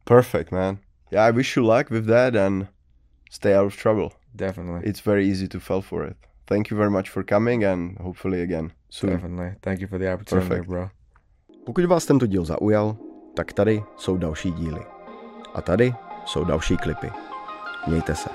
Perfect, 0.06 0.52
man. 0.52 0.80
Yeah, 1.14 1.30
I 1.30 1.32
wish 1.32 1.56
you 1.56 1.64
luck 1.66 1.92
with 1.92 2.08
that 2.08 2.36
and 2.36 2.68
stay 3.30 3.54
out 3.54 3.66
of 3.66 3.76
trouble. 3.78 4.10
Definitely. 4.36 4.90
It's 4.90 5.00
very 5.06 5.30
easy 5.30 5.48
to 5.48 5.60
fall 5.60 5.82
for 5.82 6.08
it. 6.08 6.18
Thank 6.48 6.72
you 6.72 6.78
very 6.78 6.90
much 6.90 7.10
for 7.10 7.24
coming 7.24 7.64
and 7.64 7.98
hopefully 8.00 8.42
again 8.42 8.72
soon. 8.90 9.12
Definitely. 9.12 9.56
Thank 9.62 9.80
you 9.82 9.88
for 9.88 10.00
the 10.00 10.12
opportunity, 10.14 10.48
Perfect. 10.50 10.68
bro. 10.68 10.90
Pokud 11.66 11.86
vás 11.86 12.06
tento 12.06 12.26
díl 12.26 12.46
zaujal, 12.46 12.98
tak 13.36 13.54
tady 13.54 13.84
jsou 13.98 14.18
další 14.18 14.52
díly. 14.52 14.82
A 15.54 15.62
tady 15.62 15.94
jsou 16.26 16.44
další 16.44 16.78
klipy. 16.78 17.08
Mějte 17.88 18.16
se. 18.16 18.30